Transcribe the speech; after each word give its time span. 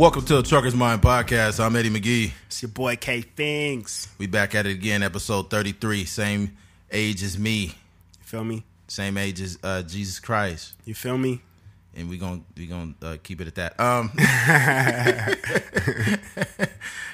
Welcome 0.00 0.24
to 0.24 0.36
the 0.36 0.42
Trucker's 0.42 0.74
Mind 0.74 1.02
Podcast. 1.02 1.62
I'm 1.62 1.76
Eddie 1.76 1.90
McGee. 1.90 2.32
It's 2.46 2.62
your 2.62 2.70
boy 2.70 2.96
K 2.96 3.20
Things. 3.20 4.08
We 4.16 4.26
back 4.26 4.54
at 4.54 4.64
it 4.64 4.70
again, 4.70 5.02
episode 5.02 5.50
33. 5.50 6.06
Same 6.06 6.56
age 6.90 7.22
as 7.22 7.38
me, 7.38 7.64
You 7.64 7.72
feel 8.22 8.42
me? 8.42 8.64
same 8.88 9.18
age 9.18 9.42
as 9.42 9.58
uh, 9.62 9.82
Jesus 9.82 10.18
Christ, 10.18 10.72
You 10.86 10.94
feel 10.94 11.18
me? 11.18 11.42
and 11.94 12.08
we 12.08 12.16
gonna 12.16 12.40
we 12.56 12.66
gonna 12.66 12.94
uh, 13.02 13.18
keep 13.22 13.42
it 13.42 13.48
at 13.48 13.56
that. 13.56 13.78
Um, 13.78 14.10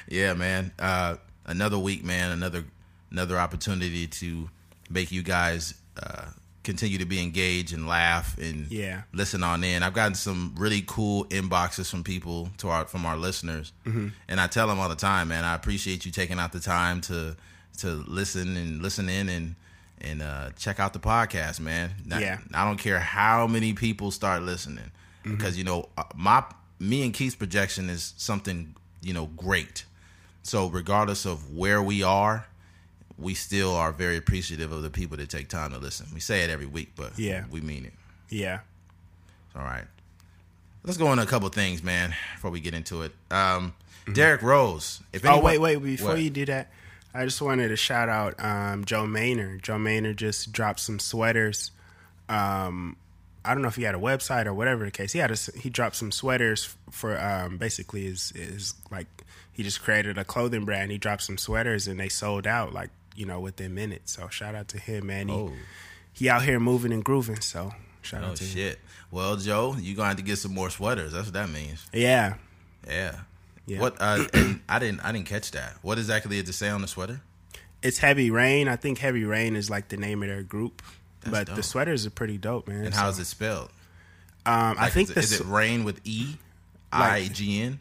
yeah, 0.07 0.33
man. 0.33 0.71
Uh, 0.79 1.17
another 1.45 1.77
week, 1.77 2.05
man. 2.05 2.31
Another 2.31 2.63
another 3.11 3.37
opportunity 3.37 4.07
to 4.07 4.49
make 4.89 5.11
you 5.11 5.23
guys 5.23 5.73
uh, 6.01 6.27
continue 6.67 6.97
to 6.99 7.05
be 7.05 7.19
engaged 7.23 7.71
and 7.73 7.87
laugh 7.87 8.37
and 8.37 8.69
Yeah. 8.69 9.01
listen 9.13 9.41
on 9.41 9.63
in. 9.63 9.81
I've 9.83 9.93
gotten 9.93 10.15
some 10.15 10.53
really 10.57 10.83
cool 10.85 11.25
inboxes 11.37 11.89
from 11.89 12.03
people 12.03 12.49
to 12.57 12.67
our 12.69 12.85
from 12.85 13.05
our 13.05 13.17
listeners, 13.17 13.71
and 13.85 14.39
I 14.39 14.47
tell 14.47 14.67
them 14.67 14.77
all 14.79 14.89
the 14.89 14.95
time, 15.11 15.29
man. 15.29 15.43
I 15.45 15.55
appreciate 15.55 16.05
you 16.05 16.11
taking 16.11 16.39
out 16.39 16.51
the 16.51 16.59
time 16.59 17.01
to 17.09 17.35
to 17.79 17.87
listen 18.07 18.57
and 18.57 18.81
listen 18.81 19.07
in 19.09 19.29
and 19.29 19.55
and 20.01 20.21
uh, 20.21 20.49
check 20.57 20.79
out 20.79 20.93
the 20.93 20.99
podcast, 20.99 21.59
man. 21.59 21.91
Not- 22.05 22.21
Yeah. 22.21 22.37
I 22.53 22.63
don't 22.65 22.77
care 22.79 22.99
how 22.99 23.47
many 23.47 23.73
people 23.73 24.11
start 24.11 24.43
listening 24.43 24.91
because 25.23 25.57
you 25.57 25.63
know 25.63 25.89
uh, 25.97 26.03
my 26.15 26.43
me 26.79 27.03
and 27.03 27.13
Keith's 27.13 27.35
projection 27.35 27.89
is 27.89 28.13
something 28.17 28.75
you 29.01 29.13
know 29.13 29.27
great. 29.37 29.85
So 30.43 30.67
regardless 30.69 31.25
of 31.25 31.49
where 31.49 31.81
we 31.81 32.03
are, 32.03 32.45
we 33.17 33.33
still 33.33 33.73
are 33.75 33.91
very 33.91 34.17
appreciative 34.17 34.71
of 34.71 34.83
the 34.83 34.89
people 34.89 35.17
that 35.17 35.29
take 35.29 35.47
time 35.49 35.71
to 35.71 35.77
listen. 35.79 36.07
We 36.13 36.19
say 36.19 36.43
it 36.43 36.49
every 36.49 36.67
week, 36.67 36.91
but 36.95 37.17
Yeah. 37.17 37.45
we 37.49 37.61
mean 37.61 37.85
it. 37.85 37.93
Yeah. 38.29 38.59
All 39.55 39.63
right. 39.63 39.85
Let's 40.83 40.97
go 40.97 41.11
into 41.11 41.23
a 41.23 41.27
couple 41.27 41.49
things, 41.49 41.81
man, 41.83 42.13
before 42.35 42.51
we 42.51 42.59
get 42.59 42.73
into 42.73 43.01
it. 43.03 43.11
Um, 43.31 43.73
Mm-hmm. 44.03 44.13
Derrick 44.13 44.41
Rose. 44.41 45.01
If 45.11 45.25
Oh 45.25 45.29
anyone- 45.33 45.43
wait, 45.43 45.57
wait. 45.57 45.83
Before 45.83 46.09
What? 46.11 46.21
you 46.21 46.29
do 46.29 46.45
that, 46.45 46.71
I 47.13 47.25
just 47.25 47.41
wanted 47.41 47.67
to 47.69 47.75
shout 47.75 48.07
out 48.07 48.35
um, 48.41 48.85
Joe 48.85 49.05
Maynard. 49.05 49.63
Joe 49.63 49.77
Maynard 49.77 50.15
just 50.17 50.53
dropped 50.53 50.79
some 50.79 50.97
sweaters. 50.99 51.71
Um, 52.29 52.95
I 53.43 53.53
don't 53.53 53.61
know 53.61 53.67
if 53.67 53.75
he 53.75 53.83
had 53.83 53.95
a 53.95 53.99
website 53.99 54.45
or 54.45 54.53
whatever 54.53 54.85
the 54.85 54.91
case. 54.91 55.11
He 55.11 55.19
had 55.19 55.31
a, 55.31 55.35
he 55.59 55.69
dropped 55.69 55.95
some 55.97 56.11
sweaters 56.13 56.73
for 56.91 57.19
um, 57.19 57.57
basically 57.57 58.05
is 58.05 58.31
is 58.35 58.75
like 58.91 59.07
he 59.51 59.61
just 59.63 59.81
created 59.81 60.17
a 60.17 60.23
clothing 60.23 60.63
brand. 60.63 60.91
He 60.91 60.97
dropped 60.97 61.23
some 61.23 61.37
sweaters 61.37 61.87
and 61.87 61.99
they 61.99 62.07
sold 62.09 62.47
out 62.47 62.71
like 62.73 62.91
you 63.17 63.25
know 63.25 63.39
within 63.39 63.73
minutes. 63.73 64.13
So 64.13 64.29
shout 64.29 64.55
out 64.55 64.67
to 64.69 64.79
him, 64.79 65.07
man. 65.07 65.27
He, 65.27 65.33
Oh, 65.33 65.51
he 66.13 66.29
out 66.29 66.43
here 66.43 66.59
moving 66.59 66.91
and 66.93 67.03
grooving. 67.03 67.41
So 67.41 67.73
shout 68.01 68.23
oh 68.23 68.27
out 68.27 68.35
to 68.37 68.43
him. 68.43 68.49
shit. 68.49 68.79
Well, 69.11 69.35
Joe, 69.35 69.75
you're 69.79 69.95
gonna 69.95 70.09
have 70.09 70.17
to 70.17 70.23
get 70.23 70.37
some 70.37 70.53
more 70.53 70.69
sweaters. 70.69 71.11
That's 71.13 71.25
what 71.25 71.33
that 71.33 71.49
means. 71.49 71.85
Yeah. 71.93 72.35
Yeah. 72.87 73.15
Yeah. 73.65 73.79
What? 73.81 73.97
Uh, 73.99 74.25
I 74.69 74.79
didn't. 74.79 75.01
I 75.01 75.11
didn't 75.11 75.27
catch 75.27 75.51
that. 75.51 75.75
What 75.81 75.97
exactly 75.97 76.37
did 76.37 76.47
it 76.47 76.53
say 76.53 76.69
on 76.69 76.81
the 76.81 76.87
sweater? 76.87 77.21
It's 77.83 77.97
Heavy 77.99 78.31
Rain. 78.31 78.67
I 78.67 78.75
think 78.75 78.97
Heavy 78.97 79.23
Rain 79.23 79.55
is 79.55 79.69
like 79.69 79.89
the 79.89 79.97
name 79.97 80.23
of 80.23 80.29
their 80.29 80.41
group. 80.43 80.81
That's 81.21 81.31
but 81.31 81.47
dope. 81.47 81.55
the 81.57 81.63
sweaters 81.63 82.05
are 82.05 82.09
pretty 82.11 82.37
dope, 82.37 82.67
man. 82.67 82.85
And 82.85 82.93
So, 82.93 83.01
how 83.01 83.09
is 83.09 83.19
it 83.19 83.25
spelled? 83.25 83.69
Um, 84.45 84.77
I 84.79 84.89
think 84.89 85.09
is, 85.09 85.15
the 85.15 85.19
is 85.19 85.41
it 85.41 85.45
rain 85.45 85.83
with 85.83 85.99
E 86.05 86.37
I 86.91 87.29
G 87.31 87.61
N, 87.61 87.79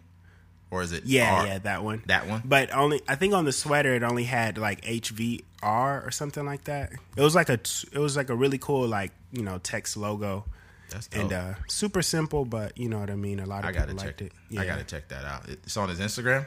or 0.70 0.83
is 0.83 0.92
it 0.92 1.05
yeah, 1.05 1.34
R? 1.41 1.47
yeah, 1.47 1.59
that 1.59 1.84
one. 1.84 2.03
That 2.06 2.27
one? 2.28 2.42
But 2.45 2.75
only 2.75 3.00
I 3.09 3.14
think 3.14 3.34
on 3.34 3.45
the 3.45 3.53
sweater 3.53 3.95
it 3.95 4.03
only 4.03 4.25
had 4.25 4.59
like 4.59 4.83
HVR 4.83 5.42
or 5.62 6.11
something 6.11 6.45
like 6.45 6.64
that. 6.64 6.93
It 7.16 7.22
was 7.22 7.34
like 7.34 7.49
a 7.49 7.59
it 7.93 7.99
was 7.99 8.16
like 8.16 8.28
a 8.31 8.34
really 8.34 8.59
cool 8.59 8.87
like 8.88 9.12
you 9.32 9.43
know 9.43 9.59
text 9.59 9.97
logo 9.97 10.44
That's 10.91 11.06
dope. 11.09 11.22
and 11.22 11.32
uh 11.32 11.54
super 11.69 12.03
simple, 12.03 12.44
but 12.44 12.77
you 12.78 12.88
know 12.88 12.99
what 12.99 13.10
I 13.10 13.16
mean. 13.16 13.41
A 13.41 13.47
lot 13.47 13.65
of 13.65 13.71
I 13.71 13.72
gotta 13.72 13.87
people 13.88 13.99
check 13.99 14.06
liked 14.06 14.22
it. 14.22 14.32
it. 14.50 14.59
I 14.59 14.66
gotta 14.66 14.84
check 14.84 15.09
that 15.09 15.25
out. 15.25 15.49
It's 15.49 15.77
on 15.77 15.88
his 15.88 16.00
Instagram. 16.00 16.47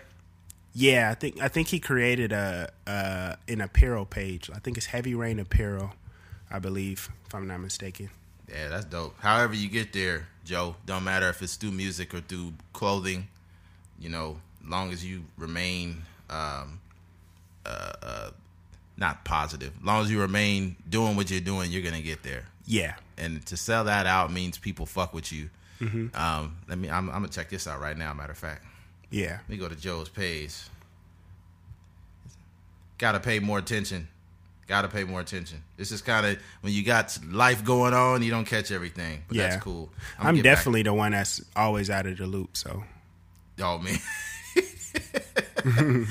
Yeah, 0.73 1.09
I 1.09 1.15
think 1.15 1.41
I 1.41 1.47
think 1.47 1.69
he 1.69 1.79
created 1.79 2.31
a 2.31 2.69
uh 2.85 3.35
an 3.47 3.61
apparel 3.61 4.05
page. 4.05 4.49
I 4.53 4.59
think 4.59 4.77
it's 4.77 4.85
Heavy 4.87 5.15
Rain 5.15 5.39
Apparel, 5.39 5.93
I 6.51 6.59
believe, 6.59 7.09
if 7.25 7.33
I'm 7.33 7.47
not 7.47 7.59
mistaken. 7.59 8.09
Yeah, 8.47 8.67
that's 8.69 8.85
dope. 8.85 9.15
However 9.19 9.53
you 9.55 9.67
get 9.69 9.93
there, 9.93 10.27
Joe, 10.45 10.75
don't 10.85 11.03
matter 11.03 11.29
if 11.29 11.41
it's 11.41 11.55
through 11.55 11.71
music 11.71 12.13
or 12.13 12.19
through 12.21 12.53
clothing. 12.73 13.27
You 13.99 14.09
know, 14.09 14.39
long 14.65 14.91
as 14.91 15.03
you 15.05 15.23
remain 15.37 16.03
um, 16.29 16.79
uh, 17.65 17.93
uh, 18.01 18.29
not 18.97 19.25
positive, 19.25 19.73
long 19.83 20.03
as 20.03 20.11
you 20.11 20.19
remain 20.21 20.75
doing 20.89 21.15
what 21.15 21.29
you're 21.29 21.39
doing, 21.41 21.71
you're 21.71 21.81
gonna 21.83 22.01
get 22.01 22.23
there. 22.23 22.45
Yeah. 22.65 22.95
And 23.17 23.45
to 23.47 23.57
sell 23.57 23.83
that 23.85 24.05
out 24.05 24.31
means 24.31 24.57
people 24.57 24.85
fuck 24.85 25.13
with 25.13 25.31
you. 25.31 25.49
Mm-hmm. 25.81 26.15
Um, 26.15 26.57
let 26.67 26.77
me. 26.77 26.89
I'm, 26.89 27.09
I'm 27.09 27.15
gonna 27.17 27.27
check 27.29 27.49
this 27.49 27.67
out 27.67 27.79
right 27.81 27.97
now. 27.97 28.13
Matter 28.13 28.31
of 28.33 28.37
fact, 28.37 28.63
Yeah. 29.11 29.39
let 29.41 29.49
me 29.49 29.57
go 29.57 29.67
to 29.67 29.75
Joe's 29.75 30.09
page. 30.09 30.53
Got 32.97 33.13
to 33.13 33.19
pay 33.19 33.39
more 33.39 33.59
attention. 33.59 34.07
Got 34.67 34.81
to 34.83 34.87
pay 34.89 35.03
more 35.05 35.21
attention. 35.21 35.63
This 35.77 35.91
is 35.91 36.01
kind 36.01 36.25
of 36.25 36.37
when 36.61 36.73
you 36.73 36.83
got 36.83 37.17
life 37.31 37.63
going 37.63 37.93
on, 37.93 38.21
you 38.21 38.29
don't 38.29 38.45
catch 38.45 38.71
everything. 38.71 39.23
But 39.27 39.37
Yeah. 39.37 39.49
that's 39.49 39.63
cool. 39.63 39.89
I'm, 40.17 40.25
gonna 40.25 40.37
get 40.37 40.43
back- 40.43 40.57
definitely 40.57 40.83
the 40.83 40.93
one 40.93 41.11
that's 41.13 41.41
always 41.55 41.89
out 41.89 42.05
of 42.05 42.17
the 42.17 42.27
loop. 42.27 42.55
So 42.57 42.83
Oh 43.61 43.77
man. 43.79 43.97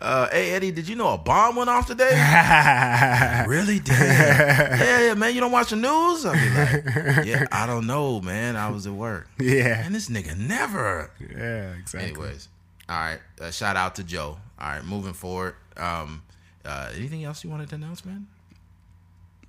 uh, 0.00 0.28
hey 0.30 0.52
Eddie, 0.52 0.70
did 0.70 0.88
you 0.88 0.96
know 0.96 1.08
a 1.12 1.18
bomb 1.18 1.56
went 1.56 1.68
off 1.70 1.86
today? 1.86 2.10
really? 3.46 3.78
Damn. 3.80 4.78
yeah, 4.78 5.00
yeah, 5.08 5.14
man. 5.14 5.34
You 5.34 5.40
don't 5.40 5.52
watch 5.52 5.70
the 5.70 5.76
news? 5.76 6.22
Be 6.22 6.28
like, 6.30 7.26
yeah, 7.26 7.46
I 7.52 7.66
don't 7.66 7.86
know, 7.86 8.20
man. 8.20 8.56
I 8.56 8.70
was 8.70 8.86
at 8.86 8.92
work. 8.92 9.28
yeah, 9.38 9.84
And 9.84 9.94
this 9.94 10.08
nigga 10.08 10.36
never. 10.36 11.10
yeah, 11.20 11.72
exactly. 11.74 12.10
Anyways, 12.10 12.48
all 12.88 12.96
right. 12.98 13.18
Uh, 13.40 13.50
shout 13.50 13.76
out 13.76 13.94
to 13.96 14.04
Joe. 14.04 14.38
All 14.58 14.68
right, 14.68 14.84
moving 14.84 15.12
forward. 15.12 15.54
Um, 15.76 16.22
uh, 16.64 16.90
anything 16.96 17.24
else 17.24 17.44
you 17.44 17.50
wanted 17.50 17.68
to 17.70 17.74
announce, 17.76 18.04
man? 18.04 18.26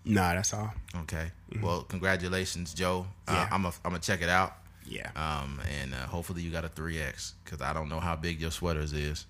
Nah, 0.06 0.34
that's 0.36 0.54
all. 0.54 0.74
Okay. 1.02 1.32
Well, 1.62 1.84
congratulations, 1.84 2.74
Joe. 2.74 3.08
Uh, 3.28 3.34
Yeah. 3.34 3.50
I'm 3.52 3.66
a, 3.66 3.70
I'm 3.84 3.92
gonna 3.92 4.00
check 4.00 4.22
it 4.22 4.30
out. 4.30 4.56
Yeah. 4.88 5.10
Um, 5.16 5.60
and 5.82 5.94
uh, 5.94 5.98
hopefully 6.08 6.42
you 6.42 6.52
got 6.52 6.66
a 6.66 6.70
3X 6.70 7.34
because 7.44 7.62
I 7.62 7.74
don't 7.74 7.90
know 7.90 8.00
how 8.00 8.16
big 8.16 8.40
your 8.42 8.52
sweaters 8.52 8.94
is. 8.94 9.26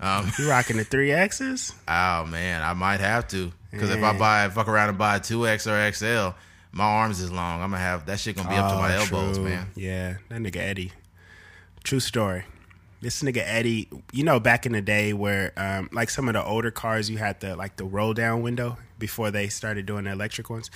Um, 0.00 0.32
You 0.38 0.48
rocking 0.48 0.76
the 0.78 0.84
three 0.84 1.12
X's? 1.12 1.72
oh 1.88 2.26
man, 2.26 2.62
I 2.62 2.72
might 2.74 3.00
have 3.00 3.28
to 3.28 3.52
because 3.70 3.90
if 3.90 4.02
I 4.02 4.16
buy 4.18 4.48
fuck 4.48 4.68
around 4.68 4.88
and 4.90 4.98
buy 4.98 5.16
a 5.16 5.20
2X 5.20 5.66
or 5.66 5.92
XL, 5.92 6.36
my 6.72 6.84
arms 6.84 7.20
is 7.20 7.30
long. 7.30 7.60
I'm 7.62 7.70
gonna 7.70 7.82
have 7.82 8.06
that 8.06 8.18
shit 8.18 8.36
gonna 8.36 8.48
be 8.48 8.54
up 8.56 8.70
to 8.70 8.76
my 8.78 8.96
Oh, 8.96 9.00
elbows, 9.02 9.36
true. 9.36 9.44
man. 9.46 9.66
Yeah, 9.76 10.16
that 10.28 10.40
nigga 10.40 10.56
Eddie. 10.56 10.92
True 11.84 12.00
story. 12.00 12.44
This 13.00 13.22
nigga 13.22 13.42
Eddie, 13.44 13.88
you 14.12 14.22
know, 14.24 14.38
back 14.38 14.64
in 14.64 14.72
the 14.72 14.80
day 14.82 15.12
where, 15.12 15.52
um, 15.56 15.88
like 15.92 16.08
some 16.08 16.28
of 16.28 16.34
the 16.34 16.42
older 16.44 16.70
cars, 16.70 17.10
you 17.10 17.18
had 17.18 17.40
the 17.40 17.56
like 17.56 17.76
the 17.76 17.84
roll 17.84 18.14
down 18.14 18.42
window 18.42 18.78
before 18.98 19.30
they 19.32 19.48
started 19.48 19.86
doing 19.86 20.04
the 20.04 20.12
electric 20.12 20.48
ones. 20.50 20.70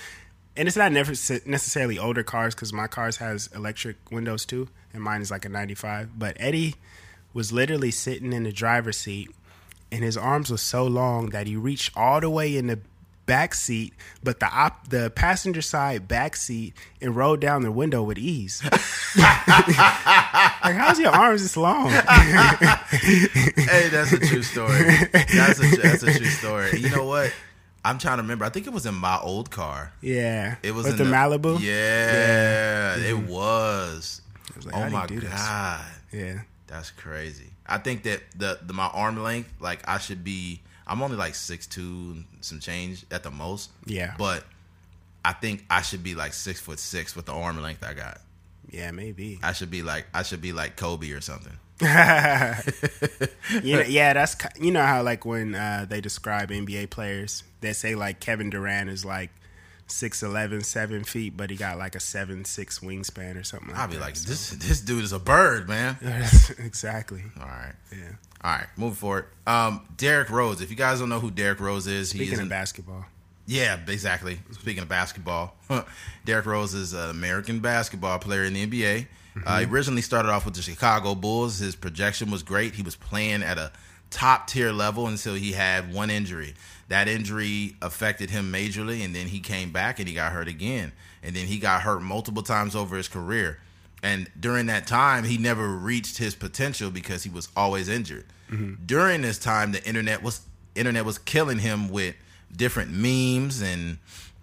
And 0.57 0.67
it's 0.67 0.75
not 0.75 0.91
necessarily 0.91 1.99
older 1.99 2.23
cars 2.23 2.55
because 2.55 2.73
my 2.73 2.87
cars 2.87 3.17
has 3.17 3.47
electric 3.53 3.97
windows 4.11 4.43
too, 4.45 4.69
and 4.91 5.03
mine 5.03 5.21
is 5.21 5.29
like 5.29 5.45
a 5.45 5.49
'95. 5.49 6.17
But 6.17 6.35
Eddie 6.39 6.75
was 7.33 7.53
literally 7.53 7.91
sitting 7.91 8.33
in 8.33 8.43
the 8.43 8.51
driver's 8.51 8.97
seat, 8.97 9.29
and 9.91 10.03
his 10.03 10.17
arms 10.17 10.49
were 10.49 10.57
so 10.57 10.85
long 10.85 11.27
that 11.29 11.45
he 11.45 11.55
reached 11.55 11.95
all 11.95 12.19
the 12.19 12.29
way 12.29 12.57
in 12.57 12.67
the 12.67 12.79
back 13.27 13.53
seat, 13.53 13.93
but 14.23 14.39
the 14.39 14.47
op- 14.47 14.87
the 14.87 15.11
passenger 15.11 15.61
side 15.61 16.07
back 16.07 16.35
seat, 16.35 16.73
and 16.99 17.15
rolled 17.15 17.39
down 17.39 17.61
the 17.61 17.71
window 17.71 18.01
with 18.01 18.17
ease. 18.17 18.63
like, 19.17 19.21
how's 20.75 20.99
your 20.99 21.11
arms 21.11 21.43
this 21.43 21.55
long? 21.55 21.89
hey, 21.91 23.89
that's 23.89 24.13
a 24.13 24.19
true 24.19 24.41
story. 24.41 24.95
That's 25.11 25.59
a 25.59 25.77
that's 25.77 26.03
a 26.03 26.17
true 26.17 26.25
story. 26.25 26.79
You 26.79 26.89
know 26.89 27.05
what? 27.05 27.31
I'm 27.87 27.97
trying 27.99 28.17
to 28.17 28.23
remember. 28.23 28.43
I 28.43 28.49
think 28.49 28.67
it 28.67 28.73
was 28.73 28.85
in 28.85 28.95
my 28.95 29.17
old 29.19 29.49
car. 29.49 29.93
yeah, 30.01 30.55
It 30.61 30.73
was 30.73 30.85
with 30.85 30.99
in 30.99 31.07
the, 31.09 31.15
Malibu. 31.15 31.57
Yeah, 31.61 32.97
it 32.97 33.15
mm-hmm. 33.15 33.27
was. 33.27 34.21
I 34.53 34.57
was 34.57 34.65
like, 34.65 34.75
oh 34.75 34.79
how 34.79 34.85
do 34.85 34.91
you 34.91 34.99
my 34.99 35.05
do 35.07 35.19
this? 35.21 35.29
god, 35.29 35.85
yeah, 36.11 36.41
that's 36.67 36.91
crazy. 36.91 37.51
I 37.65 37.77
think 37.77 38.03
that 38.03 38.21
the, 38.35 38.59
the 38.65 38.73
my 38.73 38.87
arm 38.87 39.21
length, 39.23 39.53
like 39.59 39.87
I 39.87 39.99
should 39.99 40.23
be. 40.23 40.61
I'm 40.85 41.01
only 41.01 41.17
like 41.17 41.35
six 41.35 41.65
two, 41.65 42.23
some 42.41 42.59
change 42.59 43.05
at 43.11 43.23
the 43.23 43.31
most. 43.31 43.71
yeah, 43.85 44.15
But 44.17 44.43
I 45.23 45.33
think 45.33 45.65
I 45.69 45.81
should 45.81 46.03
be 46.03 46.15
like 46.15 46.33
six 46.33 46.59
foot 46.59 46.79
six 46.79 47.15
with 47.15 47.25
the 47.25 47.33
arm 47.33 47.61
length 47.61 47.83
I 47.83 47.93
got. 47.93 48.19
yeah, 48.69 48.91
maybe. 48.91 49.39
I 49.43 49.53
should 49.53 49.71
be 49.71 49.81
like 49.81 50.07
I 50.13 50.23
should 50.23 50.41
be 50.41 50.51
like 50.53 50.75
Kobe 50.75 51.11
or 51.11 51.21
something. 51.21 51.57
know, 53.63 53.81
yeah, 53.81 54.13
that's 54.13 54.35
you 54.59 54.71
know 54.71 54.81
how 54.83 55.03
like 55.03 55.25
when 55.25 55.55
uh, 55.55 55.85
they 55.87 56.01
describe 56.01 56.49
NBA 56.49 56.89
players, 56.89 57.43
they 57.61 57.73
say 57.73 57.95
like 57.95 58.19
Kevin 58.19 58.49
Durant 58.49 58.89
is 58.89 59.05
like 59.05 59.29
6'11", 59.87 60.65
7 60.65 61.03
feet, 61.03 61.37
but 61.37 61.49
he 61.49 61.55
got 61.55 61.77
like 61.77 61.95
a 61.95 61.99
seven 61.99 62.45
six 62.45 62.79
wingspan 62.79 63.39
or 63.39 63.43
something. 63.43 63.69
like 63.69 63.77
I'll 63.79 63.87
be 63.87 63.93
that. 63.95 64.01
like, 64.01 64.15
So- 64.15 64.29
this 64.29 64.49
this 64.51 64.81
dude 64.81 65.03
is 65.03 65.13
a 65.13 65.19
bird, 65.19 65.67
man. 65.67 65.97
exactly. 66.59 67.23
All 67.39 67.45
right. 67.45 67.73
Yeah. 67.91 68.11
All 68.43 68.51
right, 68.51 68.67
moving 68.77 68.95
forward. 68.95 69.25
Um, 69.47 69.81
Derrick 69.97 70.29
Rose. 70.29 70.61
If 70.61 70.69
you 70.69 70.75
guys 70.75 70.99
don't 70.99 71.09
know 71.09 71.19
who 71.19 71.31
Derrick 71.31 71.59
Rose 71.59 71.87
is, 71.87 72.11
he 72.11 72.19
Speaking 72.19 72.33
is 72.35 72.39
of 72.41 72.49
basketball, 72.49 73.05
Yeah, 73.47 73.79
exactly. 73.87 74.39
Speaking 74.51 74.83
of 74.83 74.89
basketball, 74.89 75.55
Derrick 76.23 76.45
Rose 76.45 76.75
is 76.75 76.93
an 76.93 77.09
American 77.09 77.59
basketball 77.61 78.19
player 78.19 78.43
in 78.43 78.53
the 78.53 78.65
NBA. 78.67 79.07
Uh, 79.45 79.59
he 79.59 79.65
originally 79.65 80.01
started 80.01 80.29
off 80.29 80.45
with 80.45 80.55
the 80.55 80.61
Chicago 80.61 81.15
Bulls. 81.15 81.59
His 81.59 81.75
projection 81.75 82.31
was 82.31 82.43
great. 82.43 82.75
He 82.75 82.83
was 82.83 82.95
playing 82.95 83.43
at 83.43 83.57
a 83.57 83.71
top 84.09 84.47
tier 84.47 84.71
level 84.71 85.07
until 85.07 85.35
he 85.35 85.51
had 85.51 85.93
one 85.93 86.09
injury. 86.09 86.53
That 86.89 87.07
injury 87.07 87.75
affected 87.81 88.29
him 88.29 88.51
majorly, 88.51 89.03
and 89.03 89.13
then 89.13 89.27
he 89.27 89.39
came 89.39 89.71
back 89.71 89.99
and 89.99 90.07
he 90.07 90.13
got 90.15 90.31
hurt 90.31 90.47
again. 90.47 90.93
And 91.21 91.35
then 91.35 91.47
he 91.47 91.59
got 91.59 91.81
hurt 91.81 92.01
multiple 92.01 92.43
times 92.43 92.75
over 92.75 92.95
his 92.95 93.07
career. 93.07 93.59
And 94.03 94.29
during 94.39 94.67
that 94.67 94.87
time, 94.87 95.23
he 95.23 95.37
never 95.37 95.67
reached 95.67 96.17
his 96.17 96.35
potential 96.35 96.91
because 96.91 97.23
he 97.23 97.29
was 97.29 97.49
always 97.55 97.89
injured. 97.89 98.25
During 98.85 99.23
this 99.23 99.37
time, 99.37 99.73
the 99.73 99.83
internet 99.83 100.23
was 100.23 100.41
internet 100.75 101.03
was 101.03 101.17
killing 101.17 101.57
him 101.59 101.89
with 101.89 102.15
different 102.55 102.91
memes 102.91 103.61
and 103.61 103.97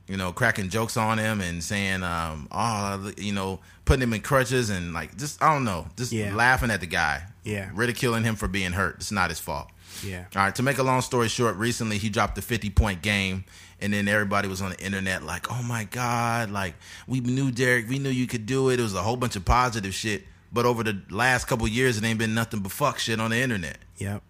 you 0.09 0.17
know 0.17 0.33
cracking 0.33 0.69
jokes 0.69 0.97
on 0.97 1.19
him 1.19 1.41
and 1.41 1.62
saying 1.65 2.03
um 2.03 2.47
oh 2.53 3.11
you 3.17 3.33
know 3.33 3.59
putting 3.85 4.03
him 4.03 4.12
in 4.12 4.21
crutches 4.21 4.71
and 4.71 4.93
like 4.93 5.17
just 5.17 5.43
I 5.43 5.53
don't 5.53 5.65
know 5.65 5.87
just 5.97 6.12
Yeah. 6.12 6.35
laughing 6.35 6.71
at 6.71 6.81
the 6.81 6.87
guy 6.87 7.23
Yeah. 7.43 7.71
ridiculing 7.75 8.23
him 8.25 8.37
for 8.37 8.49
being 8.49 8.73
hurt 8.73 8.97
it's 8.97 9.11
not 9.12 9.31
his 9.31 9.41
fault 9.41 9.69
Yeah. 10.03 10.25
all 10.37 10.43
right 10.43 10.55
to 10.56 10.62
make 10.62 10.79
a 10.79 10.83
long 10.83 11.01
story 11.01 11.29
short 11.29 11.56
recently 11.56 11.99
he 11.99 12.09
dropped 12.11 12.37
a 12.39 12.43
50 12.43 12.71
point 12.71 13.01
game 13.03 13.45
and 13.81 13.93
then 13.93 14.06
everybody 14.09 14.47
was 14.49 14.61
on 14.62 14.71
the 14.71 14.79
internet 14.81 15.23
like 15.23 15.51
oh 15.51 15.62
my 15.62 15.85
god 15.85 16.51
like 16.51 16.75
we 17.06 17.21
knew 17.21 17.51
Derrick 17.51 17.89
we 17.89 17.99
knew 17.99 18.11
you 18.11 18.27
could 18.27 18.45
do 18.47 18.69
it 18.71 18.79
it 18.79 18.83
was 18.83 18.95
a 18.95 19.03
whole 19.03 19.17
bunch 19.17 19.37
of 19.37 19.45
positive 19.45 19.95
shit 19.95 20.25
but 20.53 20.67
over 20.67 20.83
the 20.83 21.01
last 21.11 21.47
couple 21.47 21.67
years 21.67 21.97
it 21.97 22.05
ain't 22.05 22.19
been 22.19 22.35
nothing 22.35 22.61
but 22.61 22.73
fuck 22.73 22.99
shit 22.99 23.19
on 23.21 23.31
the 23.31 23.39
internet 23.39 23.79
Yep. 23.99 24.23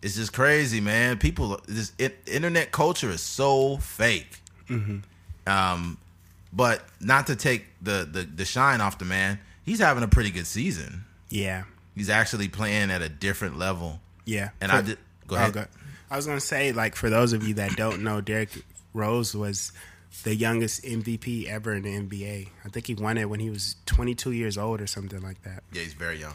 it's 0.00 0.14
just 0.16 0.32
crazy, 0.32 0.80
man. 0.80 1.18
People, 1.18 1.60
this 1.66 1.92
it, 1.98 2.18
internet 2.26 2.70
culture 2.72 3.10
is 3.10 3.20
so 3.20 3.76
fake. 3.78 4.40
Um, 5.48 5.98
but 6.52 6.82
not 7.00 7.26
to 7.28 7.36
take 7.36 7.64
the, 7.82 8.08
the 8.10 8.22
the 8.22 8.44
shine 8.44 8.80
off 8.80 8.98
the 8.98 9.04
man, 9.04 9.38
he's 9.64 9.80
having 9.80 10.02
a 10.02 10.08
pretty 10.08 10.30
good 10.30 10.46
season. 10.46 11.04
Yeah. 11.30 11.64
He's 11.94 12.08
actually 12.10 12.48
playing 12.48 12.90
at 12.90 13.02
a 13.02 13.08
different 13.08 13.58
level. 13.58 14.00
Yeah. 14.24 14.50
And 14.60 14.70
For- 14.70 14.78
I 14.78 14.82
did 14.82 14.98
go 15.26 15.36
Oh, 15.36 15.38
ahead. 15.38 15.68
I 16.10 16.16
was 16.16 16.26
gonna 16.26 16.40
say, 16.40 16.72
like, 16.72 16.96
for 16.96 17.10
those 17.10 17.32
of 17.32 17.46
you 17.46 17.54
that 17.54 17.76
don't 17.76 18.02
know, 18.02 18.20
Derrick 18.20 18.50
Rose 18.94 19.34
was 19.34 19.72
the 20.24 20.34
youngest 20.34 20.82
MVP 20.84 21.46
ever 21.48 21.74
in 21.74 21.82
the 21.82 21.90
NBA. 21.94 22.48
I 22.64 22.68
think 22.70 22.86
he 22.86 22.94
won 22.94 23.18
it 23.18 23.28
when 23.28 23.40
he 23.40 23.50
was 23.50 23.76
22 23.86 24.32
years 24.32 24.56
old 24.56 24.80
or 24.80 24.86
something 24.86 25.20
like 25.20 25.42
that. 25.42 25.62
Yeah, 25.72 25.82
he's 25.82 25.92
very 25.92 26.18
young. 26.18 26.32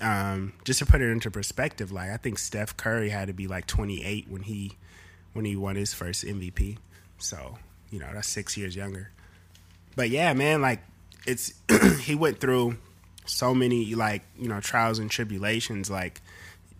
Um, 0.00 0.52
just 0.64 0.78
to 0.78 0.86
put 0.86 1.00
it 1.00 1.08
into 1.10 1.30
perspective, 1.30 1.90
like 1.90 2.10
I 2.10 2.18
think 2.18 2.38
Steph 2.38 2.76
Curry 2.76 3.08
had 3.08 3.26
to 3.28 3.32
be 3.34 3.48
like 3.48 3.66
28 3.66 4.26
when 4.28 4.42
he 4.42 4.76
when 5.32 5.44
he 5.44 5.56
won 5.56 5.74
his 5.74 5.92
first 5.92 6.24
MVP. 6.24 6.76
So 7.18 7.58
you 7.90 7.98
know 7.98 8.08
that's 8.12 8.28
six 8.28 8.56
years 8.56 8.76
younger. 8.76 9.10
But 9.94 10.10
yeah, 10.10 10.32
man, 10.34 10.60
like 10.60 10.80
it's 11.26 11.52
he 12.00 12.14
went 12.14 12.40
through 12.40 12.76
so 13.26 13.54
many 13.54 13.94
like 13.94 14.22
you 14.38 14.48
know 14.48 14.60
trials 14.60 14.98
and 14.98 15.10
tribulations, 15.10 15.90
like 15.90 16.20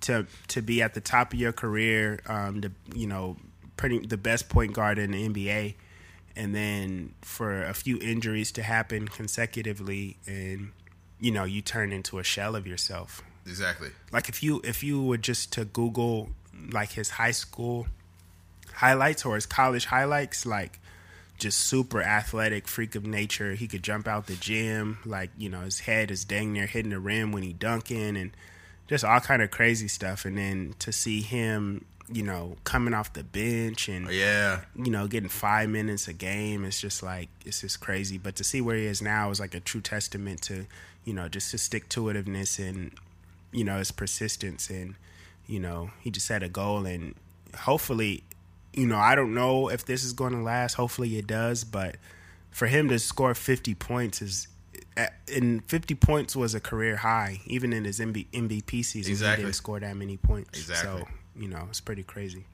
to 0.03 0.27
to 0.49 0.63
be 0.63 0.83
at 0.83 0.95
the 0.95 1.01
top 1.01 1.33
of 1.33 1.39
your 1.39 1.53
career, 1.53 2.21
um, 2.27 2.61
the 2.61 2.73
you 2.95 3.07
know 3.07 3.37
pretty 3.77 3.99
the 4.07 4.17
best 4.17 4.49
point 4.49 4.73
guard 4.73 4.99
in 4.99 5.13
the 5.13 5.29
NBA, 5.29 5.75
and 6.37 6.55
then 6.55 7.15
for 7.23 7.63
a 7.65 7.75
few 7.75 7.99
injuries 8.01 8.53
to 8.53 8.63
happen 8.63 9.09
consecutively, 9.09 10.17
and 10.27 10.73
you 11.21 11.31
know 11.31 11.45
you 11.45 11.63
turn 11.63 11.93
into 11.93 12.19
a 12.19 12.25
shell 12.25 12.57
of 12.57 12.67
yourself. 12.67 13.23
Exactly. 13.47 13.91
Like 14.13 14.29
if 14.29 14.43
you 14.43 14.61
if 14.65 14.83
you 14.83 15.03
were 15.03 15.19
just 15.19 15.53
to 15.55 15.65
Google 15.65 16.31
like 16.73 16.93
his 16.93 17.11
high 17.11 17.31
school 17.31 17.87
highlights 18.75 19.25
or 19.25 19.35
his 19.35 19.47
college 19.47 19.87
highlights, 19.87 20.45
like 20.45 20.81
just 21.39 21.59
super 21.59 22.03
athletic, 22.03 22.67
freak 22.69 22.95
of 22.95 23.05
nature. 23.07 23.55
He 23.55 23.67
could 23.69 23.83
jump 23.83 24.07
out 24.09 24.27
the 24.27 24.37
gym, 24.37 24.99
like 25.05 25.31
you 25.37 25.49
know 25.49 25.61
his 25.61 25.81
head 25.81 26.11
is 26.11 26.25
dang 26.25 26.53
near 26.53 26.67
hitting 26.67 26.91
the 26.91 26.99
rim 26.99 27.33
when 27.33 27.43
he 27.43 27.53
dunking, 27.53 28.17
and 28.17 28.31
just 28.89 29.05
all 29.05 29.21
kind 29.21 29.43
of 29.43 29.51
crazy 29.51 29.89
stuff. 29.89 30.25
And 30.25 30.39
then 30.39 30.75
to 30.79 30.93
see 30.93 31.21
him, 31.21 31.85
you 32.11 32.23
know, 32.23 32.57
coming 32.65 32.95
off 32.95 33.13
the 33.13 33.25
bench 33.25 33.89
and 33.89 34.07
oh, 34.07 34.11
Yeah. 34.11 34.61
you 34.77 34.91
know, 34.91 35.07
getting 35.09 35.29
five 35.29 35.69
minutes 35.69 36.07
a 36.09 36.13
game. 36.13 36.65
It's 36.65 36.81
just 36.81 37.03
like 37.03 37.29
it's 37.45 37.61
just 37.63 37.81
crazy. 37.81 38.17
But 38.19 38.37
to 38.37 38.45
see 38.45 38.61
where 38.61 38.77
he 38.77 38.87
is 38.87 39.03
now 39.03 39.31
is 39.31 39.41
like 39.41 39.55
a 39.55 39.61
true 39.61 39.81
testament 39.81 40.43
to, 40.43 40.67
you 41.05 41.13
know, 41.13 41.29
just 41.29 41.53
his 41.53 41.63
stick 41.63 41.89
to 41.91 42.03
itiveness 42.05 42.59
and, 42.59 42.93
you 43.53 43.65
know, 43.65 43.79
his 43.79 43.91
persistence 43.91 44.71
and, 44.71 44.95
you 45.47 45.59
know, 45.61 45.91
he 46.01 46.11
just 46.11 46.27
set 46.27 46.43
a 46.43 46.49
goal 46.49 46.87
and 46.87 47.15
hopefully, 47.59 48.23
you 48.77 48.87
know, 48.87 48.99
I 48.99 49.15
don't 49.15 49.35
know 49.35 49.69
if 49.69 49.85
this 49.87 50.05
is 50.05 50.13
going 50.13 50.33
to 50.35 50.41
last. 50.43 50.75
Hopefully 50.75 51.17
it 51.19 51.27
does, 51.27 51.65
but 51.65 51.97
for 52.51 52.67
him 52.67 52.89
to 52.91 52.99
score 52.99 53.35
50 53.35 53.75
points 53.75 54.23
is 54.23 54.49
and 55.35 55.63
50 55.69 55.95
points 55.97 56.35
was 56.35 56.55
a 56.55 56.61
career 56.61 56.97
high 56.97 57.41
even 57.47 57.73
in 57.75 57.85
his 57.85 58.01
MB, 58.01 58.27
MVP 58.33 58.83
season 58.85 59.11
Exactly. 59.13 59.43
he 59.43 59.47
didn't 59.47 59.57
score 59.57 59.79
that 59.79 59.95
many 59.95 60.17
points 60.17 60.59
Exactly. 60.59 61.03
so 61.03 61.09
you 61.39 61.49
know 61.49 61.67
it's 61.69 61.81
pretty 61.81 62.03
crazy 62.03 62.45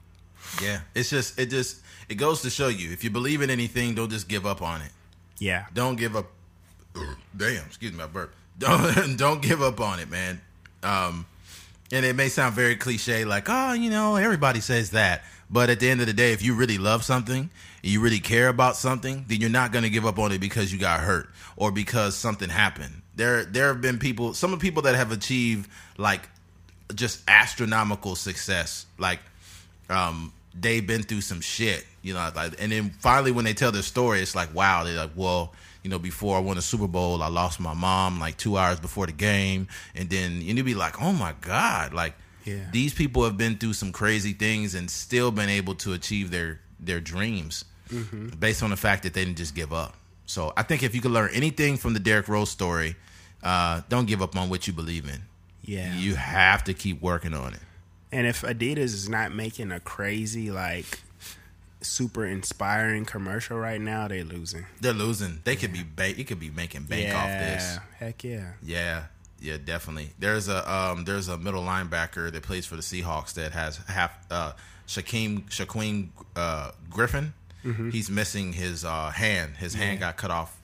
Yeah. 0.61 0.81
It's 0.93 1.09
just 1.09 1.39
it 1.39 1.45
just 1.49 1.79
it 2.09 2.15
goes 2.15 2.41
to 2.41 2.49
show 2.49 2.67
you 2.67 2.91
if 2.91 3.01
you 3.03 3.09
believe 3.11 3.41
in 3.41 3.49
anything, 3.49 3.95
don't 3.95 4.09
just 4.09 4.27
give 4.27 4.45
up 4.45 4.61
on 4.61 4.81
it. 4.81 4.91
yeah 5.39 5.67
Don't 5.73 5.95
give 5.95 6.17
up. 6.17 6.27
Damn, 7.37 7.65
excuse 7.65 7.93
me, 7.93 8.03
I 8.03 8.07
burp. 8.07 8.33
Don't 8.59 9.17
don't 9.17 9.41
give 9.41 9.61
up 9.63 9.79
on 9.79 9.99
it, 9.99 10.09
man. 10.11 10.39
Um, 10.83 11.25
and 11.91 12.05
it 12.05 12.15
may 12.15 12.27
sound 12.29 12.53
very 12.55 12.75
cliche, 12.75 13.23
like 13.25 13.45
oh, 13.49 13.71
you 13.73 13.89
know, 13.89 14.15
everybody 14.17 14.59
says 14.59 14.91
that. 14.91 15.23
But 15.49 15.69
at 15.69 15.79
the 15.79 15.89
end 15.89 16.01
of 16.01 16.07
the 16.07 16.13
day, 16.13 16.33
if 16.33 16.41
you 16.41 16.55
really 16.55 16.77
love 16.77 17.03
something, 17.03 17.49
you 17.83 18.01
really 18.01 18.19
care 18.19 18.47
about 18.47 18.75
something, 18.75 19.25
then 19.27 19.39
you're 19.39 19.49
not 19.49 19.71
going 19.71 19.83
to 19.83 19.89
give 19.89 20.05
up 20.05 20.17
on 20.17 20.31
it 20.31 20.39
because 20.39 20.73
you 20.73 20.79
got 20.79 21.01
hurt 21.01 21.29
or 21.55 21.71
because 21.71 22.15
something 22.15 22.49
happened. 22.49 23.01
There, 23.15 23.45
there 23.45 23.67
have 23.67 23.81
been 23.81 23.99
people, 23.99 24.33
some 24.33 24.53
of 24.53 24.59
the 24.59 24.63
people 24.63 24.83
that 24.83 24.95
have 24.95 25.11
achieved 25.11 25.69
like 25.97 26.27
just 26.95 27.21
astronomical 27.27 28.15
success. 28.15 28.85
Like, 28.97 29.19
um, 29.89 30.33
they've 30.59 30.85
been 30.85 31.03
through 31.03 31.21
some 31.21 31.41
shit, 31.41 31.85
you 32.01 32.13
know. 32.13 32.31
Like, 32.35 32.55
and 32.59 32.71
then 32.71 32.91
finally, 32.99 33.31
when 33.31 33.45
they 33.45 33.53
tell 33.53 33.71
their 33.71 33.81
story, 33.81 34.21
it's 34.21 34.35
like, 34.35 34.53
wow. 34.53 34.83
They're 34.83 34.95
like, 34.95 35.11
well, 35.15 35.53
you 35.83 35.89
know, 35.89 35.99
before 35.99 36.37
I 36.37 36.39
won 36.39 36.57
a 36.57 36.61
Super 36.61 36.87
Bowl, 36.87 37.21
I 37.21 37.27
lost 37.27 37.59
my 37.59 37.73
mom 37.73 38.19
like 38.19 38.37
two 38.37 38.57
hours 38.57 38.79
before 38.79 39.05
the 39.05 39.11
game, 39.11 39.67
and 39.95 40.09
then 40.09 40.31
and 40.31 40.43
you'd 40.43 40.65
be 40.65 40.75
like, 40.75 41.01
oh 41.01 41.13
my 41.13 41.33
god, 41.41 41.93
like. 41.93 42.15
Yeah. 42.45 42.69
These 42.71 42.93
people 42.93 43.23
have 43.23 43.37
been 43.37 43.57
through 43.57 43.73
some 43.73 43.91
crazy 43.91 44.33
things 44.33 44.75
and 44.75 44.89
still 44.89 45.31
been 45.31 45.49
able 45.49 45.75
to 45.75 45.93
achieve 45.93 46.31
their 46.31 46.59
their 46.79 46.99
dreams 46.99 47.65
based 48.39 48.63
on 48.63 48.71
the 48.71 48.75
fact 48.77 49.03
that 49.03 49.13
they 49.13 49.23
didn't 49.23 49.37
just 49.37 49.53
give 49.55 49.71
up. 49.71 49.95
So 50.25 50.51
I 50.57 50.63
think 50.63 50.81
if 50.83 50.95
you 50.95 51.01
could 51.01 51.11
learn 51.11 51.29
anything 51.33 51.77
from 51.77 51.93
the 51.93 51.99
Derrick 51.99 52.27
Rose 52.27 52.49
story, 52.49 52.95
uh, 53.43 53.81
don't 53.89 54.07
give 54.07 54.21
up 54.21 54.35
on 54.35 54.49
what 54.49 54.65
you 54.67 54.73
believe 54.73 55.05
in. 55.07 55.21
yeah 55.63 55.93
You 55.95 56.15
have 56.15 56.63
to 56.65 56.73
keep 56.73 57.01
working 57.01 57.33
on 57.33 57.53
it. 57.53 57.59
And 58.11 58.25
if 58.27 58.41
Adidas 58.41 58.93
is 58.93 59.07
not 59.09 59.33
making 59.33 59.71
a 59.71 59.79
crazy, 59.79 60.49
like, 60.51 61.01
super 61.81 62.25
inspiring 62.25 63.05
commercial 63.05 63.57
right 63.57 63.81
now, 63.81 64.07
they're 64.07 64.23
losing. 64.23 64.65
They're 64.81 64.93
losing. 64.93 65.39
They 65.43 65.55
could 65.55 65.73
be 65.73 65.83
ba- 65.83 66.19
it 66.19 66.25
could 66.27 66.39
be 66.39 66.49
making 66.49 66.83
bank 66.83 67.13
off 67.15 67.27
this. 67.27 67.77
Heck 67.99 68.23
yeah. 68.23 68.53
Yeah, 68.63 69.03
yeah, 69.43 69.57
definitely. 69.63 70.11
There's 70.17 70.47
a 70.47 70.71
um, 70.71 71.03
there's 71.03 71.27
a 71.27 71.37
middle 71.37 71.63
linebacker 71.63 72.31
that 72.31 72.43
plays 72.43 72.65
for 72.65 72.75
the 72.75 72.81
Seahawks 72.81 73.33
that 73.33 73.51
has 73.51 73.77
half 73.87 74.17
uh, 74.31 74.53
Shaquem 74.87 75.43
Shaquem 75.49 76.09
uh, 76.35 76.71
Griffin. 76.89 77.33
He's 77.91 78.09
missing 78.09 78.53
his 78.53 78.83
uh, 78.83 79.09
hand. 79.09 79.55
His 79.55 79.73
hand 79.73 80.01
got 80.01 80.17
cut 80.17 80.31
off 80.31 80.59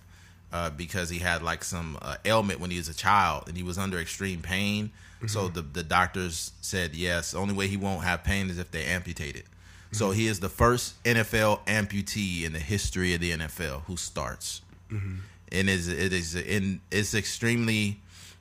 uh, 0.52 0.70
because 0.70 1.10
he 1.10 1.20
had 1.20 1.42
like 1.42 1.64
some 1.64 1.98
uh, 2.02 2.18
ailment 2.26 2.60
when 2.60 2.72
he 2.72 2.78
was 2.78 2.90
a 2.90 2.94
child 2.94 3.48
and 3.48 3.56
he 3.56 3.64
was 3.64 3.78
under 3.78 4.00
extreme 4.00 4.42
pain. 4.42 4.92
So 5.28 5.50
the 5.50 5.62
the 5.62 5.84
doctors 5.84 6.54
said 6.62 6.96
yes. 6.96 7.32
The 7.32 7.38
only 7.38 7.54
way 7.54 7.68
he 7.68 7.78
won't 7.78 8.04
have 8.04 8.24
pain 8.24 8.50
is 8.50 8.58
if 8.58 8.72
they 8.72 8.86
amputate 8.86 9.36
it. 9.36 9.46
So 9.92 10.12
he 10.12 10.28
is 10.28 10.40
the 10.40 10.50
first 10.50 11.02
NFL 11.04 11.66
amputee 11.66 12.44
in 12.46 12.54
the 12.54 12.60
history 12.60 13.14
of 13.14 13.20
the 13.22 13.32
NFL 13.32 13.84
who 13.84 13.98
starts 13.98 14.62
and 15.52 15.70
is 15.70 15.88
it 15.88 16.14
is 16.14 16.36
in 16.36 16.82
it's 16.92 17.14
extremely 17.14 18.00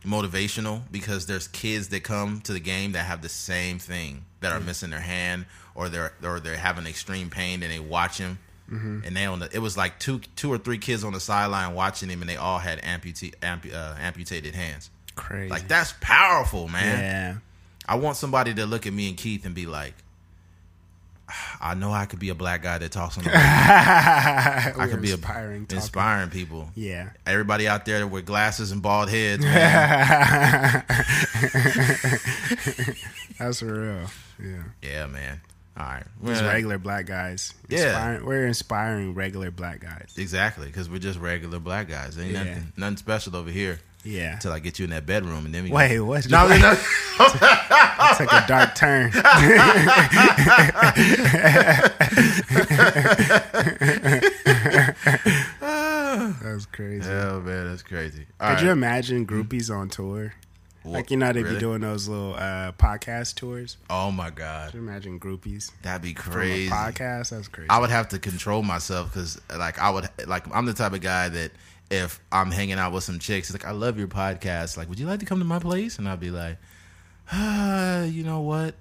motivational 0.09 0.83
because 0.91 1.27
there's 1.27 1.47
kids 1.49 1.89
that 1.89 2.03
come 2.03 2.41
to 2.41 2.53
the 2.53 2.61
game 2.61 2.93
that 2.93 3.05
have 3.05 3.23
the 3.23 3.29
same 3.29 3.79
thing 3.79 4.25
that 4.41 4.53
are 4.53 4.61
missing 4.61 4.91
their 4.91 5.01
hand 5.01 5.45
or 5.75 5.89
they're 5.89 6.13
or 6.23 6.41
they're 6.41 6.57
having 6.57 6.87
extreme 6.87 7.31
pain 7.31 7.63
and 7.63 7.71
they 7.73 7.79
watch 7.79 8.19
him 8.19 8.39
and 8.71 9.17
they 9.17 9.25
on 9.25 9.39
the 9.39 9.49
it 9.55 9.61
was 9.61 9.77
like 9.79 9.99
two 9.99 10.19
two 10.37 10.53
or 10.53 10.59
three 10.59 10.77
kids 10.77 11.03
on 11.03 11.13
the 11.15 11.21
sideline 11.21 11.75
watching 11.75 12.11
him 12.11 12.21
and 12.21 12.29
they 12.29 12.37
all 12.37 12.59
had 12.59 12.83
amputee 12.83 13.35
ampu, 13.41 13.73
uh, 13.75 13.95
amputated 13.99 14.55
hands. 14.55 14.91
Crazy. 15.15 15.49
like 15.51 15.67
that's 15.69 15.95
powerful 16.01 16.69
man. 16.69 16.99
Yeah. 16.99 17.35
I 17.89 17.95
want 17.97 18.17
somebody 18.19 18.53
to 18.55 18.67
look 18.67 18.87
at 18.87 18.93
me 18.93 19.09
and 19.09 19.17
Keith 19.17 19.47
and 19.47 19.55
be 19.55 19.65
like 19.67 19.95
I 21.61 21.75
know 21.75 21.93
I 21.93 22.07
could 22.07 22.19
be 22.19 22.31
a 22.31 22.35
black 22.35 22.63
guy 22.63 22.79
that 22.79 22.91
talks 22.93 23.19
on 23.19 23.25
the 23.25 23.31
radio. 23.31 23.43
I 23.43 24.87
could 24.91 25.03
be 25.03 25.11
inspiring. 25.13 25.67
a, 25.71 25.75
inspiring 25.75 26.31
people 26.31 26.71
Yeah. 26.75 27.11
everybody 27.27 27.69
out 27.69 27.85
there 27.85 28.07
with 28.07 28.25
glasses 28.27 28.73
and 28.73 28.81
bald 28.83 29.11
heads. 29.11 29.45
That's 33.39 33.61
for 33.61 33.81
real. 33.81 34.07
Yeah. 34.43 34.63
yeah, 34.83 35.07
man. 35.07 35.41
All 35.77 35.85
right, 35.87 36.05
Just 36.25 36.43
Well, 36.43 36.53
regular 36.53 36.79
black 36.79 37.07
guys. 37.07 37.55
Yeah. 37.69 37.85
Inspiring, 37.87 38.27
we're 38.27 38.47
inspiring 38.47 39.15
regular 39.15 39.51
black 39.53 39.81
guys. 39.81 40.13
exactly, 40.17 40.67
because 40.67 40.89
we're 40.91 40.99
just 40.99 41.21
regular 41.21 41.61
black 41.61 41.89
guys. 41.89 42.19
Ain't 42.19 42.33
Yeah. 42.33 42.43
nothing, 42.45 42.73
nothing 42.77 42.97
special 42.97 43.37
over 43.37 43.51
here. 43.51 43.79
Yeah. 44.09 44.33
Until 44.35 44.53
I 44.53 44.59
get 44.59 44.79
you 44.79 44.85
in 44.85 44.91
that 44.91 45.05
bedroom, 45.07 45.45
and 45.45 45.55
then 45.55 45.65
we 45.65 45.71
Wait, 45.71 46.01
what's 46.01 46.29
No, 46.29 46.49
no, 46.49 46.57
no. 46.57 46.75
took 48.17 48.33
a 48.33 48.45
dark 48.49 48.75
turn. 48.75 49.11
that 55.61 56.41
was 56.45 56.67
crazy. 56.67 57.09
Oh 57.11 57.41
man, 57.41 57.69
that's 57.69 57.83
crazy. 57.83 58.27
All 58.41 58.55
Could 58.55 58.65
you 58.65 58.71
imagine 58.71 59.27
groupies 59.27 59.75
on 59.75 59.89
tour? 59.89 60.35
Like 60.85 61.11
you 61.11 61.17
know 61.19 61.33
they 61.33 61.43
Really? 61.43 61.57
be 61.57 61.61
doing 61.61 61.81
those 61.83 62.09
little 62.09 62.35
uh, 62.35 62.73
podcast 62.73 63.35
tours. 63.35 63.77
Oh 63.91 64.11
my 64.11 64.31
god, 64.31 64.71
Could 64.73 64.81
you 64.81 64.89
imagine 64.89 65.21
groupies 65.21 65.71
that'd 65.83 66.01
be 66.03 66.15
crazy. 66.15 66.71
podcast? 66.71 67.31
That's 67.31 67.49
crazy. 67.49 67.69
I 67.69 67.79
would 67.79 67.91
have 67.91 68.09
to 68.11 68.19
control 68.19 68.63
myself 68.63 69.13
because, 69.13 69.39
like, 69.55 69.79
I 69.79 69.91
would 69.91 70.09
like 70.27 70.45
I'm 70.55 70.65
the 70.67 70.73
type 70.73 70.95
of 70.95 71.01
guy 71.03 71.29
that 71.29 71.51
if 71.91 72.21
I'm 72.31 72.51
hanging 72.51 72.79
out 72.79 72.93
with 72.93 73.05
some 73.05 73.19
chicks, 73.19 73.53
like 73.53 73.65
I 73.67 73.71
love 73.73 73.99
your 73.99 74.09
podcast. 74.09 74.77
Like, 74.77 74.89
would 74.89 74.99
you 74.99 75.07
like 75.07 75.21
to 75.21 75.27
come 75.27 75.39
to 75.39 75.45
my 75.45 75.59
place? 75.59 75.99
And 75.99 76.09
I'll 76.09 76.17
be 76.17 76.31
like, 76.31 76.59
uh, 77.33 78.07
you 78.09 78.23
know 78.25 78.41
what? 78.41 78.75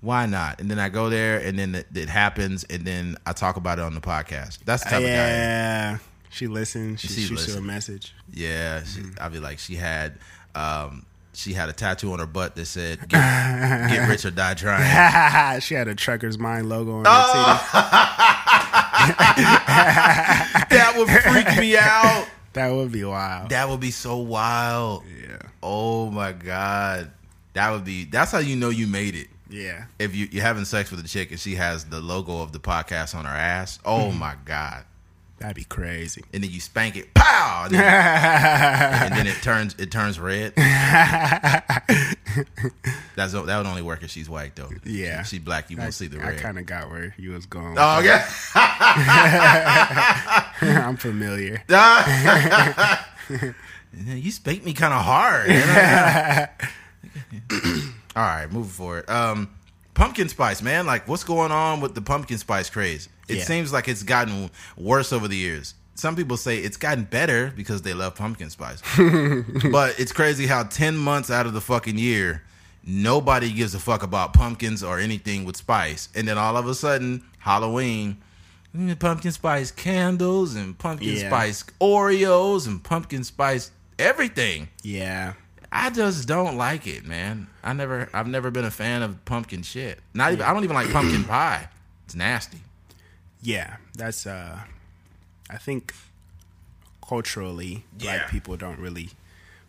Why 0.00 0.26
not? 0.26 0.60
And 0.60 0.68
then 0.70 0.78
I 0.80 0.88
go 0.88 1.08
there, 1.08 1.38
and 1.38 1.56
then 1.58 1.74
it, 1.76 1.86
it 1.94 2.08
happens, 2.08 2.64
and 2.64 2.84
then 2.84 3.16
I 3.24 3.32
talk 3.32 3.56
about 3.56 3.78
it 3.78 3.82
on 3.82 3.94
the 3.94 4.00
podcast. 4.00 4.58
That's 4.64 4.82
the 4.82 4.90
type 4.90 4.98
of 4.98 5.06
guy. 5.06 5.08
Yeah, 5.08 5.98
she 6.30 6.48
listens. 6.48 7.00
She, 7.00 7.06
She 7.08 7.20
shoots 7.22 7.46
you 7.46 7.54
a 7.54 7.60
message. 7.60 8.12
Yeah, 8.32 8.82
she, 8.82 9.00
Mm-hmm. 9.00 9.22
I'll 9.22 9.30
be 9.30 9.38
like, 9.38 9.60
she 9.60 9.76
had, 9.76 10.18
um, 10.56 11.06
she 11.34 11.52
had 11.52 11.68
a 11.68 11.72
tattoo 11.72 12.12
on 12.12 12.18
her 12.18 12.26
butt 12.26 12.56
that 12.56 12.66
said, 12.66 12.98
"Get, 13.08 13.90
get 13.90 14.08
rich 14.08 14.24
or 14.24 14.32
die 14.32 14.54
trying." 14.54 15.60
she 15.60 15.74
had 15.74 15.86
a 15.86 15.94
trucker's 15.94 16.36
mind 16.36 16.68
logo 16.68 16.96
on 16.96 17.04
her 17.04 17.10
Oh. 17.12 18.68
that 20.70 20.94
would 20.96 21.08
freak 21.08 21.58
me 21.58 21.76
out. 21.76 22.26
That 22.52 22.70
would 22.70 22.92
be 22.92 23.04
wild. 23.04 23.50
That 23.50 23.68
would 23.68 23.80
be 23.80 23.90
so 23.90 24.16
wild. 24.18 25.04
yeah, 25.20 25.38
Oh 25.62 26.10
my 26.10 26.32
god, 26.32 27.10
that 27.54 27.70
would 27.70 27.84
be. 27.84 28.04
That's 28.04 28.30
how 28.32 28.38
you 28.38 28.56
know 28.56 28.68
you 28.68 28.86
made 28.86 29.14
it. 29.14 29.28
yeah. 29.50 29.84
If 29.98 30.14
you 30.14 30.28
you're 30.30 30.42
having 30.44 30.64
sex 30.64 30.90
with 30.90 31.00
a 31.04 31.08
chick 31.08 31.30
and 31.30 31.40
she 31.40 31.54
has 31.54 31.84
the 31.86 32.00
logo 32.00 32.42
of 32.42 32.52
the 32.52 32.60
podcast 32.60 33.14
on 33.14 33.24
her 33.24 33.30
ass. 33.36 33.78
Oh 33.84 34.08
Mm-hmm. 34.08 34.18
my 34.18 34.34
god. 34.44 34.84
That'd 35.42 35.56
be 35.56 35.64
crazy. 35.64 36.22
And 36.32 36.44
then 36.44 36.50
you 36.52 36.60
spank 36.60 36.96
it, 36.96 37.12
pow, 37.14 37.64
and 37.64 37.74
then, 37.74 37.82
and 39.02 39.12
then 39.14 39.26
it 39.26 39.42
turns 39.42 39.74
it 39.76 39.90
turns 39.90 40.20
red. 40.20 40.54
That's 43.16 43.32
that 43.32 43.44
would 43.44 43.66
only 43.66 43.82
work 43.82 44.04
if 44.04 44.10
she's 44.10 44.30
white 44.30 44.54
though. 44.54 44.70
Yeah. 44.84 45.24
she, 45.24 45.36
she 45.36 45.42
black. 45.42 45.68
You 45.68 45.78
I, 45.78 45.80
won't 45.80 45.94
see 45.94 46.06
the 46.06 46.18
red. 46.18 46.38
I 46.38 46.40
kind 46.40 46.60
of 46.60 46.66
got 46.66 46.90
where 46.90 47.12
you 47.18 47.32
was 47.32 47.46
going. 47.46 47.76
oh 47.76 47.98
yeah. 48.00 48.24
I'm 50.60 50.96
familiar. 50.96 51.62
you 53.92 54.30
spanked 54.30 54.64
me 54.64 54.72
kind 54.74 54.94
of 54.94 55.02
hard. 55.02 55.50
All 58.14 58.22
right, 58.22 58.46
moving 58.50 58.70
forward. 58.70 59.10
Um, 59.10 59.50
pumpkin 59.94 60.28
spice, 60.28 60.62
man. 60.62 60.86
Like, 60.86 61.08
what's 61.08 61.24
going 61.24 61.50
on 61.50 61.80
with 61.80 61.96
the 61.96 62.02
pumpkin 62.02 62.38
spice 62.38 62.70
craze? 62.70 63.08
It 63.28 63.38
Yeah. 63.38 63.44
seems 63.44 63.72
like 63.72 63.88
it's 63.88 64.02
gotten 64.02 64.50
worse 64.76 65.12
over 65.12 65.28
the 65.28 65.36
years. 65.36 65.74
Some 65.94 66.16
people 66.16 66.36
say 66.36 66.58
it's 66.58 66.76
gotten 66.76 67.04
better 67.04 67.52
because 67.54 67.82
they 67.82 67.94
love 67.94 68.14
pumpkin 68.16 68.50
spice. 68.50 68.80
but 69.70 69.98
it's 70.00 70.12
crazy 70.12 70.46
how 70.46 70.64
10 70.64 70.96
months 70.96 71.30
out 71.30 71.46
of 71.46 71.52
the 71.52 71.60
fucking 71.60 71.98
year, 71.98 72.42
nobody 72.84 73.52
gives 73.52 73.74
a 73.74 73.78
fuck 73.78 74.02
about 74.02 74.32
pumpkins 74.32 74.82
or 74.82 74.98
anything 74.98 75.44
with 75.44 75.56
spice. 75.56 76.08
And 76.14 76.26
then 76.26 76.38
all 76.38 76.56
of 76.56 76.66
a 76.66 76.74
sudden, 76.74 77.22
Halloween, 77.38 78.16
pumpkin 78.98 79.32
spice 79.32 79.70
candles 79.70 80.54
and 80.54 80.76
pumpkin 80.78 81.16
Yeah. 81.16 81.28
spice 81.28 81.64
Oreos 81.80 82.66
and 82.66 82.82
pumpkin 82.82 83.22
spice 83.22 83.70
everything. 83.98 84.68
Yeah, 84.82 85.34
I 85.70 85.90
just 85.90 86.26
don't 86.26 86.56
like 86.56 86.86
it, 86.86 87.06
man. 87.06 87.48
I 87.62 87.74
never, 87.74 88.08
I've 88.14 88.26
never 88.26 88.50
been 88.50 88.64
a 88.64 88.70
fan 88.70 89.02
of 89.02 89.22
pumpkin 89.26 89.62
shit. 89.62 90.00
Not 90.14 90.32
even, 90.32 90.44
I 90.46 90.52
don't 90.54 90.64
even 90.64 90.74
like 90.74 90.90
pumpkin 90.90 91.24
pie. 91.24 91.68
It's 92.06 92.14
nasty. 92.14 92.58
Yeah. 93.42 93.76
That's 93.96 94.26
uh, 94.26 94.60
I 95.50 95.56
think 95.58 95.92
culturally, 97.06 97.84
Yeah. 97.98 98.18
black 98.18 98.30
people 98.30 98.56
don't 98.56 98.78
really 98.78 99.10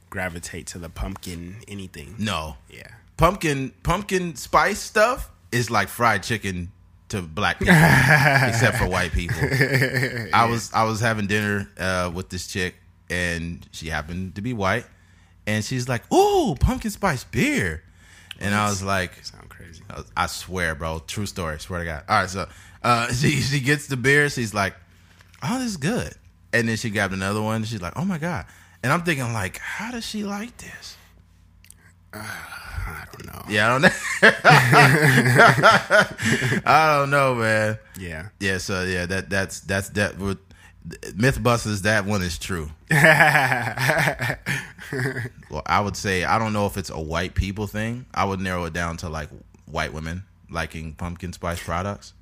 gravitate 0.09 0.67
to 0.67 0.77
the 0.79 0.89
pumpkin 0.89 1.57
anything. 1.67 2.15
No, 2.19 2.57
Yeah, 2.69 2.87
pumpkin, 3.17 3.73
pumpkin 3.83 4.35
spice 4.35 4.79
stuff 4.79 5.29
is 5.51 5.69
like 5.71 5.89
fried 5.89 6.23
chicken 6.23 6.71
to 7.09 7.21
black 7.21 7.59
people, 7.59 7.73
except 8.47 8.77
for 8.77 8.87
white 8.87 9.11
people. 9.11 9.35
I 10.33 10.45
was, 10.49 10.71
I 10.73 10.83
was 10.83 10.99
having 10.99 11.27
dinner 11.27 11.69
uh, 11.77 12.11
with 12.13 12.29
this 12.29 12.47
chick, 12.47 12.75
and 13.09 13.67
she 13.71 13.89
happened 13.89 14.35
to 14.35 14.41
be 14.41 14.53
white, 14.53 14.85
and 15.45 15.63
she's 15.65 15.87
like, 15.89 16.11
"Ooh, 16.13 16.55
pumpkin 16.59 16.89
spice 16.91 17.23
beer," 17.23 17.83
and 18.39 18.55
I 18.55 18.69
was 18.69 18.81
like, 18.83 19.23
sound 19.25 19.49
crazy. 19.49 19.81
I- 19.89 20.23
I 20.23 20.25
swear, 20.27 20.73
bro. 20.75 20.99
True 21.05 21.25
story. 21.25 21.59
Swear 21.59 21.79
to 21.79 21.85
God. 21.85 22.03
All 22.09 22.21
right, 22.21 22.29
so 22.29 22.47
uh, 22.83 23.07
she 23.13 23.41
she 23.41 23.59
gets 23.59 23.87
the 23.87 23.97
beer. 23.97 24.29
She's 24.29 24.53
like, 24.53 24.75
"Oh, 25.41 25.57
this 25.59 25.69
is 25.69 25.77
good." 25.77 26.13
And 26.51 26.67
then 26.69 26.77
she 26.77 26.89
grabbed 26.89 27.13
another 27.13 27.41
one. 27.41 27.63
She's 27.63 27.81
like, 27.81 27.93
"Oh 27.95 28.05
my 28.05 28.17
god!" 28.17 28.45
And 28.83 28.91
I'm 28.91 29.03
thinking, 29.03 29.31
like, 29.33 29.57
how 29.59 29.91
does 29.91 30.05
she 30.05 30.23
like 30.23 30.55
this? 30.57 30.97
I 32.13 33.05
don't 33.13 33.25
know. 33.25 33.41
Yeah, 33.49 33.65
I 33.65 33.69
don't 33.69 33.81
know. 33.81 33.89
I 36.65 36.97
don't 36.97 37.09
know, 37.09 37.35
man. 37.35 37.77
Yeah, 37.97 38.29
Yeah, 38.39 38.57
so 38.57 38.83
yeah, 38.83 39.05
that 39.05 39.29
that's 39.29 39.61
that's 39.61 39.89
that. 39.89 40.17
With 40.17 40.39
MythBusters, 41.15 41.83
that 41.83 42.05
one 42.05 42.21
is 42.21 42.37
true. 42.37 42.69
Well, 45.49 45.63
I 45.65 45.79
would 45.81 45.95
say 45.95 46.23
I 46.23 46.37
don't 46.37 46.53
know 46.53 46.67
if 46.67 46.77
it's 46.77 46.89
a 46.91 46.99
white 46.99 47.33
people 47.35 47.65
thing. 47.67 48.05
I 48.13 48.25
would 48.25 48.39
narrow 48.39 48.65
it 48.65 48.73
down 48.73 48.97
to 48.97 49.09
like 49.09 49.29
white 49.65 49.91
women 49.93 50.23
liking 50.51 50.93
pumpkin 50.93 51.33
spice 51.33 51.63
products. 51.63 52.13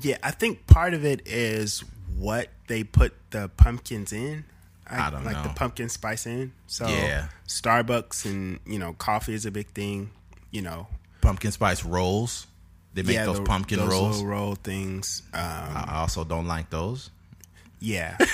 Yeah. 0.00 0.18
I 0.22 0.30
think 0.30 0.66
part 0.66 0.94
of 0.94 1.04
it 1.04 1.22
is 1.26 1.84
what 2.16 2.48
they 2.68 2.84
put 2.84 3.14
the 3.30 3.48
pumpkins 3.56 4.12
in. 4.12 4.44
I 4.88 5.10
don't 5.10 5.24
like 5.24 5.36
know. 5.36 5.42
the 5.42 5.48
pumpkin 5.50 5.88
spice 5.88 6.26
in. 6.26 6.52
So 6.68 6.86
Yeah. 6.86 7.28
Starbucks 7.48 8.24
and 8.24 8.60
you 8.66 8.78
know 8.78 8.92
coffee 8.94 9.34
is 9.34 9.44
a 9.46 9.50
big 9.50 9.68
thing. 9.68 10.10
You 10.52 10.62
know, 10.62 10.86
pumpkin 11.20 11.50
spice 11.52 11.84
rolls. 11.84 12.46
They 12.94 13.02
make 13.02 13.14
yeah, 13.16 13.26
those 13.26 13.38
the- 13.38 13.44
pumpkin 13.44 13.78
those 13.80 13.90
rolls. 13.90 14.22
roll 14.22 14.54
things. 14.54 15.22
Um, 15.34 15.40
I 15.42 15.96
also 15.96 16.24
don't 16.24 16.46
like 16.46 16.70
those. 16.70 17.10
Yeah. 17.80 18.16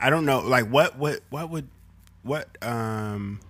I 0.00 0.10
don't 0.10 0.26
know. 0.26 0.40
Like 0.40 0.66
what 0.68 0.96
what 0.98 1.20
what 1.30 1.48
would 1.50 1.68
what 2.22 2.48
um 2.62 3.40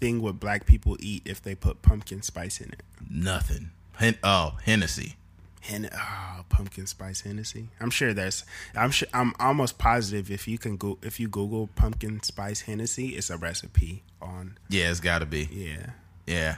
thing 0.00 0.20
would 0.22 0.38
black 0.38 0.66
people 0.66 0.96
eat 1.00 1.22
if 1.24 1.42
they 1.42 1.54
put 1.54 1.82
pumpkin 1.82 2.22
spice 2.22 2.60
in 2.60 2.68
it? 2.72 2.82
Nothing. 3.10 3.70
Hen- 3.96 4.18
oh, 4.22 4.56
Hennessy. 4.64 5.16
Hen- 5.66 5.88
oh, 5.92 5.96
ah, 5.98 6.44
pumpkin 6.48 6.86
spice 6.86 7.22
Hennessy. 7.22 7.68
I'm 7.80 7.90
sure 7.90 8.14
there's. 8.14 8.44
I'm 8.74 8.90
sure. 8.90 9.08
I'm 9.12 9.34
almost 9.40 9.78
positive 9.78 10.30
if 10.30 10.46
you 10.46 10.58
can 10.58 10.76
go 10.76 10.98
if 11.02 11.18
you 11.18 11.28
Google 11.28 11.68
pumpkin 11.74 12.22
spice 12.22 12.62
Hennessy, 12.62 13.08
it's 13.10 13.30
a 13.30 13.36
recipe 13.36 14.02
on. 14.22 14.58
Yeah, 14.68 14.90
it's 14.90 15.00
got 15.00 15.18
to 15.20 15.26
be. 15.26 15.48
Yeah. 15.50 15.90
Yeah. 16.26 16.56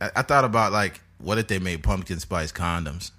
I-, 0.00 0.10
I 0.16 0.22
thought 0.22 0.44
about 0.44 0.72
like, 0.72 1.00
what 1.18 1.38
if 1.38 1.48
they 1.48 1.58
made 1.58 1.82
pumpkin 1.82 2.20
spice 2.20 2.52
condoms? 2.52 3.10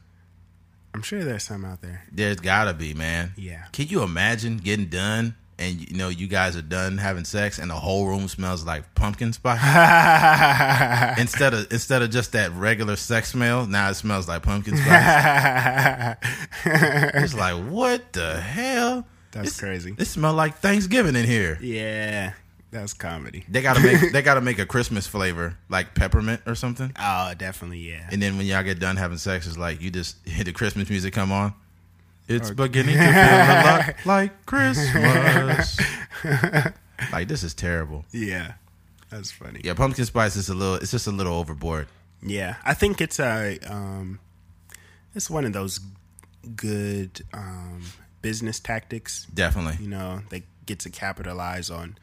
I'm 0.94 1.02
sure 1.02 1.25
there's 1.25 1.44
some 1.44 1.66
out 1.66 1.82
there. 1.82 2.06
There's 2.10 2.40
got 2.40 2.66
to 2.66 2.74
be, 2.74 2.94
man. 2.94 3.34
Yeah. 3.36 3.66
Can 3.74 3.90
you 3.90 4.02
imagine 4.02 4.58
getting 4.58 4.86
done 4.86 5.36
and 5.57 5.89
you 5.89 5.97
know 5.97 6.09
you 6.09 6.27
guys 6.27 6.55
are 6.55 6.62
done 6.62 6.97
having 6.97 7.24
sex 7.24 7.59
and 7.59 7.69
the 7.69 7.75
whole 7.75 8.07
room 8.07 8.27
smells 8.27 8.65
like 8.65 8.93
pumpkin 8.95 9.33
spice 9.33 9.59
instead 11.19 11.53
of 11.53 11.71
instead 11.71 12.01
of 12.01 12.09
just 12.09 12.33
that 12.33 12.51
regular 12.53 12.95
sex 12.95 13.31
smell? 13.31 13.65
Now 13.65 13.89
it 13.89 13.95
smells 13.95 14.27
like 14.27 14.43
pumpkin 14.43 14.77
spice. 14.77 16.17
it's 16.65 17.33
like 17.33 17.55
what 17.69 18.13
the 18.13 18.39
hell? 18.39 19.05
That's 19.31 19.59
crazy. 19.59 19.93
It 19.97 20.05
smells 20.05 20.35
like 20.35 20.57
Thanksgiving 20.57 21.15
in 21.15 21.25
here. 21.25 21.57
Yeah, 21.62 22.33
that's 22.71 22.93
comedy. 22.93 23.43
They 23.50 23.62
gotta 23.62 23.81
make 23.81 24.12
they 24.13 24.21
gotta 24.21 24.41
make 24.41 24.59
a 24.59 24.65
Christmas 24.65 25.07
flavor 25.07 25.57
like 25.69 25.93
peppermint 25.93 26.41
or 26.45 26.55
something. 26.55 26.91
Oh, 27.00 27.33
definitely. 27.38 27.79
Yeah. 27.79 28.07
And 28.12 28.21
then 28.21 28.38
when 28.38 28.45
y'all 28.45 28.63
get 28.63 28.79
done 28.79 28.95
having 28.95 29.17
sex, 29.17 29.47
it's 29.47 29.57
like 29.57 29.81
you 29.81 29.91
just 29.91 30.25
hear 30.27 30.43
the 30.43 30.53
Christmas 30.53 30.89
music 30.89 31.13
come 31.13 31.31
on. 31.31 31.53
It's 32.27 32.50
Or- 32.50 32.55
beginning 32.55 32.96
to 32.98 33.01
feel 33.01 33.12
a 33.12 33.62
lot 33.65 33.96
like 34.05 34.46
Christmas. 34.46 35.79
like 37.12 37.27
this 37.27 37.44
is 37.44 37.53
terrible. 37.53 38.05
Yeah, 38.12 38.53
that's 39.10 39.32
funny. 39.32 39.62
Yeah, 39.63 39.74
pumpkin 39.74 40.05
spice 40.05 40.36
is 40.36 40.50
a 40.50 40.53
little. 40.55 40.75
It's 40.75 40.91
just 40.91 41.08
a 41.08 41.12
little 41.12 41.34
overboard. 41.36 41.88
Yeah, 42.22 42.55
I 42.63 42.74
think 42.74 43.01
it's 43.01 43.20
a 43.20 43.60
um, 43.67 44.20
it's 45.13 45.29
one 45.29 45.46
of 45.46 45.53
those 45.53 45.79
good 46.55 47.22
um, 47.34 47.84
business 48.22 48.60
tactics. 48.60 49.25
Definitely. 49.34 49.84
You 49.84 49.89
know, 49.89 50.22
they 50.29 50.44
get 50.65 50.79
to 50.79 50.89
capitalize 50.89 51.70
on 51.70 51.98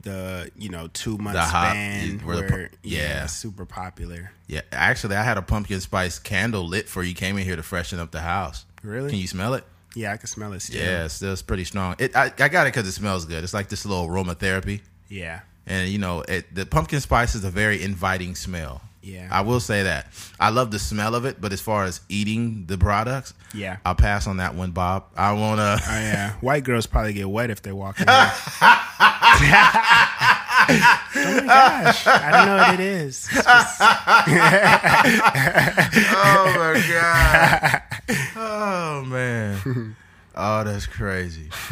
the 0.00 0.50
you 0.56 0.68
know 0.70 0.88
two 0.92 1.18
month 1.18 1.34
The 1.36 1.42
hot- 1.42 1.70
span 1.70 2.18
where 2.20 2.36
where, 2.38 2.48
the 2.48 2.88
yeah, 2.88 2.98
yeah. 3.00 3.26
super 3.26 3.64
popular. 3.66 4.32
Yeah, 4.48 4.62
actually, 4.72 5.14
I 5.16 5.22
had 5.22 5.38
a 5.38 5.42
pumpkin 5.42 5.80
spice 5.80 6.18
candle 6.18 6.66
lit 6.66 6.88
for 6.88 7.02
you. 7.04 7.14
Came 7.14 7.38
in 7.38 7.44
here 7.44 7.56
to 7.56 7.62
freshen 7.62 8.00
up 8.00 8.10
the 8.10 8.20
house. 8.22 8.64
Really? 8.82 9.10
Can 9.10 9.18
you 9.18 9.28
smell 9.28 9.54
it? 9.54 9.64
Yeah, 9.94 10.12
I 10.12 10.16
can 10.16 10.26
smell 10.26 10.52
it 10.54 10.60
still. 10.62 10.80
Yeah, 10.82 11.04
it's 11.04 11.14
still 11.14 11.32
it's 11.32 11.42
pretty 11.42 11.64
strong. 11.64 11.94
It 11.98 12.16
I, 12.16 12.32
I 12.38 12.48
got 12.48 12.66
it 12.66 12.72
because 12.72 12.88
it 12.88 12.92
smells 12.92 13.24
good. 13.26 13.44
It's 13.44 13.54
like 13.54 13.68
this 13.68 13.84
little 13.86 14.08
aromatherapy, 14.08 14.80
Yeah. 15.08 15.40
and 15.66 15.88
you 15.90 15.98
know, 15.98 16.22
it, 16.22 16.54
the 16.54 16.64
pumpkin 16.66 17.00
spice 17.00 17.34
is 17.34 17.44
a 17.44 17.50
very 17.50 17.82
inviting 17.82 18.34
smell. 18.34 18.80
Yeah. 19.02 19.28
I 19.32 19.40
will 19.40 19.58
say 19.60 19.82
that 19.82 20.06
I 20.38 20.50
love 20.50 20.70
the 20.70 20.78
smell 20.78 21.14
of 21.16 21.24
it, 21.24 21.40
but 21.40 21.52
as 21.52 21.60
far 21.60 21.84
as 21.84 22.00
eating 22.08 22.66
the 22.66 22.78
products, 22.78 23.34
Yeah. 23.52 23.78
I'll 23.84 23.96
pass 23.96 24.26
on 24.28 24.36
that 24.38 24.54
one, 24.54 24.70
Bob. 24.70 25.06
I 25.16 25.32
wanna. 25.32 25.76
Oh 25.80 25.90
yeah. 25.90 26.32
White 26.40 26.62
girls 26.64 26.86
probably 26.86 27.12
get 27.12 27.28
wet 27.28 27.50
if 27.50 27.60
they 27.62 27.72
walk 27.72 28.00
in. 28.00 28.06
oh 30.68 31.14
my 31.14 31.40
gosh! 31.46 32.06
I 32.06 32.30
don't 32.30 32.46
know 32.46 32.56
what 32.56 32.74
it 32.74 32.80
is. 32.80 33.28
Just- 33.32 33.46
oh 36.14 36.44
my 36.58 36.74
god! 36.92 37.82
Oh 38.36 39.04
man! 39.06 39.96
Oh, 40.34 40.64
that's 40.64 40.86
crazy. 40.86 41.50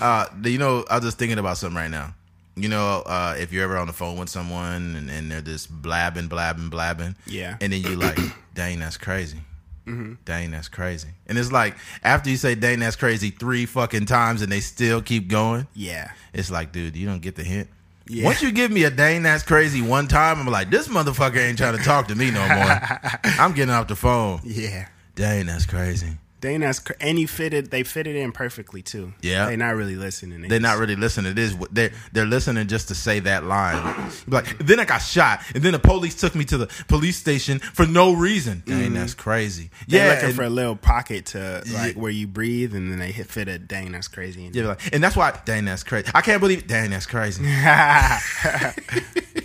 uh, 0.00 0.26
you 0.44 0.58
know, 0.58 0.84
I 0.90 0.96
was 0.96 1.04
just 1.04 1.18
thinking 1.18 1.38
about 1.38 1.56
something 1.58 1.76
right 1.76 1.90
now. 1.90 2.14
You 2.58 2.70
know, 2.70 3.02
uh, 3.04 3.36
if 3.38 3.52
you're 3.52 3.64
ever 3.64 3.76
on 3.76 3.86
the 3.86 3.92
phone 3.92 4.16
with 4.18 4.30
someone 4.30 4.96
and, 4.96 5.10
and 5.10 5.30
they're 5.30 5.42
just 5.42 5.70
blabbing, 5.70 6.28
blabbing, 6.28 6.70
blabbing, 6.70 7.14
Yeah. 7.26 7.58
and 7.60 7.70
then 7.72 7.82
you're 7.82 7.96
like, 7.98 8.18
dang, 8.54 8.78
that's 8.78 8.96
crazy. 8.96 9.40
Mm-hmm. 9.86 10.14
Dang, 10.24 10.50
that's 10.50 10.68
crazy. 10.68 11.08
And 11.26 11.38
it's 11.38 11.52
like 11.52 11.76
after 12.02 12.28
you 12.28 12.36
say 12.36 12.54
"dang, 12.54 12.80
that's 12.80 12.96
crazy" 12.96 13.30
three 13.30 13.66
fucking 13.66 14.06
times, 14.06 14.42
and 14.42 14.50
they 14.50 14.60
still 14.60 15.00
keep 15.00 15.28
going. 15.28 15.66
yeah. 15.74 16.10
It's 16.32 16.50
like, 16.50 16.72
dude, 16.72 16.96
you 16.96 17.06
don't 17.06 17.22
get 17.22 17.36
the 17.36 17.44
hint. 17.44 17.68
Yeah. 18.08 18.24
Once 18.24 18.42
you 18.42 18.52
give 18.52 18.70
me 18.70 18.84
a 18.84 18.90
dang 18.90 19.22
that's 19.22 19.42
crazy 19.42 19.82
one 19.82 20.06
time, 20.06 20.38
I'm 20.38 20.46
like, 20.46 20.70
this 20.70 20.86
motherfucker 20.86 21.38
ain't 21.38 21.58
trying 21.58 21.76
to 21.76 21.82
talk 21.82 22.08
to 22.08 22.14
me 22.14 22.30
no 22.30 22.40
more. 22.46 22.80
I'm 23.24 23.52
getting 23.52 23.74
off 23.74 23.88
the 23.88 23.96
phone. 23.96 24.40
Yeah. 24.44 24.88
Dang, 25.16 25.46
that's 25.46 25.66
crazy. 25.66 26.16
Dang, 26.46 26.60
that's 26.60 26.80
and 27.00 27.18
you 27.18 27.26
fitted. 27.26 27.72
They 27.72 27.82
fitted 27.82 28.14
in 28.14 28.30
perfectly 28.30 28.80
too. 28.80 29.12
Yeah. 29.20 29.46
They're 29.46 29.56
not 29.56 29.74
really 29.74 29.96
listening. 29.96 30.46
They're 30.46 30.60
not 30.60 30.78
really 30.78 30.94
listening. 30.94 31.32
It 31.32 31.38
is 31.40 31.56
they're 31.72 31.90
they're 32.12 32.24
listening 32.24 32.68
just 32.68 32.86
to 32.86 32.94
say 32.94 33.18
that 33.18 33.42
line. 33.42 34.12
Like 34.28 34.56
then 34.58 34.78
I 34.78 34.84
got 34.84 34.98
shot, 34.98 35.40
and 35.56 35.64
then 35.64 35.72
the 35.72 35.80
police 35.80 36.14
took 36.14 36.36
me 36.36 36.44
to 36.44 36.56
the 36.56 36.68
police 36.86 37.16
station 37.16 37.58
for 37.58 37.84
no 37.84 38.12
reason. 38.12 38.62
Dang, 38.64 38.94
that's 38.94 39.12
crazy. 39.12 39.70
They're 39.88 40.06
yeah, 40.06 40.12
looking 40.12 40.26
and, 40.26 40.36
for 40.36 40.44
a 40.44 40.48
little 40.48 40.76
pocket 40.76 41.26
to 41.26 41.64
like 41.72 41.96
Yeah. 41.96 42.00
where 42.00 42.12
you 42.12 42.28
breathe, 42.28 42.76
and 42.76 42.92
then 42.92 43.00
they 43.00 43.10
hit 43.10 43.26
fit 43.26 43.48
a 43.48 43.58
dang. 43.58 43.90
That's 43.90 44.06
crazy. 44.06 44.48
yeah, 44.52 44.68
like, 44.68 44.94
and 44.94 45.02
that's 45.02 45.16
why. 45.16 45.36
Dang, 45.44 45.64
that's 45.64 45.82
crazy. 45.82 46.06
I 46.14 46.20
can't 46.20 46.40
believe. 46.40 46.68
Dang, 46.68 46.90
that's 46.90 47.06
crazy. 47.06 47.42
yeah. 47.42 48.20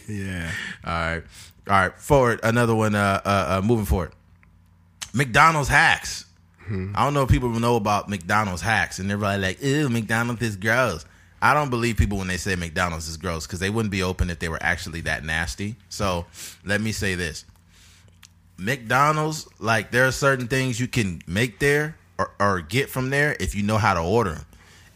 All 0.86 0.94
right, 0.94 1.24
all 1.68 1.82
right. 1.82 2.00
Forward, 2.00 2.42
another 2.44 2.76
one. 2.76 2.94
Uh, 2.94 3.22
uh, 3.26 3.58
uh 3.58 3.62
moving 3.66 3.86
forward. 3.86 4.12
McDonald's 5.14 5.70
hacks. 5.70 6.26
I 6.96 7.04
don't 7.04 7.14
know 7.14 7.24
if 7.24 7.30
people 7.30 7.50
know 7.50 7.76
about 7.76 8.10
McDonald's 8.10 8.62
hacks, 8.62 9.00
and 9.00 9.10
they're 9.10 9.18
like, 9.18 9.62
"Ew, 9.62 9.90
McDonald's 9.90 10.42
is 10.42 10.56
gross." 10.56 11.06
I 11.42 11.54
don't 11.54 11.70
believe 11.72 11.98
people 11.98 12.20
when 12.20 12.28
they 12.28 12.38
say 12.38 12.56
McDonald's 12.56 13.08
is 13.08 13.18
gross 13.18 13.48
because 13.48 13.60
they 13.60 13.72
wouldn't 13.72 13.92
be 13.92 14.04
open 14.04 14.30
if 14.30 14.40
they 14.40 14.48
were 14.48 14.62
actually 14.62 15.02
that 15.02 15.24
nasty. 15.24 15.76
So 15.90 16.26
let 16.66 16.82
me 16.82 16.92
say 16.92 17.16
this: 17.16 17.46
McDonald's, 18.58 19.48
like, 19.60 19.92
there 19.92 20.08
are 20.08 20.12
certain 20.12 20.48
things 20.48 20.80
you 20.80 20.88
can 20.88 21.22
make 21.28 21.60
there 21.60 21.96
or, 22.18 22.32
or 22.40 22.62
get 22.62 22.90
from 22.90 23.10
there 23.10 23.36
if 23.40 23.56
you 23.56 23.64
know 23.64 23.78
how 23.78 23.94
to 23.94 24.02
order 24.02 24.34
them. 24.34 24.46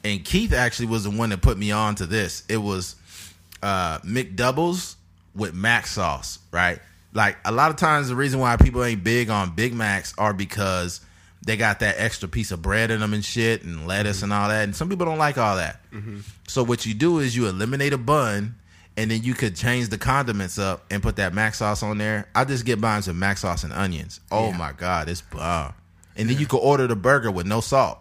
And 0.04 0.24
Keith 0.24 0.54
actually 0.54 0.86
was 0.86 1.04
the 1.04 1.10
one 1.10 1.32
that 1.32 1.42
put 1.42 1.58
me 1.58 1.72
on 1.72 1.96
to 1.96 2.06
this. 2.06 2.44
It 2.48 2.58
was 2.58 2.96
uh, 3.64 3.98
McDoubles 4.00 4.96
with 5.34 5.56
mac 5.56 5.88
sauce, 5.88 6.38
right? 6.52 6.80
Like 7.14 7.38
a 7.44 7.52
lot 7.52 7.72
of 7.72 7.78
times, 7.78 8.10
the 8.10 8.16
reason 8.16 8.40
why 8.40 8.56
people 8.58 8.84
ain't 8.84 9.04
big 9.04 9.30
on 9.30 9.56
Big 9.56 9.74
Macs 9.74 10.14
are 10.18 10.34
because 10.34 11.02
they 11.46 11.56
got 11.58 11.80
that 11.80 11.96
extra 11.98 12.28
piece 12.28 12.52
of 12.52 12.62
bread 12.62 12.92
in 12.92 13.00
them 13.00 13.14
and 13.14 13.24
shit, 13.24 13.64
and 13.64 13.88
lettuce 13.88 14.22
and 14.24 14.34
all 14.34 14.50
that. 14.50 14.64
And 14.64 14.76
some 14.76 14.90
people 14.90 15.06
don't 15.06 15.18
like 15.20 15.38
all 15.38 15.56
that. 15.56 15.80
So 16.48 16.64
what 16.64 16.86
you 16.86 16.94
do 16.94 17.20
is 17.20 17.36
you 17.36 17.48
eliminate 17.48 17.94
a 17.94 17.98
bun, 17.98 18.56
and 18.98 19.10
then 19.12 19.24
you 19.24 19.34
could 19.34 19.56
change 19.56 19.90
the 19.90 19.98
condiments 19.98 20.58
up 20.60 20.86
and 20.92 21.02
put 21.04 21.18
that 21.18 21.34
mac 21.34 21.54
sauce 21.56 21.84
on 21.84 21.98
there. 22.00 22.28
I 22.36 22.46
just 22.46 22.66
get 22.66 22.80
mine 22.80 23.04
with 23.06 23.16
mac 23.16 23.38
sauce 23.38 23.64
and 23.64 23.72
onions. 23.74 24.20
Oh 24.32 24.50
Yeah. 24.50 24.58
my 24.58 24.72
god, 24.74 25.08
it's 25.08 25.22
bomb. 25.22 25.74
And 26.18 26.30
then 26.30 26.38
you 26.40 26.46
could 26.48 26.60
order 26.60 26.88
the 26.88 26.96
burger 26.96 27.30
with 27.30 27.46
no 27.46 27.62
salt. 27.62 28.00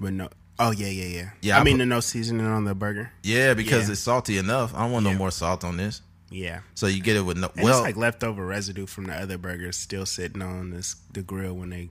But 0.00 0.12
no. 0.14 0.28
Oh 0.58 0.70
yeah, 0.70 0.86
yeah, 0.88 1.04
yeah. 1.06 1.30
Yeah, 1.42 1.56
I, 1.56 1.60
I 1.60 1.64
mean, 1.64 1.74
put- 1.74 1.78
the 1.80 1.86
no 1.86 2.00
seasoning 2.00 2.46
on 2.46 2.64
the 2.64 2.74
burger. 2.74 3.10
Yeah, 3.22 3.54
because 3.54 3.86
Yeah. 3.86 3.92
it's 3.92 4.00
salty 4.00 4.38
enough. 4.38 4.74
I 4.74 4.80
don't 4.82 4.92
want 4.92 5.04
Yeah. 5.06 5.12
no 5.12 5.18
more 5.18 5.30
salt 5.30 5.64
on 5.64 5.76
this. 5.76 6.00
Yeah. 6.30 6.60
So 6.74 6.86
you 6.86 7.00
get 7.02 7.16
it 7.16 7.22
with 7.22 7.36
no. 7.36 7.50
And 7.54 7.64
well, 7.64 7.78
it's 7.78 7.82
like 7.84 7.96
leftover 7.96 8.44
residue 8.46 8.86
from 8.86 9.04
the 9.04 9.14
other 9.14 9.38
burgers 9.38 9.76
still 9.76 10.06
sitting 10.06 10.42
on 10.42 10.70
this 10.70 10.96
the 11.12 11.22
grill 11.22 11.54
when 11.54 11.70
they 11.70 11.90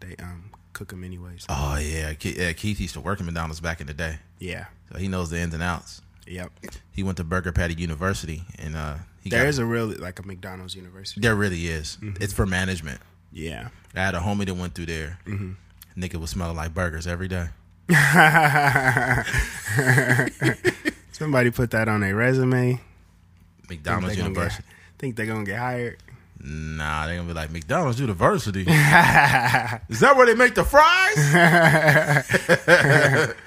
they 0.00 0.14
um 0.22 0.50
cook 0.72 0.88
them 0.88 1.04
anyways. 1.04 1.46
Oh 1.48 1.76
yeah, 1.76 2.12
Keith, 2.14 2.38
yeah, 2.38 2.52
Keith 2.52 2.80
used 2.80 2.94
to 2.94 3.00
work 3.00 3.20
at 3.20 3.26
McDonald's 3.26 3.60
back 3.60 3.80
in 3.80 3.86
the 3.86 3.94
day, 3.94 4.18
Yeah. 4.38 4.66
so 4.92 4.98
he 4.98 5.08
knows 5.08 5.30
the 5.30 5.38
ins 5.38 5.54
and 5.54 5.62
outs. 5.62 6.00
Yep. 6.26 6.50
He 6.92 7.02
went 7.02 7.16
to 7.18 7.24
Burger 7.24 7.52
Patty 7.52 7.74
University, 7.74 8.42
and 8.58 8.74
uh, 8.76 8.96
he 9.22 9.28
There 9.30 9.46
is 9.46 9.58
a 9.58 9.64
real 9.66 9.86
like 9.98 10.18
a 10.18 10.22
McDonald's 10.26 10.74
university. 10.74 11.20
there 11.20 11.34
really 11.34 11.66
is. 11.66 11.98
Mm-hmm. 12.00 12.22
It's 12.22 12.32
for 12.32 12.46
management. 12.46 13.00
Yeah. 13.32 13.68
I 13.94 14.00
had 14.00 14.14
a 14.14 14.20
homie 14.20 14.46
that 14.46 14.54
went 14.54 14.74
through 14.74 14.86
there. 14.86 15.18
Mm-hmm. 15.26 16.00
Nigga 16.00 16.16
was 16.16 16.30
smelling 16.30 16.56
like 16.56 16.72
burgers 16.74 17.06
every 17.06 17.28
day. 17.28 17.48
Somebody 21.12 21.50
put 21.50 21.70
that 21.72 21.88
on 21.88 22.00
their 22.00 22.14
resume. 22.16 22.80
McDonald's 23.68 23.68
Think 23.68 24.16
they 24.16 24.16
gonna 24.16 24.28
University. 24.34 24.62
Get, 24.62 24.98
think 24.98 25.16
they're 25.16 25.26
gonna 25.26 25.44
get 25.44 25.58
hired. 25.58 25.98
Nah, 26.46 27.06
they're 27.06 27.16
gonna 27.16 27.28
be 27.28 27.34
like 27.34 27.50
McDonald's 27.50 27.98
University. 27.98 28.60
is 28.62 28.66
that 28.66 30.14
where 30.14 30.26
they 30.26 30.34
make 30.34 30.54
the 30.54 30.64
fries? 30.64 31.16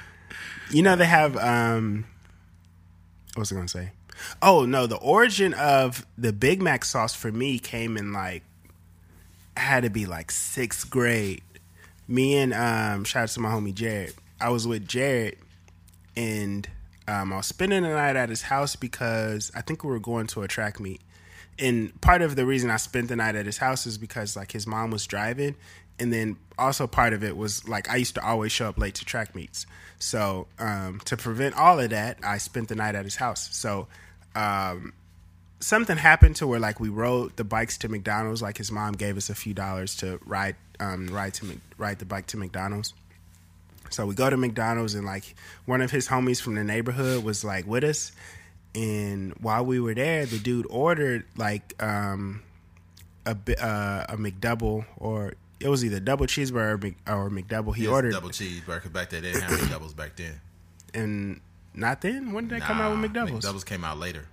You 0.70 0.82
know 0.82 0.98
they 0.98 1.06
have 1.06 1.38
um 1.38 2.06
what 3.36 3.42
was 3.42 3.52
I 3.52 3.56
gonna 3.56 3.68
say? 3.68 3.92
Oh 4.42 4.66
no, 4.66 4.86
the 4.88 4.98
origin 4.98 5.54
of 5.54 6.06
the 6.18 6.34
Big 6.34 6.62
Mac 6.62 6.84
sauce 6.84 7.16
for 7.16 7.32
me 7.32 7.58
came 7.60 7.96
in 7.96 8.12
like 8.12 8.44
had 9.56 9.84
to 9.84 9.90
be 9.90 10.06
like 10.06 10.30
sixth 10.30 10.90
grade. 10.90 11.42
Me 12.08 12.36
and 12.36 12.54
um 12.54 13.06
shout 13.06 13.24
out 13.24 13.30
to 13.30 13.40
my 13.40 13.50
homie 13.50 13.74
Jared. 13.74 14.14
I 14.42 14.50
was 14.50 14.68
with 14.68 14.88
Jared 14.88 15.38
and 16.16 16.68
um, 17.08 17.32
I 17.32 17.38
was 17.38 17.46
spending 17.46 17.84
the 17.84 17.90
night 17.90 18.18
at 18.18 18.28
his 18.28 18.42
house 18.42 18.76
because 18.76 19.50
I 19.56 19.62
think 19.62 19.84
we 19.84 19.90
were 19.90 20.00
going 20.00 20.28
to 20.28 20.42
a 20.42 20.48
track 20.48 20.80
meet. 20.80 21.00
And 21.60 22.00
part 22.02 22.22
of 22.22 22.36
the 22.36 22.46
reason 22.46 22.70
I 22.70 22.78
spent 22.78 23.08
the 23.10 23.16
night 23.16 23.36
at 23.36 23.46
his 23.46 23.58
house 23.58 23.86
is 23.86 23.98
because 23.98 24.36
like 24.36 24.52
his 24.52 24.68
mom 24.68 24.92
was 24.92 25.08
driving, 25.08 25.56
and 26.00 26.14
then 26.14 26.38
also 26.58 26.88
part 26.88 27.14
of 27.14 27.24
it 27.24 27.36
was 27.36 27.68
like 27.68 27.90
I 27.90 27.96
used 27.96 28.16
to 28.16 28.26
always 28.26 28.52
show 28.52 28.70
up 28.70 28.78
late 28.78 28.96
to 28.96 29.06
track 29.06 29.34
meets. 29.36 29.66
So 30.00 30.48
um, 30.60 31.02
to 31.06 31.18
prevent 31.18 31.56
all 31.56 31.80
of 31.80 31.90
that, 31.90 32.20
I 32.24 32.38
spent 32.38 32.70
the 32.70 32.76
night 32.76 32.96
at 32.96 33.06
his 33.06 33.16
house. 33.16 33.50
So 33.56 33.88
um, 34.36 34.94
something 35.60 35.98
happened 35.98 36.36
to 36.38 36.48
where 36.48 36.60
like 36.60 36.80
we 36.80 36.90
rode 36.90 37.36
the 37.36 37.44
bikes 37.44 37.78
to 37.80 37.90
McDonald's. 37.90 38.42
Like 38.42 38.58
his 38.58 38.72
mom 38.72 38.94
gave 38.94 39.18
us 39.18 39.30
a 39.30 39.36
few 39.36 39.54
dollars 39.54 39.96
to 39.98 40.20
ride 40.26 40.56
um, 40.80 41.08
ride 41.08 41.34
to 41.36 41.60
ride 41.78 42.00
the 42.00 42.06
bike 42.06 42.28
to 42.28 42.38
McDonald's. 42.38 42.94
So 43.90 44.06
we 44.06 44.16
go 44.16 44.30
to 44.30 44.38
McDonald's 44.38 44.96
and 44.96 45.06
like 45.06 45.36
one 45.66 45.82
of 45.82 45.92
his 45.92 46.08
homies 46.08 46.42
from 46.42 46.56
the 46.56 46.64
neighborhood 46.64 47.24
was 47.24 47.44
like 47.44 47.66
with 47.66 47.84
us. 47.84 48.12
And 48.78 49.34
while 49.40 49.66
we 49.66 49.80
were 49.80 49.96
there, 49.96 50.26
the 50.28 50.38
dude 50.38 50.68
ordered 50.70 51.26
like 51.36 51.74
um, 51.82 52.44
a 53.26 53.32
uh, 53.32 54.06
a 54.10 54.18
McDouble 54.18 54.86
or 54.98 55.34
it 55.60 55.68
was 55.68 55.84
either 55.84 56.00
double 56.00 56.28
cheeseburger 56.28 56.74
or, 56.74 56.78
Mc, 56.78 56.96
or 57.08 57.30
McDouble. 57.32 57.76
He 57.76 57.84
Yes, 57.84 57.92
ordered 57.92 58.12
double 58.12 58.30
cheeseburger 58.30 58.76
because 58.84 58.92
back 58.92 59.10
then 59.10 59.24
They 59.24 59.32
didn't 59.32 59.50
have 59.50 59.70
doubles 59.72 59.94
back 59.96 60.16
then. 60.16 60.40
and 60.94 61.42
not 61.74 62.02
then. 62.02 62.32
When 62.34 62.48
did 62.48 62.62
they 62.62 62.66
come 62.66 62.80
out 62.80 62.96
with 63.00 63.12
McDoubles? 63.12 63.42
McDoubles 63.42 63.66
came 63.66 63.84
out 63.84 63.98
later. 63.98 64.28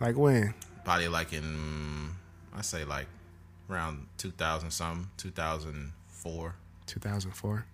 Like 0.00 0.16
when? 0.16 0.54
Probably 0.84 1.08
like 1.08 1.32
in 1.32 2.10
I 2.54 2.62
say 2.62 2.84
like 2.84 3.06
around 3.68 4.06
two 4.16 4.30
thousand 4.30 4.70
something, 4.70 5.10
two 5.16 5.30
thousand 5.30 5.92
four. 6.06 6.54
Two 6.86 7.00
thousand 7.00 7.32
four. 7.32 7.66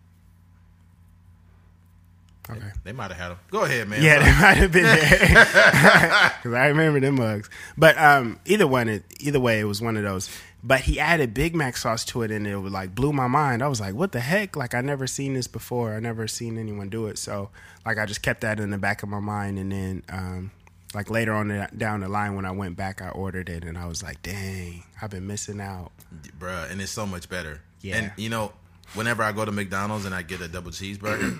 Okay. 2.50 2.60
They 2.84 2.92
might 2.92 3.10
have 3.10 3.16
had 3.16 3.28
them. 3.30 3.38
Go 3.50 3.62
ahead, 3.64 3.88
man. 3.88 4.02
Yeah, 4.02 4.18
they 4.18 4.24
might 4.40 4.56
have 4.58 4.70
been 4.72 4.82
there 4.82 5.18
because 6.42 6.52
I 6.52 6.66
remember 6.66 7.00
them 7.00 7.14
mugs. 7.16 7.48
But 7.76 7.96
um, 7.98 8.38
either 8.44 8.66
one, 8.66 8.88
it, 8.88 9.04
either 9.20 9.40
way, 9.40 9.60
it 9.60 9.64
was 9.64 9.80
one 9.80 9.96
of 9.96 10.02
those. 10.02 10.28
But 10.62 10.80
he 10.80 10.98
added 11.00 11.34
Big 11.34 11.54
Mac 11.54 11.76
sauce 11.76 12.04
to 12.06 12.22
it, 12.22 12.30
and 12.30 12.46
it 12.46 12.56
was 12.56 12.72
like 12.72 12.94
blew 12.94 13.12
my 13.12 13.26
mind. 13.28 13.62
I 13.62 13.68
was 13.68 13.80
like, 13.80 13.94
"What 13.94 14.12
the 14.12 14.20
heck?" 14.20 14.56
Like 14.56 14.74
I 14.74 14.80
never 14.80 15.06
seen 15.06 15.34
this 15.34 15.46
before. 15.46 15.94
I 15.94 16.00
never 16.00 16.26
seen 16.26 16.56
anyone 16.58 16.88
do 16.88 17.06
it. 17.06 17.18
So 17.18 17.50
like 17.84 17.98
I 17.98 18.06
just 18.06 18.22
kept 18.22 18.40
that 18.42 18.58
in 18.60 18.70
the 18.70 18.78
back 18.78 19.02
of 19.02 19.08
my 19.10 19.20
mind, 19.20 19.58
and 19.58 19.70
then 19.72 20.02
um, 20.10 20.50
like 20.94 21.10
later 21.10 21.32
on 21.34 21.48
the- 21.48 21.68
down 21.76 22.00
the 22.00 22.08
line 22.08 22.34
when 22.34 22.46
I 22.46 22.50
went 22.50 22.76
back, 22.76 23.02
I 23.02 23.08
ordered 23.10 23.48
it, 23.50 23.62
and 23.64 23.76
I 23.76 23.86
was 23.86 24.02
like, 24.02 24.22
"Dang, 24.22 24.84
I've 25.02 25.10
been 25.10 25.26
missing 25.26 25.60
out." 25.60 25.92
bruh, 26.38 26.70
and 26.70 26.80
it's 26.80 26.92
so 26.92 27.06
much 27.06 27.28
better. 27.28 27.60
Yeah. 27.82 27.96
And 27.96 28.12
you 28.16 28.30
know, 28.30 28.52
whenever 28.94 29.22
I 29.22 29.32
go 29.32 29.44
to 29.44 29.52
McDonald's 29.52 30.06
and 30.06 30.14
I 30.14 30.22
get 30.22 30.40
a 30.40 30.48
double 30.48 30.70
cheeseburger, 30.70 31.38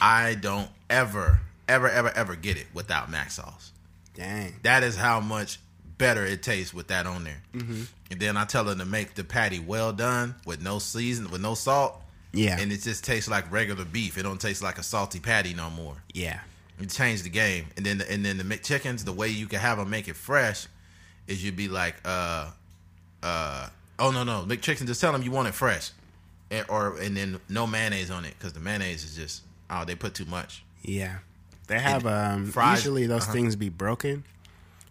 I 0.00 0.34
don't 0.34 0.68
ever, 0.90 1.40
ever, 1.68 1.88
ever, 1.88 2.10
ever 2.10 2.36
get 2.36 2.56
it 2.56 2.66
without 2.74 3.10
mac 3.10 3.30
sauce. 3.30 3.72
Dang. 4.14 4.54
That 4.62 4.82
is 4.82 4.96
how 4.96 5.20
much 5.20 5.58
better 5.98 6.24
it 6.24 6.42
tastes 6.42 6.72
with 6.72 6.88
that 6.88 7.06
on 7.06 7.24
there. 7.24 7.42
Mm-hmm. 7.54 7.82
And 8.10 8.20
then 8.20 8.36
I 8.36 8.44
tell 8.44 8.64
her 8.64 8.74
to 8.74 8.84
make 8.84 9.14
the 9.14 9.24
patty 9.24 9.58
well 9.58 9.92
done 9.92 10.34
with 10.46 10.62
no 10.62 10.78
season, 10.78 11.30
with 11.30 11.40
no 11.40 11.54
salt. 11.54 12.00
Yeah. 12.32 12.58
And 12.58 12.72
it 12.72 12.82
just 12.82 13.04
tastes 13.04 13.30
like 13.30 13.50
regular 13.50 13.84
beef. 13.84 14.18
It 14.18 14.24
don't 14.24 14.40
taste 14.40 14.62
like 14.62 14.78
a 14.78 14.82
salty 14.82 15.20
patty 15.20 15.54
no 15.54 15.70
more. 15.70 15.96
Yeah. 16.12 16.40
You 16.80 16.86
change 16.86 17.22
the 17.22 17.30
game, 17.30 17.66
and 17.76 17.86
then 17.86 18.02
and 18.10 18.24
then 18.24 18.36
the 18.36 18.42
McChickens, 18.42 19.04
the 19.04 19.12
way 19.12 19.28
you 19.28 19.46
can 19.46 19.60
have 19.60 19.78
them 19.78 19.90
make 19.90 20.08
it 20.08 20.16
fresh, 20.16 20.66
is 21.28 21.44
you'd 21.44 21.54
be 21.54 21.68
like, 21.68 21.94
uh, 22.04 22.50
uh, 23.22 23.68
oh 24.00 24.10
no 24.10 24.24
no 24.24 24.44
McChicken, 24.44 24.84
just 24.86 25.00
tell 25.00 25.12
them 25.12 25.22
you 25.22 25.30
want 25.30 25.46
it 25.46 25.54
fresh, 25.54 25.92
and, 26.50 26.66
or 26.68 26.96
and 26.98 27.16
then 27.16 27.38
no 27.48 27.68
mayonnaise 27.68 28.10
on 28.10 28.24
it 28.24 28.34
because 28.36 28.54
the 28.54 28.60
mayonnaise 28.60 29.04
is 29.04 29.14
just 29.14 29.42
oh 29.70 29.84
they 29.84 29.94
put 29.94 30.14
too 30.14 30.24
much. 30.26 30.64
Yeah. 30.82 31.18
They 31.66 31.78
have 31.80 32.04
um 32.06 32.46
fries- 32.46 32.78
usually 32.80 33.06
those 33.06 33.22
uh-huh. 33.24 33.32
things 33.32 33.56
be 33.56 33.68
broken. 33.70 34.24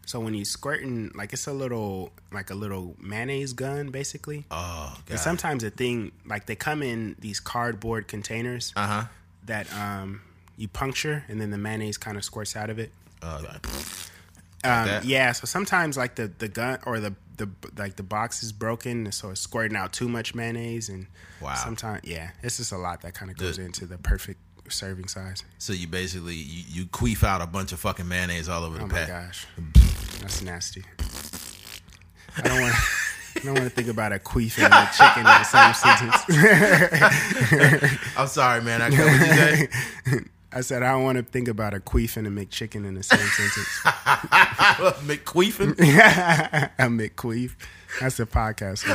So 0.05 0.19
when 0.19 0.33
you 0.33 0.43
squirting 0.43 1.11
like 1.15 1.31
it's 1.33 1.47
a 1.47 1.53
little 1.53 2.11
like 2.31 2.49
a 2.49 2.55
little 2.55 2.95
mayonnaise 2.99 3.53
gun 3.53 3.89
basically. 3.91 4.45
Oh 4.51 4.97
And 5.09 5.19
sometimes 5.19 5.63
the 5.63 5.69
thing 5.69 6.11
like 6.25 6.45
they 6.47 6.55
come 6.55 6.81
in 6.83 7.15
these 7.19 7.39
cardboard 7.39 8.07
containers 8.07 8.73
Uh 8.75 8.87
huh. 8.87 9.03
that 9.45 9.71
um 9.73 10.21
you 10.57 10.67
puncture 10.67 11.23
and 11.29 11.39
then 11.39 11.51
the 11.51 11.57
mayonnaise 11.57 11.97
kind 11.97 12.17
of 12.17 12.23
squirts 12.25 12.55
out 12.55 12.69
of 12.69 12.79
it. 12.79 12.91
Uh, 13.21 13.41
Um, 14.65 14.87
that? 14.87 15.03
yeah, 15.05 15.33
so 15.33 15.45
sometimes 15.45 15.97
like 15.97 16.15
the 16.15 16.27
the 16.37 16.47
gun 16.47 16.79
or 16.85 16.99
the 16.99 17.13
the 17.37 17.49
like 17.77 17.95
the 17.97 18.03
box 18.03 18.43
is 18.43 18.51
broken, 18.53 19.11
so 19.11 19.31
it's 19.31 19.41
squirting 19.41 19.75
out 19.75 19.91
too 19.91 20.07
much 20.07 20.33
mayonnaise, 20.35 20.87
and 20.89 21.07
Wow. 21.41 21.55
sometimes 21.55 22.01
yeah, 22.05 22.31
it's 22.41 22.57
just 22.57 22.71
a 22.71 22.77
lot 22.77 23.01
that 23.01 23.13
kind 23.13 23.29
of 23.29 23.35
goes 23.37 23.57
The- 23.57 23.63
into 23.65 23.85
the 23.85 23.97
perfect 23.97 24.39
serving 24.69 25.07
size. 25.07 25.43
so 25.57 25.73
you 25.73 25.87
basically 25.87 26.35
you, 26.35 26.63
you 26.67 26.85
queef 26.85 27.23
out 27.23 27.41
a 27.41 27.47
bunch 27.47 27.71
of 27.71 27.79
fucking 27.79 28.07
mayonnaise 28.07 28.47
all 28.49 28.63
over 28.63 28.77
the 28.77 28.83
Oh 28.83 28.87
my 28.87 29.05
gosh, 29.05 29.47
that's 30.21 30.41
nasty. 30.41 30.83
I 32.37 32.41
don't 32.41 32.61
want. 32.61 32.75
I 33.35 33.39
don't 33.39 33.53
want 33.55 33.63
to 33.65 33.69
think 33.71 33.87
about 33.87 34.13
a 34.13 34.19
queef 34.19 34.59
and 34.63 34.71
a 34.73 34.89
chicken 34.95 35.19
in 35.19 35.25
the 35.25 35.43
same 35.43 35.73
sentence. 35.73 36.23
I'm 38.17 38.27
sorry, 38.27 38.61
man. 38.61 38.79
I 38.81 38.89
say? 38.91 39.67
I 40.55 40.61
said 40.61 40.83
I 40.83 40.91
don't 40.91 41.01
want 41.03 41.17
to 41.17 41.23
think 41.23 41.47
about 41.47 41.73
a 41.73 41.79
queef 41.79 42.15
and 42.15 42.27
a 42.27 42.29
McChicken 42.29 42.85
in 42.85 42.93
the 42.93 43.01
same 43.01 43.17
sentence. 43.17 43.67
McQueefing. 45.01 45.71
a 46.77 46.83
McQueef. 46.83 47.55
That's 47.99 48.19
a 48.19 48.25
podcast. 48.25 48.83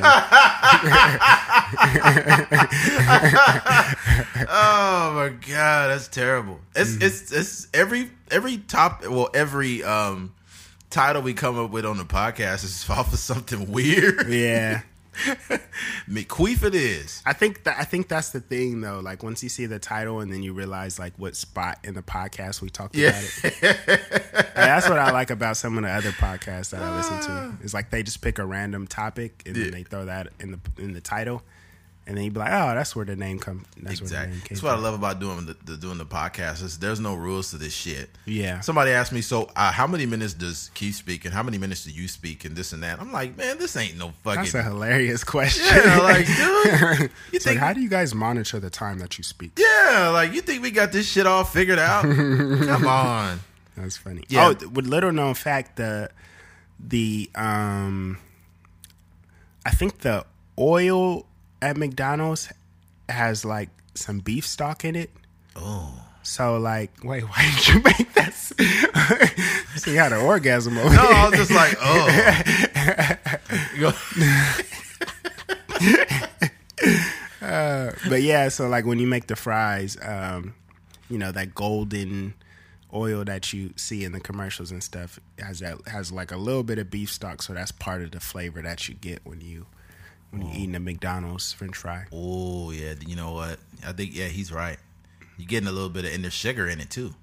Oh 4.50 5.12
my 5.14 5.28
god, 5.46 5.88
that's 5.88 6.08
terrible. 6.08 6.61
It's 6.74 6.96
it's 6.96 7.32
it's 7.32 7.68
every 7.74 8.11
every 8.30 8.58
top 8.58 9.06
well 9.06 9.28
every 9.34 9.82
um 9.82 10.32
title 10.90 11.22
we 11.22 11.34
come 11.34 11.58
up 11.58 11.70
with 11.70 11.84
on 11.84 11.98
the 11.98 12.04
podcast 12.04 12.64
is 12.64 12.88
off 12.90 13.12
of 13.12 13.18
something 13.18 13.70
weird. 13.70 14.28
Yeah. 14.28 14.82
McQueef 16.09 16.62
it 16.64 16.74
is. 16.74 17.22
I 17.26 17.33
think 17.33 17.64
that 17.64 17.76
I 17.78 17.85
think 17.85 18.09
that's 18.09 18.31
the 18.31 18.40
thing 18.40 18.81
though. 18.81 19.00
Like 19.00 19.22
once 19.22 19.42
you 19.42 19.48
see 19.48 19.66
the 19.66 19.78
title 19.78 20.20
and 20.20 20.33
then 20.33 20.42
you 20.42 20.52
realize 20.52 20.98
like 20.98 21.12
what 21.16 21.37
spot 21.37 21.78
in 21.85 21.94
the 21.94 22.02
podcast 22.02 22.61
we 22.62 22.70
talked 22.70 22.96
Yeah. 22.96 23.09
about 23.11 23.44
it. 23.62 24.00
And 24.59 24.66
that's 24.70 24.88
what 24.88 24.98
I 24.98 25.11
like 25.12 25.31
about 25.31 25.57
some 25.57 25.76
of 25.78 25.85
the 25.85 25.90
other 25.90 26.11
podcasts 26.12 26.70
that 26.70 26.83
I 26.83 26.96
listen 26.96 27.18
to. 27.20 27.31
Ah. 27.31 27.52
It's 27.62 27.74
like 27.74 27.90
they 27.90 28.02
just 28.02 28.20
pick 28.22 28.38
a 28.38 28.44
random 28.46 28.87
topic 28.87 29.42
and 29.46 29.57
Yeah. 29.57 29.64
then 29.64 29.72
they 29.72 29.83
throw 29.83 30.04
that 30.07 30.28
in 30.40 30.50
the 30.52 30.61
in 30.78 30.92
the 30.94 31.00
title, 31.00 31.42
and 32.09 32.16
then 32.16 32.25
you'd 32.25 32.33
be 32.33 32.40
like, 32.40 32.51
oh, 32.51 32.75
that's 32.75 32.97
where 32.97 33.05
the 33.05 33.14
name 33.14 33.38
come. 33.38 33.66
That's 33.77 34.01
where 34.01 34.09
the 34.09 34.14
Exactly. 34.14 34.31
name 34.33 34.40
came 34.40 34.49
That's 34.49 34.62
what 34.62 34.75
I 34.75 34.79
love 34.79 34.94
about 34.94 35.21
doing 35.21 35.44
the, 35.47 35.55
the 35.64 35.77
doing 35.77 35.99
the 35.99 36.07
podcast 36.07 36.62
is 36.64 36.79
there's 36.79 36.99
no 37.01 37.14
rules 37.14 37.51
to 37.51 37.57
this 37.59 37.75
shit. 37.75 38.09
Yeah. 38.25 38.61
Somebody 38.61 38.92
asked 38.92 39.12
me, 39.12 39.21
so 39.21 39.51
uh, 39.55 39.71
how 39.71 39.87
many 39.87 40.07
minutes 40.07 40.33
does 40.35 40.71
Keith 40.75 40.94
speak 40.97 41.27
and 41.27 41.35
how 41.35 41.42
many 41.42 41.59
minutes 41.59 41.85
do 41.85 41.90
you 41.90 42.09
speak 42.09 42.44
and 42.47 42.57
this 42.57 42.73
and 42.73 42.83
that? 42.83 42.99
I'm 42.99 43.12
like, 43.12 43.37
man, 43.37 43.59
this 43.59 43.77
ain't 43.77 43.99
no 43.99 44.12
fucking. 44.25 44.42
That's 44.42 44.55
a 44.55 44.62
hilarious 44.62 45.23
question. 45.23 45.66
yeah, 45.71 45.99
like, 45.99 46.27
dude, 46.27 46.37
you 46.40 47.09
It's 47.33 47.44
like, 47.47 47.53
think? 47.55 47.59
how 47.61 47.73
do 47.75 47.81
you 47.83 47.90
guys 47.90 48.14
monitor 48.14 48.59
the 48.59 48.71
time 48.71 48.99
that 49.01 49.18
you 49.18 49.23
speak? 49.23 49.53
yeah, 49.59 50.09
like 50.12 50.33
you 50.33 50.40
think 50.40 50.62
we 50.62 50.71
got 50.71 50.90
this 50.92 51.07
shit 51.07 51.27
all 51.27 51.44
figured 51.44 51.79
out? 51.79 52.03
Come 52.05 52.87
on. 52.87 53.40
That's 53.77 53.97
funny. 53.99 54.25
Yeah. 54.29 54.55
Oh, 54.61 54.68
with 54.68 54.87
little 54.87 55.12
known 55.12 55.35
fact, 55.35 55.77
the 55.77 56.09
the 56.81 57.31
um, 57.35 58.18
I 59.66 59.71
think 59.73 59.99
the 59.99 60.25
oil 60.59 61.27
at 61.62 61.77
McDonald's 61.77 62.53
has 63.09 63.44
like 63.44 63.71
some 63.94 64.18
beef 64.21 64.47
stock 64.47 64.85
in 64.85 64.94
it. 64.97 65.11
Oh. 65.57 66.05
So 66.23 66.59
like, 66.59 66.92
wait, 67.03 67.23
why 67.29 67.51
did 67.57 67.68
you 67.68 67.81
make 67.83 68.12
that? 68.14 68.29
s- 68.29 68.53
so 69.83 69.90
you 69.90 69.99
had 69.99 70.12
an 70.12 70.21
orgasm 70.21 70.77
over 70.79 70.94
No. 70.94 71.03
I 71.03 71.29
was 71.29 71.38
just 71.38 71.51
like, 71.51 71.77
oh. 71.81 72.09
Go- 73.81 73.92
but 78.09 78.23
yeah, 78.23 78.49
so 78.49 78.68
like 78.68 78.85
when 78.85 78.99
you 78.99 79.07
make 79.07 79.27
the 79.27 79.37
fries, 79.37 79.97
um, 80.03 80.55
you 81.09 81.18
know 81.18 81.33
that 81.33 81.55
golden 81.55 82.35
oil 82.92 83.25
that 83.25 83.53
you 83.53 83.73
see 83.77 84.05
in 84.05 84.12
the 84.12 84.21
commercials 84.21 84.71
and 84.71 84.83
stuff 84.83 85.18
has 85.38 85.61
that 85.61 85.77
has 85.87 86.11
like 86.11 86.33
a 86.33 86.37
little 86.37 86.62
bit 86.62 86.79
of 86.79 86.90
beef 86.90 87.11
stock, 87.11 87.42
so 87.42 87.55
that's 87.55 87.73
part 87.73 88.03
of 88.03 88.11
the 88.11 88.21
flavor 88.21 88.62
that 88.62 88.88
you 88.88 88.94
get 88.94 89.21
when 89.25 89.40
you 89.40 89.66
when 90.30 90.42
you're 90.42 90.50
oh. 90.50 90.56
eating 90.56 90.74
a 90.74 90.80
McDonald's 90.80 91.52
French 91.52 91.76
fry. 91.76 92.06
oh 92.12 92.70
yeah, 92.70 92.94
you 93.06 93.16
know 93.16 93.32
what? 93.32 93.58
I 93.86 93.92
think 93.92 94.14
yeah, 94.14 94.26
he's 94.26 94.52
right. 94.52 94.78
You're 95.36 95.46
getting 95.46 95.68
a 95.68 95.72
little 95.72 95.88
bit 95.88 96.04
of 96.04 96.12
and 96.12 96.24
there's 96.24 96.34
sugar 96.34 96.66
in 96.68 96.80
it 96.80 96.90
too. 96.90 97.14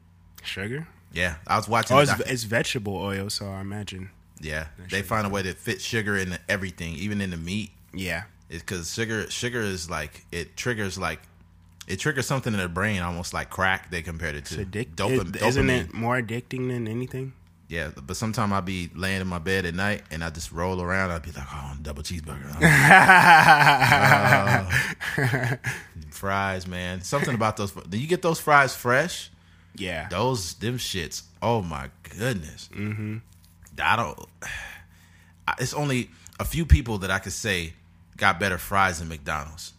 Sugar? 0.43 0.87
Yeah, 1.11 1.35
I 1.47 1.57
was 1.57 1.67
watching. 1.67 1.97
Oh, 1.97 2.01
it's, 2.01 2.19
it's 2.21 2.43
vegetable 2.43 2.95
oil, 2.97 3.29
so 3.29 3.47
I 3.47 3.61
imagine. 3.61 4.09
yeah, 4.41 4.67
they 4.89 5.01
find 5.01 5.25
a 5.25 5.29
way 5.29 5.43
to 5.43 5.53
fit 5.53 5.81
sugar 5.81 6.17
in 6.17 6.37
everything, 6.49 6.95
even 6.95 7.21
in 7.21 7.29
the 7.31 7.37
meat. 7.37 7.71
Yeah, 7.93 8.23
It's 8.49 8.61
because 8.61 8.93
sugar 8.93 9.29
sugar 9.29 9.61
is 9.61 9.89
like 9.89 10.25
it 10.31 10.57
triggers 10.57 10.97
like 10.97 11.21
it 11.87 11.99
triggers 11.99 12.25
something 12.25 12.53
in 12.53 12.59
the 12.59 12.67
brain, 12.67 13.01
almost 13.01 13.33
like 13.33 13.49
crack. 13.49 13.91
They 13.91 14.01
compared 14.01 14.35
it 14.35 14.45
to 14.45 14.61
it's 14.61 14.69
addic- 14.69 14.95
Dopam- 14.95 15.35
it- 15.35 15.41
isn't 15.41 15.69
it 15.69 15.93
more 15.93 16.19
addicting 16.21 16.67
than 16.69 16.87
anything? 16.87 17.33
Yeah, 17.67 17.89
but 18.05 18.15
sometimes 18.15 18.51
I'll 18.53 18.61
be 18.61 18.91
laying 18.93 19.21
in 19.21 19.27
my 19.27 19.39
bed 19.39 19.65
at 19.65 19.73
night 19.73 20.03
and 20.11 20.23
I 20.23 20.29
just 20.29 20.51
roll 20.51 20.81
around. 20.81 21.09
I'd 21.11 21.23
be 21.23 21.31
like, 21.31 21.47
oh, 21.51 21.69
I'm 21.71 21.81
double 21.81 22.03
cheeseburger. 22.03 22.55
Oh. 25.17 25.57
fries, 26.11 26.67
man. 26.67 27.01
Something 27.01 27.33
about 27.35 27.57
those. 27.57 27.71
Do 27.71 27.97
you 27.97 28.07
get 28.07 28.21
those 28.21 28.39
fries 28.39 28.75
fresh? 28.75 29.31
yeah, 29.77 30.07
Those, 30.09 30.53
them 30.55 30.77
shits. 30.77 31.23
Oh 31.41 31.61
my 31.61 31.89
goodness. 32.17 32.69
Mm-hmm. 32.73 33.17
I 33.81 33.95
don't. 33.95 34.19
It's 35.59 35.73
only 35.73 36.09
a 36.39 36.45
few 36.45 36.65
people 36.65 36.99
that 36.99 37.11
I 37.11 37.19
could 37.19 37.33
say 37.33 37.73
got 38.17 38.39
better 38.39 38.57
fries 38.57 38.99
than 38.99 39.09
McDonald's. 39.09 39.73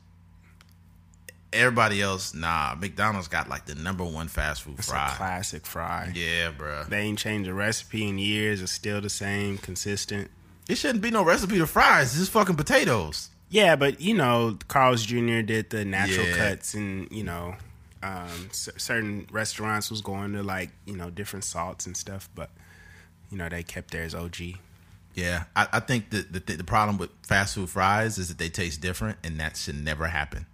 Everybody 1.53 2.03
else, 2.03 2.35
nah. 2.35 2.75
McDonald's 2.79 3.29
got 3.29 3.49
like 3.49 3.67
the 3.67 3.75
number 3.75 4.05
one 4.05 4.29
fast 4.29 4.63
food 4.63 4.75
it's 4.79 4.91
fry. 4.91 5.09
a 5.13 5.17
classic 5.17 5.65
fry. 5.67 6.13
Yeah, 6.15 6.51
bro. 6.51 6.85
They 6.89 7.01
ain't 7.01 7.19
changed 7.19 7.49
the 7.49 7.55
recipe 7.55 8.09
in 8.09 8.19
years. 8.19 8.61
It's 8.61 8.73
still 8.73 9.01
the 9.01 9.09
same, 9.09 9.57
consistent. 9.59 10.31
It 10.69 10.77
shouldn't 10.77 11.03
be 11.03 11.11
no 11.11 11.25
recipe 11.25 11.59
to 11.59 11.67
fries. 11.67 12.09
It's 12.11 12.19
just 12.19 12.33
fucking 12.33 12.57
potatoes. 12.57 13.31
Yeah, 13.49 13.77
but 13.77 14.01
you 14.01 14.13
know, 14.15 14.59
Carl's 14.69 15.05
Jr. 15.07 15.41
did 15.43 15.71
the 15.71 15.85
natural 15.85 16.27
Yeah. 16.27 16.37
cuts, 16.37 16.75
and 16.75 17.09
you 17.13 17.23
know, 17.23 17.55
um, 18.03 18.49
c- 18.51 18.73
certain 18.77 19.29
restaurants 19.31 19.89
was 19.91 20.01
going 20.03 20.33
to 20.33 20.43
like 20.43 20.71
you 20.85 20.97
know 20.97 21.11
different 21.11 21.45
salts 21.45 21.87
and 21.87 21.97
stuff, 21.97 22.29
but 22.35 22.51
you 23.31 23.39
know 23.39 23.49
they 23.49 23.63
kept 23.63 23.93
theirs 23.93 24.15
OG. 24.17 24.57
Yeah, 25.15 25.45
I, 25.55 25.69
I 25.75 25.81
think 25.81 26.11
that 26.11 26.33
the, 26.33 26.57
the 26.57 26.65
problem 26.65 26.99
with 26.99 27.11
fast 27.23 27.55
food 27.55 27.71
fries 27.71 28.19
is 28.19 28.29
that 28.29 28.37
they 28.39 28.49
taste 28.51 28.81
different, 28.83 29.17
and 29.25 29.39
that 29.41 29.57
should 29.57 29.83
never 29.83 30.09
happen 30.09 30.45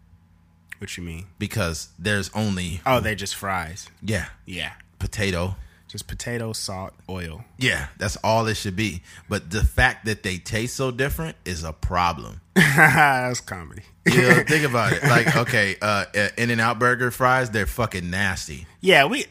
What 0.82 0.96
you 0.96 1.04
mean? 1.04 1.26
because 1.38 1.90
there's 1.96 2.28
only 2.34 2.80
Oh, 2.84 2.98
they 2.98 3.14
just 3.14 3.36
fries. 3.36 3.88
yeah 4.02 4.26
Yeah, 4.46 4.72
potato. 4.98 5.54
just 5.86 6.08
potato, 6.08 6.52
salt, 6.52 6.92
oil. 7.08 7.44
Yeah, 7.56 7.86
that's 7.98 8.16
all 8.24 8.46
it 8.48 8.56
should 8.56 8.74
be. 8.74 9.02
But 9.28 9.50
the 9.50 9.62
fact 9.62 10.06
that 10.06 10.24
they 10.24 10.38
taste 10.38 10.74
so 10.74 10.90
different 10.90 11.36
is 11.44 11.62
a 11.62 11.72
problem. 11.72 12.40
That's 12.54 13.40
comedy. 13.40 13.82
You 14.06 14.22
know, 14.28 14.42
think 14.42 14.64
about 14.64 14.92
it. 14.94 15.02
Like, 15.04 15.36
okay, 15.36 15.76
uh, 15.80 16.06
In-N-Out 16.36 16.78
Burger 16.80 17.10
fries, 17.12 17.50
they're 17.50 17.66
fucking 17.66 18.10
nasty. 18.10 18.66
Yeah, 18.80 19.04
we 19.04 19.24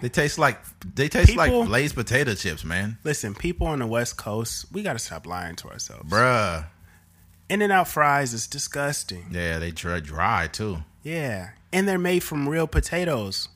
They 0.00 0.08
taste 0.10 0.38
like 0.38 0.58
they 0.94 1.08
taste 1.08 1.30
People- 1.30 1.60
like 1.62 1.68
Lay's 1.68 1.92
potato 1.92 2.34
chips, 2.34 2.64
man. 2.64 2.98
listen. 3.02 3.34
People 3.34 3.66
on 3.66 3.80
the 3.80 3.86
West 3.86 4.16
Coast, 4.16 4.66
we 4.72 4.82
got 4.82 4.92
to 4.92 4.98
stop 5.00 5.26
lying 5.26 5.56
to 5.56 5.68
ourselves. 5.70 6.08
Bruh. 6.08 6.66
In-N-Out 7.48 7.88
fries 7.88 8.34
is 8.34 8.46
disgusting. 8.46 9.26
Yeah, 9.30 9.58
they 9.58 9.70
dry, 9.70 10.00
dry 10.00 10.48
too. 10.48 10.78
Yeah, 11.02 11.50
and 11.72 11.88
they're 11.88 11.98
made 11.98 12.22
from 12.22 12.48
real 12.48 12.66
potatoes. 12.66 13.48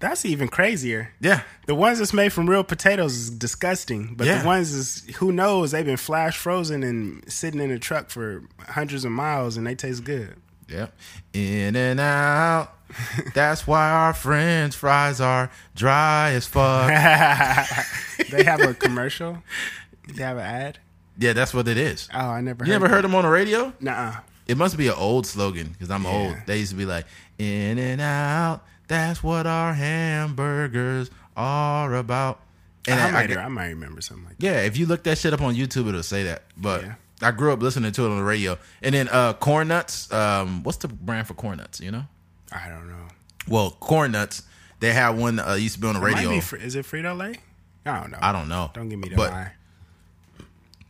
That's 0.00 0.24
even 0.24 0.48
crazier. 0.48 1.12
Yeah. 1.20 1.42
The 1.66 1.76
ones 1.76 1.98
that's 2.00 2.12
made 2.12 2.32
from 2.32 2.50
real 2.50 2.64
potatoes 2.64 3.14
is 3.14 3.30
disgusting, 3.30 4.14
but 4.16 4.26
Yeah. 4.26 4.40
the 4.40 4.46
ones 4.46 4.72
is 4.72 5.04
who 5.16 5.30
knows 5.30 5.70
they've 5.70 5.84
been 5.86 5.96
flash 5.96 6.36
frozen 6.36 6.82
and 6.82 7.22
sitting 7.32 7.60
in 7.60 7.70
a 7.70 7.78
truck 7.78 8.10
for 8.10 8.42
hundreds 8.58 9.04
of 9.04 9.12
miles 9.12 9.56
and 9.56 9.64
they 9.66 9.76
taste 9.76 10.02
good. 10.02 10.34
Yep. 10.68 10.92
In 11.34 11.76
and 11.76 12.00
out. 12.00 12.72
That's 13.34 13.64
why 13.66 13.90
our 13.90 14.12
French 14.12 14.74
fries 14.74 15.20
are 15.20 15.50
dry 15.76 16.32
as 16.32 16.46
fuck. 16.48 16.88
they 18.30 18.42
have 18.44 18.60
a 18.60 18.74
commercial. 18.74 19.42
They 20.08 20.22
have 20.24 20.36
an 20.38 20.44
ad. 20.44 20.78
Yeah, 21.18 21.32
that's 21.32 21.52
what 21.54 21.68
it 21.68 21.76
is. 21.76 22.08
Oh, 22.14 22.18
I 22.18 22.40
never. 22.40 22.64
You 22.64 22.72
never 22.72 22.88
heard 22.88 23.04
them 23.04 23.14
on 23.14 23.24
the 23.24 23.30
radio? 23.30 23.72
Nuh-uh. 23.80 24.20
It 24.46 24.56
must 24.56 24.76
be 24.76 24.88
an 24.88 24.94
old 24.94 25.26
slogan 25.26 25.68
because 25.68 25.90
I'm 25.90 26.02
Yeah. 26.04 26.10
old. 26.10 26.36
They 26.46 26.58
used 26.58 26.70
to 26.72 26.76
be 26.76 26.84
like, 26.86 27.06
"In 27.38 27.78
and 27.78 28.00
out." 28.00 28.62
That's 28.88 29.22
what 29.22 29.46
our 29.46 29.72
hamburgers 29.74 31.10
are 31.36 31.94
about. 31.94 32.40
And 32.88 32.98
I, 32.98 33.08
I, 33.08 33.10
might, 33.12 33.36
I- 33.36 33.42
I 33.44 33.48
might 33.48 33.68
remember 33.68 34.00
something 34.00 34.24
like 34.26 34.38
that. 34.38 34.44
yeah, 34.44 34.60
if 34.62 34.76
you 34.76 34.86
look 34.86 35.04
that 35.04 35.16
shit 35.18 35.32
up 35.32 35.40
on 35.40 35.54
YouTube, 35.54 35.88
it'll 35.88 36.02
say 36.02 36.24
that. 36.24 36.42
But 36.56 36.82
Yeah. 36.82 36.94
I 37.22 37.30
grew 37.30 37.52
up 37.52 37.62
listening 37.62 37.92
to 37.92 38.04
it 38.04 38.10
on 38.10 38.16
the 38.18 38.24
radio. 38.24 38.58
And 38.82 38.94
then 38.94 39.08
uh, 39.08 39.34
corn 39.34 39.68
nuts. 39.68 40.12
Um, 40.12 40.64
what's 40.64 40.78
the 40.78 40.88
brand 40.88 41.28
for 41.28 41.34
corn 41.34 41.58
nuts? 41.58 41.80
You 41.80 41.92
know? 41.92 42.04
I 42.50 42.68
don't 42.68 42.88
know. 42.88 43.06
Well, 43.46 43.70
corn 43.78 44.10
nuts. 44.12 44.42
They 44.80 44.92
had 44.92 45.10
one 45.10 45.38
uh, 45.38 45.54
used 45.54 45.76
to 45.76 45.80
be 45.80 45.86
on 45.86 45.94
the 45.94 46.00
It 46.00 46.10
might 46.10 46.24
radio. 46.26 46.40
Fr- 46.40 46.56
is 46.56 46.74
it 46.74 46.84
Frito 46.84 47.16
Lay? 47.16 47.36
I 47.86 48.00
don't 48.00 48.10
know. 48.10 48.18
I 48.20 48.32
don't 48.32 48.48
know. 48.48 48.70
Don't 48.74 48.88
give 48.88 48.98
me 48.98 49.08
the 49.10 49.16
But 49.16 49.30
lie. 49.30 49.52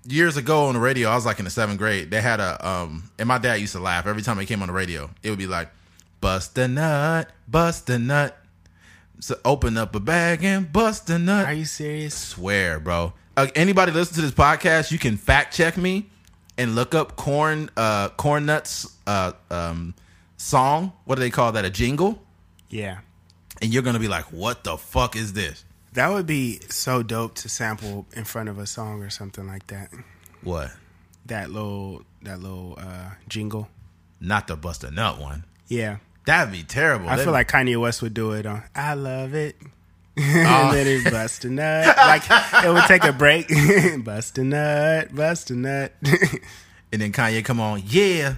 Years 0.06 0.36
ago 0.36 0.66
on 0.66 0.74
the 0.74 0.80
radio, 0.80 1.08
I 1.08 1.14
was 1.14 1.26
like 1.26 1.38
in 1.38 1.44
the 1.44 1.50
seventh 1.50 1.78
grade. 1.78 2.10
They 2.10 2.20
had 2.20 2.40
a 2.40 2.66
um, 2.66 3.10
and 3.18 3.28
my 3.28 3.38
dad 3.38 3.56
used 3.56 3.72
to 3.72 3.80
laugh 3.80 4.06
every 4.06 4.22
time 4.22 4.38
it 4.38 4.46
came 4.46 4.62
on 4.62 4.68
the 4.68 4.74
radio. 4.74 5.10
It 5.22 5.30
would 5.30 5.38
be 5.38 5.46
like, 5.46 5.70
"Bust 6.20 6.56
a 6.58 6.68
nut, 6.68 7.30
bust 7.48 7.88
a 7.90 7.98
nut." 7.98 8.36
So 9.20 9.36
open 9.44 9.76
up 9.76 9.94
a 9.94 10.00
bag 10.00 10.42
and 10.42 10.72
bust 10.72 11.08
a 11.10 11.18
nut. 11.18 11.46
Are 11.46 11.52
you 11.52 11.64
serious? 11.64 12.14
swear, 12.14 12.80
bro. 12.80 13.12
Uh, 13.36 13.46
anybody 13.54 13.92
listen 13.92 14.14
to 14.16 14.20
this 14.20 14.32
podcast, 14.32 14.90
you 14.90 14.98
can 14.98 15.16
fact 15.16 15.54
check 15.54 15.76
me 15.76 16.10
and 16.58 16.74
look 16.74 16.94
up 16.94 17.16
corn 17.16 17.70
uh 17.76 18.08
corn 18.10 18.46
nuts 18.46 18.86
uh 19.06 19.32
um 19.50 19.94
song. 20.36 20.92
What 21.04 21.14
do 21.14 21.20
they 21.20 21.30
call 21.30 21.52
that? 21.52 21.64
A 21.64 21.70
jingle? 21.70 22.22
Yeah. 22.68 22.98
And 23.60 23.72
you're 23.72 23.82
gonna 23.82 24.00
be 24.00 24.08
like, 24.08 24.24
what 24.32 24.64
the 24.64 24.76
fuck 24.76 25.14
is 25.14 25.32
this? 25.34 25.64
That 25.94 26.08
would 26.08 26.26
be 26.26 26.60
so 26.70 27.02
dope 27.02 27.34
to 27.36 27.48
sample 27.48 28.06
in 28.14 28.24
front 28.24 28.48
of 28.48 28.58
a 28.58 28.66
song 28.66 29.02
or 29.02 29.10
something 29.10 29.46
like 29.46 29.66
that. 29.68 29.90
What? 30.42 30.70
That 31.26 31.50
little 31.50 32.02
that 32.22 32.40
little 32.40 32.78
uh, 32.80 33.10
jingle. 33.28 33.68
Not 34.20 34.46
the 34.46 34.56
bust 34.56 34.84
a 34.84 34.90
nut 34.90 35.20
one. 35.20 35.44
Yeah. 35.68 35.98
That'd 36.24 36.52
be 36.52 36.62
terrible. 36.62 37.06
I 37.06 37.10
That'd 37.10 37.24
feel 37.24 37.32
be- 37.32 37.38
like 37.38 37.50
Kanye 37.50 37.80
West 37.80 38.00
would 38.02 38.14
do 38.14 38.32
it 38.32 38.46
on 38.46 38.62
I 38.74 38.94
love 38.94 39.34
it. 39.34 39.56
Oh. 40.18 40.20
and 40.20 40.76
then 40.76 40.86
it 40.86 41.10
bust 41.10 41.44
a 41.46 41.48
nut. 41.50 41.96
Like 41.96 42.22
it 42.64 42.68
would 42.70 42.84
take 42.84 43.02
a 43.04 43.12
break. 43.14 43.48
bust 44.04 44.36
a 44.36 44.44
nut, 44.44 45.14
bust 45.14 45.50
a 45.50 45.54
nut. 45.54 45.92
and 46.92 47.00
then 47.00 47.12
Kanye 47.12 47.42
come 47.42 47.60
on, 47.60 47.82
yeah. 47.86 48.34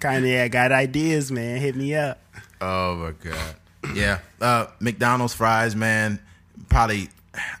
Kanye, 0.00 0.42
I 0.42 0.48
got 0.48 0.72
ideas, 0.72 1.32
man. 1.32 1.58
Hit 1.58 1.74
me 1.74 1.94
up. 1.94 2.20
Oh 2.60 2.96
my 2.96 3.12
god. 3.12 3.56
Yeah. 3.94 4.20
Uh 4.40 4.66
McDonald's 4.80 5.34
fries, 5.34 5.74
man. 5.76 6.20
Probably 6.68 7.08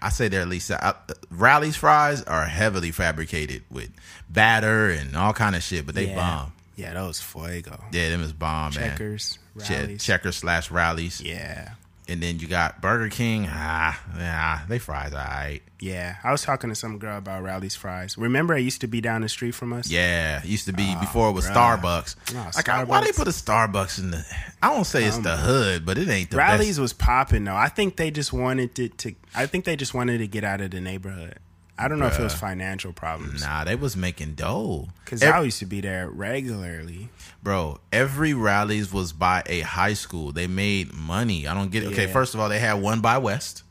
I 0.00 0.08
say 0.10 0.28
they're 0.28 0.42
at 0.42 0.48
least 0.48 0.70
uh, 0.70 0.94
Rally's 1.30 1.76
fries 1.76 2.22
are 2.22 2.44
heavily 2.44 2.92
fabricated 2.92 3.62
with 3.70 3.90
batter 4.28 4.90
and 4.90 5.16
all 5.16 5.32
kind 5.32 5.56
of 5.56 5.62
shit, 5.62 5.86
but 5.86 5.94
they 5.94 6.08
yeah. 6.08 6.14
bomb. 6.14 6.52
Yeah, 6.76 6.94
those 6.94 7.20
fuego. 7.20 7.82
Yeah, 7.92 8.10
them 8.10 8.22
is 8.22 8.32
bomb, 8.32 8.72
Checkers, 8.72 9.38
man. 9.54 9.66
Che- 9.66 9.80
Rally's. 9.80 10.04
checkers 10.04 10.36
slash 10.36 10.70
Rally's. 10.70 11.20
Yeah. 11.20 11.74
And 12.06 12.22
then 12.22 12.38
you 12.38 12.46
got 12.46 12.82
Burger 12.82 13.08
King. 13.08 13.46
Ah, 13.48 13.98
yeah, 14.16 14.60
they 14.68 14.78
fries 14.78 15.12
alright. 15.14 15.62
Yeah. 15.80 16.16
I 16.22 16.32
was 16.32 16.42
talking 16.42 16.68
to 16.68 16.76
some 16.76 16.98
girl 16.98 17.16
about 17.16 17.42
Rally's 17.42 17.74
fries. 17.74 18.18
Remember 18.18 18.54
it 18.54 18.60
used 18.60 18.82
to 18.82 18.86
be 18.86 19.00
down 19.00 19.22
the 19.22 19.28
street 19.28 19.52
from 19.54 19.72
us? 19.72 19.88
Yeah, 19.90 20.40
it 20.40 20.44
used 20.44 20.66
to 20.66 20.74
be 20.74 20.94
before 21.00 21.30
it 21.30 21.32
was 21.32 21.46
bruh. 21.48 21.78
Starbucks. 21.78 22.16
Oh, 22.34 22.50
like, 22.56 22.68
I- 22.68 22.84
why 22.84 23.02
they 23.02 23.12
put 23.12 23.26
a 23.26 23.30
Starbucks 23.30 23.98
in 23.98 24.10
the? 24.10 24.24
I 24.62 24.70
won't 24.70 24.86
say 24.86 25.04
it's 25.04 25.18
the 25.18 25.36
hood, 25.36 25.86
but 25.86 25.96
it 25.96 26.08
ain't 26.08 26.30
the 26.30 26.36
Rallies 26.36 26.68
best. 26.76 26.80
was 26.80 26.92
popping 26.92 27.44
though. 27.44 27.56
I 27.56 27.68
think 27.68 27.96
they 27.96 28.10
just 28.10 28.32
wanted 28.34 28.78
it 28.78 28.98
to 28.98 29.14
I 29.34 29.46
think 29.46 29.64
they 29.64 29.74
just 29.76 29.94
wanted 29.94 30.18
to 30.18 30.26
get 30.26 30.44
out 30.44 30.60
of 30.60 30.72
the 30.72 30.80
neighborhood. 30.82 31.38
I 31.76 31.88
don't 31.88 31.98
know 31.98 32.06
if 32.06 32.20
it 32.20 32.22
was 32.22 32.34
financial 32.34 32.92
problems. 32.92 33.42
Nah, 33.42 33.64
they 33.64 33.74
was 33.74 33.96
making 33.96 34.34
dough. 34.34 34.90
Because 35.04 35.22
Ev- 35.24 35.34
I 35.34 35.40
used 35.40 35.58
to 35.58 35.66
be 35.66 35.80
there 35.80 36.08
regularly. 36.08 37.08
Bro, 37.44 37.78
every 37.92 38.32
Rally's 38.32 38.90
was 38.90 39.12
by 39.12 39.42
a 39.46 39.60
high 39.60 39.92
school. 39.92 40.32
They 40.32 40.46
made 40.46 40.94
money. 40.94 41.46
I 41.46 41.52
don't 41.52 41.70
get 41.70 41.82
it. 41.84 41.92
Okay, 41.92 42.06
first 42.06 42.32
of 42.34 42.40
all, 42.40 42.48
they 42.48 42.58
had 42.58 42.74
one 42.74 43.00
by 43.02 43.18
West. 43.18 43.62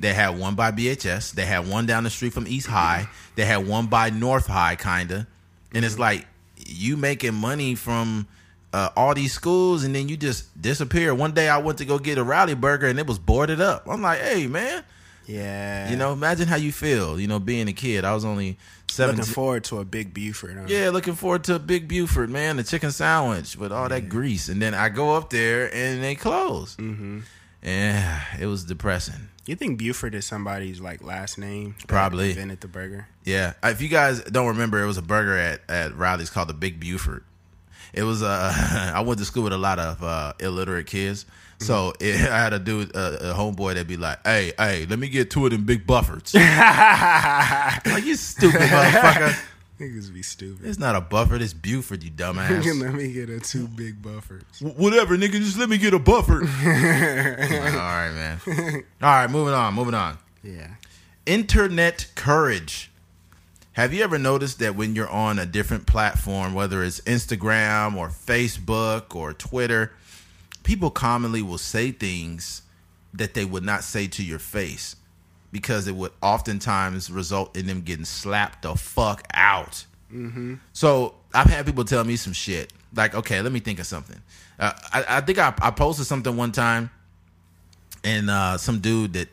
They 0.00 0.12
had 0.12 0.38
one 0.38 0.54
by 0.54 0.70
BHS. 0.72 1.32
They 1.32 1.46
had 1.46 1.66
one 1.66 1.86
down 1.86 2.04
the 2.04 2.10
street 2.10 2.34
from 2.34 2.46
East 2.46 2.66
High. 2.66 3.08
They 3.36 3.46
had 3.46 3.66
one 3.66 3.86
by 3.86 4.10
North 4.10 4.46
High, 4.46 4.76
kinda. 4.76 5.26
And 5.72 5.84
it's 5.84 5.98
like 5.98 6.26
you 6.58 6.98
making 6.98 7.32
money 7.34 7.74
from 7.76 8.26
uh, 8.74 8.90
all 8.96 9.14
these 9.14 9.32
schools, 9.32 9.84
and 9.84 9.94
then 9.94 10.08
you 10.08 10.16
just 10.16 10.60
disappear. 10.60 11.14
One 11.14 11.32
day, 11.32 11.48
I 11.48 11.58
went 11.58 11.78
to 11.78 11.84
go 11.86 11.98
get 11.98 12.18
a 12.18 12.24
rally 12.24 12.54
burger, 12.54 12.86
and 12.88 12.98
it 12.98 13.06
was 13.06 13.18
boarded 13.18 13.60
up. 13.62 13.86
I'm 13.88 14.02
like, 14.02 14.20
hey 14.20 14.46
man, 14.46 14.84
Yeah. 15.32 15.90
you 15.90 15.96
know, 15.96 16.12
imagine 16.12 16.48
how 16.48 16.56
you 16.56 16.72
feel. 16.72 17.18
You 17.18 17.26
know, 17.26 17.38
being 17.38 17.68
a 17.68 17.72
kid. 17.72 18.04
I 18.04 18.14
was 18.14 18.24
only 18.24 18.58
seventeen. 18.90 19.20
looking 19.20 19.34
forward 19.34 19.64
to 19.64 19.78
a 19.78 19.84
big 19.84 20.12
Buford. 20.14 20.56
huh? 20.56 20.64
Yeah, 20.68 20.90
looking 20.90 21.14
forward 21.14 21.44
to 21.44 21.54
a 21.54 21.58
big 21.58 21.88
Buford, 21.88 22.30
man, 22.30 22.56
the 22.56 22.64
chicken 22.64 22.90
sandwich 22.90 23.56
with 23.56 23.72
all 23.72 23.88
that 23.88 24.08
grease, 24.08 24.48
and 24.48 24.60
then 24.60 24.74
I 24.74 24.88
go 24.88 25.14
up 25.16 25.30
there 25.30 25.72
and 25.74 26.02
they 26.02 26.14
close. 26.14 26.76
Mm-hmm. 26.76 27.20
Yeah, 27.62 28.20
it 28.40 28.46
was 28.46 28.64
depressing. 28.64 29.28
You 29.46 29.56
think 29.56 29.78
Buford 29.78 30.14
is 30.14 30.24
somebody's 30.24 30.80
like 30.80 31.02
last 31.02 31.36
name? 31.38 31.74
Probably. 31.88 32.30
invented 32.30 32.60
the 32.60 32.68
burger. 32.68 33.08
Yeah, 33.24 33.54
if 33.62 33.80
you 33.80 33.88
guys 33.88 34.22
don't 34.22 34.48
remember, 34.48 34.82
it 34.82 34.86
was 34.86 34.98
a 34.98 35.02
burger 35.02 35.36
at 35.36 35.60
at 35.68 35.96
Rally's 35.96 36.30
called 36.30 36.48
the 36.48 36.54
Big 36.54 36.78
Buford. 36.78 37.24
It 37.92 38.04
was 38.04 38.22
uh, 38.22 38.52
I 38.94 39.00
went 39.00 39.18
to 39.18 39.24
school 39.24 39.44
with 39.44 39.52
a 39.52 39.58
lot 39.58 39.78
of 39.78 40.02
uh, 40.02 40.32
illiterate 40.40 40.86
kids, 40.86 41.26
so 41.62 41.92
it, 42.00 42.28
I 42.30 42.38
had 42.42 42.52
a 42.52 42.58
dude, 42.58 42.94
uh, 42.96 43.16
a 43.20 43.34
homeboy 43.34 43.74
that'd 43.74 43.86
be 43.88 43.96
like, 43.96 44.18
"Hey, 44.26 44.52
hey, 44.58 44.86
let 44.86 44.98
me 44.98 45.08
get 45.08 45.30
two 45.30 45.44
of 45.46 45.52
them 45.52 45.64
big 45.64 45.86
Buffords." 45.86 46.34
like 46.34 48.04
you 48.04 48.14
stupid 48.16 48.60
motherfucker. 48.60 49.34
Niggas 49.80 50.14
be 50.14 50.22
stupid. 50.22 50.64
It's 50.64 50.78
not 50.78 50.94
a 50.94 51.00
Bufford, 51.00 51.42
it's 51.42 51.52
Buford, 51.54 52.04
you 52.04 52.10
dumbass. 52.12 52.80
Let 52.80 52.94
me 52.94 53.12
get 53.12 53.28
a 53.28 53.40
two 53.40 53.66
big 53.66 54.00
buffers. 54.00 54.42
Wh- 54.60 54.78
Whatever, 54.78 55.16
nigga, 55.16 55.32
just 55.32 55.58
let 55.58 55.68
me 55.68 55.76
get 55.78 55.92
a 55.92 55.98
buffer. 55.98 56.40
all 56.42 56.46
right, 56.46 58.12
man. 58.12 58.40
All 59.02 59.08
right, 59.10 59.28
moving 59.30 59.54
on, 59.54 59.74
moving 59.74 59.94
on. 59.94 60.18
Yeah. 60.44 60.68
Internet 61.26 62.10
courage. 62.14 62.90
Have 63.72 63.92
you 63.94 64.04
ever 64.04 64.18
noticed 64.18 64.58
that 64.60 64.76
when 64.76 64.94
you're 64.94 65.08
on 65.08 65.38
a 65.38 65.46
different 65.46 65.86
platform, 65.86 66.52
whether 66.54 66.84
it's 66.84 67.00
Instagram 67.00 67.96
or 67.96 68.08
Facebook 68.08 69.16
or 69.16 69.32
Twitter, 69.32 69.92
people 70.62 70.90
commonly 70.90 71.42
will 71.42 71.58
say 71.58 71.90
things 71.90 72.62
that 73.14 73.34
they 73.34 73.44
would 73.44 73.64
not 73.64 73.84
say 73.84 74.06
to 74.08 74.22
your 74.24 74.38
face 74.38 74.96
because 75.50 75.86
it 75.86 75.94
would 75.94 76.12
oftentimes 76.22 77.10
result 77.10 77.56
in 77.56 77.66
them 77.66 77.82
getting 77.82 78.04
slapped 78.06 78.62
the 78.62 78.74
fuck 78.74 79.22
out. 79.34 79.84
So 80.72 81.14
I've 81.34 81.46
had 81.48 81.66
people 81.66 81.84
tell 81.84 82.04
me 82.04 82.16
some 82.16 82.32
shit. 82.32 82.72
Like, 82.94 83.14
okay, 83.14 83.40
let 83.40 83.52
me 83.52 83.60
think 83.60 83.78
of 83.78 83.86
something. 83.86 84.20
Uh, 84.58 84.72
I, 84.92 85.04
I 85.08 85.20
think 85.20 85.38
I, 85.38 85.54
I 85.60 85.70
posted 85.70 86.06
something 86.06 86.36
one 86.36 86.52
time, 86.52 86.90
and 88.04 88.28
uh, 88.30 88.58
some 88.58 88.80
dude 88.80 89.14
that 89.14 89.28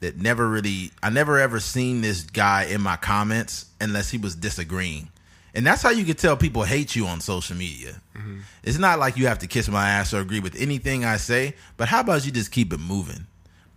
that 0.00 0.18
never 0.18 0.48
really, 0.48 0.90
I 1.02 1.10
never 1.10 1.38
ever 1.38 1.60
seen 1.60 2.02
this 2.02 2.22
guy 2.22 2.64
in 2.64 2.80
my 2.80 2.96
comments 2.96 3.66
unless 3.80 4.10
he 4.10 4.18
was 4.18 4.34
disagreeing. 4.34 5.08
And 5.54 5.66
that's 5.66 5.82
how 5.82 5.90
you 5.90 6.04
can 6.04 6.16
tell 6.16 6.36
people 6.36 6.64
hate 6.64 6.96
you 6.96 7.06
on 7.06 7.20
social 7.20 7.56
media. 7.56 8.00
Mm-hmm. 8.14 8.40
It's 8.62 8.78
not 8.78 8.98
like 8.98 9.16
you 9.16 9.26
have 9.26 9.40
to 9.40 9.46
kiss 9.46 9.68
my 9.68 9.88
ass 9.88 10.14
or 10.14 10.20
agree 10.20 10.40
with 10.40 10.54
anything 10.60 11.04
I 11.04 11.16
say, 11.16 11.54
but 11.76 11.88
how 11.88 12.00
about 12.00 12.24
you 12.24 12.32
just 12.32 12.52
keep 12.52 12.72
it 12.72 12.80
moving? 12.80 13.26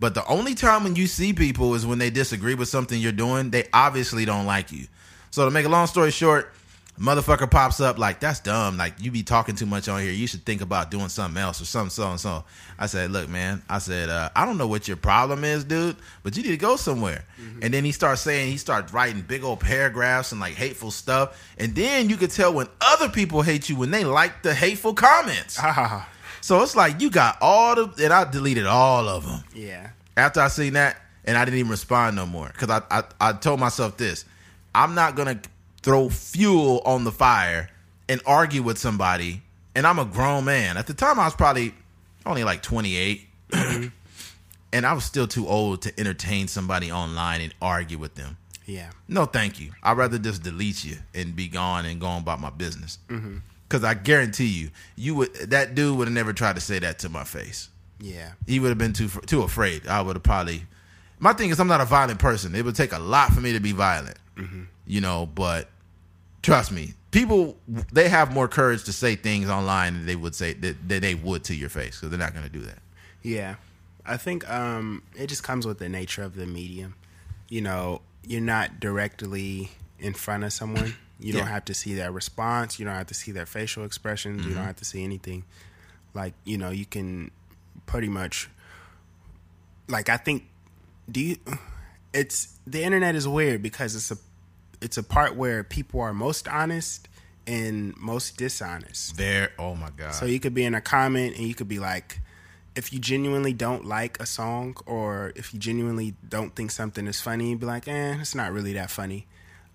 But 0.00 0.14
the 0.14 0.24
only 0.26 0.54
time 0.54 0.84
when 0.84 0.96
you 0.96 1.06
see 1.06 1.32
people 1.32 1.74
is 1.74 1.84
when 1.84 1.98
they 1.98 2.10
disagree 2.10 2.54
with 2.54 2.68
something 2.68 3.00
you're 3.00 3.12
doing. 3.12 3.50
They 3.50 3.66
obviously 3.72 4.24
don't 4.24 4.46
like 4.46 4.70
you. 4.70 4.86
So 5.30 5.44
to 5.44 5.50
make 5.50 5.66
a 5.66 5.68
long 5.68 5.86
story 5.86 6.10
short, 6.10 6.52
motherfucker 6.98 7.50
pops 7.50 7.80
up 7.80 7.98
like 7.98 8.20
that's 8.20 8.40
dumb. 8.40 8.76
Like 8.76 8.94
you 9.00 9.10
be 9.10 9.22
talking 9.22 9.54
too 9.54 9.66
much 9.66 9.88
on 9.88 10.00
here. 10.02 10.12
You 10.12 10.26
should 10.26 10.44
think 10.44 10.60
about 10.60 10.90
doing 10.90 11.08
something 11.08 11.40
else 11.40 11.60
or 11.60 11.64
something 11.64 11.90
so 11.90 12.10
and 12.10 12.20
so. 12.20 12.44
I 12.78 12.86
said, 12.86 13.10
look, 13.10 13.28
man. 13.28 13.62
I 13.68 13.78
said, 13.78 14.08
uh, 14.08 14.30
I 14.36 14.44
don't 14.44 14.58
know 14.58 14.66
what 14.68 14.86
your 14.88 14.96
problem 14.96 15.44
is, 15.44 15.64
dude, 15.64 15.96
but 16.22 16.36
you 16.36 16.42
need 16.42 16.50
to 16.50 16.56
go 16.56 16.76
somewhere. 16.76 17.24
And 17.62 17.72
then 17.74 17.84
he 17.84 17.92
starts 17.92 18.22
saying 18.22 18.50
he 18.50 18.56
starts 18.56 18.92
writing 18.92 19.22
big 19.22 19.42
old 19.44 19.60
paragraphs 19.60 20.32
and 20.32 20.40
like 20.40 20.54
hateful 20.54 20.90
stuff. 20.90 21.40
And 21.58 21.74
then 21.74 22.08
you 22.08 22.16
could 22.16 22.30
tell 22.30 22.52
when 22.52 22.68
other 22.80 23.08
people 23.08 23.42
hate 23.42 23.68
you 23.68 23.76
when 23.76 23.90
they 23.90 24.04
like 24.04 24.42
the 24.42 24.54
hateful 24.54 24.94
comments. 24.94 25.58
Ah, 25.70 26.08
So 26.40 26.62
it's 26.62 26.76
like 26.76 27.00
you 27.00 27.10
got 27.10 27.36
all 27.40 27.74
the 27.74 28.04
and 28.04 28.12
I 28.12 28.30
deleted 28.30 28.66
all 28.66 29.08
of 29.08 29.26
them 29.26 29.42
yeah. 29.54 29.90
after 30.16 30.40
I 30.40 30.48
seen 30.48 30.74
that, 30.74 30.96
and 31.24 31.36
I 31.36 31.44
didn't 31.44 31.58
even 31.58 31.70
respond 31.70 32.16
no 32.16 32.26
more 32.26 32.48
because 32.48 32.70
I, 32.70 32.82
I 32.90 33.02
I 33.20 33.32
told 33.34 33.60
myself 33.60 33.96
this: 33.96 34.24
I'm 34.74 34.94
not 34.94 35.14
gonna 35.14 35.40
throw 35.82 36.08
fuel 36.08 36.82
on 36.84 37.04
the 37.04 37.12
fire 37.12 37.70
and 38.08 38.20
argue 38.26 38.62
with 38.62 38.78
somebody. 38.78 39.42
And 39.74 39.86
I'm 39.86 39.98
a 39.98 40.04
grown 40.04 40.44
man. 40.44 40.76
At 40.76 40.86
the 40.86 40.94
time, 40.94 41.20
I 41.20 41.24
was 41.24 41.34
probably 41.34 41.74
only 42.26 42.44
like 42.44 42.62
28, 42.62 43.26
and 43.52 43.92
I 44.72 44.92
was 44.92 45.04
still 45.04 45.26
too 45.26 45.46
old 45.46 45.82
to 45.82 46.00
entertain 46.00 46.48
somebody 46.48 46.90
online 46.90 47.40
and 47.40 47.54
argue 47.62 47.98
with 47.98 48.14
them. 48.14 48.36
Yeah. 48.68 48.90
No, 49.08 49.24
thank 49.24 49.60
you. 49.60 49.72
I'd 49.82 49.96
rather 49.96 50.18
just 50.18 50.42
delete 50.42 50.84
you 50.84 50.98
and 51.14 51.34
be 51.34 51.48
gone 51.48 51.86
and 51.86 52.00
go 52.00 52.06
on 52.06 52.22
about 52.22 52.38
my 52.38 52.50
business. 52.50 52.98
Mm-hmm. 53.08 53.38
Because 53.66 53.82
I 53.82 53.94
guarantee 53.94 54.46
you, 54.46 54.70
you 54.94 55.14
would 55.14 55.34
that 55.34 55.74
dude 55.74 55.96
would 55.96 56.06
have 56.06 56.14
never 56.14 56.32
tried 56.32 56.54
to 56.56 56.60
say 56.60 56.78
that 56.78 56.98
to 57.00 57.08
my 57.08 57.24
face. 57.24 57.70
Yeah. 57.98 58.32
He 58.46 58.60
would 58.60 58.68
have 58.68 58.78
been 58.78 58.92
too 58.92 59.08
too 59.08 59.42
afraid. 59.42 59.86
I 59.86 60.02
would 60.02 60.16
have 60.16 60.22
probably. 60.22 60.62
My 61.18 61.32
thing 61.32 61.50
is, 61.50 61.58
I'm 61.58 61.66
not 61.66 61.80
a 61.80 61.84
violent 61.84 62.20
person. 62.20 62.54
It 62.54 62.64
would 62.64 62.76
take 62.76 62.92
a 62.92 62.98
lot 62.98 63.32
for 63.32 63.40
me 63.40 63.52
to 63.54 63.60
be 63.60 63.72
violent, 63.72 64.18
mm-hmm. 64.36 64.62
You 64.88 65.00
know. 65.00 65.26
But 65.26 65.68
trust 66.42 66.72
me, 66.72 66.94
people 67.12 67.56
they 67.92 68.08
have 68.08 68.32
more 68.32 68.48
courage 68.48 68.84
to 68.84 68.92
say 68.92 69.14
things 69.14 69.48
online 69.48 69.94
than 69.94 70.06
they 70.06 70.16
would 70.16 70.34
say 70.34 70.54
that, 70.54 70.88
that 70.88 71.02
they 71.02 71.14
would 71.14 71.44
to 71.44 71.54
your 71.54 71.68
face 71.68 71.96
because 71.96 72.10
they're 72.10 72.18
not 72.18 72.32
going 72.32 72.46
to 72.46 72.52
do 72.52 72.60
that. 72.60 72.78
Yeah. 73.22 73.56
I 74.04 74.16
think 74.16 74.48
um, 74.50 75.02
it 75.14 75.26
just 75.26 75.42
comes 75.42 75.66
with 75.66 75.78
the 75.78 75.88
nature 75.88 76.22
of 76.22 76.34
the 76.34 76.46
medium. 76.46 76.94
You 77.50 77.60
know, 77.60 78.00
you're 78.24 78.40
not 78.40 78.80
directly 78.80 79.70
in 79.98 80.14
front 80.14 80.44
of 80.44 80.52
someone. 80.52 80.94
You 81.20 81.32
don't 81.32 81.48
have 81.48 81.64
to 81.66 81.74
see 81.74 81.94
their 81.94 82.12
response. 82.12 82.78
You 82.78 82.84
don't 82.84 82.94
have 82.94 83.08
to 83.08 83.14
see 83.14 83.32
their 83.32 83.44
facial 83.44 83.84
expressions. 83.84 84.46
You 84.46 84.54
don't 84.54 84.64
have 84.64 84.76
to 84.76 84.84
see 84.84 85.02
anything. 85.02 85.44
Like, 86.14 86.32
you 86.44 86.56
know, 86.56 86.70
you 86.70 86.86
can 86.86 87.32
pretty 87.86 88.08
much 88.08 88.48
like 89.88 90.08
I 90.08 90.16
think 90.18 90.44
do 91.10 91.20
you 91.20 91.36
it's 92.12 92.58
the 92.66 92.82
internet 92.82 93.14
is 93.14 93.26
weird 93.26 93.62
because 93.62 93.96
it's 93.96 94.10
a 94.10 94.18
it's 94.80 94.96
a 94.96 95.02
part 95.02 95.36
where 95.36 95.64
people 95.64 96.00
are 96.00 96.12
most 96.12 96.48
honest 96.48 97.08
and 97.46 97.96
most 97.96 98.36
dishonest. 98.36 99.16
There, 99.16 99.52
oh 99.58 99.74
my 99.74 99.90
god. 99.90 100.14
So 100.14 100.26
you 100.26 100.38
could 100.38 100.54
be 100.54 100.64
in 100.64 100.74
a 100.74 100.80
comment 100.80 101.36
and 101.36 101.46
you 101.46 101.54
could 101.54 101.68
be 101.68 101.78
like, 101.78 102.20
if 102.76 102.92
you 102.92 102.98
genuinely 102.98 103.52
don't 103.52 103.86
like 103.86 104.20
a 104.20 104.26
song 104.26 104.76
or 104.86 105.32
if 105.34 105.52
you 105.52 105.58
genuinely 105.58 106.14
don't 106.28 106.54
think 106.54 106.70
something 106.70 107.06
is 107.06 107.20
funny, 107.20 107.50
you'd 107.50 107.60
be 107.60 107.66
like, 107.66 107.88
eh, 107.88 108.16
it's 108.20 108.34
not 108.34 108.52
really 108.52 108.74
that 108.74 108.90
funny. 108.90 109.26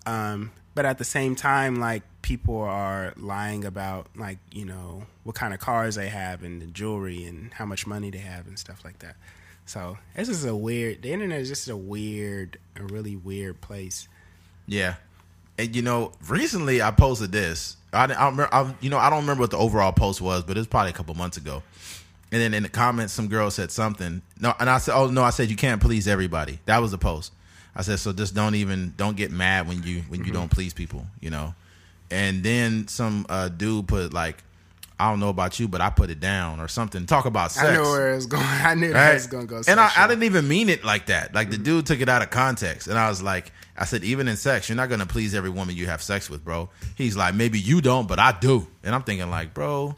Um, 0.06 0.52
but 0.74 0.86
at 0.86 0.98
the 0.98 1.04
same 1.04 1.34
time, 1.34 1.76
like 1.76 2.02
people 2.22 2.60
are 2.60 3.12
lying 3.16 3.64
about 3.64 4.06
like, 4.16 4.38
you 4.52 4.64
know, 4.64 5.04
what 5.24 5.34
kind 5.34 5.52
of 5.52 5.60
cars 5.60 5.96
they 5.96 6.08
have 6.08 6.42
and 6.42 6.62
the 6.62 6.66
jewelry 6.66 7.24
and 7.24 7.52
how 7.54 7.66
much 7.66 7.86
money 7.86 8.10
they 8.10 8.18
have 8.18 8.46
and 8.46 8.58
stuff 8.58 8.84
like 8.84 9.00
that. 9.00 9.16
So 9.66 9.98
this 10.14 10.28
is 10.28 10.44
a 10.44 10.54
weird 10.54 11.02
the 11.02 11.12
internet 11.12 11.40
is 11.40 11.48
just 11.48 11.68
a 11.68 11.76
weird, 11.76 12.58
a 12.76 12.84
really 12.84 13.16
weird 13.16 13.60
place. 13.60 14.08
Yeah, 14.66 14.94
and 15.58 15.74
you 15.74 15.82
know, 15.82 16.12
recently 16.28 16.82
I 16.82 16.90
posted 16.90 17.32
this. 17.32 17.76
I, 17.92 18.04
I 18.04 18.26
remember, 18.26 18.48
I, 18.52 18.74
you 18.80 18.90
know, 18.90 18.98
I 18.98 19.08
don't 19.10 19.20
remember 19.20 19.42
what 19.42 19.50
the 19.50 19.58
overall 19.58 19.92
post 19.92 20.20
was, 20.20 20.42
but 20.42 20.56
it 20.56 20.60
was 20.60 20.66
probably 20.66 20.90
a 20.90 20.94
couple 20.94 21.14
months 21.14 21.36
ago. 21.36 21.62
And 22.32 22.40
then 22.40 22.54
in 22.54 22.64
the 22.64 22.68
comments, 22.68 23.12
some 23.12 23.28
girl 23.28 23.50
said 23.50 23.70
something. 23.70 24.20
No, 24.40 24.54
and 24.58 24.68
I 24.68 24.78
said, 24.78 24.96
"Oh 24.96 25.06
no," 25.08 25.22
I 25.22 25.30
said, 25.30 25.50
"You 25.50 25.56
can't 25.56 25.80
please 25.80 26.08
everybody." 26.08 26.58
That 26.66 26.78
was 26.78 26.90
the 26.90 26.98
post. 26.98 27.32
I 27.76 27.82
said, 27.82 28.00
"So 28.00 28.12
just 28.12 28.34
don't 28.34 28.56
even 28.56 28.94
don't 28.96 29.16
get 29.16 29.30
mad 29.30 29.68
when 29.68 29.82
you 29.84 30.02
when 30.08 30.24
you 30.24 30.32
don't 30.32 30.50
please 30.50 30.74
people," 30.74 31.06
you 31.20 31.30
know. 31.30 31.54
And 32.10 32.42
then 32.42 32.88
some 32.88 33.26
uh, 33.28 33.48
dude 33.48 33.88
put 33.88 34.12
like, 34.12 34.42
"I 34.98 35.10
don't 35.10 35.20
know 35.20 35.28
about 35.28 35.58
you, 35.60 35.68
but 35.68 35.80
I 35.80 35.90
put 35.90 36.10
it 36.10 36.20
down" 36.20 36.60
or 36.60 36.68
something. 36.68 37.06
Talk 37.06 37.24
about 37.24 37.52
sex. 37.52 37.66
I 37.66 37.74
knew 37.76 37.82
where 37.82 38.12
it 38.12 38.16
was 38.16 38.26
going. 38.26 38.42
I 38.46 38.74
knew 38.74 38.92
that 38.92 39.06
Right? 39.08 39.14
was 39.14 39.26
going 39.26 39.46
to 39.46 39.54
go. 39.54 39.62
And 39.66 39.80
I, 39.80 39.90
I 39.96 40.06
didn't 40.06 40.24
even 40.24 40.46
mean 40.48 40.68
it 40.68 40.84
like 40.84 41.06
that. 41.06 41.34
Like 41.34 41.50
the 41.50 41.58
dude 41.58 41.86
took 41.86 42.00
it 42.00 42.08
out 42.08 42.22
of 42.22 42.30
context, 42.30 42.88
and 42.88 42.98
I 42.98 43.08
was 43.08 43.22
like, 43.22 43.52
I 43.76 43.84
said, 43.86 44.04
even 44.04 44.28
in 44.28 44.36
sex, 44.36 44.68
you're 44.68 44.76
not 44.76 44.88
gonna 44.88 45.06
please 45.06 45.34
every 45.34 45.50
woman 45.50 45.74
you 45.76 45.86
have 45.86 46.02
sex 46.02 46.30
with, 46.30 46.44
bro. 46.44 46.68
He's 46.96 47.16
like, 47.16 47.34
maybe 47.34 47.58
you 47.58 47.80
don't, 47.80 48.06
but 48.06 48.18
I 48.18 48.32
do. 48.38 48.66
And 48.82 48.94
I'm 48.94 49.02
thinking, 49.02 49.30
like, 49.30 49.52
bro, 49.54 49.96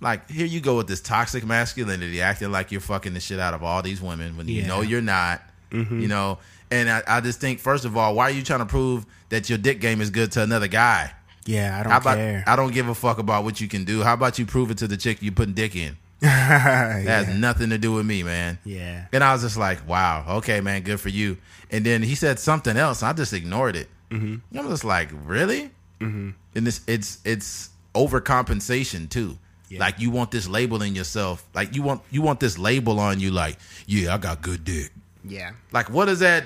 like 0.00 0.30
here 0.30 0.46
you 0.46 0.60
go 0.60 0.76
with 0.76 0.86
this 0.88 1.00
toxic 1.00 1.44
masculinity, 1.44 2.20
acting 2.20 2.50
like 2.50 2.72
you're 2.72 2.80
fucking 2.80 3.14
the 3.14 3.20
shit 3.20 3.38
out 3.40 3.54
of 3.54 3.62
all 3.62 3.82
these 3.82 4.00
women 4.00 4.36
when 4.36 4.48
you 4.48 4.62
know 4.62 4.80
you're 4.80 5.00
not. 5.02 5.42
Mm-hmm. 5.70 6.00
You 6.00 6.08
know, 6.08 6.38
and 6.70 6.88
I, 6.88 7.02
I 7.06 7.20
just 7.20 7.40
think, 7.40 7.58
first 7.58 7.84
of 7.84 7.96
all, 7.96 8.14
why 8.14 8.24
are 8.24 8.30
you 8.30 8.42
trying 8.42 8.60
to 8.60 8.66
prove 8.66 9.04
that 9.30 9.48
your 9.48 9.58
dick 9.58 9.80
game 9.80 10.00
is 10.00 10.10
good 10.10 10.30
to 10.32 10.42
another 10.42 10.68
guy? 10.68 11.12
Yeah, 11.46 11.78
I 11.78 11.82
don't 11.82 11.92
How 11.92 11.98
about 11.98 12.16
care. 12.16 12.44
I 12.46 12.56
don't 12.56 12.72
give 12.72 12.88
a 12.88 12.94
fuck 12.94 13.18
about 13.18 13.44
what 13.44 13.60
you 13.60 13.68
can 13.68 13.84
do. 13.84 14.02
How 14.02 14.14
about 14.14 14.38
you 14.38 14.46
prove 14.46 14.70
it 14.70 14.78
to 14.78 14.88
the 14.88 14.96
chick 14.96 15.20
you 15.22 15.32
putting 15.32 15.54
dick 15.54 15.76
in? 15.76 15.96
yeah. 16.22 17.02
That 17.04 17.26
has 17.26 17.36
nothing 17.36 17.70
to 17.70 17.78
do 17.78 17.92
with 17.92 18.06
me, 18.06 18.22
man. 18.22 18.58
yeah. 18.64 19.06
And 19.12 19.22
I 19.22 19.32
was 19.32 19.42
just 19.42 19.56
like, 19.56 19.86
wow, 19.86 20.24
okay, 20.38 20.60
man, 20.60 20.82
good 20.82 21.00
for 21.00 21.10
you. 21.10 21.36
And 21.70 21.84
then 21.84 22.02
he 22.02 22.14
said 22.14 22.38
something 22.38 22.76
else. 22.76 23.02
I 23.02 23.12
just 23.12 23.32
ignored 23.32 23.76
it. 23.76 23.88
Mm-hmm. 24.10 24.58
I'm 24.58 24.68
just 24.68 24.84
like, 24.84 25.10
really? 25.24 25.70
Mm-hmm. 26.00 26.30
And 26.54 26.66
this, 26.66 26.80
it's 26.86 27.18
it's 27.24 27.70
overcompensation 27.94 29.08
too. 29.10 29.38
Yeah. 29.68 29.80
Like 29.80 29.98
you 29.98 30.10
want 30.10 30.30
this 30.30 30.46
label 30.48 30.82
in 30.82 30.94
yourself. 30.94 31.44
Like 31.54 31.74
you 31.74 31.82
want 31.82 32.02
you 32.10 32.22
want 32.22 32.40
this 32.40 32.58
label 32.58 33.00
on 33.00 33.20
you. 33.20 33.30
Like, 33.30 33.58
yeah, 33.86 34.14
I 34.14 34.18
got 34.18 34.40
good 34.42 34.64
dick. 34.64 34.90
Yeah. 35.24 35.52
Like, 35.72 35.90
what 35.90 36.08
is 36.08 36.20
that? 36.20 36.44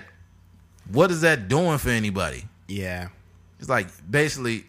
What 0.90 1.10
is 1.10 1.20
that 1.22 1.48
doing 1.48 1.78
for 1.78 1.90
anybody? 1.90 2.44
Yeah. 2.68 3.08
It's 3.60 3.68
like 3.68 3.88
basically, 4.10 4.64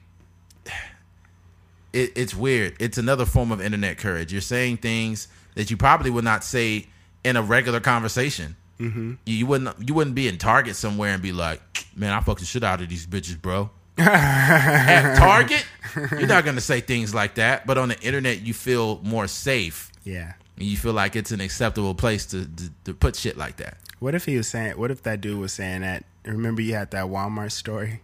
it, 1.93 2.13
it's 2.15 2.35
weird. 2.35 2.75
It's 2.79 2.97
another 2.97 3.25
form 3.25 3.51
of 3.51 3.61
internet 3.61 3.97
courage. 3.97 4.31
You're 4.31 4.41
saying 4.41 4.77
things 4.77 5.27
that 5.55 5.71
you 5.71 5.77
probably 5.77 6.09
would 6.09 6.23
not 6.23 6.43
say 6.43 6.87
in 7.23 7.35
a 7.35 7.41
regular 7.41 7.79
conversation. 7.79 8.55
Mm-hmm. 8.79 9.13
You, 9.25 9.35
you 9.35 9.45
wouldn't. 9.45 9.87
You 9.87 9.93
wouldn't 9.93 10.15
be 10.15 10.27
in 10.27 10.37
Target 10.37 10.75
somewhere 10.75 11.13
and 11.13 11.21
be 11.21 11.31
like, 11.31 11.61
"Man, 11.95 12.13
I 12.13 12.21
fucked 12.21 12.39
the 12.39 12.45
shit 12.45 12.63
out 12.63 12.81
of 12.81 12.89
these 12.89 13.05
bitches, 13.05 13.39
bro." 13.41 13.69
At 13.97 15.17
Target, 15.17 15.65
you're 16.11 16.27
not 16.27 16.45
gonna 16.45 16.61
say 16.61 16.79
things 16.79 17.13
like 17.13 17.35
that. 17.35 17.67
But 17.67 17.77
on 17.77 17.89
the 17.89 17.99
internet, 17.99 18.41
you 18.41 18.53
feel 18.53 19.01
more 19.03 19.27
safe. 19.27 19.91
Yeah. 20.05 20.33
And 20.55 20.65
you 20.65 20.77
feel 20.77 20.93
like 20.93 21.15
it's 21.15 21.31
an 21.31 21.41
acceptable 21.41 21.93
place 21.95 22.25
to, 22.27 22.45
to, 22.45 22.69
to 22.85 22.93
put 22.93 23.15
shit 23.15 23.37
like 23.37 23.57
that. 23.57 23.77
What 23.99 24.15
if 24.15 24.25
he 24.25 24.37
was 24.37 24.47
saying? 24.47 24.77
What 24.77 24.91
if 24.91 25.03
that 25.03 25.19
dude 25.21 25.39
was 25.39 25.53
saying 25.53 25.81
that? 25.81 26.05
Remember, 26.25 26.61
you 26.61 26.73
had 26.73 26.91
that 26.91 27.05
Walmart 27.05 27.51
story 27.51 28.01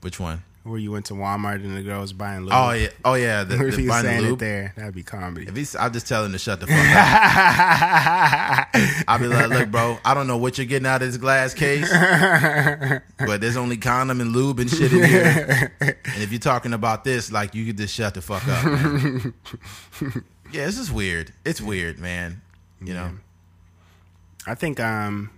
Which 0.00 0.18
one? 0.20 0.42
Where 0.66 0.78
you 0.78 0.90
went 0.90 1.06
to 1.06 1.14
Walmart 1.14 1.56
and 1.56 1.76
the 1.76 1.82
girl 1.82 2.00
was 2.00 2.12
buying 2.12 2.40
lube. 2.40 2.52
Oh 2.52 2.70
yeah, 2.72 2.88
oh 3.04 3.14
yeah. 3.14 3.44
The, 3.44 3.54
if 3.66 3.76
the 3.76 3.82
he 3.82 3.88
was 3.88 4.00
saying 4.00 4.24
it 4.24 4.28
lube. 4.28 4.38
there? 4.38 4.72
That'd 4.76 4.94
be 4.94 5.02
comedy. 5.02 5.46
If 5.48 5.56
he's, 5.56 5.74
I'll 5.76 5.90
just 5.90 6.06
tell 6.06 6.24
him 6.24 6.32
to 6.32 6.38
shut 6.38 6.60
the 6.60 6.66
fuck 6.66 6.76
up. 6.76 6.84
I'll 9.08 9.18
be 9.18 9.26
like, 9.26 9.48
look, 9.48 9.70
bro, 9.70 9.98
I 10.04 10.14
don't 10.14 10.26
know 10.26 10.36
what 10.36 10.58
you're 10.58 10.66
getting 10.66 10.86
out 10.86 11.02
of 11.02 11.08
this 11.08 11.16
glass 11.16 11.54
case, 11.54 11.90
but 13.18 13.40
there's 13.40 13.56
only 13.56 13.76
condom 13.76 14.20
and 14.20 14.32
lube 14.32 14.60
and 14.60 14.70
shit 14.70 14.92
in 14.92 15.04
here. 15.04 15.72
And 15.80 16.22
if 16.22 16.30
you're 16.32 16.38
talking 16.38 16.72
about 16.72 17.04
this, 17.04 17.32
like, 17.32 17.54
you 17.54 17.64
could 17.66 17.76
just 17.76 17.94
shut 17.94 18.14
the 18.14 18.22
fuck 18.22 18.46
up. 18.46 18.64
Man. 18.64 19.34
yeah, 20.52 20.66
this 20.66 20.78
is 20.78 20.92
weird. 20.92 21.32
It's 21.44 21.60
weird, 21.60 21.98
man. 21.98 22.42
You 22.80 22.94
know, 22.94 23.10
I 24.46 24.54
think 24.54 24.78
um 24.80 25.30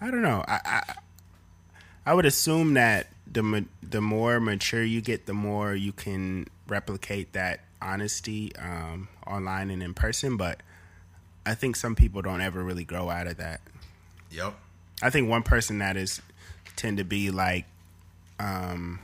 I 0.00 0.10
don't 0.10 0.22
know. 0.22 0.44
I 0.48 0.60
I, 0.64 0.94
I 2.06 2.14
would 2.14 2.26
assume 2.26 2.74
that 2.74 3.11
the 3.32 3.42
ma- 3.42 3.60
the 3.82 4.00
more 4.00 4.40
mature 4.40 4.82
you 4.82 5.00
get, 5.00 5.26
the 5.26 5.34
more 5.34 5.74
you 5.74 5.92
can 5.92 6.46
replicate 6.68 7.32
that 7.32 7.60
honesty 7.80 8.54
um, 8.56 9.08
online 9.26 9.70
and 9.70 9.82
in 9.82 9.94
person. 9.94 10.36
But 10.36 10.60
I 11.46 11.54
think 11.54 11.76
some 11.76 11.94
people 11.94 12.22
don't 12.22 12.40
ever 12.40 12.62
really 12.62 12.84
grow 12.84 13.10
out 13.10 13.26
of 13.26 13.36
that. 13.38 13.60
yep. 14.30 14.54
I 15.02 15.10
think 15.10 15.28
one 15.28 15.42
person 15.42 15.78
that 15.78 15.96
is 15.96 16.22
tend 16.76 16.98
to 16.98 17.04
be 17.04 17.30
like, 17.32 17.64
um, 18.38 19.00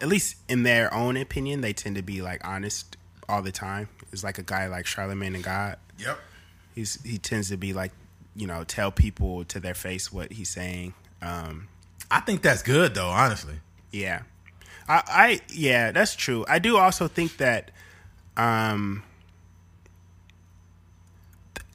at 0.00 0.08
least 0.08 0.36
in 0.48 0.62
their 0.62 0.92
own 0.94 1.16
opinion, 1.16 1.60
they 1.60 1.72
tend 1.74 1.96
to 1.96 2.02
be 2.02 2.22
like 2.22 2.46
honest 2.46 2.96
all 3.28 3.42
the 3.42 3.52
time. 3.52 3.88
It's 4.12 4.24
like 4.24 4.38
a 4.38 4.42
guy 4.42 4.66
like 4.68 4.86
Charlamagne 4.86 5.32
tha 5.34 5.42
God 5.42 5.76
Yep. 5.98 6.18
he's 6.74 7.02
he 7.02 7.18
tends 7.18 7.48
to 7.50 7.56
be 7.56 7.72
like 7.72 7.92
you 8.34 8.46
know 8.46 8.64
tell 8.64 8.90
people 8.92 9.44
to 9.46 9.58
their 9.60 9.74
face 9.74 10.12
what 10.12 10.32
he's 10.32 10.48
saying 10.50 10.92
um 11.22 11.68
I 12.10 12.20
think 12.20 12.42
that's 12.42 12.62
good, 12.62 12.94
though, 12.94 13.08
honestly. 13.08 13.54
yeah 13.92 14.22
i 14.88 15.02
i 15.08 15.40
yeah 15.52 15.90
that's 15.90 16.14
true 16.14 16.44
i 16.48 16.58
do 16.60 16.76
also 16.76 17.08
think 17.08 17.36
that 17.38 17.70
um 18.36 19.02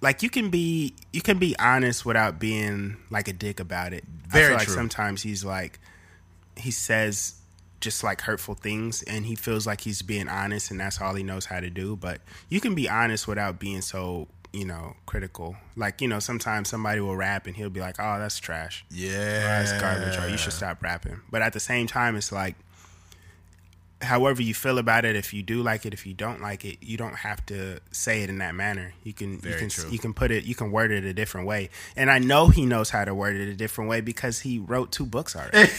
like 0.02 0.24
you 0.24 0.30
can 0.30 0.50
be 0.50 0.94
you 1.14 1.22
can 1.22 1.38
be 1.38 1.56
honest 1.60 2.06
without 2.06 2.40
being 2.40 2.98
like 3.10 3.28
a 3.28 3.34
dick 3.34 3.60
about 3.60 3.94
it 3.94 4.04
i 4.26 4.32
Very 4.32 4.46
feel 4.50 4.58
like 4.58 4.66
true. 4.68 4.76
sometimes 4.76 5.22
he's 5.24 5.44
like 5.44 5.80
he 6.56 6.72
says 6.72 7.36
just 7.80 8.04
like 8.04 8.22
hurtful 8.22 8.54
things 8.56 9.02
and 9.04 9.26
he 9.26 9.36
feels 9.36 9.66
like 9.66 9.82
he's 9.82 10.02
being 10.02 10.28
honest 10.30 10.70
and 10.72 10.80
that's 10.80 11.02
all 11.02 11.14
he 11.16 11.24
knows 11.24 11.46
how 11.46 11.60
to 11.60 11.70
do 11.70 11.96
but 11.96 12.22
you 12.50 12.60
can 12.62 12.76
be 12.76 12.88
honest 12.88 13.28
without 13.28 13.60
being 13.60 13.82
so 13.82 14.28
you 14.54 14.66
know 14.66 14.96
critical. 15.06 15.56
Like 15.76 16.02
you 16.02 16.08
know 16.08 16.20
sometimes 16.20 16.70
somebody 16.70 17.00
will 17.02 17.16
rap 17.16 17.48
and 17.48 17.56
he'll 17.56 17.70
be 17.70 17.80
like 17.80 17.96
oh 18.00 18.20
that's 18.20 18.40
trash. 18.40 18.86
Yeah. 18.90 19.10
oh, 19.10 19.66
that's 19.66 19.82
garbage. 19.82 20.18
Or 20.18 20.30
you 20.30 20.38
should 20.38 20.54
stop 20.54 20.82
rapping. 20.82 21.22
But 21.30 21.42
at 21.42 21.54
the 21.54 21.60
same 21.60 21.88
time 21.88 22.16
it's 22.16 22.32
like 22.32 22.56
however 24.02 24.42
you 24.42 24.54
feel 24.54 24.80
about 24.80 25.06
it 25.06 25.16
if 25.16 25.32
you 25.32 25.44
do 25.44 25.62
like 25.62 25.86
it 25.86 25.94
if 25.94 26.08
you 26.08 26.14
don't 26.14 26.42
like 26.42 26.66
it 26.66 26.76
you 26.82 26.98
don't 26.98 27.18
have 27.18 27.46
to 27.46 27.80
say 27.92 28.24
it 28.24 28.30
in 28.30 28.40
that 28.40 28.56
manner. 28.56 28.94
You 29.04 29.14
can 29.14 29.34
you 29.34 29.56
can 29.56 29.70
true. 29.70 29.90
you 29.90 30.00
can 30.00 30.14
put 30.14 30.32
it 30.32 30.44
you 30.44 30.56
can 30.56 30.72
word 30.72 30.92
it 30.92 31.06
a 31.06 31.14
different 31.14 31.48
way. 31.48 31.70
And 31.96 32.10
i 32.10 32.20
know 32.20 32.48
he 32.48 32.66
knows 32.66 32.90
how 32.90 33.06
to 33.06 33.14
word 33.14 33.36
it 33.36 33.48
a 33.48 33.56
different 33.56 33.90
way 33.90 34.02
because 34.02 34.40
he 34.40 34.60
wrote 34.60 34.92
two 34.92 35.06
books 35.06 35.36
already 35.36 35.56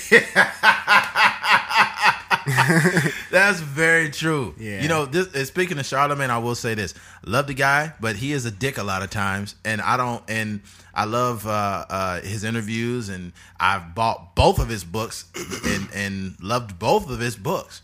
That's 3.30 3.60
very 3.60 4.10
true. 4.10 4.54
Yeah. 4.58 4.82
You 4.82 4.88
know, 4.88 5.06
this 5.06 5.48
speaking 5.48 5.78
of 5.78 5.84
Charlamagne, 5.84 6.30
I 6.30 6.38
will 6.38 6.54
say 6.54 6.74
this: 6.74 6.94
love 7.24 7.46
the 7.46 7.54
guy, 7.54 7.92
but 8.00 8.16
he 8.16 8.32
is 8.32 8.44
a 8.46 8.50
dick 8.50 8.78
a 8.78 8.82
lot 8.82 9.02
of 9.02 9.10
times, 9.10 9.54
and 9.64 9.80
I 9.80 9.96
don't. 9.96 10.22
And 10.28 10.60
I 10.94 11.04
love 11.04 11.46
uh, 11.46 11.84
uh, 11.88 12.20
his 12.20 12.44
interviews, 12.44 13.08
and 13.08 13.32
I've 13.58 13.94
bought 13.94 14.34
both 14.34 14.58
of 14.58 14.68
his 14.68 14.84
books, 14.84 15.24
and 15.64 15.88
and 15.94 16.36
loved 16.42 16.78
both 16.78 17.10
of 17.10 17.20
his 17.20 17.36
books. 17.36 17.82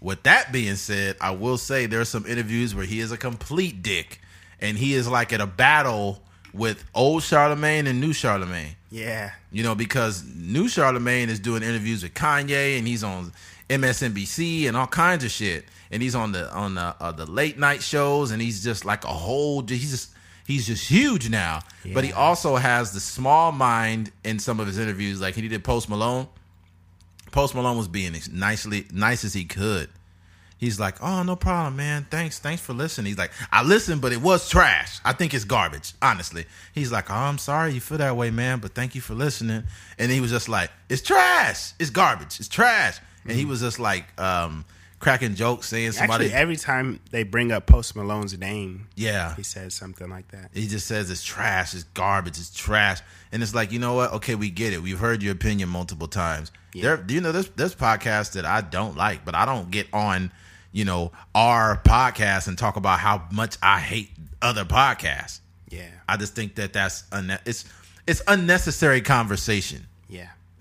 With 0.00 0.22
that 0.24 0.52
being 0.52 0.76
said, 0.76 1.16
I 1.20 1.30
will 1.30 1.56
say 1.56 1.86
there 1.86 2.00
are 2.00 2.04
some 2.04 2.26
interviews 2.26 2.74
where 2.74 2.84
he 2.84 3.00
is 3.00 3.10
a 3.10 3.16
complete 3.16 3.82
dick, 3.82 4.20
and 4.60 4.76
he 4.76 4.94
is 4.94 5.08
like 5.08 5.32
at 5.32 5.40
a 5.40 5.46
battle 5.46 6.22
with 6.52 6.84
old 6.94 7.22
Charlamagne 7.22 7.86
and 7.86 8.00
new 8.00 8.12
Charlamagne. 8.12 8.74
Yeah. 8.90 9.32
You 9.50 9.62
know, 9.62 9.74
because 9.74 10.24
new 10.24 10.66
Charlamagne 10.66 11.28
is 11.28 11.40
doing 11.40 11.62
interviews 11.62 12.02
with 12.02 12.14
Kanye, 12.14 12.78
and 12.78 12.86
he's 12.86 13.02
on 13.02 13.32
MSNBC 13.68 14.68
and 14.68 14.76
all 14.76 14.86
kinds 14.86 15.24
of 15.24 15.30
shit, 15.30 15.64
and 15.90 16.02
he's 16.02 16.14
on 16.14 16.32
the 16.32 16.52
on 16.52 16.74
the 16.74 16.94
uh, 17.00 17.12
the 17.12 17.26
late 17.26 17.58
night 17.58 17.82
shows, 17.82 18.30
and 18.30 18.40
he's 18.40 18.62
just 18.62 18.84
like 18.84 19.04
a 19.04 19.08
whole. 19.08 19.62
He's 19.62 19.90
just 19.90 20.10
he's 20.46 20.66
just 20.66 20.88
huge 20.88 21.28
now. 21.28 21.60
But 21.92 22.04
he 22.04 22.12
also 22.12 22.56
has 22.56 22.92
the 22.92 23.00
small 23.00 23.52
mind 23.52 24.12
in 24.24 24.38
some 24.38 24.60
of 24.60 24.66
his 24.66 24.78
interviews, 24.78 25.20
like 25.20 25.34
he 25.34 25.46
did 25.48 25.64
Post 25.64 25.88
Malone. 25.88 26.28
Post 27.32 27.54
Malone 27.54 27.76
was 27.76 27.88
being 27.88 28.14
as 28.14 28.30
nicely 28.30 28.86
nice 28.92 29.24
as 29.24 29.34
he 29.34 29.44
could. 29.44 29.90
He's 30.58 30.80
like, 30.80 31.02
"Oh, 31.02 31.22
no 31.22 31.36
problem, 31.36 31.76
man. 31.76 32.06
Thanks, 32.10 32.38
thanks 32.38 32.62
for 32.62 32.72
listening." 32.72 33.10
He's 33.10 33.18
like, 33.18 33.32
"I 33.52 33.62
listened, 33.62 34.00
but 34.00 34.12
it 34.12 34.22
was 34.22 34.48
trash. 34.48 35.00
I 35.04 35.12
think 35.12 35.34
it's 35.34 35.44
garbage, 35.44 35.92
honestly." 36.00 36.46
He's 36.72 36.90
like, 36.90 37.10
"Oh, 37.10 37.14
I'm 37.14 37.36
sorry 37.36 37.74
you 37.74 37.80
feel 37.80 37.98
that 37.98 38.16
way, 38.16 38.30
man, 38.30 38.60
but 38.60 38.74
thank 38.74 38.94
you 38.94 39.02
for 39.02 39.14
listening." 39.14 39.64
And 39.98 40.10
he 40.10 40.20
was 40.20 40.30
just 40.30 40.48
like, 40.48 40.70
"It's 40.88 41.02
trash. 41.02 41.72
It's 41.78 41.90
garbage. 41.90 42.40
It's 42.40 42.48
trash." 42.48 42.98
And 43.28 43.38
he 43.38 43.44
was 43.44 43.60
just 43.60 43.78
like 43.78 44.04
um, 44.20 44.64
cracking 44.98 45.34
jokes, 45.34 45.68
saying 45.68 45.92
somebody, 45.92 46.26
Actually, 46.26 46.40
every 46.40 46.56
time 46.56 47.00
they 47.10 47.22
bring 47.22 47.52
up 47.52 47.66
Post 47.66 47.94
Malone's 47.96 48.38
name, 48.38 48.88
"Yeah." 48.94 49.34
he 49.36 49.42
says 49.42 49.74
something 49.74 50.08
like 50.08 50.28
that. 50.28 50.50
He 50.52 50.66
just 50.66 50.86
says 50.86 51.10
it's 51.10 51.22
trash, 51.22 51.74
it's 51.74 51.84
garbage, 51.84 52.38
it's 52.38 52.54
trash, 52.54 53.00
and 53.32 53.42
it's 53.42 53.54
like 53.54 53.72
you 53.72 53.78
know 53.78 53.94
what? 53.94 54.12
Okay, 54.14 54.34
we 54.34 54.50
get 54.50 54.72
it. 54.72 54.82
We've 54.82 54.98
heard 54.98 55.22
your 55.22 55.32
opinion 55.32 55.68
multiple 55.68 56.08
times. 56.08 56.50
There, 56.74 56.96
do 56.98 57.14
you 57.14 57.20
know 57.22 57.32
this? 57.32 57.48
This 57.56 57.74
podcast 57.74 58.32
that 58.32 58.44
I 58.44 58.60
don't 58.60 58.96
like, 58.96 59.24
but 59.24 59.34
I 59.34 59.46
don't 59.46 59.70
get 59.70 59.86
on, 59.94 60.30
you 60.72 60.84
know, 60.84 61.10
our 61.34 61.80
podcast 61.82 62.48
and 62.48 62.58
talk 62.58 62.76
about 62.76 62.98
how 62.98 63.22
much 63.32 63.56
I 63.62 63.80
hate 63.80 64.10
other 64.42 64.64
podcasts. 64.66 65.40
Yeah. 65.70 65.88
I 66.08 66.16
just 66.18 66.34
think 66.34 66.54
that 66.56 66.72
that's 66.74 67.02
unne- 67.12 67.40
it's 67.46 67.64
it's 68.06 68.20
unnecessary 68.28 69.00
conversation, 69.00 69.78
Yeah. 69.78 69.95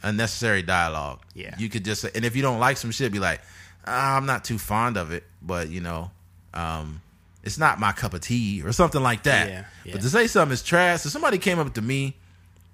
Unnecessary 0.06 0.62
dialogue. 0.62 1.20
Yeah. 1.34 1.56
you 1.58 1.68
could 1.70 1.84
just 1.84 2.03
and 2.06 2.24
if 2.24 2.36
you 2.36 2.41
don't 2.41 2.60
like 2.60 2.78
some 2.78 2.91
shit, 2.91 3.12
be 3.12 3.20
like, 3.20 3.41
ah, 3.86 4.16
I'm 4.16 4.26
not 4.26 4.45
too 4.45 4.58
fond 4.58 4.95
of 4.95 5.12
it, 5.12 5.24
but 5.41 5.70
you 5.70 5.82
know, 5.82 6.12
um, 6.53 7.01
it's 7.43 7.58
not 7.58 7.80
my 7.80 7.91
cup 7.91 8.14
of 8.14 8.22
tea 8.22 8.62
or 8.64 8.72
something 8.72 9.03
like 9.03 9.24
that. 9.24 9.49
Yeah, 9.49 9.64
yeah. 9.84 9.91
But 9.93 10.01
to 10.01 10.10
say 10.10 10.28
something 10.28 10.53
is 10.53 10.64
trash, 10.64 11.06
if 11.06 11.12
somebody 11.12 11.38
came 11.38 11.60
up 11.60 11.74
to 11.74 11.82
me 11.82 12.16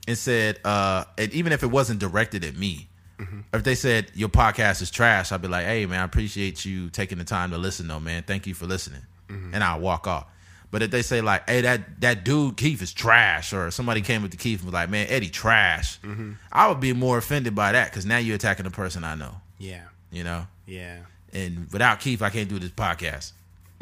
and 0.07 0.17
said, 0.17 0.59
uh, 0.63 1.05
and 1.17 1.31
even 1.33 1.51
if 1.53 1.63
it 1.63 1.67
wasn't 1.67 1.99
directed 1.99 2.45
at 2.45 2.55
me, 2.55 2.87
Mm-hmm. 3.19 3.41
if 3.53 3.63
they 3.63 3.75
said 3.75 4.09
your 4.15 4.29
podcast 4.29 4.81
is 4.81 4.89
trash, 4.89 5.31
I'd 5.31 5.43
be 5.43 5.47
like, 5.47 5.65
hey 5.67 5.85
man, 5.85 5.99
I 5.99 6.03
appreciate 6.05 6.65
you 6.65 6.89
taking 6.89 7.19
the 7.19 7.23
time 7.23 7.51
to 7.51 7.57
listen 7.59 7.87
though, 7.87 7.99
man. 7.99 8.23
Thank 8.23 8.47
you 8.47 8.55
for 8.55 8.65
listening. 8.65 9.01
Mm-hmm. 9.29 9.53
And 9.53 9.63
I'll 9.63 9.79
walk 9.79 10.07
off. 10.07 10.25
But 10.71 10.81
if 10.81 10.89
they 10.91 11.01
say 11.01 11.19
like, 11.21 11.47
hey, 11.49 11.61
that 11.61 11.99
that 12.01 12.23
dude 12.23 12.55
Keith 12.57 12.81
is 12.81 12.93
trash, 12.93 13.51
or 13.53 13.69
somebody 13.71 13.99
came 14.01 14.23
up 14.23 14.31
to 14.31 14.37
Keith 14.37 14.59
and 14.61 14.67
was 14.67 14.73
like, 14.73 14.89
man, 14.89 15.05
Eddie 15.09 15.29
trash, 15.29 15.99
Mm-hmm. 16.01 16.31
I 16.51 16.67
would 16.69 16.79
be 16.79 16.93
more 16.93 17.17
offended 17.17 17.53
by 17.55 17.73
that 17.73 17.89
because 17.91 18.05
now 18.05 18.17
you're 18.17 18.35
attacking 18.35 18.63
the 18.63 18.71
person 18.71 19.03
I 19.03 19.15
know, 19.15 19.35
Yeah. 19.59 19.83
you 20.11 20.23
know. 20.23 20.47
Yeah. 20.65 20.99
And 21.33 21.69
without 21.71 21.99
Keith, 21.99 22.21
I 22.21 22.29
can't 22.29 22.47
do 22.49 22.57
this 22.59 22.71
podcast. 22.71 23.33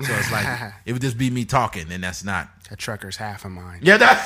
So 0.02 0.14
it's 0.14 0.32
like 0.32 0.48
it 0.86 0.94
would 0.94 1.02
just 1.02 1.18
be 1.18 1.30
me 1.30 1.46
talking, 1.46 1.92
and 1.92 2.04
that's 2.04 2.24
not. 2.24 2.48
a 2.72 2.76
trucker's 2.76 3.18
half 3.18 3.44
of 3.46 3.52
mine. 3.52 3.80
Yeah, 3.84 3.98
that. 3.98 4.26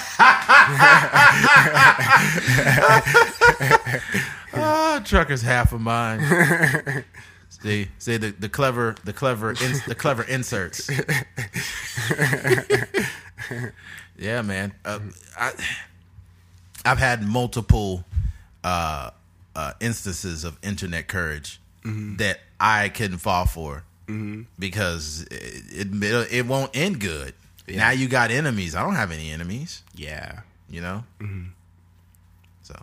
oh, 4.53 5.01
trucker's 5.05 5.41
half 5.41 5.74
of 5.74 5.82
mine. 5.82 7.03
See, 7.64 7.88
see 7.97 8.18
the, 8.18 8.32
the 8.32 8.49
clever, 8.49 8.95
the 9.05 9.14
clever, 9.14 9.51
in, 9.51 9.74
the 9.88 9.95
clever 9.95 10.24
inserts. 10.24 10.89
yeah, 14.18 14.41
man. 14.41 14.74
Uh, 14.84 14.99
I, 15.39 15.53
I've 16.84 16.97
had 16.97 17.24
multiple 17.24 18.03
uh, 18.66 19.11
uh, 19.55 19.74
instances 19.80 20.43
of 20.43 20.59
internet 20.61 21.07
courage 21.07 21.61
that 22.18 22.39
I 22.59 22.89
couldn't 22.89 23.18
fall 23.20 23.45
for 23.45 23.84
because 24.59 25.26
it, 25.32 25.88
it 25.93 26.34
it 26.34 26.45
won't 26.45 26.72
end 26.76 26.99
good. 26.99 27.34
Now 27.68 27.91
you 27.91 28.07
got 28.07 28.32
enemies. 28.32 28.76
I 28.76 28.84
don't 28.84 28.95
have 28.95 29.11
any 29.11 29.32
enemies. 29.32 29.84
Yeah. 29.95 30.41
You 30.70 30.82
know. 30.82 31.03
So 32.64 32.76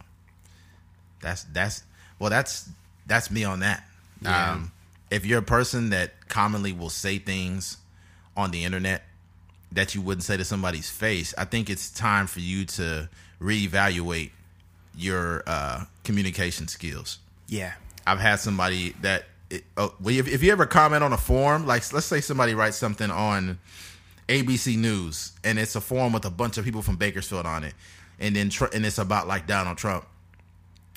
that's 1.21 1.45
that's 1.45 1.83
well 2.19 2.31
that's 2.31 2.69
that's 3.07 3.31
me 3.31 3.45
on 3.45 3.61
that. 3.61 3.85
Yeah. 4.23 4.53
Um, 4.53 4.73
if 5.11 5.27
you're 5.27 5.41
a 5.41 5.43
person 5.43 5.91
that 5.91 6.29
commonly 6.29 6.73
will 6.73 6.91
say 6.91 7.19
things 7.19 7.79
on 8.37 8.51
the 8.51 8.65
internet 8.65 9.03
that 9.73 9.95
you 9.95 10.01
wouldn't 10.01 10.25
say 10.25 10.37
to 10.37 10.45
somebody's 10.45 10.91
face, 10.91 11.35
I 11.37 11.45
think 11.45 11.71
it's 11.71 11.91
time 11.91 12.27
for 12.27 12.41
you 12.41 12.65
to 12.67 13.09
reevaluate 13.41 14.31
your 14.97 15.43
uh, 15.47 15.85
communication 16.05 16.69
skills. 16.69 17.19
Yeah. 17.49 17.73
I've 18.07 18.21
had 18.21 18.41
somebody 18.41 18.95
that 19.03 19.25
it, 19.51 19.65
oh, 19.77 19.95
well, 20.01 20.15
if, 20.15 20.29
if 20.29 20.43
you 20.43 20.53
ever 20.53 20.67
comment 20.67 21.03
on 21.03 21.13
a 21.13 21.19
forum, 21.19 21.67
like 21.67 21.93
let's 21.93 22.07
say 22.07 22.21
somebody 22.21 22.55
writes 22.55 22.77
something 22.77 23.11
on 23.11 23.59
ABC 24.29 24.77
News 24.77 25.33
and 25.43 25.59
it's 25.59 25.75
a 25.75 25.81
forum 25.81 26.13
with 26.13 26.25
a 26.25 26.31
bunch 26.31 26.57
of 26.57 26.65
people 26.65 26.83
from 26.83 26.97
Bakersfield 26.97 27.47
on 27.47 27.65
it, 27.65 27.75
and 28.19 28.37
then 28.37 28.51
Tr- 28.51 28.67
and 28.73 28.87
it's 28.87 28.99
about 28.99 29.27
like 29.27 29.47
Donald 29.47 29.77
Trump, 29.77 30.05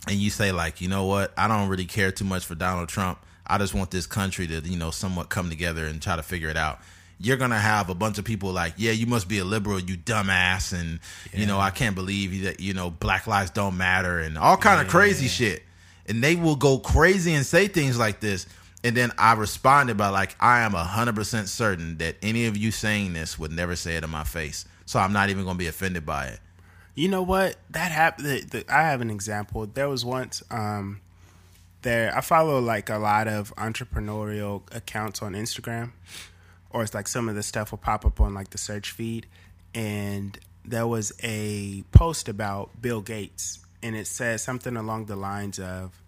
and 0.08 0.18
you 0.18 0.30
say 0.30 0.52
like, 0.52 0.82
you 0.82 0.88
know 0.88 1.06
what, 1.06 1.34
I 1.38 1.48
don't 1.48 1.70
really 1.70 1.86
care 1.86 2.12
too 2.12 2.26
much 2.26 2.46
for 2.46 2.56
Donald 2.56 2.90
Trump. 2.90 3.20
I 3.46 3.58
just 3.58 3.74
want 3.74 3.92
this 3.92 4.06
country 4.06 4.48
to 4.48 4.60
you 4.60 4.78
know 4.78 4.92
somewhat 4.92 5.30
come 5.30 5.50
together 5.50 5.86
and 5.86 6.02
try 6.02 6.16
to 6.16 6.24
figure 6.24 6.50
it 6.50 6.58
out. 6.58 6.80
You're 7.20 7.38
gonna 7.38 7.60
have 7.60 7.90
a 7.90 7.96
bunch 7.96 8.18
of 8.18 8.26
people 8.26 8.52
like, 8.52 8.74
yeah, 8.78 8.92
you 8.92 9.06
must 9.06 9.28
be 9.28 9.38
a 9.38 9.46
liberal, 9.46 9.80
you 9.80 9.96
dumbass, 9.98 10.78
and 10.78 11.00
you 11.34 11.46
know 11.46 11.60
I 11.60 11.70
can't 11.70 11.96
believe 11.96 12.44
that 12.44 12.60
you 12.60 12.74
know 12.74 12.90
Black 12.90 13.28
lives 13.28 13.52
don't 13.52 13.78
matter 13.78 14.20
and 14.20 14.38
all 14.38 14.58
kind 14.58 14.82
of 14.82 14.88
crazy 14.88 15.28
shit 15.28 15.64
and 16.08 16.24
they 16.24 16.36
will 16.36 16.56
go 16.56 16.80
crazy 16.80 17.34
and 17.34 17.46
say 17.46 17.68
things 17.68 17.98
like 17.98 18.20
this. 18.20 18.46
And 18.84 18.98
then 18.98 19.12
I 19.18 19.34
responded 19.34 19.96
by 19.96 20.10
like, 20.10 20.36
I 20.40 20.62
am 20.62 20.74
hundred 20.74 21.16
percent 21.16 21.48
certain 21.48 21.98
that 22.00 22.18
any 22.22 22.48
of 22.48 22.58
you 22.58 22.72
saying 22.72 23.14
this 23.14 23.40
would 23.40 23.52
never 23.52 23.76
say 23.76 23.96
it 23.96 24.04
in 24.04 24.10
my 24.10 24.26
face, 24.26 24.66
so 24.86 25.00
I'm 25.00 25.14
not 25.14 25.30
even 25.30 25.46
gonna 25.46 25.58
be 25.58 25.68
offended 25.68 26.06
by 26.06 26.28
it. 26.28 26.40
You 26.96 27.10
know 27.10 27.24
what? 27.24 27.56
That 27.72 27.92
happened. 27.92 28.66
I 28.70 28.84
have 28.84 29.02
an 29.02 29.10
example. 29.10 29.66
There 29.66 29.90
was 29.90 30.06
once 30.06 30.44
um, 30.52 31.02
there. 31.82 32.16
I 32.16 32.22
follow 32.22 32.60
like 32.60 32.90
a 32.90 32.98
lot 32.98 33.28
of 33.28 33.54
entrepreneurial 33.56 34.62
accounts 34.76 35.22
on 35.22 35.34
Instagram, 35.34 35.92
or 36.70 36.84
it's 36.84 36.94
like 36.94 37.08
some 37.08 37.30
of 37.30 37.36
the 37.36 37.44
stuff 37.44 37.72
will 37.72 37.80
pop 37.80 38.06
up 38.06 38.22
on 38.22 38.34
like 38.34 38.52
the 38.52 38.60
search 38.60 38.92
feed, 38.92 39.26
and 39.74 40.38
there 40.64 40.86
was 40.86 41.12
a 41.24 41.84
post 41.92 42.30
about 42.30 42.80
Bill 42.80 43.02
Gates, 43.02 43.60
and 43.82 43.96
it 43.96 44.06
says 44.06 44.44
something 44.44 44.78
along 44.78 45.06
the 45.08 45.16
lines 45.16 45.58
of 45.60 46.00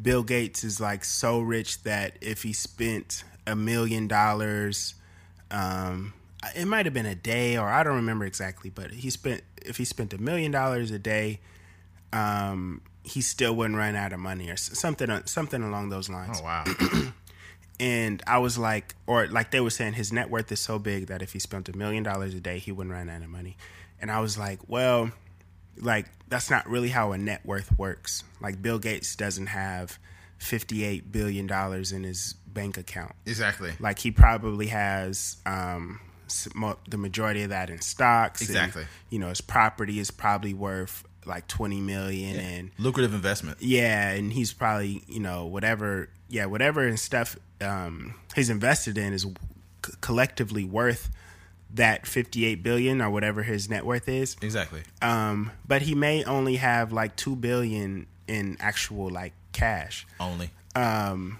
Bill 0.00 0.22
Gates 0.22 0.64
is 0.64 0.80
like 0.80 1.04
so 1.04 1.40
rich 1.40 1.82
that 1.84 2.16
if 2.20 2.42
he 2.42 2.52
spent 2.52 3.24
a 3.46 3.56
million 3.56 4.06
dollars, 4.06 4.94
um, 5.50 6.12
it 6.56 6.66
might 6.66 6.86
have 6.86 6.94
been 6.94 7.06
a 7.06 7.14
day 7.14 7.56
or 7.56 7.68
I 7.68 7.82
don't 7.82 7.96
remember 7.96 8.24
exactly, 8.24 8.70
but 8.70 8.90
he 8.90 9.10
spent 9.10 9.42
if 9.64 9.76
he 9.76 9.84
spent 9.84 10.14
a 10.14 10.18
million 10.18 10.50
dollars 10.50 10.90
a 10.90 10.98
day, 10.98 11.40
um, 12.12 12.82
he 13.02 13.20
still 13.20 13.54
wouldn't 13.54 13.76
run 13.76 13.94
out 13.96 14.12
of 14.12 14.20
money 14.20 14.50
or 14.50 14.56
something 14.56 15.08
something 15.26 15.62
along 15.62 15.90
those 15.90 16.08
lines. 16.08 16.40
Oh 16.40 16.44
wow! 16.44 16.64
And 17.80 18.22
I 18.26 18.36
was 18.38 18.58
like, 18.58 18.94
or 19.06 19.26
like 19.26 19.52
they 19.52 19.60
were 19.60 19.70
saying, 19.70 19.94
his 19.94 20.12
net 20.12 20.28
worth 20.28 20.52
is 20.52 20.60
so 20.60 20.78
big 20.78 21.06
that 21.06 21.22
if 21.22 21.32
he 21.32 21.38
spent 21.38 21.66
a 21.70 21.76
million 21.76 22.02
dollars 22.02 22.34
a 22.34 22.40
day, 22.40 22.58
he 22.58 22.70
wouldn't 22.70 22.94
run 22.94 23.08
out 23.08 23.22
of 23.22 23.30
money. 23.30 23.56
And 23.98 24.10
I 24.10 24.20
was 24.20 24.36
like, 24.36 24.60
well, 24.68 25.10
like 25.78 26.06
that's 26.28 26.50
not 26.50 26.68
really 26.68 26.90
how 26.90 27.12
a 27.12 27.18
net 27.18 27.40
worth 27.44 27.76
works. 27.78 28.22
Like 28.38 28.60
Bill 28.60 28.78
Gates 28.78 29.16
doesn't 29.16 29.46
have 29.46 29.98
fifty-eight 30.36 31.10
billion 31.10 31.46
dollars 31.46 31.90
in 31.90 32.04
his 32.04 32.34
bank 32.46 32.76
account. 32.76 33.12
exactly. 33.24 33.72
Like 33.80 33.98
he 33.98 34.10
probably 34.10 34.66
has 34.66 35.38
um, 35.46 36.00
the 36.88 36.96
majority 36.96 37.42
of 37.42 37.50
that 37.50 37.70
in 37.70 37.80
stocks. 37.80 38.40
and, 38.40 38.50
Exactly. 38.50 38.84
you 39.10 39.18
know, 39.18 39.28
his 39.28 39.40
property 39.40 39.98
is 39.98 40.10
probably 40.10 40.54
worth 40.54 41.04
like 41.26 41.46
twenty 41.46 41.80
million, 41.80 42.36
and 42.40 42.70
Lucrative 42.78 43.12
investment. 43.14 43.58
yeah, 43.60 44.10
and 44.10 44.32
he's 44.32 44.52
probably 44.52 45.02
you 45.06 45.20
know 45.20 45.46
whatever, 45.46 46.08
yeah, 46.28 46.46
whatever 46.46 46.86
and 46.86 46.98
stuff 46.98 47.36
um, 47.60 48.14
he's 48.34 48.48
invested 48.50 48.96
in 48.96 49.12
is 49.12 49.22
c- 49.22 49.92
collectively 50.00 50.64
worth 50.64 51.10
that 51.74 52.06
fifty-eight 52.06 52.62
billion 52.62 53.00
or 53.02 53.10
whatever 53.10 53.42
his 53.42 53.68
net 53.68 53.84
worth 53.84 54.08
is. 54.08 54.36
Exactly. 54.40 54.80
Um, 55.02 55.52
but 55.68 55.82
he 55.82 55.94
may 55.94 56.24
only 56.24 56.56
have 56.56 56.90
like 56.92 57.16
two 57.16 57.36
billion 57.36 58.06
in 58.26 58.56
actual 58.58 59.10
like 59.10 59.34
cash. 59.52 60.06
Only. 60.18 60.50
Um, 60.74 61.38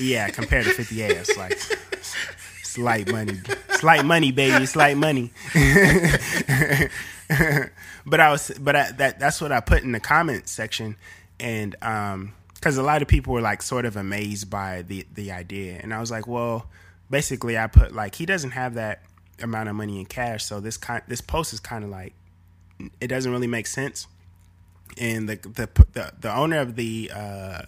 yeah, 0.00 0.28
compared 0.30 0.64
to 0.64 0.72
58, 0.72 1.10
it's 1.12 1.36
like 1.36 1.56
it's 2.74 2.82
light 2.82 3.08
money. 3.08 3.40
It's 3.68 3.84
light 3.84 4.04
money, 4.04 4.32
baby. 4.32 4.64
It's 4.64 4.74
light 4.74 4.96
money. 4.96 5.30
but 8.04 8.18
I 8.18 8.32
was, 8.32 8.50
but 8.58 8.74
I, 8.74 8.90
that 8.92 9.20
that's 9.20 9.40
what 9.40 9.52
I 9.52 9.60
put 9.60 9.84
in 9.84 9.92
the 9.92 10.00
comment 10.00 10.48
section, 10.48 10.96
and 11.38 11.76
um, 11.82 12.32
because 12.54 12.76
a 12.76 12.82
lot 12.82 13.00
of 13.00 13.06
people 13.06 13.32
were 13.32 13.40
like 13.40 13.62
sort 13.62 13.84
of 13.84 13.96
amazed 13.96 14.50
by 14.50 14.82
the 14.82 15.06
the 15.14 15.30
idea, 15.30 15.78
and 15.80 15.94
I 15.94 16.00
was 16.00 16.10
like, 16.10 16.26
well, 16.26 16.66
basically, 17.10 17.56
I 17.56 17.68
put 17.68 17.94
like 17.94 18.16
he 18.16 18.26
doesn't 18.26 18.50
have 18.52 18.74
that 18.74 19.02
amount 19.40 19.68
of 19.68 19.76
money 19.76 20.00
in 20.00 20.06
cash, 20.06 20.44
so 20.44 20.58
this 20.58 20.76
kind 20.76 21.02
this 21.06 21.20
post 21.20 21.52
is 21.52 21.60
kind 21.60 21.84
of 21.84 21.90
like 21.90 22.12
it 23.00 23.06
doesn't 23.06 23.30
really 23.30 23.46
make 23.46 23.68
sense. 23.68 24.08
And 24.98 25.28
the 25.28 25.36
the 25.36 25.68
the, 25.92 26.12
the 26.18 26.34
owner 26.34 26.58
of 26.58 26.74
the 26.74 27.12
uh, 27.14 27.62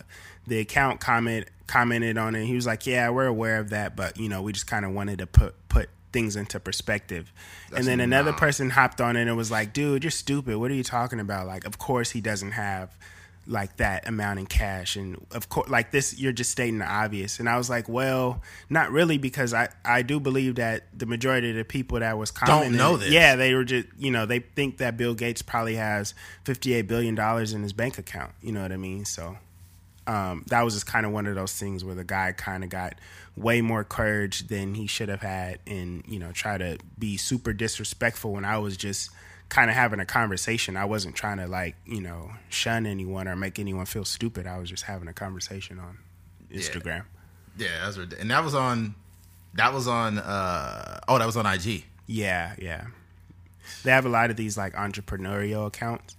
the 0.48 0.58
account 0.58 0.98
comment 0.98 1.46
commented 1.66 2.18
on 2.18 2.34
it. 2.34 2.44
He 2.44 2.54
was 2.54 2.66
like, 2.66 2.86
"Yeah, 2.86 3.10
we're 3.10 3.26
aware 3.26 3.58
of 3.58 3.70
that, 3.70 3.96
but 3.96 4.18
you 4.18 4.28
know, 4.28 4.42
we 4.42 4.52
just 4.52 4.66
kind 4.66 4.84
of 4.84 4.92
wanted 4.92 5.18
to 5.18 5.26
put 5.26 5.54
put 5.68 5.88
things 6.12 6.36
into 6.36 6.60
perspective." 6.60 7.32
That's 7.70 7.80
and 7.80 7.86
then 7.86 8.00
another 8.00 8.32
nah. 8.32 8.38
person 8.38 8.70
hopped 8.70 9.00
on 9.00 9.16
it 9.16 9.28
and 9.28 9.36
was 9.36 9.50
like, 9.50 9.72
"Dude, 9.72 10.04
you're 10.04 10.10
stupid. 10.10 10.56
What 10.56 10.70
are 10.70 10.74
you 10.74 10.84
talking 10.84 11.20
about? 11.20 11.46
Like, 11.46 11.64
of 11.64 11.78
course 11.78 12.10
he 12.10 12.20
doesn't 12.20 12.52
have 12.52 12.96
like 13.46 13.76
that 13.76 14.08
amount 14.08 14.38
in 14.38 14.46
cash 14.46 14.96
and 14.96 15.24
of 15.30 15.48
course 15.48 15.68
like 15.68 15.92
this 15.92 16.18
you're 16.18 16.32
just 16.32 16.50
stating 16.50 16.78
the 16.78 16.84
obvious 16.84 17.38
and 17.38 17.48
i 17.48 17.56
was 17.56 17.70
like 17.70 17.88
well 17.88 18.42
not 18.68 18.90
really 18.90 19.18
because 19.18 19.54
i 19.54 19.68
i 19.84 20.02
do 20.02 20.18
believe 20.18 20.56
that 20.56 20.86
the 20.96 21.06
majority 21.06 21.50
of 21.50 21.56
the 21.56 21.64
people 21.64 22.00
that 22.00 22.18
was 22.18 22.30
commenting 22.30 22.76
know 22.76 22.96
this. 22.96 23.10
yeah 23.10 23.36
they 23.36 23.54
were 23.54 23.64
just 23.64 23.86
you 23.96 24.10
know 24.10 24.26
they 24.26 24.40
think 24.40 24.78
that 24.78 24.96
bill 24.96 25.14
gates 25.14 25.42
probably 25.42 25.76
has 25.76 26.12
58 26.44 26.82
billion 26.82 27.14
dollars 27.14 27.52
in 27.52 27.62
his 27.62 27.72
bank 27.72 27.98
account 27.98 28.32
you 28.42 28.50
know 28.50 28.62
what 28.62 28.72
i 28.72 28.76
mean 28.76 29.04
so 29.04 29.36
um, 30.06 30.44
that 30.48 30.62
was 30.62 30.74
just 30.74 30.86
kind 30.86 31.04
of 31.06 31.12
one 31.12 31.26
of 31.26 31.34
those 31.34 31.52
things 31.52 31.84
where 31.84 31.94
the 31.94 32.04
guy 32.04 32.32
kind 32.32 32.62
of 32.64 32.70
got 32.70 32.94
way 33.36 33.60
more 33.60 33.84
courage 33.84 34.46
than 34.48 34.74
he 34.74 34.86
should 34.86 35.08
have 35.08 35.20
had 35.20 35.58
and 35.66 36.04
you 36.06 36.18
know 36.18 36.32
try 36.32 36.56
to 36.56 36.78
be 36.98 37.16
super 37.16 37.52
disrespectful 37.52 38.32
when 38.32 38.44
i 38.44 38.56
was 38.56 38.76
just 38.76 39.10
kind 39.48 39.70
of 39.70 39.76
having 39.76 40.00
a 40.00 40.04
conversation. 40.04 40.76
I 40.76 40.86
wasn't 40.86 41.14
trying 41.14 41.36
to 41.38 41.46
like 41.46 41.76
you 41.86 42.00
know 42.00 42.32
shun 42.48 42.86
anyone 42.86 43.28
or 43.28 43.36
make 43.36 43.58
anyone 43.58 43.86
feel 43.86 44.04
stupid. 44.04 44.46
I 44.46 44.58
was 44.58 44.68
just 44.68 44.84
having 44.84 45.08
a 45.08 45.12
conversation 45.12 45.78
on 45.78 45.98
instagram. 46.52 47.04
Yeah, 47.56 47.68
that's 47.84 47.96
rid- 47.96 48.14
and 48.14 48.30
that 48.30 48.42
was 48.42 48.54
on 48.54 48.94
that 49.54 49.72
was 49.72 49.86
on 49.88 50.18
uh 50.18 51.00
oh 51.08 51.18
that 51.18 51.26
was 51.26 51.36
on 51.36 51.46
IG. 51.46 51.84
yeah 52.06 52.54
yeah. 52.58 52.86
They 53.82 53.90
have 53.90 54.06
a 54.06 54.08
lot 54.08 54.30
of 54.30 54.36
these 54.36 54.56
like 54.56 54.74
entrepreneurial 54.74 55.66
accounts. 55.66 56.16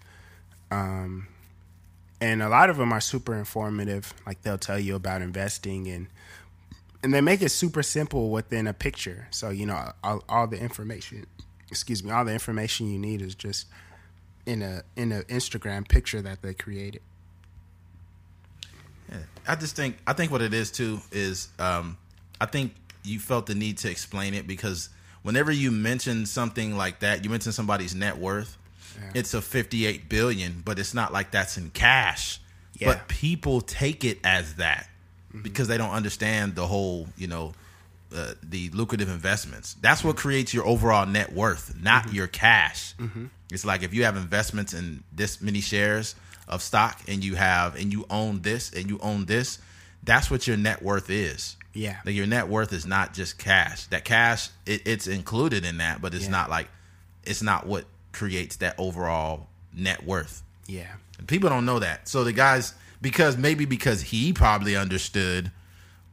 Um 0.71 1.27
and 2.19 2.41
a 2.41 2.49
lot 2.49 2.69
of 2.69 2.77
them 2.77 2.91
are 2.91 3.01
super 3.01 3.35
informative 3.35 4.13
like 4.25 4.41
they'll 4.41 4.57
tell 4.57 4.79
you 4.79 4.95
about 4.95 5.21
investing 5.21 5.87
and 5.87 6.07
and 7.03 7.13
they 7.13 7.21
make 7.21 7.41
it 7.41 7.49
super 7.49 7.83
simple 7.83 8.29
within 8.31 8.67
a 8.67 8.73
picture 8.73 9.27
so 9.31 9.49
you 9.49 9.65
know 9.65 9.91
all, 10.03 10.23
all 10.27 10.47
the 10.47 10.59
information 10.59 11.25
excuse 11.69 12.03
me 12.03 12.11
all 12.11 12.25
the 12.25 12.33
information 12.33 12.89
you 12.91 12.99
need 12.99 13.21
is 13.21 13.35
just 13.35 13.67
in 14.45 14.61
a 14.61 14.83
in 14.95 15.11
an 15.11 15.23
instagram 15.23 15.87
picture 15.87 16.21
that 16.21 16.41
they 16.41 16.53
created 16.53 17.01
Yeah. 19.09 19.17
I 19.47 19.55
just 19.55 19.75
think 19.75 19.97
I 20.05 20.13
think 20.13 20.31
what 20.31 20.41
it 20.41 20.53
is 20.53 20.71
too 20.71 20.99
is 21.11 21.49
um 21.59 21.97
I 22.39 22.45
think 22.45 22.73
you 23.03 23.19
felt 23.19 23.45
the 23.45 23.55
need 23.55 23.77
to 23.79 23.89
explain 23.89 24.33
it 24.33 24.47
because 24.47 24.89
whenever 25.23 25.51
you 25.51 25.71
mention 25.71 26.25
something 26.25 26.77
like 26.77 26.99
that, 26.99 27.23
you 27.23 27.29
mention 27.29 27.51
somebody's 27.51 27.95
net 27.95 28.17
worth, 28.17 28.57
it's 29.13 29.33
a 29.33 29.41
58 29.41 30.09
billion, 30.09 30.61
but 30.63 30.79
it's 30.79 30.93
not 30.93 31.13
like 31.13 31.31
that's 31.31 31.57
in 31.57 31.69
cash. 31.71 32.39
Yeah. 32.77 32.93
But 32.93 33.07
people 33.07 33.61
take 33.61 34.03
it 34.03 34.19
as 34.23 34.55
that 34.55 34.87
mm-hmm. 35.29 35.41
because 35.41 35.67
they 35.67 35.77
don't 35.77 35.91
understand 35.91 36.55
the 36.55 36.67
whole, 36.67 37.07
you 37.17 37.27
know, 37.27 37.53
uh, 38.15 38.33
the 38.43 38.69
lucrative 38.69 39.09
investments. 39.09 39.75
That's 39.81 40.03
what 40.03 40.15
mm-hmm. 40.15 40.21
creates 40.21 40.53
your 40.53 40.65
overall 40.65 41.05
net 41.05 41.33
worth, 41.33 41.75
not 41.81 42.05
mm-hmm. 42.05 42.15
your 42.15 42.27
cash. 42.27 42.93
It's 43.51 43.65
like 43.65 43.83
if 43.83 43.93
you 43.93 44.03
have 44.03 44.17
investments 44.17 44.73
in 44.73 45.03
this 45.11 45.41
many 45.41 45.61
shares 45.61 46.15
of 46.47 46.61
stock 46.61 47.01
and 47.07 47.23
you 47.23 47.35
have 47.35 47.75
and 47.75 47.91
you 47.91 48.05
own 48.09 48.41
this 48.41 48.71
and 48.73 48.89
you 48.89 48.99
own 49.01 49.25
this, 49.25 49.59
that's 50.03 50.29
what 50.29 50.47
your 50.47 50.57
net 50.57 50.81
worth 50.81 51.09
is. 51.09 51.55
Yeah. 51.73 51.97
Like 52.05 52.15
your 52.15 52.27
net 52.27 52.47
worth 52.47 52.73
is 52.73 52.85
not 52.85 53.13
just 53.13 53.37
cash. 53.37 53.87
That 53.87 54.03
cash 54.03 54.49
it, 54.65 54.81
it's 54.85 55.07
included 55.07 55.65
in 55.65 55.77
that, 55.77 56.01
but 56.01 56.13
it's 56.13 56.25
Yeah. 56.25 56.31
not 56.31 56.49
like 56.49 56.69
it's 57.23 57.41
not 57.41 57.65
what 57.67 57.85
creates 58.11 58.57
that 58.57 58.75
overall 58.77 59.47
net 59.73 60.05
worth. 60.05 60.43
yeah 60.67 60.93
And 61.19 61.27
people 61.27 61.49
don't 61.49 61.65
know 61.65 61.79
that. 61.79 62.07
So 62.07 62.23
the 62.23 62.33
guys, 62.33 62.73
because 63.01 63.37
maybe 63.37 63.65
because 63.65 64.01
he 64.01 64.33
probably 64.33 64.75
understood, 64.75 65.51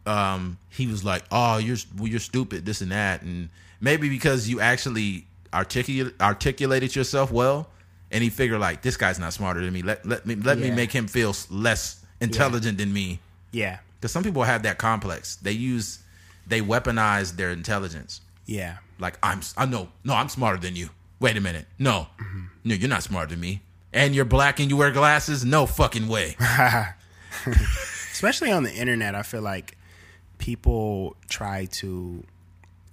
um, 0.07 0.59
he 0.69 0.87
was 0.87 1.03
like, 1.05 1.25
"Oh, 1.31 1.57
you're 1.59 1.79
well, 1.97 2.09
you're 2.09 2.21
stupid, 2.21 2.67
this 2.67 2.81
and 2.81 2.91
that," 2.93 3.23
and 3.23 3.49
maybe 3.81 4.09
because 4.09 4.49
you 4.49 4.61
actually 4.61 5.27
articulate 5.53 6.15
articulated 6.21 6.95
yourself 6.95 7.31
well, 7.31 7.71
and 8.11 8.23
he 8.23 8.31
figured 8.31 8.61
like, 8.61 8.83
"This 8.83 8.97
guy's 8.97 9.19
not 9.19 9.33
smarter 9.33 9.61
than 9.61 9.73
me. 9.73 9.83
Let 9.83 10.05
let 10.05 10.27
me 10.27 10.35
let 10.35 10.59
me 10.59 10.71
make 10.71 10.93
him 10.93 11.07
feel 11.07 11.35
less 11.51 12.05
intelligent 12.21 12.79
than 12.79 12.93
me." 12.93 13.21
yeah 13.53 13.79
Because 14.01 14.13
some 14.13 14.23
people 14.25 14.43
have 14.43 14.63
that 14.65 14.79
complex. 14.79 15.37
They 15.37 15.53
use, 15.53 16.01
they 16.47 16.61
weaponize 16.61 17.37
their 17.37 17.51
intelligence. 17.51 18.21
yeah 18.47 18.79
Like 18.99 19.17
I'm, 19.23 19.41
I 19.57 19.65
know, 19.67 19.89
no, 20.05 20.15
I'm 20.15 20.29
smarter 20.29 20.59
than 20.61 20.77
you. 20.77 20.91
Wait 21.25 21.37
a 21.39 21.41
minute, 21.41 21.67
no, 21.79 22.09
Mm-hmm. 22.21 22.41
no, 22.65 22.75
you're 22.75 22.89
not 22.89 23.03
smarter 23.03 23.31
than 23.31 23.41
me. 23.41 23.63
And 23.95 24.15
you're 24.15 24.27
black 24.27 24.61
and 24.61 24.69
you 24.69 24.77
wear 24.77 24.91
glasses? 24.91 25.43
No 25.45 25.65
fucking 25.65 26.07
way. 26.07 26.37
especially 28.13 28.51
on 28.53 28.63
the 28.63 28.73
internet 28.73 29.15
i 29.15 29.23
feel 29.23 29.43
like 29.43 29.77
people 30.39 31.17
try 31.29 31.65
to 31.67 32.23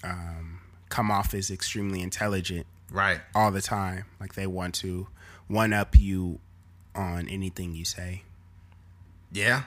um, 0.04 0.60
come 0.90 1.12
off 1.12 1.34
as 1.34 1.52
extremely 1.52 2.02
intelligent 2.02 2.66
right. 2.92 3.20
all 3.36 3.52
the 3.52 3.62
time 3.62 4.06
like 4.20 4.34
they 4.36 4.48
want 4.48 4.74
to 4.74 5.08
one 5.48 5.74
up 5.74 5.96
you 5.98 6.40
on 6.96 7.28
anything 7.28 7.76
you 7.76 7.86
say 7.86 8.24
Yeah. 9.32 9.64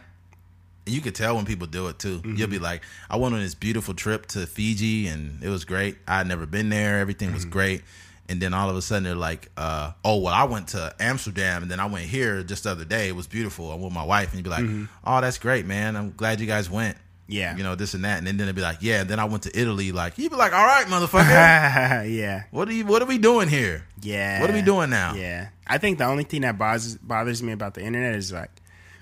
And 0.87 0.95
you 0.95 1.01
could 1.01 1.15
tell 1.15 1.37
when 1.37 1.47
people 1.47 1.67
do 1.67 1.89
it 1.89 1.99
too. 1.99 2.21
You'll 2.27 2.51
be 2.51 2.59
like, 2.59 2.83
I 3.09 3.17
went 3.17 3.35
on 3.35 3.41
this 3.41 3.55
beautiful 3.55 3.95
trip 3.95 4.27
to 4.35 4.47
Fiji 4.47 5.07
and 5.07 5.43
it 5.43 5.49
was 5.49 5.65
great. 5.65 5.97
I'd 6.07 6.27
never 6.27 6.45
been 6.45 6.69
there. 6.69 6.99
Everything 6.99 7.33
was 7.33 7.47
great. 7.47 7.81
And 8.29 8.41
then 8.41 8.55
all 8.55 8.71
of 8.71 8.77
a 8.77 8.83
sudden 8.83 9.05
they're 9.05 9.15
like, 9.15 9.51
uh, 9.57 9.93
oh, 10.05 10.19
well, 10.19 10.33
I 10.33 10.45
went 10.45 10.69
to 10.69 10.95
Amsterdam 10.99 11.63
and 11.63 11.71
then 11.71 11.79
I 11.79 11.87
went 11.87 12.07
here 12.07 12.43
just 12.43 12.65
the 12.65 12.71
other 12.71 12.85
day. 12.85 13.09
It 13.09 13.17
was 13.17 13.27
beautiful. 13.27 13.71
I'm 13.71 13.83
with 13.83 13.93
my 13.93 14.05
wife. 14.05 14.29
And 14.29 14.37
you'd 14.37 14.45
be 14.45 14.51
like, 14.51 14.89
oh, 15.05 15.21
that's 15.21 15.39
great, 15.39 15.67
man. 15.67 15.95
I'm 15.95 16.13
glad 16.17 16.41
you 16.41 16.47
guys 16.47 16.71
went. 16.71 16.97
Yeah. 17.27 17.57
You 17.57 17.63
know, 17.63 17.75
this 17.75 17.95
and 17.95 18.05
that. 18.05 18.19
And 18.19 18.27
then 18.27 18.37
they'd 18.39 18.55
be 18.55 18.63
like, 18.63 18.79
yeah. 18.81 19.03
And 19.03 19.11
then 19.11 19.19
I 19.19 19.25
went 19.25 19.45
to 19.45 19.59
Italy. 19.59 19.93
Like, 19.93 20.19
you'd 20.19 20.31
be 20.31 20.37
like, 20.37 20.53
all 20.53 20.65
right, 20.65 20.87
motherfucker. 20.87 21.25
yeah 22.11 22.45
what 22.51 22.69
are 22.69 22.73
you, 22.73 22.87
what 22.87 23.03
are 23.03 23.07
we 23.07 23.19
doing 23.19 23.49
here? 23.49 23.87
Yeah. 24.01 24.41
What 24.41 24.51
are 24.51 24.55
we 24.55 24.63
doing 24.63 24.91
now? 24.91 25.15
Yeah. 25.15 25.49
I 25.67 25.79
think 25.79 25.99
the 25.99 26.05
only 26.05 26.25
thing 26.25 26.43
that 26.43 26.59
bothers 26.59 26.97
bothers 26.97 27.43
me 27.43 27.53
about 27.53 27.75
the 27.75 27.83
internet 27.83 28.15
is 28.15 28.33
like 28.33 28.51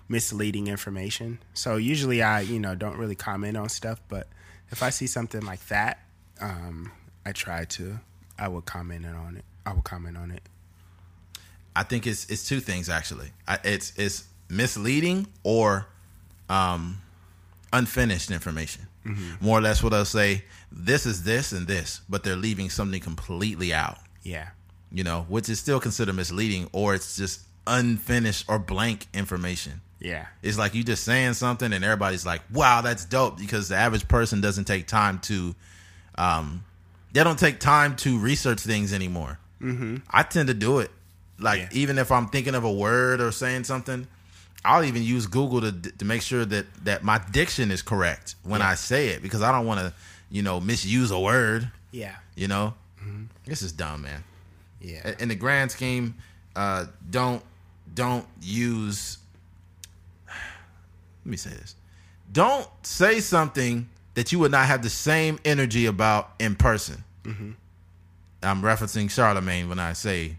misleading 0.09 0.67
information. 0.69 1.39
So 1.55 1.77
usually 1.77 2.23
I, 2.23 2.41
you 2.41 2.61
know, 2.61 2.75
don't 2.75 2.97
really 2.97 3.17
comment 3.17 3.57
on 3.57 3.69
stuff, 3.69 4.01
but 4.09 4.29
if 4.71 4.83
I 4.83 4.91
see 4.91 5.07
something 5.07 5.43
like 5.43 5.67
that, 5.69 5.99
um, 6.41 6.93
I 7.27 7.33
try 7.33 7.65
to 7.65 7.99
I 8.39 8.49
would 8.49 8.67
comment 8.67 9.07
on 9.07 9.37
it. 9.37 9.45
I 9.65 9.73
would 9.73 9.85
comment 9.85 10.17
on 10.17 10.31
it. 10.31 10.43
I 11.75 11.83
think 11.85 12.07
it's 12.07 12.29
it's 12.31 12.47
two 12.47 12.61
things 12.61 12.89
actually. 12.89 13.31
I, 13.49 13.59
it's 13.65 13.93
it's 13.97 14.25
misleading 14.49 15.27
or 15.43 15.87
um, 16.49 17.01
unfinished 17.73 18.31
information. 18.31 18.87
More 19.41 19.59
or 19.59 19.61
less, 19.61 19.83
what 19.83 19.93
I'll 19.93 20.05
say. 20.05 20.45
This 20.71 21.07
is 21.07 21.25
this 21.25 21.51
and 21.51 21.67
this, 21.67 22.03
but 22.09 22.23
they're 22.23 22.37
leaving 22.37 22.71
something 22.71 23.01
completely 23.01 23.75
out. 23.75 23.99
Yeah. 24.23 24.51
You 24.93 25.03
know, 25.03 25.27
which 25.29 25.49
is 25.49 25.59
still 25.59 25.81
considered 25.81 26.15
misleading, 26.15 26.69
or 26.73 26.95
it's 26.95 27.17
just 27.17 27.41
unfinished 27.67 28.45
or 28.49 28.61
blank 28.61 29.09
information. 29.13 29.81
Yeah. 29.99 30.27
It's 30.43 30.57
like 30.57 30.75
you 30.75 30.85
just 30.85 31.03
saying 31.03 31.35
something 31.35 31.73
and 31.73 31.85
everybody's 31.85 32.25
like, 32.25 32.43
"Wow, 32.53 32.81
that's 32.81 33.05
dope," 33.05 33.39
because 33.39 33.69
the 33.69 33.77
average 33.77 34.07
person 34.07 34.41
doesn't 34.41 34.67
take 34.67 34.87
time 34.87 35.19
to, 35.21 35.55
um, 36.17 36.65
they 37.13 37.23
don't 37.25 37.39
take 37.39 37.61
time 37.61 37.97
to 37.97 38.19
research 38.19 38.61
things 38.61 38.93
anymore. 38.93 39.39
Mm-hmm. 39.61 39.97
I 40.11 40.23
tend 40.23 40.49
to 40.49 40.55
do 40.55 40.79
it. 40.81 40.91
Like 41.39 41.61
Yeah. 41.61 41.69
even 41.73 41.99
if 41.99 42.11
I'm 42.13 42.29
thinking 42.29 42.55
of 42.55 42.65
a 42.65 42.73
word 42.73 43.21
or 43.21 43.33
saying 43.33 43.65
something, 43.65 44.07
I'll 44.65 44.85
even 44.85 45.03
use 45.03 45.27
Google 45.27 45.61
to 45.61 45.73
to 45.73 46.05
make 46.05 46.23
sure 46.23 46.45
that 46.45 46.67
that 46.85 47.03
my 47.03 47.21
diction 47.33 47.71
is 47.71 47.83
correct 47.83 48.37
when 48.43 48.61
Yeah. 48.61 48.69
I 48.71 48.75
say 48.77 49.09
it 49.09 49.23
because 49.23 49.43
I 49.43 49.51
don't 49.53 49.67
want 49.67 49.81
to, 49.81 49.93
you 50.31 50.43
know, 50.43 50.61
misuse 50.61 51.11
a 51.11 51.19
word. 51.19 51.71
Yeah. 51.91 52.15
You 52.37 52.49
know, 52.49 52.75
this 53.45 53.63
is 53.63 53.73
dumb, 53.73 54.03
man 54.03 54.23
Yeah. 54.81 55.15
in 55.19 55.29
the 55.29 55.35
grand 55.35 55.71
scheme, 55.73 56.15
uh, 56.57 56.87
don't 57.11 57.43
don't 57.95 58.27
use. 58.41 59.19
Let 61.25 61.31
me 61.31 61.37
say 61.37 61.51
this: 61.51 61.75
don't 62.33 62.69
say 62.83 63.21
something 63.21 63.89
that 64.15 64.33
you 64.33 64.39
would 64.39 64.51
not 64.51 64.67
have 64.67 64.83
the 64.83 64.91
same 64.91 65.39
energy 65.45 65.87
about 65.87 66.33
in 66.39 66.55
person. 66.55 67.05
Mm-hmm. 67.25 67.51
I'm 68.43 68.63
referencing 68.63 69.07
Charlamagne 69.07 69.69
when 69.69 69.79
I 69.79 69.93
say 69.93 70.37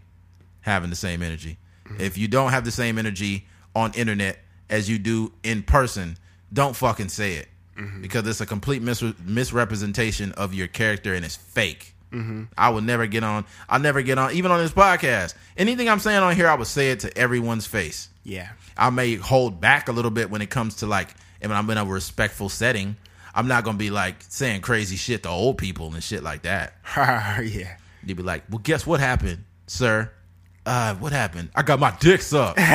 having 0.60 0.90
the 0.90 0.96
same 0.96 1.22
energy. 1.22 1.58
Mm-hmm. 1.86 2.00
If 2.00 2.18
you 2.18 2.28
don't 2.28 2.50
have 2.50 2.64
the 2.64 2.70
same 2.70 2.98
energy 2.98 3.46
on 3.74 3.92
internet 3.94 4.38
as 4.70 4.88
you 4.88 4.98
do 4.98 5.32
in 5.42 5.62
person, 5.62 6.16
don't 6.52 6.76
fucking 6.76 7.08
say 7.08 7.34
it 7.34 7.48
mm-hmm. 7.76 8.02
because 8.02 8.26
it's 8.26 8.40
a 8.40 8.46
complete 8.46 8.82
mis- 8.82 9.02
misrepresentation 9.24 10.32
of 10.32 10.54
your 10.54 10.66
character 10.66 11.14
and 11.14 11.24
it's 11.24 11.36
fake. 11.36 11.94
I 12.56 12.70
would 12.70 12.84
never 12.84 13.06
get 13.06 13.24
on. 13.24 13.44
I'll 13.68 13.80
never 13.80 14.00
get 14.02 14.18
on, 14.18 14.32
even 14.32 14.52
on 14.52 14.60
this 14.60 14.70
podcast. 14.70 15.34
Anything 15.56 15.88
I'm 15.88 15.98
saying 15.98 16.22
on 16.22 16.36
here, 16.36 16.48
I 16.48 16.54
would 16.54 16.68
say 16.68 16.90
it 16.92 17.00
to 17.00 17.18
everyone's 17.18 17.66
face. 17.66 18.08
Yeah. 18.22 18.50
I 18.76 18.90
may 18.90 19.16
hold 19.16 19.60
back 19.60 19.88
a 19.88 19.92
little 19.92 20.12
bit 20.12 20.30
when 20.30 20.40
it 20.40 20.48
comes 20.48 20.76
to 20.76 20.86
like, 20.86 21.08
if 21.40 21.50
I'm 21.50 21.68
in 21.70 21.78
a 21.78 21.84
respectful 21.84 22.48
setting. 22.48 22.96
I'm 23.34 23.48
not 23.48 23.64
gonna 23.64 23.78
be 23.78 23.90
like 23.90 24.16
saying 24.28 24.60
crazy 24.60 24.96
shit 24.96 25.22
to 25.24 25.28
old 25.28 25.58
people 25.58 25.92
and 25.94 26.02
shit 26.02 26.22
like 26.22 26.42
that. 26.42 26.74
yeah. 26.96 27.76
You'd 28.04 28.16
be 28.16 28.22
like, 28.22 28.44
"Well, 28.48 28.58
guess 28.62 28.86
what 28.86 29.00
happened, 29.00 29.44
sir? 29.66 30.10
Uh, 30.66 30.94
what 30.96 31.12
happened? 31.12 31.50
I 31.54 31.62
got 31.62 31.80
my 31.80 31.94
dick 32.00 32.22
sucked." 32.22 32.58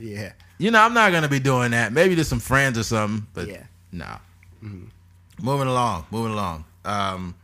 Yeah. 0.00 0.32
you 0.58 0.70
know, 0.70 0.80
I'm 0.80 0.94
not 0.94 1.10
gonna 1.12 1.28
be 1.28 1.40
doing 1.40 1.72
that. 1.72 1.92
Maybe 1.92 2.14
to 2.16 2.24
some 2.24 2.38
friends 2.40 2.78
or 2.78 2.82
something, 2.84 3.26
but 3.34 3.48
Yeah. 3.48 3.64
no. 3.90 4.16
Moving 5.40 5.66
along, 5.66 6.06
moving 6.12 6.32
along. 6.32 6.64
Um, 6.84 7.34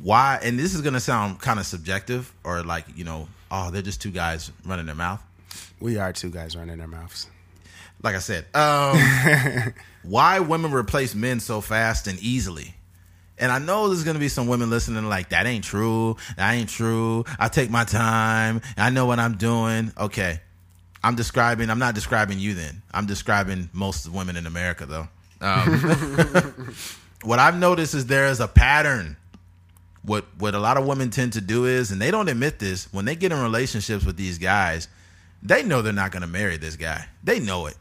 why? 0.00 0.38
And 0.42 0.58
this 0.58 0.74
is 0.74 0.80
gonna 0.82 1.00
sound 1.00 1.40
kind 1.40 1.58
of 1.58 1.66
subjective, 1.66 2.32
or 2.44 2.62
like 2.62 2.84
you 2.96 3.04
know, 3.04 3.28
oh, 3.50 3.70
they're 3.70 3.82
just 3.82 4.00
two 4.00 4.10
guys 4.10 4.50
running 4.64 4.86
their 4.86 4.94
mouth. 4.94 5.22
We 5.80 5.98
are 5.98 6.12
two 6.12 6.30
guys 6.30 6.56
running 6.56 6.78
their 6.78 6.86
mouths. 6.88 7.26
Like 8.02 8.14
I 8.14 8.20
said, 8.20 8.46
um, 8.54 9.74
why 10.02 10.40
women 10.40 10.72
replace 10.72 11.14
men 11.14 11.40
so 11.40 11.60
fast 11.60 12.06
and 12.06 12.18
easily? 12.20 12.74
And 13.38 13.52
I 13.52 13.58
know 13.58 13.88
there's 13.88 14.04
gonna 14.04 14.18
be 14.18 14.28
some 14.28 14.48
women 14.48 14.70
listening 14.70 15.08
like 15.08 15.30
that 15.30 15.46
ain't 15.46 15.64
true. 15.64 16.16
That 16.36 16.52
ain't 16.52 16.68
true. 16.68 17.24
I 17.38 17.48
take 17.48 17.70
my 17.70 17.84
time. 17.84 18.60
I 18.76 18.90
know 18.90 19.06
what 19.06 19.18
I'm 19.18 19.36
doing. 19.36 19.92
Okay. 19.98 20.40
I'm 21.02 21.14
describing 21.14 21.70
I'm 21.70 21.78
not 21.78 21.94
describing 21.94 22.38
you 22.38 22.54
then. 22.54 22.82
I'm 22.92 23.06
describing 23.06 23.70
most 23.72 24.06
of 24.06 24.14
women 24.14 24.36
in 24.36 24.46
America 24.46 24.86
though. 24.86 25.08
Um, 25.40 26.74
what 27.22 27.38
I've 27.38 27.56
noticed 27.56 27.94
is 27.94 28.06
there 28.06 28.26
is 28.26 28.40
a 28.40 28.48
pattern. 28.48 29.16
What 30.02 30.24
what 30.38 30.54
a 30.54 30.58
lot 30.58 30.76
of 30.76 30.86
women 30.86 31.10
tend 31.10 31.34
to 31.34 31.40
do 31.40 31.66
is, 31.66 31.90
and 31.92 32.00
they 32.00 32.10
don't 32.10 32.28
admit 32.28 32.58
this, 32.58 32.92
when 32.92 33.04
they 33.04 33.14
get 33.14 33.30
in 33.30 33.40
relationships 33.40 34.04
with 34.04 34.16
these 34.16 34.38
guys, 34.38 34.88
they 35.42 35.62
know 35.62 35.82
they're 35.82 35.92
not 35.92 36.10
gonna 36.10 36.26
marry 36.26 36.56
this 36.56 36.76
guy. 36.76 37.06
They 37.22 37.38
know 37.38 37.66
it. 37.66 37.76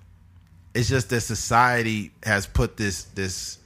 It's 0.78 0.88
just 0.90 1.10
that 1.10 1.22
society 1.22 2.12
has 2.24 2.46
put 2.46 2.78
this 2.78 3.06
this 3.16 3.58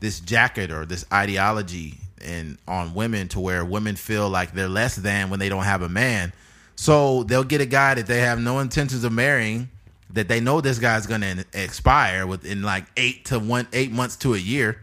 this 0.00 0.18
jacket 0.20 0.72
or 0.72 0.84
this 0.84 1.04
ideology 1.12 1.98
in 2.24 2.58
on 2.66 2.92
women 2.92 3.28
to 3.28 3.40
where 3.40 3.64
women 3.64 3.94
feel 3.94 4.28
like 4.28 4.52
they're 4.52 4.68
less 4.68 4.96
than 4.96 5.30
when 5.30 5.38
they 5.38 5.48
don't 5.48 5.62
have 5.62 5.82
a 5.82 5.88
man. 5.88 6.32
So 6.74 7.22
they'll 7.22 7.44
get 7.44 7.60
a 7.60 7.66
guy 7.66 7.94
that 7.94 8.06
they 8.08 8.20
have 8.20 8.40
no 8.40 8.58
intentions 8.58 9.04
of 9.04 9.12
marrying, 9.12 9.70
that 10.12 10.26
they 10.26 10.40
know 10.40 10.60
this 10.60 10.80
guy's 10.80 11.06
gonna 11.06 11.44
expire 11.52 12.26
within 12.26 12.62
like 12.62 12.84
eight 12.96 13.26
to 13.26 13.38
one 13.38 13.68
eight 13.72 13.92
months 13.92 14.16
to 14.16 14.34
a 14.34 14.38
year, 14.38 14.80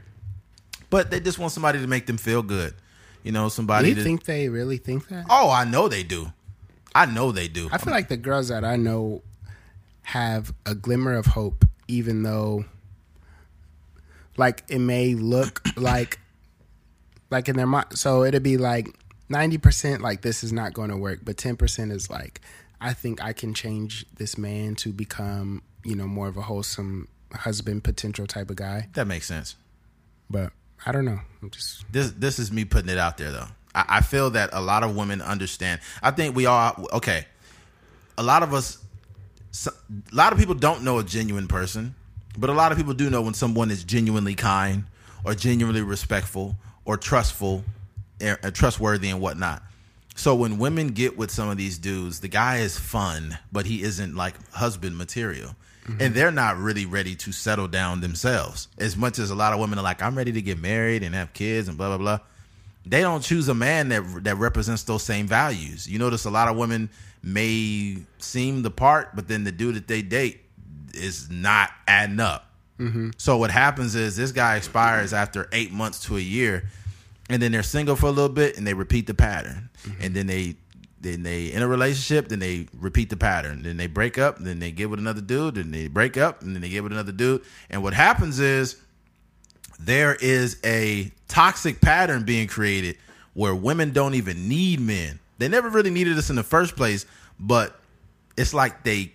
but 0.90 1.12
they 1.12 1.20
just 1.20 1.38
want 1.38 1.52
somebody 1.52 1.80
to 1.80 1.88
make 1.88 2.06
them 2.06 2.18
feel 2.18 2.42
good. 2.42 2.74
You 3.24 3.34
know, 3.34 3.46
Do 3.46 3.50
somebody. 3.50 3.90
you 3.90 3.96
to, 3.96 4.04
think 4.04 4.24
they 4.24 4.48
really 4.48 4.78
think 4.78 5.10
that? 5.10 5.26
oh, 5.30 5.52
I 5.52 5.66
know 5.66 5.90
they 5.90 6.04
do. 6.04 6.32
I 6.96 7.08
know 7.08 7.34
they 7.34 7.50
do. 7.50 7.68
I 7.74 7.78
feel 7.78 7.92
like 7.94 8.08
the 8.08 8.18
girls 8.18 8.48
that 8.48 8.64
I 8.64 8.78
know 8.78 9.22
have 10.04 10.54
a 10.66 10.76
glimmer 10.76 11.14
of 11.16 11.26
hope, 11.26 11.66
even 11.94 12.24
though, 12.24 12.66
like, 14.38 14.64
it 14.68 14.80
may 14.80 15.14
look 15.16 15.62
like, 15.78 16.20
like 17.30 17.48
in 17.50 17.56
their 17.56 17.68
mind. 17.68 17.98
So 17.98 18.24
it'd 18.24 18.44
be 18.44 18.58
like 18.58 18.88
ninety 19.30 19.58
percent, 19.58 20.02
like 20.02 20.22
this 20.22 20.44
is 20.44 20.52
not 20.52 20.74
going 20.74 20.90
to 20.90 20.98
work, 20.98 21.20
but 21.24 21.38
ten 21.38 21.56
percent 21.56 21.92
is 21.92 22.10
like, 22.10 22.42
I 22.82 22.94
think 22.94 23.24
I 23.24 23.34
can 23.34 23.54
change 23.54 24.06
this 24.18 24.38
man 24.38 24.76
to 24.76 24.92
become, 24.92 25.62
you 25.84 25.96
know, 25.96 26.08
more 26.08 26.28
of 26.28 26.38
a 26.38 26.42
wholesome 26.42 27.08
husband 27.34 27.84
potential 27.84 28.28
type 28.28 28.50
of 28.50 28.56
guy. 28.56 28.90
that 28.94 29.08
makes 29.08 29.26
sense. 29.28 29.56
But 30.30 30.52
I 30.86 30.92
don't 30.92 31.06
know. 31.06 31.20
I'm 31.42 31.50
just 31.50 31.86
this 31.92 32.12
this 32.12 32.40
is 32.40 32.52
me 32.52 32.66
putting 32.66 32.90
it 32.90 32.98
out 32.98 33.18
there 33.18 33.32
though. 33.32 33.48
I, 33.76 33.86
I 33.98 34.02
feel 34.02 34.32
that 34.32 34.50
a 34.54 34.62
lot 34.62 34.84
of 34.84 34.96
women 34.96 35.22
understand. 35.22 35.82
I 36.02 36.12
think 36.12 36.36
we 36.36 36.46
all 36.46 36.88
okay. 36.94 37.26
A 38.18 38.24
lot 38.24 38.44
of 38.44 38.54
us, 38.54 38.78
so, 39.54 39.72
a 40.12 40.16
lot 40.16 40.34
of 40.34 40.40
people 40.40 40.56
don't 40.56 40.84
know 40.84 40.98
a 40.98 41.04
genuine 41.04 41.48
person, 41.48 41.94
but 42.38 42.50
a 42.50 42.54
lot 42.54 42.72
of 42.72 42.78
people 42.78 42.96
do 42.96 43.10
know 43.12 43.22
when 43.22 43.36
someone 43.36 43.70
is 43.70 43.84
genuinely 43.84 44.34
kind 44.34 44.86
or 45.24 45.36
genuinely 45.36 45.82
respectful 45.82 46.56
or 46.86 46.98
trustful, 46.98 47.64
and, 48.20 48.38
and 48.42 48.54
trustworthy 48.56 49.10
and 49.10 49.22
whatnot. 49.22 49.62
So 50.16 50.34
when 50.34 50.58
women 50.58 50.90
get 50.90 51.18
with 51.18 51.30
some 51.30 51.50
of 51.50 51.58
these 51.58 51.78
dudes, 51.78 52.20
the 52.20 52.28
guy 52.28 52.58
is 52.58 52.78
fun, 52.78 53.38
but 53.52 53.68
he 53.68 53.84
isn't 53.84 54.16
like 54.16 54.34
husband 54.52 54.98
material. 54.98 55.56
Mm-hmm. 55.86 56.02
And 56.02 56.16
they're 56.16 56.32
not 56.32 56.58
really 56.58 56.86
ready 56.88 57.16
to 57.16 57.32
settle 57.32 57.68
down 57.68 58.02
themselves. 58.02 58.70
As 58.80 58.98
much 58.98 59.20
as 59.20 59.30
a 59.30 59.36
lot 59.36 59.54
of 59.54 59.60
women 59.60 59.78
are 59.78 59.84
like, 59.84 60.02
I'm 60.02 60.18
ready 60.18 60.32
to 60.32 60.42
get 60.42 60.60
married 60.60 61.04
and 61.04 61.14
have 61.14 61.34
kids 61.34 61.68
and 61.68 61.78
blah 61.78 61.90
blah 61.90 61.98
blah. 61.98 62.20
They 62.86 63.02
don't 63.02 63.22
choose 63.22 63.50
a 63.50 63.54
man 63.54 63.90
that 63.90 64.24
that 64.24 64.38
represents 64.38 64.84
those 64.84 65.04
same 65.04 65.28
values. 65.28 65.88
You 65.88 66.00
notice 66.00 66.26
a 66.26 66.32
lot 66.32 66.48
of 66.48 66.58
women 66.58 66.90
may 67.24 67.98
seem 68.20 68.62
the 68.62 68.72
part, 68.72 69.16
but 69.16 69.28
then 69.28 69.44
the 69.46 69.52
dude 69.52 69.76
that 69.76 69.88
they 69.88 70.02
date 70.02 70.42
is 70.94 71.30
not 71.32 71.72
adding 71.88 72.20
up. 72.20 72.50
Mm-hmm. 72.80 73.12
So 73.18 73.38
what 73.38 73.52
happens 73.52 73.96
is 73.96 74.16
this 74.16 74.32
guy 74.32 74.58
expires 74.58 75.14
after 75.14 75.48
eight 75.52 75.72
months 75.72 76.02
to 76.06 76.18
a 76.18 76.22
year, 76.22 76.68
and 77.30 77.42
then 77.42 77.52
they're 77.52 77.64
single 77.64 77.96
for 77.96 78.08
a 78.08 78.12
little 78.12 78.30
bit, 78.30 78.58
and 78.58 78.68
they 78.68 78.74
repeat 78.74 79.08
the 79.08 79.14
pattern, 79.14 79.70
mm-hmm. 79.84 80.04
and 80.04 80.14
then 80.14 80.28
they 80.28 80.56
then 81.00 81.24
they 81.24 81.52
in 81.52 81.62
a 81.62 81.68
relationship, 81.68 82.30
then 82.30 82.40
they 82.40 82.68
repeat 82.74 83.10
the 83.10 83.18
pattern, 83.18 83.64
then 83.64 83.78
they 83.78 83.88
break 83.88 84.18
up, 84.18 84.40
then 84.40 84.60
they 84.60 84.72
get 84.72 84.90
with 84.90 85.00
another 85.00 85.22
dude, 85.22 85.56
then 85.56 85.72
they 85.72 85.88
break 85.88 86.18
up, 86.18 86.42
and 86.42 86.56
then 86.56 86.62
they 86.62 86.70
get 86.70 86.84
with 86.84 86.92
another 86.92 87.12
dude, 87.12 87.42
and 87.70 87.84
what 87.84 87.94
happens 87.94 88.40
is 88.40 88.78
there 89.80 90.16
is 90.16 90.58
a 90.64 91.12
toxic 91.28 91.82
pattern 91.82 92.24
being 92.24 92.48
created 92.48 92.98
where 93.34 93.56
women 93.56 93.92
don't 93.92 94.14
even 94.14 94.48
need 94.48 94.80
men. 94.80 95.20
They 95.38 95.48
never 95.48 95.70
really 95.70 95.90
needed 95.90 96.18
us 96.18 96.30
in 96.30 96.36
the 96.36 96.44
first 96.44 96.76
place, 96.76 97.06
but 97.40 97.80
it's 98.38 98.54
like 98.54 98.84
they 98.84 99.14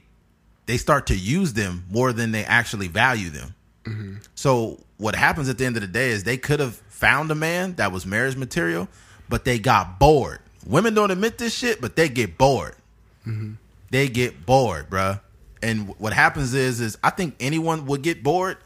they 0.67 0.77
start 0.77 1.07
to 1.07 1.17
use 1.17 1.55
them 1.55 1.85
more 1.91 2.13
than 2.13 2.31
they 2.31 2.45
actually 2.45 2.89
value 2.89 3.31
them. 3.31 3.55
Mm-hmm. 3.85 4.17
So 4.35 4.85
what 4.99 5.15
happens 5.15 5.49
at 5.49 5.57
the 5.57 5.65
end 5.65 5.77
of 5.77 5.83
the 5.83 5.89
day 5.89 6.11
is 6.11 6.25
they 6.25 6.37
could 6.37 6.61
have 6.61 6.75
found 6.89 7.31
a 7.31 7.35
man 7.35 7.75
that 7.77 7.91
was 7.91 8.05
marriage 8.05 8.37
material, 8.37 8.87
but 9.29 9.47
they 9.47 9.59
got 9.59 9.99
bored. 9.99 10.41
Women 10.67 10.93
don't 10.93 11.11
admit 11.11 11.39
this 11.39 11.55
shit, 11.55 11.81
but 11.81 11.97
they 11.97 12.11
get 12.11 12.37
bored. 12.37 12.75
Mm-hmm. 13.27 13.53
They 13.91 14.09
get 14.09 14.45
bored, 14.45 14.91
bruh. 14.91 15.21
And 15.63 15.89
what 15.99 16.13
happens 16.13 16.53
is, 16.53 16.81
is 16.81 16.99
I 17.03 17.11
think 17.11 17.37
anyone 17.41 17.87
would 17.87 18.03
get 18.03 18.23
bored, 18.23 18.59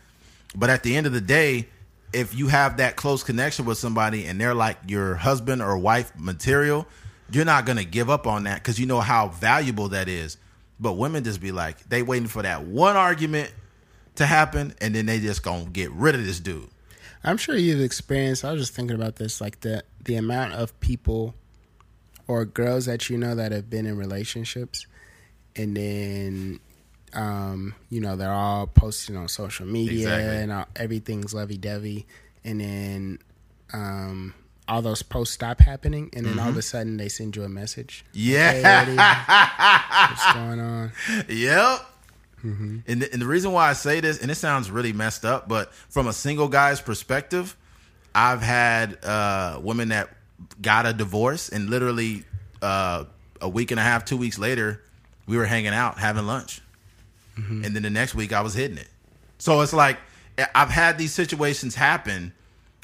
but 0.57 0.71
at 0.71 0.83
the 0.83 0.97
end 0.97 1.07
of 1.07 1.13
the 1.13 1.21
day, 1.21 1.69
if 2.13 2.35
you 2.35 2.49
have 2.49 2.79
that 2.79 2.97
close 2.97 3.23
connection 3.23 3.65
with 3.65 3.79
somebody 3.79 4.27
and 4.27 4.41
they're 4.41 4.55
like 4.55 4.77
your 4.87 5.15
husband 5.15 5.63
or 5.63 5.79
wife 5.79 6.13
material, 6.19 6.87
you're 7.33 7.45
not 7.45 7.67
gonna 7.67 7.85
give 7.85 8.11
up 8.11 8.27
on 8.27 8.45
that 8.45 8.57
because 8.57 8.79
you 8.79 8.87
know 8.87 9.01
how 9.01 9.29
valuable 9.29 9.89
that 9.91 10.09
is. 10.09 10.37
But 10.81 10.95
women 10.95 11.23
just 11.25 11.41
be 11.41 11.53
like, 11.53 11.89
they 11.89 12.03
waiting 12.03 12.29
for 12.29 12.43
that 12.43 12.65
one 12.65 12.97
argument 12.97 13.53
to 14.17 14.27
happen, 14.27 14.75
and 14.81 14.95
then 14.95 15.07
they 15.07 15.21
just 15.21 15.43
gonna 15.43 15.67
get 15.67 15.91
rid 15.93 16.15
of 16.15 16.25
this 16.25 16.41
dude. 16.41 16.69
I'm 17.25 17.37
sure 17.37 17.57
you've 17.57 17.81
experienced. 17.81 18.45
I 18.45 18.53
was 18.53 18.63
just 18.63 18.75
thinking 18.75 18.97
about 18.97 19.17
this, 19.17 19.41
like 19.41 19.61
the 19.61 19.85
the 20.05 20.17
amount 20.17 20.55
of 20.55 20.79
people 20.81 21.35
or 22.27 22.45
girls 22.45 22.87
that 22.87 23.09
you 23.09 23.17
know 23.19 23.35
that 23.35 23.53
have 23.53 23.71
been 23.71 23.87
in 23.87 23.97
relationships, 23.97 24.87
and 25.55 25.77
then 25.77 26.61
um, 27.13 27.75
you 27.91 28.01
know 28.01 28.17
they're 28.17 28.33
all 28.33 28.67
posting 28.67 29.17
on 29.17 29.29
social 29.29 29.67
media 29.67 30.01
Exactly. 30.09 30.37
and 30.37 30.53
all, 30.53 30.67
everything's 30.75 31.33
lovey 31.33 31.59
dovey, 31.59 32.07
and 32.45 32.61
then 32.61 33.19
um, 33.73 34.35
all 34.73 34.81
those 34.81 35.03
posts 35.03 35.35
stop 35.35 35.61
happening, 35.61 36.09
and 36.15 36.25
then 36.25 36.39
all 36.39 36.49
of 36.49 36.57
a 36.57 36.63
sudden 36.63 36.97
they 36.97 37.11
send 37.11 37.37
you 37.37 37.43
a 37.43 37.49
message. 37.49 38.07
Yeah. 38.15 38.85
Hey, 38.85 38.97
what's 38.97 40.33
going 40.35 40.61
on? 40.61 40.93
Yep. 41.29 41.87
And, 42.43 42.83
the, 43.03 43.13
and 43.13 43.21
the 43.21 43.27
reason 43.27 43.53
why 43.53 43.69
I 43.69 43.75
say 43.75 44.01
this, 44.01 44.19
and 44.19 44.31
it 44.31 44.35
sounds 44.37 44.71
really 44.71 44.95
messed 44.95 45.27
up, 45.27 45.47
but 45.47 45.75
from 45.75 46.07
a 46.07 46.13
single 46.15 46.49
guy's 46.49 46.81
perspective, 46.81 47.55
I've 48.15 48.41
had 48.41 48.99
uh, 49.05 49.61
women 49.63 49.91
that 49.91 50.09
got 50.63 50.87
a 50.87 50.95
divorce, 50.95 51.51
and 51.51 51.69
literally 51.69 52.25
uh, 52.63 53.05
a 53.43 53.49
week 53.51 53.73
and 53.73 53.79
a 53.79 53.83
half, 53.83 54.07
two 54.07 54.17
weeks 54.17 54.39
later, 54.39 54.83
we 55.27 55.37
were 55.37 55.45
hanging 55.45 55.75
out 55.75 55.99
having 55.99 56.27
lunch, 56.27 56.63
and 57.37 57.65
then 57.65 57.83
the 57.83 57.91
next 57.91 58.15
week 58.15 58.33
I 58.33 58.41
was 58.41 58.55
hitting 58.55 58.79
it. 58.79 58.89
So 59.39 59.61
it's 59.61 59.73
like 59.75 59.99
I've 60.55 60.71
had 60.71 60.97
these 60.97 61.13
situations 61.13 61.75
happen 61.75 62.33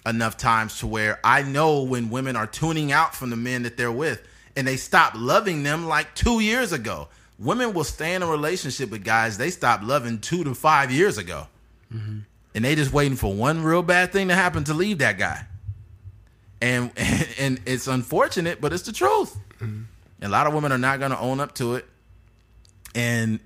enough 0.09 0.36
times 0.36 0.80
to 0.80 0.86
where 0.86 1.20
I 1.22 1.42
know 1.42 1.82
when 1.82 2.11
women 2.11 2.36
are 2.36 2.46
tuning 2.46 2.92
out 2.92 3.14
from 3.14 3.30
the 3.30 3.36
men 3.36 3.62
that 3.62 3.76
they're 3.76 3.92
with 3.92 4.26
and 4.56 4.66
they 4.66 4.76
stop 4.76 5.12
loving 5.16 5.62
them 5.62 5.86
like 5.86 6.14
two 6.14 6.40
years 6.40 6.72
ago. 6.72 7.09
Women 7.38 7.72
will 7.72 7.84
stay 7.84 8.14
in 8.14 8.22
a 8.22 8.26
relationship 8.26 8.90
with 8.90 9.04
guys 9.04 9.38
they 9.38 9.50
stopped 9.50 9.84
loving 9.84 10.18
two 10.18 10.42
to 10.44 10.54
five 10.54 10.90
years 10.90 11.18
ago. 11.18 11.46
Mm-hmm. 11.94 12.20
And 12.54 12.64
they 12.64 12.74
just 12.74 12.92
waiting 12.92 13.16
for 13.16 13.32
one 13.32 13.62
real 13.62 13.82
bad 13.82 14.12
thing 14.12 14.28
to 14.28 14.34
happen 14.34 14.64
to 14.64 14.74
leave 14.74 14.98
that 14.98 15.18
guy. 15.18 15.46
And 16.61 16.90
and 17.38 17.61
it's 17.66 17.86
unfortunate, 17.86 18.61
but 18.61 18.72
it's 18.72 18.82
the 18.82 18.92
truth. 18.92 19.36
And 20.20 20.28
a 20.28 20.28
lot 20.28 20.46
of 20.46 20.54
women 20.54 20.72
are 20.72 20.78
not 20.78 20.98
going 20.98 21.12
to 21.12 21.18
own 21.18 21.38
up 21.38 21.54
to 21.56 21.76
it. 21.76 21.86
And 22.94 23.38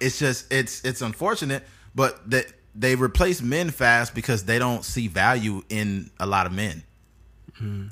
it's 0.00 0.18
just 0.18 0.50
it's 0.52 0.82
it's 0.84 1.02
unfortunate, 1.02 1.64
but 1.94 2.30
that 2.30 2.46
they 2.74 2.96
replace 2.96 3.40
men 3.42 3.70
fast 3.70 4.14
because 4.14 4.44
they 4.44 4.58
don't 4.58 4.84
see 4.84 5.08
value 5.08 5.62
in 5.68 6.10
a 6.18 6.26
lot 6.26 6.46
of 6.46 6.52
men. 6.52 6.82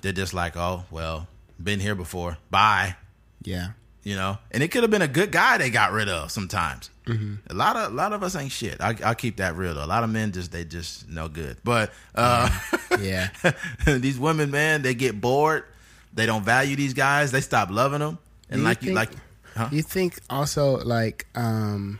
They're 0.02 0.12
just 0.12 0.34
like, 0.34 0.56
oh 0.56 0.84
well, 0.90 1.28
been 1.62 1.80
here 1.80 1.94
before. 1.94 2.36
Bye. 2.50 2.96
Yeah. 3.42 3.68
You 4.02 4.16
know, 4.16 4.38
and 4.50 4.62
it 4.62 4.68
could 4.72 4.82
have 4.82 4.90
been 4.90 5.02
a 5.02 5.08
good 5.08 5.30
guy 5.30 5.58
they 5.58 5.70
got 5.70 5.92
rid 5.92 6.08
of. 6.08 6.30
Sometimes 6.32 6.90
a 7.06 7.54
lot 7.54 7.76
of 7.76 7.92
a 7.92 7.94
lot 7.94 8.12
of 8.12 8.22
us 8.22 8.34
ain't 8.36 8.50
shit. 8.52 8.80
I 8.80 8.96
I 9.04 9.14
keep 9.14 9.36
that 9.36 9.56
real 9.56 9.74
though. 9.74 9.84
A 9.84 9.86
lot 9.86 10.02
of 10.04 10.10
men 10.10 10.32
just 10.32 10.50
they 10.52 10.64
just 10.64 11.08
no 11.08 11.28
good. 11.28 11.56
But 11.64 11.92
uh, 12.14 12.48
Yeah. 13.00 13.28
these 13.86 14.18
women, 14.18 14.50
man, 14.50 14.82
they 14.82 14.94
get 14.94 15.20
bored. 15.20 15.64
They 16.12 16.26
don't 16.26 16.44
value 16.44 16.76
these 16.76 16.94
guys. 16.94 17.30
They 17.30 17.40
stop 17.40 17.70
loving 17.70 18.00
them. 18.00 18.18
And 18.50 18.60
you 18.60 18.64
like 18.64 18.82
you 18.82 18.92
like, 18.92 19.10
huh? 19.56 19.68
You 19.70 19.82
think 19.82 20.18
also 20.28 20.78
like 20.84 21.26
um 21.34 21.98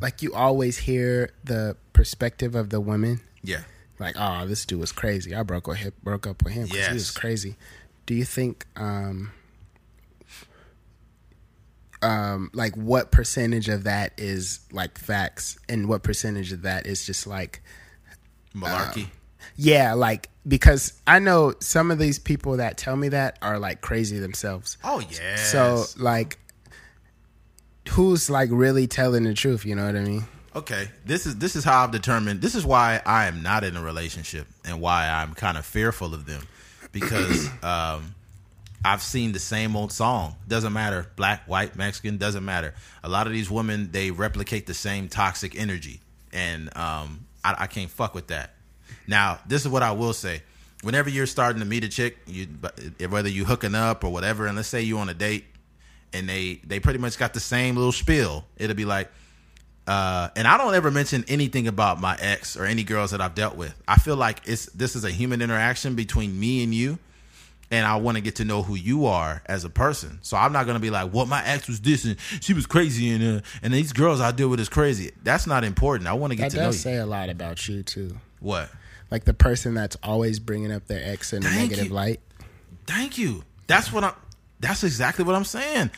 like 0.00 0.22
you 0.22 0.34
always 0.34 0.78
hear 0.78 1.30
the 1.44 1.76
perspective 1.92 2.54
of 2.54 2.70
the 2.70 2.80
women 2.80 3.20
yeah. 3.42 3.62
like 3.98 4.14
oh 4.18 4.46
this 4.46 4.64
dude 4.64 4.80
was 4.80 4.92
crazy 4.92 5.34
i 5.34 5.42
broke 5.42 5.74
him, 5.74 5.92
broke 6.02 6.26
up 6.26 6.42
with 6.44 6.52
him 6.52 6.64
because 6.64 6.86
he 6.86 6.94
was 6.94 7.10
crazy 7.10 7.56
do 8.06 8.14
you 8.14 8.24
think 8.24 8.66
um 8.76 9.32
um 12.02 12.50
like 12.54 12.76
what 12.76 13.10
percentage 13.10 13.68
of 13.68 13.84
that 13.84 14.12
is 14.16 14.60
like 14.72 14.98
facts 14.98 15.58
and 15.68 15.88
what 15.88 16.02
percentage 16.02 16.52
of 16.52 16.62
that 16.62 16.86
is 16.86 17.04
just 17.04 17.26
like 17.26 17.60
Malarkey. 18.54 19.08
yeah 19.56 19.94
like 19.94 20.28
because 20.46 20.92
i 21.06 21.18
know 21.18 21.54
some 21.60 21.90
of 21.90 21.98
these 21.98 22.18
people 22.18 22.58
that 22.58 22.76
tell 22.76 22.96
me 22.96 23.08
that 23.08 23.36
are 23.42 23.58
like 23.58 23.80
crazy 23.80 24.18
themselves 24.18 24.78
oh 24.84 25.00
yeah. 25.10 25.36
so 25.36 25.84
like 25.98 26.38
who's 27.88 28.30
like 28.30 28.48
really 28.52 28.86
telling 28.86 29.24
the 29.24 29.34
truth 29.34 29.64
you 29.64 29.74
know 29.74 29.86
what 29.86 29.96
i 29.96 30.00
mean 30.00 30.24
okay, 30.58 30.90
this 31.04 31.24
is 31.24 31.36
this 31.36 31.56
is 31.56 31.64
how 31.64 31.84
I've 31.84 31.92
determined. 31.92 32.40
This 32.40 32.54
is 32.54 32.66
why 32.66 33.00
I 33.06 33.26
am 33.26 33.42
not 33.42 33.64
in 33.64 33.76
a 33.76 33.82
relationship 33.82 34.46
and 34.64 34.80
why 34.80 35.08
I'm 35.08 35.34
kind 35.34 35.56
of 35.56 35.64
fearful 35.64 36.14
of 36.14 36.26
them 36.26 36.42
because 36.92 37.48
um, 37.62 38.14
I've 38.84 39.02
seen 39.02 39.32
the 39.32 39.38
same 39.38 39.76
old 39.76 39.92
song. 39.92 40.34
Doesn't 40.46 40.72
matter, 40.72 41.06
black, 41.16 41.44
white, 41.46 41.76
Mexican, 41.76 42.18
doesn't 42.18 42.44
matter. 42.44 42.74
A 43.04 43.08
lot 43.08 43.26
of 43.26 43.32
these 43.32 43.50
women 43.50 43.90
they 43.92 44.10
replicate 44.10 44.66
the 44.66 44.74
same 44.74 45.08
toxic 45.08 45.58
energy, 45.58 46.00
and 46.32 46.76
um, 46.76 47.26
I, 47.44 47.54
I 47.60 47.66
can't 47.66 47.90
fuck 47.90 48.14
with 48.14 48.28
that. 48.28 48.54
Now, 49.06 49.38
this 49.46 49.62
is 49.62 49.68
what 49.68 49.82
I 49.82 49.92
will 49.92 50.12
say. 50.12 50.42
Whenever 50.82 51.10
you're 51.10 51.26
starting 51.26 51.60
to 51.60 51.66
meet 51.66 51.82
a 51.84 51.88
chick, 51.88 52.18
you 52.26 52.46
whether 53.08 53.28
you 53.28 53.44
hooking 53.44 53.74
up 53.74 54.04
or 54.04 54.12
whatever, 54.12 54.46
and 54.46 54.56
let's 54.56 54.68
say 54.68 54.82
you 54.82 54.98
on 54.98 55.08
a 55.08 55.14
date, 55.14 55.44
and 56.12 56.28
they 56.28 56.60
they 56.64 56.80
pretty 56.80 56.98
much 56.98 57.18
got 57.18 57.34
the 57.34 57.40
same 57.40 57.76
little 57.76 57.92
spiel. 57.92 58.44
It'll 58.56 58.76
be 58.76 58.84
like, 58.84 59.10
uh, 59.86 60.28
and 60.36 60.46
I 60.46 60.56
don't 60.58 60.74
ever 60.74 60.90
mention 60.90 61.24
anything 61.28 61.68
about 61.68 62.00
my 62.00 62.16
ex 62.20 62.56
or 62.56 62.64
any 62.64 62.84
girls 62.84 63.10
that 63.12 63.20
I've 63.20 63.34
dealt 63.34 63.56
with. 63.56 63.74
I 63.86 63.96
feel 63.96 64.16
like 64.16 64.42
it's 64.44 64.66
this 64.66 64.96
is 64.96 65.04
a 65.04 65.10
human 65.10 65.42
interaction 65.42 65.94
between 65.94 66.38
me 66.38 66.62
and 66.62 66.74
you, 66.74 66.98
and 67.70 67.86
I 67.86 67.96
want 67.96 68.16
to 68.16 68.20
get 68.20 68.36
to 68.36 68.44
know 68.44 68.62
who 68.62 68.74
you 68.74 69.06
are 69.06 69.42
as 69.46 69.64
a 69.64 69.70
person. 69.70 70.18
So 70.22 70.36
I'm 70.36 70.52
not 70.52 70.66
gonna 70.66 70.80
be 70.80 70.90
like, 70.90 71.12
"Well, 71.12 71.26
my 71.26 71.44
ex 71.44 71.68
was 71.68 71.80
this 71.80 72.04
and 72.04 72.16
she 72.40 72.54
was 72.54 72.66
crazy, 72.66 73.10
and 73.10 73.38
uh, 73.38 73.40
and 73.62 73.72
these 73.72 73.92
girls 73.92 74.20
I 74.20 74.32
deal 74.32 74.48
with 74.48 74.60
is 74.60 74.68
crazy." 74.68 75.12
That's 75.22 75.46
not 75.46 75.64
important. 75.64 76.08
I 76.08 76.14
want 76.14 76.32
to 76.32 76.36
get 76.36 76.44
that 76.44 76.50
to 76.50 76.56
know 76.56 76.62
you. 76.66 76.72
does 76.72 76.80
say 76.80 76.96
a 76.96 77.06
lot 77.06 77.28
about 77.28 77.68
you 77.68 77.82
too 77.82 78.18
what? 78.40 78.70
like 79.10 79.24
the 79.24 79.32
person 79.32 79.72
that's 79.72 79.96
always 80.02 80.38
bringing 80.38 80.70
up 80.70 80.86
their 80.86 81.02
ex 81.02 81.32
in 81.32 81.44
a 81.44 81.50
negative 81.50 81.86
you. 81.86 81.94
light 81.94 82.20
Thank 82.88 83.18
you. 83.18 83.44
That's 83.66 83.92
what 83.92 84.02
I'm. 84.02 84.14
That's 84.60 84.84
exactly 84.84 85.24
what 85.24 85.34
I'm 85.34 85.44
saying. 85.44 85.90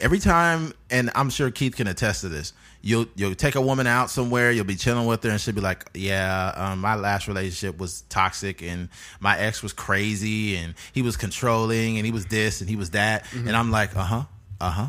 Every 0.00 0.20
time, 0.20 0.72
and 0.90 1.10
I'm 1.14 1.28
sure 1.30 1.50
Keith 1.50 1.74
can 1.76 1.88
attest 1.88 2.20
to 2.20 2.28
this. 2.28 2.52
You'll 2.84 3.06
you'll 3.16 3.34
take 3.34 3.54
a 3.56 3.60
woman 3.60 3.86
out 3.86 4.10
somewhere. 4.10 4.50
You'll 4.52 4.64
be 4.64 4.74
chilling 4.76 5.06
with 5.06 5.22
her, 5.24 5.30
and 5.30 5.40
she'll 5.40 5.54
be 5.54 5.60
like, 5.60 5.88
"Yeah, 5.94 6.52
um, 6.54 6.80
my 6.80 6.94
last 6.94 7.26
relationship 7.28 7.78
was 7.78 8.02
toxic, 8.08 8.62
and 8.62 8.88
my 9.20 9.38
ex 9.38 9.62
was 9.62 9.72
crazy, 9.72 10.56
and 10.56 10.74
he 10.92 11.02
was 11.02 11.16
controlling, 11.16 11.96
and 11.96 12.06
he 12.06 12.12
was 12.12 12.26
this, 12.26 12.60
and 12.60 12.68
he 12.70 12.76
was 12.76 12.90
that." 12.90 13.24
And 13.32 13.56
I'm 13.56 13.70
like, 13.70 13.96
"Uh 13.96 14.02
huh, 14.04 14.22
uh 14.60 14.70
huh. 14.70 14.86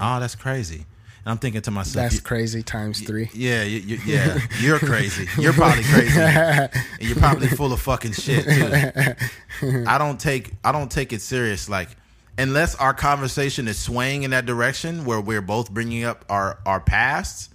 Oh, 0.00 0.20
that's 0.20 0.34
crazy." 0.36 0.86
And 1.24 1.32
I'm 1.32 1.38
thinking 1.38 1.60
to 1.62 1.70
myself, 1.70 2.04
that's 2.04 2.14
"You- 2.16 2.20
crazy 2.22 2.62
times 2.62 3.00
three 3.00 3.28
yeah, 3.34 3.62
you, 3.62 3.78
you, 3.80 3.98
yeah, 4.06 4.38
you're 4.60 4.78
crazy. 4.90 5.28
You're 5.40 5.52
probably 5.52 5.84
crazy, 5.84 6.18
and 6.20 6.70
you're 7.00 7.16
probably 7.16 7.48
full 7.48 7.72
of 7.72 7.80
fucking 7.80 8.12
shit 8.12 8.44
too. 8.44 9.84
I 9.86 9.98
don't 9.98 10.18
take 10.18 10.52
I 10.64 10.72
don't 10.72 10.90
take 10.90 11.12
it 11.12 11.20
serious. 11.20 11.68
Like 11.68 11.88
unless 12.40 12.74
our 12.74 12.94
conversation 12.94 13.68
is 13.68 13.78
swaying 13.78 14.22
in 14.22 14.30
that 14.30 14.46
direction 14.46 15.04
where 15.04 15.20
we're 15.20 15.42
both 15.42 15.70
bringing 15.70 16.04
up 16.04 16.24
our 16.30 16.58
our 16.64 16.80
pasts, 16.80 17.50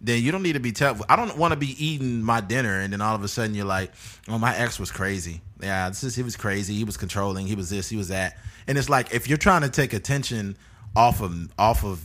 then 0.00 0.22
you 0.22 0.30
don't 0.30 0.42
need 0.42 0.52
to 0.52 0.60
be 0.60 0.72
tell. 0.72 0.96
I 1.08 1.16
don't 1.16 1.36
want 1.36 1.52
to 1.52 1.58
be 1.58 1.84
eating 1.84 2.22
my 2.22 2.40
dinner 2.40 2.80
and 2.80 2.92
then 2.92 3.00
all 3.00 3.16
of 3.16 3.24
a 3.24 3.28
sudden 3.28 3.54
you're 3.54 3.64
like, 3.64 3.92
"Oh, 4.28 4.38
my 4.38 4.56
ex 4.56 4.78
was 4.78 4.92
crazy. 4.92 5.40
Yeah, 5.60 5.88
this 5.88 6.04
is 6.04 6.14
he 6.14 6.22
was 6.22 6.36
crazy. 6.36 6.74
He 6.74 6.84
was 6.84 6.96
controlling. 6.96 7.46
He 7.46 7.56
was 7.56 7.68
this. 7.68 7.88
He 7.88 7.96
was 7.96 8.08
that." 8.08 8.38
And 8.68 8.78
it's 8.78 8.88
like 8.88 9.12
if 9.12 9.28
you're 9.28 9.38
trying 9.38 9.62
to 9.62 9.68
take 9.68 9.92
attention 9.92 10.56
off 10.94 11.20
of 11.20 11.34
off 11.58 11.84
of 11.84 12.00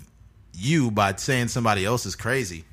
you 0.56 0.92
by 0.92 1.16
saying 1.16 1.50
somebody 1.50 1.86
else 1.86 2.06
is 2.06 2.16
crazy. 2.16 2.66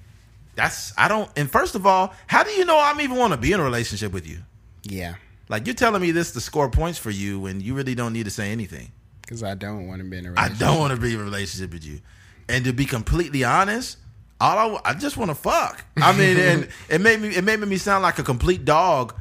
That's 0.54 0.92
I 0.96 1.08
don't. 1.08 1.30
And 1.36 1.50
first 1.50 1.74
of 1.74 1.86
all, 1.86 2.14
how 2.26 2.42
do 2.42 2.50
you 2.50 2.64
know 2.64 2.78
I'm 2.80 3.00
even 3.00 3.16
want 3.16 3.32
to 3.32 3.38
be 3.38 3.52
in 3.52 3.60
a 3.60 3.64
relationship 3.64 4.12
with 4.12 4.26
you? 4.26 4.38
yeah 4.84 5.16
Like 5.50 5.66
you're 5.66 5.74
telling 5.74 6.00
me 6.00 6.12
this 6.12 6.32
to 6.32 6.40
score 6.40 6.70
points 6.70 6.98
for 6.98 7.10
you 7.10 7.40
when 7.40 7.60
you 7.60 7.74
really 7.74 7.94
don't 7.94 8.14
need 8.14 8.24
to 8.24 8.30
say 8.30 8.52
anything. 8.52 8.92
Because 9.30 9.44
i 9.44 9.54
don't 9.54 9.86
want 9.86 10.02
to 10.02 10.08
be 10.08 10.18
in 10.18 10.26
a 10.26 10.30
relationship 10.30 10.60
I 10.60 10.64
don't 10.64 10.78
want 10.80 10.92
to 10.92 11.00
be 11.00 11.14
in 11.14 11.20
a 11.20 11.24
relationship 11.24 11.72
with 11.72 11.84
you. 11.84 12.00
And 12.48 12.64
to 12.64 12.72
be 12.72 12.84
completely 12.84 13.44
honest, 13.44 13.96
all 14.40 14.80
I, 14.84 14.90
I 14.90 14.94
just 14.94 15.16
want 15.16 15.30
to 15.30 15.36
fuck. 15.36 15.84
I 15.96 16.16
mean, 16.16 16.36
and 16.40 16.68
it 16.88 17.00
made 17.00 17.20
me 17.20 17.28
it 17.28 17.44
made 17.44 17.60
me 17.60 17.76
sound 17.76 18.02
like 18.02 18.18
a 18.18 18.24
complete 18.24 18.64
dog. 18.64 19.14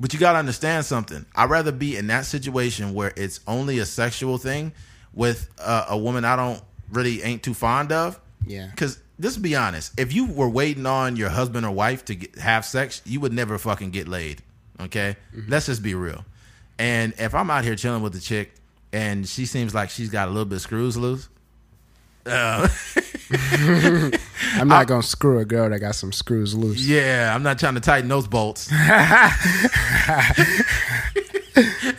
But 0.00 0.12
you 0.12 0.18
gotta 0.18 0.38
understand 0.38 0.84
something. 0.84 1.24
I'd 1.36 1.48
rather 1.48 1.70
be 1.70 1.96
in 1.96 2.08
that 2.08 2.24
situation 2.26 2.92
where 2.92 3.12
it's 3.16 3.38
only 3.46 3.78
a 3.78 3.86
sexual 3.86 4.36
thing 4.36 4.72
with 5.12 5.48
uh, 5.60 5.86
a 5.90 5.96
woman 5.96 6.24
I 6.24 6.34
don't 6.34 6.60
really 6.90 7.22
ain't 7.22 7.44
too 7.44 7.54
fond 7.54 7.92
of. 7.92 8.18
Yeah. 8.44 8.66
Because 8.68 9.00
let's 9.20 9.36
be 9.36 9.54
honest, 9.54 9.98
if 10.00 10.12
you 10.12 10.26
were 10.26 10.48
waiting 10.48 10.86
on 10.86 11.14
your 11.14 11.28
husband 11.28 11.64
or 11.64 11.70
wife 11.70 12.04
to 12.06 12.16
get, 12.16 12.36
have 12.36 12.64
sex, 12.64 13.00
you 13.04 13.20
would 13.20 13.32
never 13.32 13.58
fucking 13.58 13.90
get 13.90 14.08
laid. 14.08 14.42
Okay, 14.80 15.14
let's 15.46 15.66
just 15.66 15.82
be 15.82 15.94
real. 15.94 16.24
And 16.78 17.12
if 17.18 17.32
I'm 17.32 17.48
out 17.50 17.62
here 17.62 17.76
chilling 17.76 18.02
with 18.02 18.14
the 18.14 18.20
chick 18.20 18.54
and 18.92 19.26
she 19.26 19.46
seems 19.46 19.74
like 19.74 19.90
she's 19.90 20.10
got 20.10 20.28
a 20.28 20.30
little 20.30 20.44
bit 20.44 20.56
of 20.56 20.62
screws 20.62 20.96
loose, 20.96 21.28
uh, 22.26 22.68
i'm 24.54 24.68
not 24.68 24.86
gonna 24.86 25.02
screw 25.02 25.38
a 25.38 25.44
girl 25.44 25.68
that 25.70 25.80
got 25.80 25.94
some 25.94 26.12
screws 26.12 26.54
loose 26.54 26.86
yeah, 26.86 27.32
I'm 27.34 27.42
not 27.42 27.58
trying 27.58 27.74
to 27.74 27.80
tighten 27.80 28.08
those 28.08 28.28
bolts. 28.28 28.68
i'm 28.72 29.34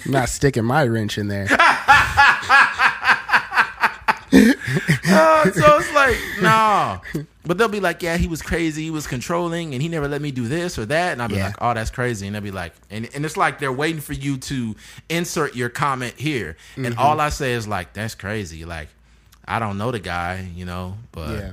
not 0.05 0.29
sticking 0.29 0.63
my 0.63 0.85
wrench 0.85 1.17
in 1.17 1.27
there 1.27 1.47
Uh, 5.05 5.51
so 5.51 5.77
it's 5.77 5.93
like, 5.93 6.17
no. 6.41 6.99
But 7.45 7.57
they'll 7.57 7.67
be 7.67 7.79
like, 7.81 8.01
yeah, 8.01 8.15
he 8.17 8.27
was 8.27 8.41
crazy. 8.41 8.83
He 8.83 8.91
was 8.91 9.05
controlling 9.05 9.73
and 9.73 9.81
he 9.81 9.89
never 9.89 10.07
let 10.07 10.21
me 10.21 10.31
do 10.31 10.47
this 10.47 10.79
or 10.79 10.85
that. 10.85 11.11
And 11.11 11.21
I'll 11.21 11.27
be 11.27 11.35
Yeah. 11.35 11.47
like, 11.47 11.55
oh, 11.59 11.73
that's 11.73 11.89
crazy. 11.89 12.25
And 12.25 12.35
they'll 12.35 12.41
be 12.41 12.51
like, 12.51 12.73
and, 12.89 13.09
and 13.13 13.25
it's 13.25 13.35
like 13.35 13.59
they're 13.59 13.71
waiting 13.73 13.99
for 14.01 14.13
you 14.13 14.37
to 14.37 14.75
insert 15.09 15.55
your 15.55 15.69
comment 15.69 16.13
here. 16.15 16.55
Mm-hmm. 16.71 16.85
And 16.85 16.97
all 16.97 17.19
I 17.19 17.29
say 17.29 17.53
is 17.53 17.67
like, 17.67 17.93
that's 17.93 18.15
crazy. 18.15 18.63
Like, 18.63 18.87
I 19.45 19.59
don't 19.59 19.77
know 19.77 19.91
the 19.91 19.99
guy, 19.99 20.47
you 20.55 20.65
know, 20.65 20.97
but 21.11 21.29
yeah 21.37 21.51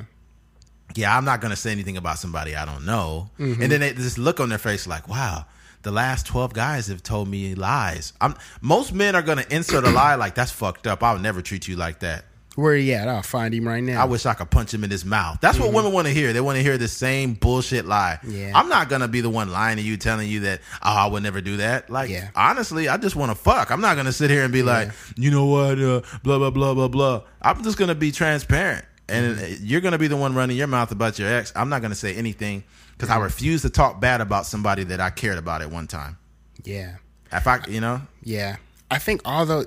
yeah, 0.94 1.16
I'm 1.16 1.24
not 1.24 1.40
gonna 1.40 1.56
say 1.56 1.72
anything 1.72 1.96
about 1.96 2.18
somebody 2.18 2.56
I 2.56 2.64
don't 2.64 2.84
know. 2.84 3.30
Mm-hmm. 3.38 3.62
And 3.62 3.72
then 3.72 3.80
they 3.80 3.92
just 3.92 4.18
look 4.18 4.40
on 4.40 4.48
their 4.48 4.58
face 4.58 4.86
like, 4.86 5.08
wow, 5.08 5.46
the 5.82 5.90
last 5.90 6.26
12 6.26 6.52
guys 6.52 6.88
have 6.88 7.02
told 7.02 7.28
me 7.28 7.54
lies. 7.54 8.12
I'm 8.20 8.34
most 8.60 8.92
men 8.92 9.14
are 9.14 9.22
gonna 9.22 9.44
insert 9.50 9.84
a 9.84 9.90
lie 9.90 10.14
like 10.16 10.34
that's 10.34 10.52
fucked 10.52 10.86
up. 10.86 11.02
I'll 11.02 11.18
never 11.18 11.42
treat 11.42 11.68
you 11.68 11.76
like 11.76 12.00
that. 12.00 12.24
Where 12.60 12.76
he 12.76 12.92
at 12.94 13.08
i'll 13.08 13.22
find 13.22 13.52
him 13.54 13.66
right 13.66 13.82
now 13.82 14.00
I 14.02 14.04
wish 14.04 14.26
I 14.26 14.34
could 14.34 14.50
punch 14.50 14.72
him 14.74 14.84
in 14.84 14.90
his 14.90 15.04
mouth. 15.04 15.38
That's 15.40 15.58
what 15.58 15.72
women 15.72 15.92
want 15.92 16.06
to 16.06 16.12
hear. 16.14 16.32
They 16.32 16.40
want 16.40 16.56
to 16.56 16.62
hear 16.62 16.78
the 16.78 16.88
same 16.88 17.34
bullshit 17.34 17.84
lie. 17.86 18.18
Mm-hmm. 18.22 18.36
Yeah. 18.36 18.52
I'm 18.54 18.68
not 18.68 18.88
gonna 18.88 19.08
be 19.08 19.20
the 19.20 19.30
one 19.30 19.50
lying 19.50 19.76
to 19.78 19.82
you, 19.82 19.96
telling 19.96 20.28
you 20.28 20.40
that 20.40 20.60
oh 20.82 20.90
I 20.90 21.06
would 21.06 21.22
never 21.22 21.40
do 21.40 21.56
that. 21.58 21.90
Like 21.90 22.10
Yeah. 22.10 22.30
honestly, 22.36 22.88
I 22.88 22.96
just 22.96 23.16
want 23.16 23.30
to 23.30 23.34
fuck. 23.36 23.70
I'm 23.70 23.80
not 23.80 23.96
gonna 23.96 24.12
sit 24.12 24.30
here 24.30 24.44
and 24.44 24.52
be 24.52 24.62
like, 24.62 24.90
you 25.16 25.30
know 25.30 25.46
what, 25.46 25.78
uh, 25.80 26.02
blah 26.22 26.38
blah 26.38 26.50
blah 26.50 26.74
blah 26.74 26.88
blah. 26.88 27.22
I'm 27.42 27.62
just 27.62 27.76
gonna 27.78 27.94
be 27.94 28.12
transparent, 28.12 28.84
and 29.08 29.36
Mm-hmm. 29.36 29.64
you're 29.66 29.80
gonna 29.80 29.98
be 29.98 30.06
the 30.08 30.16
one 30.16 30.34
running 30.34 30.56
your 30.56 30.66
mouth 30.68 30.90
about 30.92 31.18
your 31.18 31.28
ex. 31.32 31.52
I'm 31.56 31.68
not 31.68 31.82
gonna 31.82 31.94
say 31.94 32.14
anything 32.14 32.64
because 32.92 33.08
Mm-hmm. 33.08 33.20
I 33.20 33.24
refuse 33.24 33.62
to 33.62 33.70
talk 33.70 34.00
bad 34.00 34.20
about 34.20 34.46
somebody 34.46 34.84
that 34.84 35.00
I 35.00 35.10
cared 35.10 35.38
about 35.38 35.62
at 35.62 35.70
one 35.70 35.86
time. 35.86 36.18
yeah 36.64 36.96
If 37.32 37.46
I, 37.46 37.60
you 37.68 37.80
know, 37.80 38.02
Yeah. 38.22 38.56
I 38.90 38.98
think 38.98 39.22
although 39.24 39.64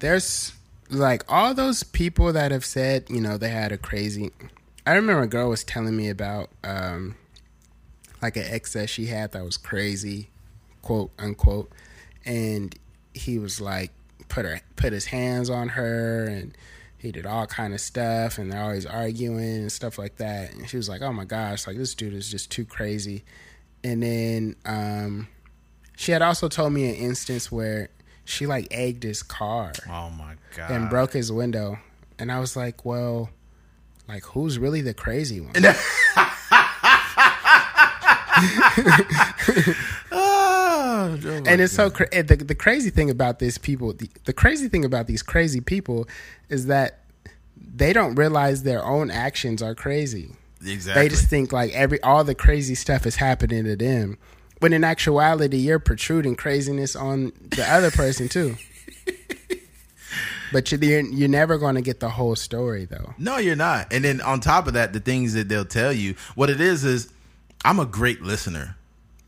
there's 0.00 0.52
like 0.90 1.24
all 1.28 1.54
those 1.54 1.82
people 1.82 2.32
that 2.32 2.50
have 2.50 2.64
said, 2.64 3.04
you 3.08 3.20
know, 3.20 3.36
they 3.36 3.50
had 3.50 3.72
a 3.72 3.78
crazy 3.78 4.30
I 4.86 4.92
remember 4.92 5.22
a 5.22 5.26
girl 5.26 5.50
was 5.50 5.64
telling 5.64 5.96
me 5.96 6.08
about 6.08 6.50
um 6.64 7.16
like 8.22 8.36
an 8.36 8.44
ex 8.46 8.72
that 8.72 8.88
she 8.88 9.06
had 9.06 9.32
that 9.32 9.44
was 9.44 9.56
crazy, 9.56 10.30
quote 10.82 11.10
unquote. 11.18 11.70
And 12.24 12.74
he 13.14 13.38
was 13.38 13.60
like 13.60 13.92
put 14.28 14.44
her 14.44 14.60
put 14.76 14.92
his 14.92 15.06
hands 15.06 15.50
on 15.50 15.70
her 15.70 16.26
and 16.26 16.56
he 16.98 17.12
did 17.12 17.26
all 17.26 17.46
kind 17.46 17.72
of 17.74 17.80
stuff, 17.80 18.38
and 18.38 18.50
they're 18.50 18.60
always 18.62 18.84
arguing 18.84 19.38
and 19.38 19.72
stuff 19.72 19.98
like 19.98 20.16
that. 20.16 20.52
And 20.52 20.68
she 20.68 20.76
was 20.76 20.88
like, 20.88 21.00
"Oh 21.00 21.12
my 21.12 21.24
gosh, 21.24 21.66
like 21.66 21.76
this 21.76 21.94
dude 21.94 22.12
is 22.12 22.28
just 22.28 22.50
too 22.50 22.64
crazy." 22.64 23.24
And 23.84 24.02
then 24.02 24.56
um, 24.66 25.28
she 25.96 26.10
had 26.10 26.22
also 26.22 26.48
told 26.48 26.72
me 26.72 26.88
an 26.88 26.96
instance 26.96 27.52
where 27.52 27.88
she 28.28 28.46
like 28.46 28.68
egged 28.70 29.02
his 29.02 29.22
car 29.22 29.72
Oh 29.88 30.10
my 30.10 30.34
god. 30.54 30.70
and 30.70 30.90
broke 30.90 31.12
his 31.14 31.32
window, 31.32 31.78
and 32.18 32.30
I 32.30 32.38
was 32.40 32.56
like, 32.56 32.84
"Well, 32.84 33.30
like 34.08 34.24
who's 34.26 34.58
really 34.58 34.80
the 34.82 34.94
crazy 34.94 35.40
one?" 35.40 35.52
Oh, 40.10 41.18
and 41.24 41.60
it's 41.60 41.72
so 41.72 41.90
cra- 41.90 42.08
the 42.22 42.36
the 42.36 42.54
crazy 42.54 42.90
thing 42.90 43.10
about 43.10 43.38
these 43.38 43.58
people 43.58 43.92
the, 43.92 44.08
the 44.24 44.32
crazy 44.32 44.68
thing 44.68 44.84
about 44.84 45.06
these 45.06 45.22
crazy 45.22 45.60
people 45.60 46.08
is 46.48 46.66
that 46.66 47.00
they 47.56 47.92
don't 47.92 48.14
realize 48.14 48.62
their 48.62 48.84
own 48.84 49.10
actions 49.10 49.62
are 49.62 49.74
crazy. 49.74 50.30
exactly. 50.64 51.02
They 51.02 51.08
just 51.08 51.28
think 51.28 51.52
like 51.52 51.72
every 51.72 52.00
all 52.02 52.24
the 52.24 52.34
crazy 52.34 52.74
stuff 52.74 53.06
is 53.06 53.16
happening 53.16 53.64
to 53.64 53.76
them. 53.76 54.18
When 54.60 54.72
in 54.72 54.84
actuality 54.84 55.58
you're 55.58 55.78
protruding 55.78 56.36
craziness 56.36 56.96
on 56.96 57.32
the 57.50 57.64
other 57.64 57.90
person 57.90 58.28
too. 58.28 58.56
But 60.52 60.72
you're 60.72 61.00
you're 61.00 61.28
never 61.28 61.58
going 61.58 61.74
to 61.74 61.82
get 61.82 62.00
the 62.00 62.08
whole 62.08 62.36
story 62.36 62.86
though. 62.86 63.14
No, 63.18 63.36
you're 63.36 63.56
not. 63.56 63.92
And 63.92 64.04
then 64.04 64.20
on 64.20 64.40
top 64.40 64.66
of 64.66 64.74
that, 64.74 64.92
the 64.92 65.00
things 65.00 65.34
that 65.34 65.48
they'll 65.48 65.64
tell 65.64 65.92
you, 65.92 66.14
what 66.34 66.50
it 66.50 66.60
is 66.60 66.84
is, 66.84 67.12
I'm 67.64 67.78
a 67.78 67.86
great 67.86 68.22
listener. 68.22 68.76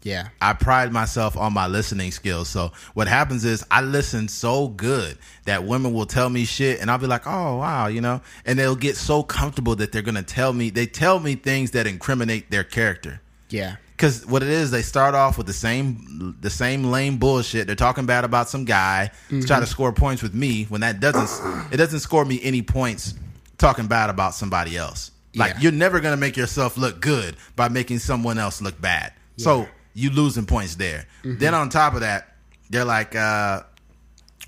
Yeah. 0.03 0.29
I 0.41 0.55
pride 0.55 0.93
myself 0.93 1.37
on 1.37 1.53
my 1.53 1.67
listening 1.67 2.11
skills. 2.11 2.49
So 2.49 2.73
what 2.95 3.07
happens 3.07 3.45
is 3.45 3.67
I 3.71 3.83
listen 3.83 4.29
so 4.29 4.69
good 4.69 5.19
that 5.45 5.65
women 5.65 5.93
will 5.93 6.07
tell 6.07 6.31
me 6.31 6.47
shit 6.47 6.81
and 6.81 6.91
I'll 6.91 6.97
be 6.97 7.07
like, 7.07 7.27
"Oh, 7.27 7.57
wow," 7.57 7.87
you 7.89 8.01
know? 8.01 8.23
And 8.47 8.59
they'll 8.59 8.77
get 8.77 8.97
so 8.97 9.23
comfortable 9.23 9.77
that 9.77 9.93
they're 9.93 10.01
going 10.01 10.15
to 10.15 10.23
tell 10.23 10.55
me 10.55 10.71
they 10.71 10.87
tell 10.87 11.21
me 11.21 11.35
things 11.35 11.73
that 11.73 11.87
incriminate 11.87 12.51
their 12.51 12.65
character. 12.65 13.21
Yeah. 13.51 13.77
Cuz 14.01 14.25
what 14.27 14.43
it 14.43 14.49
is, 14.49 14.71
they 14.71 14.83
start 14.83 15.15
off 15.15 15.37
with 15.39 15.47
the 15.47 15.53
same 15.53 16.35
the 16.41 16.51
same 16.51 16.85
lame 16.91 17.19
bullshit. 17.19 17.67
They're 17.67 17.77
talking 17.77 18.07
bad 18.07 18.25
about 18.25 18.49
some 18.49 18.65
guy, 18.65 19.11
to 19.29 19.43
try 19.43 19.61
to 19.61 19.67
score 19.67 19.93
points 19.93 20.23
with 20.23 20.35
me 20.35 20.65
when 20.65 20.81
that 20.81 21.01
doesn't 21.01 21.73
it 21.73 21.77
doesn't 21.77 22.01
score 22.01 22.25
me 22.25 22.41
any 22.43 22.63
points 22.63 23.15
talking 23.59 23.87
bad 23.87 24.09
about 24.11 24.35
somebody 24.35 24.77
else. 24.77 25.11
Like 25.37 25.53
Yeah. 25.55 25.61
you're 25.61 25.73
never 25.73 26.01
going 26.01 26.13
to 26.13 26.21
make 26.21 26.37
yourself 26.37 26.77
look 26.79 27.01
good 27.01 27.37
by 27.57 27.69
making 27.69 27.99
someone 28.01 28.39
else 28.39 28.61
look 28.63 28.81
bad. 28.81 29.13
So 29.37 29.69
you 29.95 30.11
losing 30.11 30.47
points 30.47 30.75
there. 30.77 31.05
Then 31.25 31.53
on 31.55 31.69
top 31.69 31.95
of 31.95 32.01
that, 32.01 32.35
they're 32.71 32.85
like, 32.87 33.15
uh, 33.15 33.63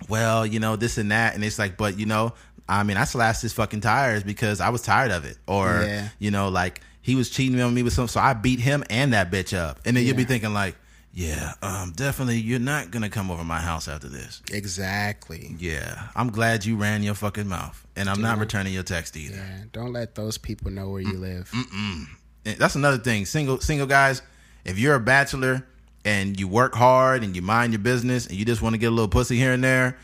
well, 0.08 0.46
you 0.46 0.60
know, 0.60 0.76
this 0.76 0.98
and 0.98 1.10
that, 1.12 1.34
and 1.34 1.44
it's 1.44 1.58
like, 1.58 1.76
but 1.76 1.98
you 1.98 2.06
know, 2.06 2.32
I 2.68 2.82
mean, 2.84 2.96
I 2.96 3.04
slashed 3.04 3.42
his 3.42 3.52
fucking 3.52 3.80
tires 3.82 4.22
because 4.22 4.60
I 4.60 4.70
was 4.70 4.82
tired 4.82 5.10
of 5.10 5.24
it, 5.24 5.36
or 5.46 5.84
Yeah. 5.86 6.08
you 6.18 6.30
know, 6.30 6.48
like 6.48 6.80
he 7.02 7.14
was 7.14 7.28
cheating 7.28 7.60
on 7.60 7.74
me 7.74 7.82
with 7.82 7.92
some, 7.92 8.08
so 8.08 8.20
I 8.20 8.32
beat 8.32 8.60
him 8.60 8.84
and 8.88 9.12
that 9.12 9.30
bitch 9.30 9.56
up, 9.56 9.80
and 9.84 9.96
then 9.96 10.06
you'll 10.06 10.16
be 10.16 10.24
thinking 10.24 10.54
like, 10.54 10.76
yeah, 11.14 11.52
um, 11.60 11.92
definitely, 11.94 12.38
you're 12.38 12.58
not 12.58 12.90
gonna 12.90 13.10
come 13.10 13.30
over 13.30 13.44
my 13.44 13.60
house 13.60 13.86
after 13.86 14.08
this. 14.08 14.40
Exactly. 14.50 15.54
Yeah, 15.58 16.08
I'm 16.16 16.30
glad 16.30 16.64
you 16.64 16.76
ran 16.76 17.02
your 17.02 17.14
fucking 17.14 17.46
mouth, 17.46 17.86
and 17.96 18.08
I'm 18.08 18.22
not 18.22 18.38
returning 18.38 18.72
your 18.72 18.82
text 18.82 19.16
either. 19.16 19.36
Yeah. 19.36 19.64
Don't 19.72 19.92
let 19.92 20.14
those 20.14 20.38
people 20.38 20.70
know 20.70 20.88
where 20.88 21.02
you 21.02 21.18
live. 21.18 21.52
And 22.44 22.56
that's 22.56 22.76
another 22.76 22.98
thing. 22.98 23.26
Single 23.26 23.60
single 23.60 23.86
guys, 23.86 24.22
if 24.64 24.78
you're 24.78 24.94
a 24.94 25.00
bachelor 25.00 25.66
and 26.04 26.38
you 26.40 26.48
work 26.48 26.74
hard 26.74 27.22
and 27.22 27.36
you 27.36 27.42
mind 27.42 27.72
your 27.72 27.80
business 27.80 28.26
and 28.26 28.36
you 28.36 28.44
just 28.44 28.62
want 28.62 28.74
to 28.74 28.78
get 28.78 28.86
a 28.86 28.90
little 28.90 29.08
pussy 29.08 29.36
here 29.36 29.52
and 29.52 29.62
there, 29.62 29.98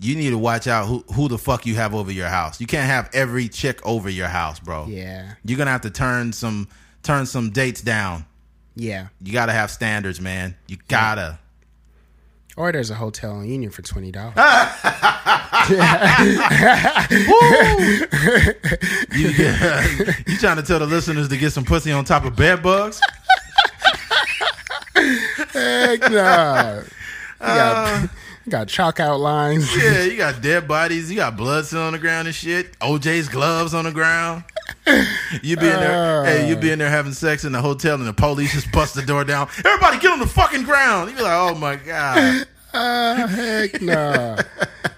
you 0.00 0.16
need 0.16 0.30
to 0.30 0.38
watch 0.38 0.66
out 0.66 0.86
who 0.86 1.04
who 1.14 1.28
the 1.28 1.38
fuck 1.38 1.66
you 1.66 1.74
have 1.76 1.94
over 1.94 2.10
your 2.10 2.28
house. 2.28 2.60
You 2.60 2.66
can't 2.66 2.86
have 2.86 3.10
every 3.12 3.48
chick 3.48 3.80
over 3.84 4.10
your 4.10 4.28
house, 4.28 4.60
bro. 4.60 4.86
Yeah. 4.86 5.34
You're 5.44 5.58
gonna 5.58 5.70
have 5.70 5.82
to 5.82 5.90
turn 5.90 6.32
some 6.32 6.68
turn 7.02 7.26
some 7.26 7.50
dates 7.50 7.80
down. 7.80 8.26
Yeah. 8.76 9.08
You 9.22 9.32
gotta 9.32 9.52
have 9.52 9.70
standards, 9.70 10.20
man. 10.20 10.56
You 10.66 10.78
gotta. 10.88 11.38
Or 12.56 12.70
there's 12.70 12.90
a 12.90 12.94
hotel 12.94 13.40
in 13.40 13.48
Union 13.48 13.70
for 13.70 13.82
twenty 13.82 14.12
dollars. 14.12 14.34
You, 19.14 19.28
you 20.26 20.36
trying 20.38 20.56
to 20.56 20.62
tell 20.62 20.78
the 20.78 20.86
listeners 20.86 21.28
to 21.28 21.36
get 21.36 21.52
some 21.52 21.64
pussy 21.64 21.92
on 21.92 22.04
top 22.04 22.24
of 22.24 22.36
bed 22.36 22.62
bugs? 22.62 23.00
Heck 24.94 26.00
no. 26.00 26.82
You 27.40 27.46
got, 27.46 27.50
uh, 28.04 28.06
you 28.44 28.50
got 28.50 28.68
chalk 28.68 29.00
outlines. 29.00 29.74
Yeah, 29.76 30.02
you 30.04 30.16
got 30.16 30.40
dead 30.42 30.68
bodies. 30.68 31.10
You 31.10 31.16
got 31.16 31.36
blood 31.36 31.64
still 31.66 31.82
on 31.82 31.92
the 31.92 31.98
ground 31.98 32.28
and 32.28 32.34
shit. 32.34 32.78
OJ's 32.80 33.28
gloves 33.28 33.74
on 33.74 33.84
the 33.84 33.92
ground. 33.92 34.44
You 35.42 35.56
be 35.56 35.66
in 35.66 35.80
there, 35.80 36.24
hey, 36.24 36.48
you 36.48 36.56
be 36.56 36.70
in 36.70 36.78
there 36.78 36.90
having 36.90 37.12
sex 37.12 37.44
in 37.44 37.52
the 37.52 37.60
hotel, 37.60 37.96
and 37.96 38.06
the 38.06 38.12
police 38.12 38.52
just 38.52 38.70
bust 38.72 38.94
the 38.94 39.02
door 39.02 39.24
down. 39.24 39.48
Everybody, 39.64 39.98
get 39.98 40.12
on 40.12 40.18
the 40.20 40.26
fucking 40.26 40.64
ground. 40.64 41.10
You 41.10 41.16
be 41.16 41.22
like, 41.22 41.32
oh 41.32 41.54
my 41.54 41.76
god. 41.76 42.46
Uh, 42.72 43.26
heck 43.28 43.80
no. 43.80 44.36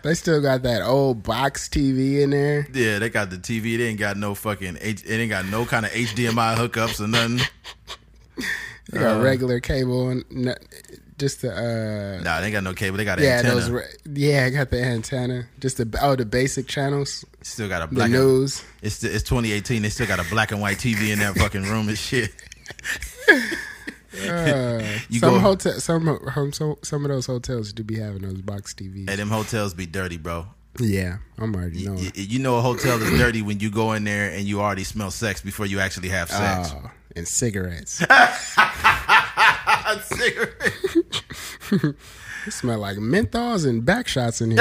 they 0.03 0.15
still 0.15 0.41
got 0.41 0.63
that 0.63 0.83
old 0.83 1.23
box 1.23 1.69
TV 1.69 2.23
in 2.23 2.31
there. 2.31 2.67
Yeah, 2.73 2.99
they 2.99 3.11
got 3.11 3.31
the 3.31 3.37
TV. 3.37 3.77
They 3.77 3.89
ain't 3.89 3.99
got 3.99 4.17
no 4.17 4.35
fucking. 4.35 4.79
H- 4.81 5.05
it 5.05 5.13
ain't 5.15 5.31
got 5.31 5.47
no 5.47 5.65
kind 5.67 5.85
of 5.85 5.93
HDMI 5.93 6.57
hookups 6.57 7.01
or 7.01 7.07
nothing. 7.09 7.41
They 8.91 9.01
got 9.01 9.23
regular 9.23 9.61
cable 9.61 10.09
and 10.11 10.25
n- 10.31 10.55
just 11.19 11.43
the 11.43 11.51
uh 11.51 12.23
Nah, 12.23 12.41
they 12.41 12.51
got 12.51 12.63
no 12.65 12.75
cable. 12.75 12.97
They 12.99 13.05
got 13.05 13.19
an 13.19 13.25
yeah 13.25 13.39
antenna. 13.39 13.55
those 13.61 13.97
yeah 14.15 14.45
I 14.47 14.51
got 14.51 14.71
the 14.71 14.83
antenna 14.83 15.47
just 15.61 15.77
the 15.79 15.99
oh 16.03 16.15
the 16.17 16.25
basic 16.27 16.67
channels 16.69 17.25
still 17.43 17.69
got 17.69 17.83
a 17.83 17.87
the 17.87 17.95
black. 17.95 18.05
And, 18.07 18.15
news 18.15 18.63
it's 18.83 19.03
it's 19.05 19.23
2018. 19.25 19.83
They 19.83 19.89
still 19.89 20.07
got 20.07 20.19
a 20.21 20.29
black 20.31 20.53
and 20.53 20.61
white 20.61 20.79
TV 20.79 21.13
in 21.13 21.19
that 21.21 21.37
fucking 21.37 21.63
room 21.65 21.89
and 21.89 21.97
shit. 21.99 22.31
uh, 24.29 24.81
some 25.11 25.21
go- 25.21 25.39
hotel 25.39 25.73
some 25.81 26.07
home 26.31 26.53
so, 26.53 26.79
some 26.83 27.05
of 27.05 27.11
those 27.11 27.27
hotels 27.27 27.73
do 27.73 27.83
be 27.85 27.99
having 27.99 28.23
those 28.23 28.41
box 28.43 28.75
TVs 28.75 29.09
Hey, 29.09 29.17
them 29.17 29.29
hotels 29.31 29.75
be 29.75 29.87
dirty, 29.87 30.17
bro. 30.17 30.47
yeah 30.81 31.19
I'm 31.39 31.55
already 31.55 31.85
knowing 31.85 31.99
Y- 31.99 32.13
you 32.15 32.39
know 32.39 32.57
a 32.59 32.61
hotel 32.61 33.01
is 33.03 33.11
dirty 33.19 33.43
when 33.43 33.61
you 33.61 33.71
go 33.71 33.93
in 33.93 34.05
there 34.05 34.31
and 34.31 34.45
you 34.45 34.61
already 34.61 34.85
smell 34.85 35.11
sex 35.11 35.41
before 35.41 35.67
you 35.67 35.81
actually 35.81 36.09
have 36.11 36.31
sex. 36.31 36.73
oh 36.75 36.91
and 37.15 37.27
cigarettes 37.27 38.03
Cigarette. 40.03 40.73
It 41.73 41.97
smell 42.51 42.79
like 42.79 42.97
menthols 42.99 43.67
and 43.69 43.85
back 43.85 44.07
shots 44.09 44.41
in 44.41 44.53
here 44.53 44.61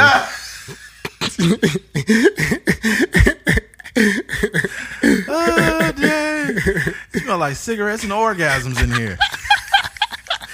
oh, 5.27 5.93
dang. 5.97 6.57
It 7.13 7.23
smell 7.23 7.37
like 7.37 7.55
cigarettes 7.55 8.03
and 8.03 8.11
orgasms 8.11 8.81
in 8.83 8.91
here. 8.91 9.17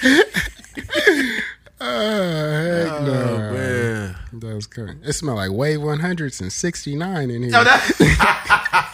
oh 1.80 2.50
heck 2.50 2.92
Oh, 2.92 3.04
no 3.04 3.36
man. 3.52 4.16
that 4.34 4.54
was 4.54 4.66
good 4.66 4.98
it 5.04 5.12
smell 5.14 5.34
like 5.36 5.50
wave 5.50 5.80
100s 5.80 6.40
and 6.40 6.52
69 6.52 7.30
in 7.30 7.42
here 7.42 7.52
Oh, 7.54 7.64
that- 7.64 8.92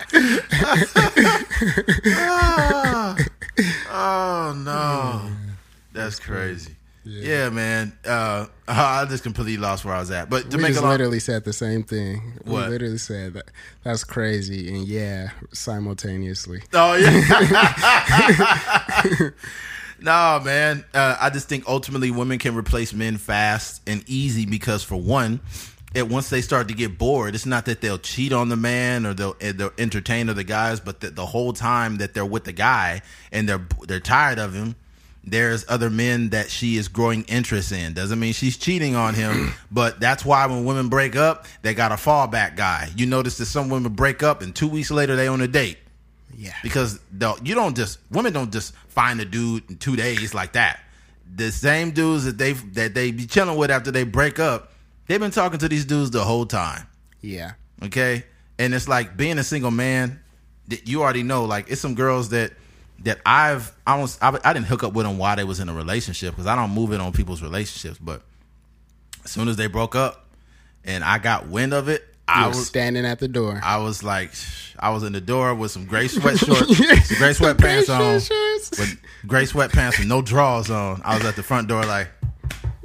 Ah. 2.06 3.16
No, 4.72 5.30
that's 5.92 6.18
crazy. 6.18 6.74
Yeah, 7.04 7.48
man. 7.48 7.92
Uh, 8.04 8.46
I 8.68 9.06
just 9.06 9.22
completely 9.22 9.56
lost 9.56 9.84
where 9.84 9.94
I 9.94 10.00
was 10.00 10.10
at. 10.10 10.28
But 10.28 10.50
to 10.50 10.56
we 10.56 10.64
make 10.64 10.72
just 10.72 10.82
long, 10.82 10.92
literally 10.92 11.18
said 11.18 11.44
the 11.44 11.52
same 11.52 11.82
thing. 11.82 12.34
What? 12.44 12.66
We 12.66 12.72
literally 12.72 12.98
said 12.98 13.32
that. 13.34 13.50
That's 13.84 14.04
crazy, 14.04 14.68
and 14.68 14.86
yeah, 14.86 15.30
simultaneously. 15.52 16.62
Oh 16.74 16.94
yeah. 16.94 17.10
no, 20.00 20.40
man. 20.44 20.84
Uh, 20.92 21.16
I 21.18 21.30
just 21.30 21.48
think 21.48 21.64
ultimately 21.66 22.10
women 22.10 22.38
can 22.38 22.54
replace 22.54 22.92
men 22.92 23.16
fast 23.16 23.80
and 23.86 24.04
easy 24.06 24.44
because 24.44 24.84
for 24.84 24.96
one, 24.96 25.40
it 25.94 26.08
once 26.08 26.30
they 26.30 26.40
start 26.40 26.68
to 26.68 26.74
get 26.74 26.98
bored, 26.98 27.34
it's 27.34 27.46
not 27.46 27.64
that 27.66 27.80
they'll 27.80 27.98
cheat 27.98 28.32
on 28.32 28.48
the 28.48 28.56
man 28.56 29.04
or 29.06 29.14
they'll, 29.14 29.36
eh, 29.40 29.52
they'll 29.52 29.72
entertain 29.76 30.28
other 30.28 30.44
guys, 30.44 30.78
but 30.78 31.00
that 31.00 31.16
the 31.16 31.26
whole 31.26 31.52
time 31.52 31.96
that 31.96 32.14
they're 32.14 32.24
with 32.24 32.44
the 32.44 32.52
guy 32.52 33.02
and 33.32 33.48
they're 33.48 33.66
they're 33.86 34.00
tired 34.00 34.38
of 34.38 34.54
him. 34.54 34.76
There's 35.22 35.66
other 35.68 35.90
men 35.90 36.30
that 36.30 36.50
she 36.50 36.76
is 36.76 36.88
growing 36.88 37.24
interest 37.24 37.72
in. 37.72 37.92
Doesn't 37.92 38.18
mean 38.18 38.32
she's 38.32 38.56
cheating 38.56 38.94
on 38.94 39.14
him, 39.14 39.52
but 39.70 40.00
that's 40.00 40.24
why 40.24 40.46
when 40.46 40.64
women 40.64 40.88
break 40.88 41.14
up, 41.16 41.46
they 41.62 41.74
got 41.74 41.92
a 41.92 41.96
fallback 41.96 42.56
guy. 42.56 42.88
You 42.96 43.06
notice 43.06 43.36
that 43.38 43.46
some 43.46 43.68
women 43.68 43.92
break 43.92 44.22
up 44.22 44.42
and 44.42 44.54
two 44.54 44.68
weeks 44.68 44.90
later 44.90 45.16
they 45.16 45.26
on 45.28 45.40
a 45.40 45.48
date 45.48 45.78
Yeah, 46.36 46.54
because 46.62 47.00
the, 47.12 47.38
you 47.42 47.54
don't 47.54 47.76
just 47.76 47.98
women 48.10 48.32
don't 48.32 48.52
just 48.52 48.74
find 48.88 49.20
a 49.20 49.24
dude 49.24 49.68
in 49.68 49.76
two 49.76 49.96
days 49.96 50.34
like 50.34 50.52
that. 50.52 50.80
The 51.34 51.52
same 51.52 51.90
dudes 51.90 52.24
that 52.24 52.38
they 52.38 52.52
that 52.52 52.94
they 52.94 53.10
be 53.10 53.26
chilling 53.26 53.56
with 53.58 53.70
after 53.70 53.90
they 53.90 54.04
break 54.04 54.38
up, 54.38 54.69
they've 55.10 55.20
been 55.20 55.32
talking 55.32 55.58
to 55.58 55.68
these 55.68 55.84
dudes 55.84 56.10
the 56.12 56.24
whole 56.24 56.46
time. 56.46 56.86
yeah, 57.20 57.52
Okay, 57.82 58.24
and 58.58 58.72
it's 58.74 58.86
like 58.88 59.16
being 59.16 59.38
a 59.38 59.44
single 59.44 59.70
man. 59.70 60.20
That 60.68 60.86
you 60.86 61.02
already 61.02 61.24
know, 61.24 61.46
like 61.46 61.68
it's 61.68 61.80
some 61.80 61.96
girls 61.96 62.28
that 62.28 62.52
that 63.00 63.18
I've 63.26 63.72
I 63.86 63.98
was 64.00 64.18
I, 64.22 64.38
I 64.44 64.52
didn't 64.52 64.66
hook 64.66 64.84
up 64.84 64.92
with 64.92 65.04
them 65.04 65.18
while 65.18 65.34
they 65.34 65.42
was 65.42 65.58
in 65.58 65.68
a 65.68 65.74
relationship 65.74 66.30
because 66.34 66.46
I 66.46 66.54
don't 66.54 66.70
move 66.70 66.92
in 66.92 67.00
on 67.00 67.12
people's 67.12 67.42
relationships. 67.42 67.98
But 67.98 68.22
as 69.24 69.32
soon 69.32 69.48
as 69.48 69.56
they 69.56 69.66
broke 69.66 69.96
up, 69.96 70.26
and 70.84 71.02
I 71.02 71.18
got 71.18 71.48
wind 71.48 71.74
of 71.74 71.88
it, 71.88 72.06
I 72.28 72.46
was 72.46 72.66
standing 72.66 73.04
at 73.04 73.18
the 73.18 73.26
door. 73.26 73.58
I 73.64 73.78
was 73.78 74.04
like, 74.04 74.30
I 74.78 74.90
was 74.90 75.02
in 75.02 75.12
the 75.12 75.20
door 75.20 75.54
with 75.56 75.72
some 75.72 75.86
gray 75.86 76.06
sweat 76.06 76.38
shorts, 76.46 76.76
some 76.76 77.18
gray 77.18 77.32
sweatpants 77.32 77.88
on, 77.92 78.20
Shorts. 78.20 78.70
with 78.78 79.00
gray 79.26 79.44
sweatpants 79.44 79.98
with 79.98 80.06
no 80.06 80.22
drawers 80.22 80.70
on. 80.70 81.02
I 81.04 81.16
was 81.16 81.24
at 81.24 81.34
the 81.34 81.42
front 81.42 81.66
door 81.66 81.84
like, 81.84 82.08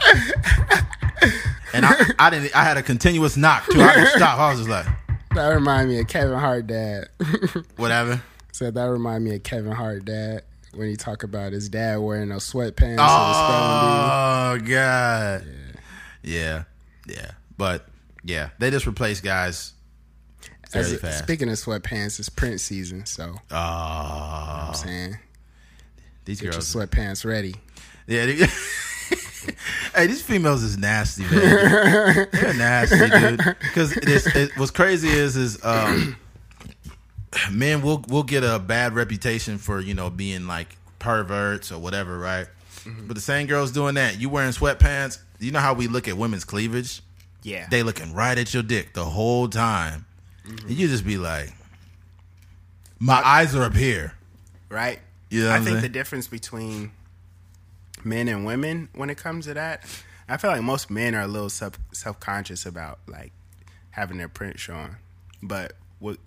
and 1.74 1.84
I, 1.86 1.94
I 2.18 2.30
didn't. 2.30 2.54
I 2.56 2.64
had 2.64 2.76
a 2.76 2.82
continuous 2.82 3.36
knock 3.36 3.66
too. 3.66 3.80
I 3.80 3.94
didn't 3.94 4.10
stop. 4.16 4.38
I 4.38 4.50
was 4.50 4.58
just 4.60 4.70
like, 4.70 4.86
That 5.34 5.48
remind 5.48 5.88
me 5.88 6.00
of 6.00 6.08
Kevin 6.08 6.38
Hart 6.38 6.66
dad. 6.66 7.08
whatever. 7.76 8.22
Said 8.52 8.74
that 8.74 8.84
remind 8.84 9.24
me 9.24 9.34
of 9.36 9.42
Kevin 9.42 9.72
Hart 9.72 10.04
dad 10.04 10.42
when 10.74 10.88
he 10.88 10.96
talk 10.96 11.22
about 11.22 11.52
his 11.52 11.68
dad 11.68 11.98
wearing 11.98 12.28
those 12.28 12.50
sweatpants 12.50 12.98
and 12.98 12.98
the 12.98 14.54
spelling 14.54 14.64
bee. 14.64 14.72
Oh 14.72 14.74
god. 14.76 15.46
Yeah. 16.22 16.64
yeah, 17.06 17.14
yeah, 17.14 17.30
But 17.56 17.86
yeah, 18.24 18.50
they 18.58 18.70
just 18.70 18.86
replace 18.86 19.20
guys 19.20 19.72
As 20.74 20.86
very 20.86 20.96
it- 20.96 21.00
fast. 21.00 21.18
Speaking 21.24 21.48
of 21.48 21.54
sweatpants, 21.56 22.18
it's 22.18 22.28
print 22.28 22.60
season, 22.60 23.06
so 23.06 23.24
Oh, 23.24 23.34
I'm 23.50 23.50
ah. 23.52 24.72
saying 24.74 25.16
these 26.24 26.40
get 26.40 26.44
your 26.46 26.52
girls. 26.52 26.74
sweatpants 26.74 27.24
ready. 27.24 27.54
Yeah. 28.06 28.26
They, 28.26 28.34
hey, 29.94 30.06
these 30.06 30.22
females 30.22 30.62
is 30.62 30.78
nasty, 30.78 31.22
man. 31.24 32.28
They're 32.32 32.54
nasty, 32.54 33.08
dude. 33.10 33.56
Because 33.60 33.96
it, 33.96 34.50
what's 34.56 34.70
crazy 34.70 35.08
is 35.08 35.36
is 35.36 35.64
um, 35.64 36.16
men 37.50 37.82
will 37.82 38.04
will 38.08 38.22
get 38.22 38.44
a 38.44 38.58
bad 38.58 38.94
reputation 38.94 39.58
for 39.58 39.80
you 39.80 39.94
know 39.94 40.10
being 40.10 40.46
like 40.46 40.76
perverts 40.98 41.72
or 41.72 41.78
whatever, 41.78 42.18
right? 42.18 42.46
But 43.06 43.14
the 43.14 43.20
same 43.20 43.46
girls 43.46 43.72
doing 43.72 43.96
that, 43.96 44.20
you 44.20 44.28
wearing 44.30 44.52
sweatpants. 44.52 45.18
You 45.38 45.50
know 45.50 45.60
how 45.60 45.74
we 45.74 45.86
look 45.86 46.08
at 46.08 46.16
women's 46.16 46.44
cleavage? 46.44 47.02
Yeah, 47.42 47.66
They 47.70 47.82
looking 47.82 48.12
right 48.14 48.36
at 48.36 48.52
your 48.52 48.62
dick 48.62 48.92
the 48.92 49.04
whole 49.04 49.48
time, 49.48 50.04
and 50.44 50.70
you 50.70 50.88
just 50.88 51.06
be 51.06 51.16
like, 51.16 51.52
"My 52.98 53.20
eyes 53.24 53.54
are 53.54 53.62
up 53.62 53.74
here." 53.74 54.14
right. 54.68 54.98
You 55.30 55.44
know 55.44 55.52
I 55.52 55.56
think 55.56 55.68
saying? 55.68 55.82
the 55.82 55.88
difference 55.88 56.26
between 56.26 56.90
men 58.04 58.28
and 58.28 58.44
women 58.44 58.88
when 58.94 59.10
it 59.10 59.16
comes 59.18 59.46
to 59.46 59.54
that, 59.54 59.84
I 60.28 60.36
feel 60.36 60.50
like 60.50 60.62
most 60.62 60.90
men 60.90 61.14
are 61.14 61.22
a 61.22 61.26
little 61.28 61.50
self 61.50 61.78
self 61.92 62.20
conscious 62.20 62.66
about 62.66 63.00
like 63.06 63.32
having 63.90 64.18
their 64.18 64.28
print 64.28 64.58
shown, 64.58 64.96
but 65.42 65.72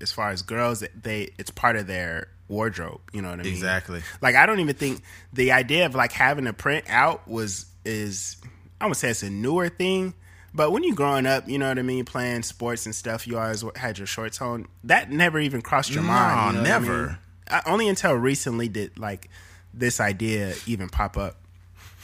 as 0.02 0.12
far 0.12 0.30
as 0.30 0.42
girls, 0.42 0.84
they 1.02 1.30
it's 1.38 1.50
part 1.52 1.76
of 1.76 1.88
their 1.88 2.28
wardrobe. 2.48 3.02
You 3.14 3.22
know 3.22 3.30
what 3.30 3.40
I 3.40 3.44
mean? 3.44 3.54
Exactly. 3.54 4.02
Like 4.22 4.36
I 4.36 4.46
don't 4.46 4.60
even 4.60 4.76
think 4.76 5.02
the 5.32 5.52
idea 5.54 5.86
of 5.86 5.96
like 5.96 6.12
having 6.12 6.46
a 6.48 6.54
print 6.54 6.86
out 6.90 7.28
was 7.28 7.66
is 7.86 8.38
I 8.80 8.88
would 8.88 8.98
say 8.98 9.10
it's 9.10 9.24
a 9.24 9.30
newer 9.30 9.70
thing. 9.70 10.14
But 10.56 10.72
when 10.72 10.84
you 10.84 10.94
growing 10.94 11.26
up, 11.26 11.48
you 11.50 11.58
know 11.58 11.68
what 11.68 11.80
I 11.80 11.82
mean, 11.82 12.06
playing 12.06 12.44
sports 12.44 12.86
and 12.86 12.94
stuff, 12.94 13.26
you 13.26 13.40
always 13.40 13.64
had 13.76 13.98
your 13.98 14.06
shorts 14.06 14.40
on. 14.40 14.68
That 14.84 15.10
never 15.10 15.40
even 15.40 15.64
crossed 15.64 15.92
your 15.92 16.04
No, 16.04 16.10
mind. 16.10 16.58
you 16.58 16.64
know 16.64 16.70
what 16.70 16.70
I 16.70 16.80
never. 16.80 17.06
mean? 17.08 17.18
I, 17.50 17.62
only 17.66 17.88
until 17.90 18.14
recently 18.14 18.68
did 18.70 19.00
like 19.00 19.30
this 19.74 20.00
idea 20.00 20.54
even 20.68 20.90
pop 20.90 21.18
up. 21.18 21.38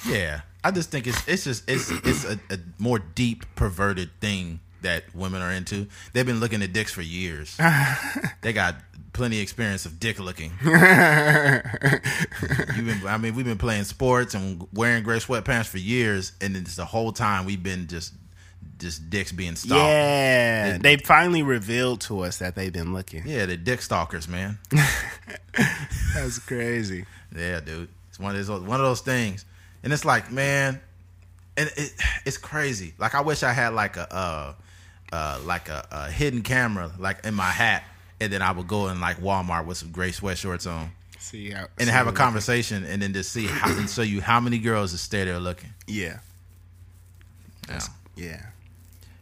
Yeah, 0.08 0.42
I 0.64 0.72
just 0.72 0.92
think 0.92 1.08
it's 1.08 1.28
it's 1.28 1.44
just 1.44 1.70
it's 1.70 1.90
it's 1.92 2.24
a, 2.26 2.40
a 2.52 2.58
more 2.78 3.00
deep 3.00 3.46
perverted 3.56 4.10
thing 4.22 4.60
that 4.82 5.14
women 5.14 5.42
are 5.42 5.52
into. 5.52 5.88
They've 6.14 6.26
been 6.26 6.40
looking 6.40 6.62
at 6.62 6.72
dicks 6.74 6.94
for 6.94 7.02
years. 7.02 7.58
they 8.42 8.54
got 8.54 8.76
plenty 9.12 9.38
of 9.38 9.42
experience 9.44 9.86
of 9.86 10.00
dick 10.00 10.20
looking. 10.20 10.52
You've 10.64 10.74
been, 12.86 13.02
I 13.08 13.18
mean, 13.20 13.36
we've 13.36 13.46
been 13.46 13.58
playing 13.58 13.84
sports 13.84 14.34
and 14.36 14.66
wearing 14.74 15.04
gray 15.04 15.18
sweatpants 15.18 15.66
for 15.68 15.80
years, 15.80 16.32
and 16.42 16.56
it's 16.56 16.76
the 16.76 16.86
whole 16.86 17.12
time 17.12 17.46
we've 17.46 17.62
been 17.64 17.88
just 17.88 18.14
just 18.78 19.10
dicks 19.10 19.34
being 19.34 19.56
stalked. 19.58 19.82
Yeah, 19.84 20.66
And- 20.76 20.84
they 20.84 20.96
finally 20.98 21.44
revealed 21.44 22.00
to 22.02 22.22
us 22.22 22.38
that 22.38 22.56
they've 22.56 22.72
been 22.72 22.94
looking. 22.94 23.24
yeah, 23.28 23.46
the 23.46 23.58
dick 23.58 23.82
stalkers, 23.82 24.28
man. 24.30 24.58
That's 26.14 26.40
crazy. 26.40 27.06
Yeah, 27.36 27.60
dude. 27.60 27.90
It's 28.08 28.20
one 28.20 28.36
of 28.36 28.48
those 28.48 28.62
one 28.62 28.80
of 28.80 28.86
those 28.86 29.02
things, 29.02 29.44
and 29.84 29.94
it's 29.94 30.06
like, 30.06 30.32
man, 30.32 30.80
and 31.58 31.70
it, 31.78 31.94
it's 32.26 32.38
crazy. 32.38 32.94
Like 32.98 33.16
I 33.16 33.22
wish 33.22 33.44
I 33.44 33.54
had 33.54 33.74
like 33.74 33.98
a 33.98 34.14
uh, 34.14 34.54
uh 35.14 35.40
like 35.46 35.70
a, 35.70 35.88
a 35.92 36.12
hidden 36.12 36.42
camera 36.42 36.92
like 36.98 37.26
in 37.26 37.34
my 37.34 37.50
hat, 37.50 37.84
and 38.20 38.32
then 38.32 38.42
I 38.42 38.52
would 38.52 38.68
go 38.68 38.90
in 38.90 39.00
like 39.00 39.18
Walmart 39.18 39.66
with 39.66 39.78
some 39.78 39.92
gray 39.92 40.12
sweatshorts 40.12 40.70
on 40.72 40.92
See 41.18 41.52
how 41.52 41.68
and 41.78 41.88
see 41.88 41.92
have 41.92 42.08
a 42.08 42.12
conversation, 42.14 42.86
and 42.86 43.02
then 43.02 43.14
just 43.14 43.32
see 43.32 43.46
how 43.46 43.70
and 43.78 43.90
show 43.90 44.02
you 44.02 44.22
how 44.22 44.40
many 44.40 44.60
girls 44.60 44.92
just 44.92 45.04
stay 45.04 45.26
there 45.26 45.40
looking. 45.40 45.70
Yeah, 45.88 46.20
Yeah. 47.68 47.80
yeah. 48.16 48.46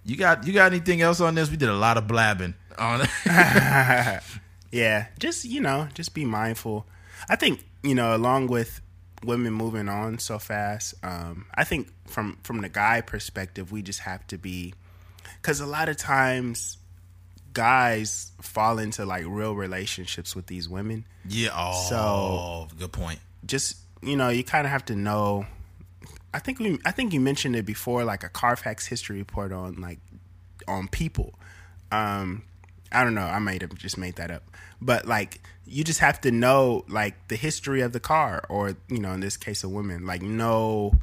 You 0.05 0.15
got 0.15 0.47
you 0.47 0.53
got 0.53 0.71
anything 0.71 1.01
else 1.01 1.19
on 1.19 1.35
this? 1.35 1.49
We 1.51 1.57
did 1.57 1.69
a 1.69 1.75
lot 1.75 1.97
of 1.97 2.07
blabbing 2.07 2.53
on 2.77 3.01
it. 3.01 3.09
Yeah, 4.71 5.07
just 5.17 5.45
you 5.45 5.61
know, 5.61 5.87
just 5.93 6.13
be 6.13 6.25
mindful. 6.25 6.85
I 7.29 7.35
think 7.35 7.63
you 7.83 7.95
know, 7.95 8.15
along 8.15 8.47
with 8.47 8.81
women 9.23 9.53
moving 9.53 9.89
on 9.89 10.19
so 10.19 10.39
fast, 10.39 10.93
um, 11.03 11.45
I 11.55 11.63
think 11.63 11.89
from 12.05 12.37
from 12.43 12.61
the 12.61 12.69
guy 12.69 13.01
perspective, 13.01 13.71
we 13.71 13.81
just 13.81 14.01
have 14.01 14.25
to 14.27 14.37
be 14.37 14.73
because 15.41 15.59
a 15.59 15.65
lot 15.65 15.89
of 15.89 15.97
times 15.97 16.77
guys 17.53 18.31
fall 18.41 18.77
into 18.77 19.05
like 19.05 19.25
real 19.27 19.55
relationships 19.55 20.35
with 20.35 20.47
these 20.47 20.69
women. 20.69 21.05
yeah. 21.27 21.49
Oh, 21.53 22.67
good 22.77 22.91
point. 22.91 23.19
Just 23.45 23.77
you 24.01 24.15
know, 24.15 24.29
you 24.29 24.43
kind 24.43 24.65
of 24.65 24.71
have 24.71 24.85
to 24.85 24.95
know. 24.95 25.45
I 26.33 26.39
think 26.39 26.59
we, 26.59 26.77
I 26.85 26.91
think 26.91 27.13
you 27.13 27.19
mentioned 27.19 27.55
it 27.55 27.65
before, 27.65 28.03
like 28.03 28.23
a 28.23 28.29
Carfax 28.29 28.85
history 28.85 29.17
report 29.17 29.51
on 29.51 29.81
like 29.81 29.99
on 30.67 30.87
people. 30.87 31.33
Um, 31.91 32.43
I 32.91 33.03
don't 33.03 33.15
know. 33.15 33.21
I 33.25 33.39
might 33.39 33.61
have 33.61 33.73
just 33.75 33.97
made 33.97 34.17
that 34.17 34.29
up, 34.29 34.43
but 34.81 35.07
like 35.07 35.41
you 35.67 35.83
just 35.83 35.99
have 35.99 36.21
to 36.21 36.31
know 36.31 36.85
like 36.87 37.15
the 37.27 37.35
history 37.35 37.81
of 37.81 37.93
the 37.93 37.99
car, 37.99 38.43
or 38.49 38.75
you 38.87 38.99
know, 38.99 39.11
in 39.11 39.19
this 39.19 39.37
case, 39.37 39.63
a 39.63 39.69
woman, 39.69 40.05
like 40.05 40.21
know 40.21 40.93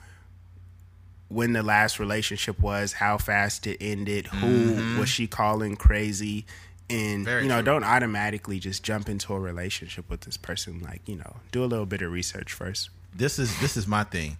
when 1.29 1.53
the 1.53 1.62
last 1.62 1.99
relationship 1.99 2.61
was, 2.61 2.95
how 2.95 3.19
fast 3.19 3.67
it 3.67 3.79
ended, 3.81 4.27
who 4.29 4.47
mm-hmm. 4.47 4.99
was 4.99 5.09
she 5.09 5.27
calling 5.27 5.77
crazy, 5.77 6.47
and 6.89 7.25
Very 7.25 7.43
you 7.43 7.49
know, 7.49 7.57
true. 7.57 7.65
don't 7.65 7.85
automatically 7.85 8.59
just 8.59 8.83
jump 8.83 9.09
into 9.09 9.35
a 9.35 9.41
relationship 9.41 10.09
with 10.09 10.23
this 10.23 10.37
person. 10.37 10.81
Like 10.81 11.03
you 11.07 11.17
know, 11.17 11.37
do 11.53 11.65
a 11.65 11.67
little 11.67 11.87
bit 11.87 12.03
of 12.03 12.11
research 12.11 12.53
first. 12.53 12.91
this 13.15 13.39
is 13.39 13.59
this 13.61 13.77
is 13.77 13.87
my 13.87 14.05
thing. 14.05 14.39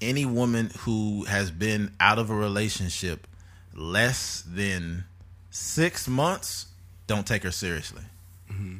Any 0.00 0.24
woman 0.24 0.70
who 0.80 1.24
has 1.24 1.50
been 1.50 1.92
out 2.00 2.18
of 2.18 2.28
a 2.28 2.34
relationship 2.34 3.26
less 3.74 4.42
than 4.46 5.04
six 5.50 6.08
months, 6.08 6.66
don't 7.06 7.26
take 7.26 7.44
her 7.44 7.52
seriously. 7.52 8.02
Mm-hmm. 8.50 8.78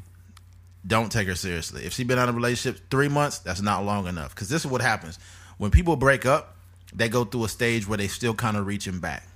Don't 0.86 1.12
take 1.12 1.28
her 1.28 1.34
seriously. 1.34 1.84
If 1.84 1.92
she's 1.92 2.06
been 2.06 2.18
out 2.18 2.28
of 2.28 2.34
a 2.34 2.36
relationship 2.36 2.90
three 2.90 3.08
months, 3.08 3.38
that's 3.38 3.60
not 3.60 3.84
long 3.84 4.06
enough. 4.06 4.34
Because 4.34 4.48
this 4.48 4.64
is 4.64 4.70
what 4.70 4.80
happens 4.80 5.18
when 5.58 5.70
people 5.70 5.96
break 5.96 6.26
up. 6.26 6.56
They 6.94 7.08
go 7.08 7.24
through 7.24 7.44
a 7.44 7.48
stage 7.48 7.88
where 7.88 7.96
they 7.96 8.08
still 8.08 8.34
kind 8.34 8.56
of 8.56 8.66
reaching 8.66 8.98
back, 8.98 9.26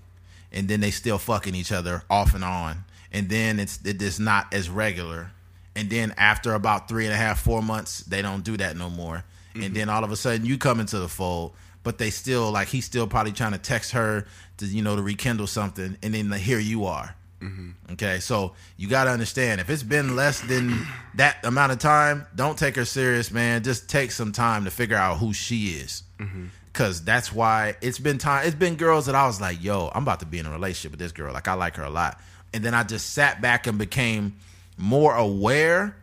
and 0.53 0.68
then 0.68 0.80
they 0.80 0.90
still 0.90 1.18
fucking 1.18 1.55
each 1.55 1.72
other 1.72 2.03
off 2.11 2.34
and 2.34 2.44
on, 2.44 2.84
and 3.12 3.30
then 3.30 3.59
it's 3.59 3.80
it 3.84 4.03
is 4.03 4.20
not 4.20 4.53
as 4.53 4.68
regular. 4.68 5.30
And 5.74 5.88
then 5.88 6.14
after 6.18 6.53
about 6.53 6.88
three 6.88 7.07
and 7.07 7.14
a 7.14 7.16
half, 7.16 7.40
four 7.40 7.62
months, 7.62 8.01
they 8.01 8.20
don't 8.22 8.44
do 8.44 8.57
that 8.59 8.76
no 8.76 8.90
more. 8.90 9.24
And 9.55 9.64
mm-hmm. 9.64 9.74
then 9.74 9.88
all 9.88 10.05
of 10.05 10.12
a 10.12 10.16
sudden 10.16 10.44
you 10.44 10.59
come 10.59 10.80
into 10.80 10.99
the 10.99 11.09
fold, 11.09 11.55
but 11.82 11.97
they 11.97 12.11
still 12.11 12.51
like 12.51 12.68
he's 12.68 12.84
still 12.84 13.07
probably 13.07 13.32
trying 13.32 13.53
to 13.53 13.59
text 13.59 13.92
her 13.92 14.26
to 14.59 14.66
you 14.66 14.82
know 14.82 14.97
to 14.97 15.03
rekindle 15.03 15.47
something, 15.47 15.97
and 16.03 16.14
then 16.14 16.30
here 16.32 16.59
you 16.59 16.84
are. 16.84 17.16
Mm-hmm. 17.41 17.93
Okay, 17.93 18.18
so 18.20 18.55
you 18.76 18.89
got 18.89 19.05
to 19.05 19.11
understand 19.11 19.61
if 19.61 19.68
it's 19.68 19.82
been 19.82 20.16
less 20.16 20.41
than 20.41 20.87
that 21.14 21.45
amount 21.45 21.72
of 21.72 21.78
time, 21.78 22.26
don't 22.34 22.59
take 22.59 22.76
her 22.76 22.84
serious, 22.84 23.30
man. 23.30 23.62
Just 23.62 23.89
take 23.89 24.11
some 24.11 24.32
time 24.32 24.64
to 24.64 24.70
figure 24.70 24.97
out 24.97 25.18
who 25.18 25.32
she 25.32 25.66
is, 25.68 26.03
mm-hmm. 26.18 26.47
because 26.72 27.05
that's 27.05 27.32
why 27.32 27.76
it's 27.82 27.99
been 27.99 28.18
time. 28.18 28.47
It's 28.47 28.57
been 28.57 28.76
girls 28.76 29.07
that 29.07 29.14
I 29.14 29.26
was 29.26 29.41
like, 29.41 29.62
yo, 29.62 29.91
I'm 29.95 30.03
about 30.03 30.20
to 30.20 30.26
be 30.26 30.39
in 30.39 30.47
a 30.47 30.51
relationship 30.51 30.93
with 30.93 31.01
this 31.01 31.12
girl. 31.12 31.32
Like 31.32 31.49
I 31.49 31.55
like 31.55 31.76
her 31.76 31.84
a 31.84 31.91
lot, 31.91 32.20
and 32.55 32.64
then 32.64 32.74
I 32.74 32.84
just 32.84 33.12
sat 33.12 33.41
back 33.41 33.66
and 33.66 33.78
became 33.78 34.37
more 34.78 35.14
aware 35.14 35.97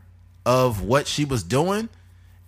of 0.45 0.84
what 0.84 1.07
she 1.07 1.25
was 1.25 1.43
doing, 1.43 1.89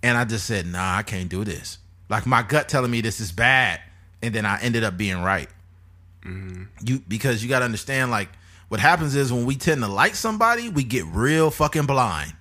and 0.04 0.18
I 0.18 0.26
just 0.26 0.46
said, 0.46 0.68
nah, 0.68 0.98
I 0.98 1.04
can't 1.04 1.30
do 1.30 1.44
this. 1.44 1.80
Like 2.08 2.26
my 2.26 2.44
gut 2.44 2.70
telling 2.70 2.92
me 2.92 3.02
this 3.02 3.20
is 3.20 3.32
bad, 3.32 3.82
and 4.22 4.34
then 4.34 4.46
I 4.46 4.62
ended 4.62 4.84
up 4.84 4.96
being 4.96 5.22
right 5.22 5.50
mm-hmm. 6.26 6.64
you 6.84 7.02
because 7.08 7.44
you 7.44 7.50
got 7.50 7.60
to 7.60 7.66
understand 7.66 8.12
like 8.12 8.30
what 8.68 8.80
happens 8.80 9.16
is 9.16 9.32
when 9.32 9.46
we 9.46 9.56
tend 9.56 9.82
to 9.82 9.88
like 9.88 10.16
somebody 10.16 10.70
we 10.70 10.84
get 10.84 11.06
real 11.06 11.52
fucking 11.52 11.86
blind. 11.86 12.34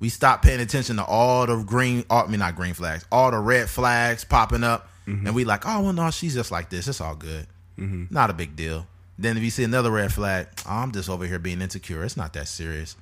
We 0.00 0.08
stop 0.08 0.42
paying 0.42 0.60
attention 0.60 0.96
to 0.96 1.04
all 1.04 1.46
the 1.46 1.62
green 1.62 2.04
all, 2.10 2.24
i 2.24 2.26
mean 2.26 2.40
not 2.40 2.56
green 2.56 2.74
flags 2.74 3.06
all 3.10 3.30
the 3.30 3.38
red 3.38 3.68
flags 3.68 4.24
popping 4.24 4.64
up. 4.64 4.88
Mm-hmm. 5.06 5.26
And 5.26 5.34
we 5.34 5.44
like 5.44 5.66
oh 5.66 5.82
well 5.82 5.92
no 5.92 6.10
she's 6.10 6.34
just 6.34 6.50
like 6.50 6.70
this. 6.70 6.88
It's 6.88 7.00
all 7.00 7.14
good. 7.14 7.46
Mm-hmm. 7.78 8.14
Not 8.14 8.30
a 8.30 8.34
big 8.34 8.56
deal. 8.56 8.86
Then 9.18 9.36
if 9.36 9.42
you 9.42 9.50
see 9.50 9.64
another 9.64 9.90
red 9.90 10.12
flag 10.12 10.48
oh, 10.66 10.70
i'm 10.70 10.92
just 10.92 11.08
over 11.08 11.26
here 11.26 11.38
being 11.38 11.60
insecure. 11.60 12.04
It's 12.04 12.16
not 12.16 12.32
that 12.34 12.48
serious. 12.48 12.96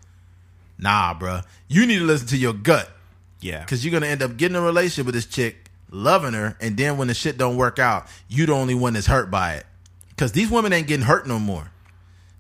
Nah 0.78 1.14
bruh. 1.14 1.44
You 1.68 1.86
need 1.86 1.98
to 1.98 2.04
listen 2.04 2.28
to 2.28 2.36
your 2.36 2.54
gut. 2.54 2.90
Yeah, 3.40 3.60
because 3.60 3.84
you're 3.84 3.92
gonna 3.92 4.06
end 4.06 4.22
up 4.22 4.36
getting 4.36 4.56
a 4.56 4.60
relationship 4.60 5.06
with 5.06 5.14
this 5.14 5.26
chick 5.26 5.70
loving 5.90 6.32
her 6.32 6.56
and 6.60 6.76
then 6.76 6.96
when 6.96 7.08
the 7.08 7.14
shit 7.14 7.36
don't 7.36 7.56
work 7.56 7.78
out 7.78 8.06
you 8.26 8.46
the 8.46 8.52
only 8.52 8.74
one 8.74 8.94
that's 8.94 9.06
hurt 9.06 9.30
by 9.30 9.54
it. 9.54 9.66
Because 10.10 10.32
these 10.32 10.50
women 10.50 10.72
ain't 10.72 10.86
getting 10.86 11.04
hurt 11.06 11.26
no 11.26 11.38
more. 11.38 11.71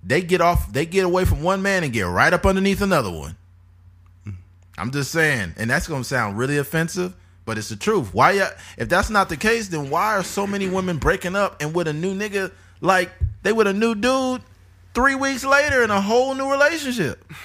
They 0.02 0.20
get 0.22 0.40
off, 0.40 0.72
they 0.72 0.84
get 0.86 1.04
away 1.04 1.24
from 1.24 1.42
one 1.42 1.62
man 1.62 1.84
and 1.84 1.92
get 1.92 2.02
right 2.02 2.32
up 2.32 2.44
underneath 2.44 2.80
another 2.82 3.10
one. 3.10 3.36
I'm 4.78 4.90
just 4.90 5.12
saying, 5.12 5.54
and 5.58 5.68
that's 5.70 5.86
gonna 5.86 6.02
sound 6.02 6.38
really 6.38 6.56
offensive, 6.58 7.14
but 7.44 7.58
it's 7.58 7.68
the 7.68 7.76
truth. 7.76 8.12
Why? 8.14 8.32
ya- 8.32 8.48
If 8.78 8.88
that's 8.88 9.10
not 9.10 9.28
the 9.28 9.36
case, 9.36 9.68
then 9.68 9.90
why 9.90 10.16
are 10.16 10.24
so 10.24 10.46
many 10.46 10.68
women 10.68 10.96
breaking 10.98 11.36
up 11.36 11.60
and 11.60 11.74
with 11.74 11.86
a 11.88 11.92
new 11.92 12.14
nigga 12.14 12.50
like 12.80 13.10
they 13.42 13.52
with 13.52 13.66
a 13.66 13.72
new 13.72 13.94
dude 13.94 14.40
three 14.94 15.14
weeks 15.14 15.44
later 15.44 15.82
in 15.84 15.90
a 15.90 16.00
whole 16.00 16.34
new 16.34 16.50
relationship? 16.50 17.22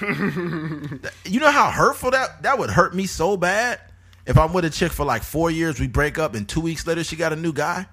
you 1.24 1.38
know 1.40 1.50
how 1.50 1.70
hurtful 1.70 2.10
that 2.12 2.42
that 2.42 2.58
would 2.58 2.70
hurt 2.70 2.94
me 2.94 3.06
so 3.06 3.36
bad. 3.36 3.78
If 4.26 4.36
I'm 4.36 4.52
with 4.52 4.64
a 4.64 4.70
chick 4.70 4.90
for 4.92 5.04
like 5.04 5.22
four 5.22 5.50
years, 5.50 5.78
we 5.78 5.86
break 5.86 6.18
up, 6.18 6.34
and 6.34 6.48
two 6.48 6.60
weeks 6.60 6.86
later 6.86 7.04
she 7.04 7.14
got 7.16 7.32
a 7.32 7.36
new 7.36 7.52
guy. 7.52 7.86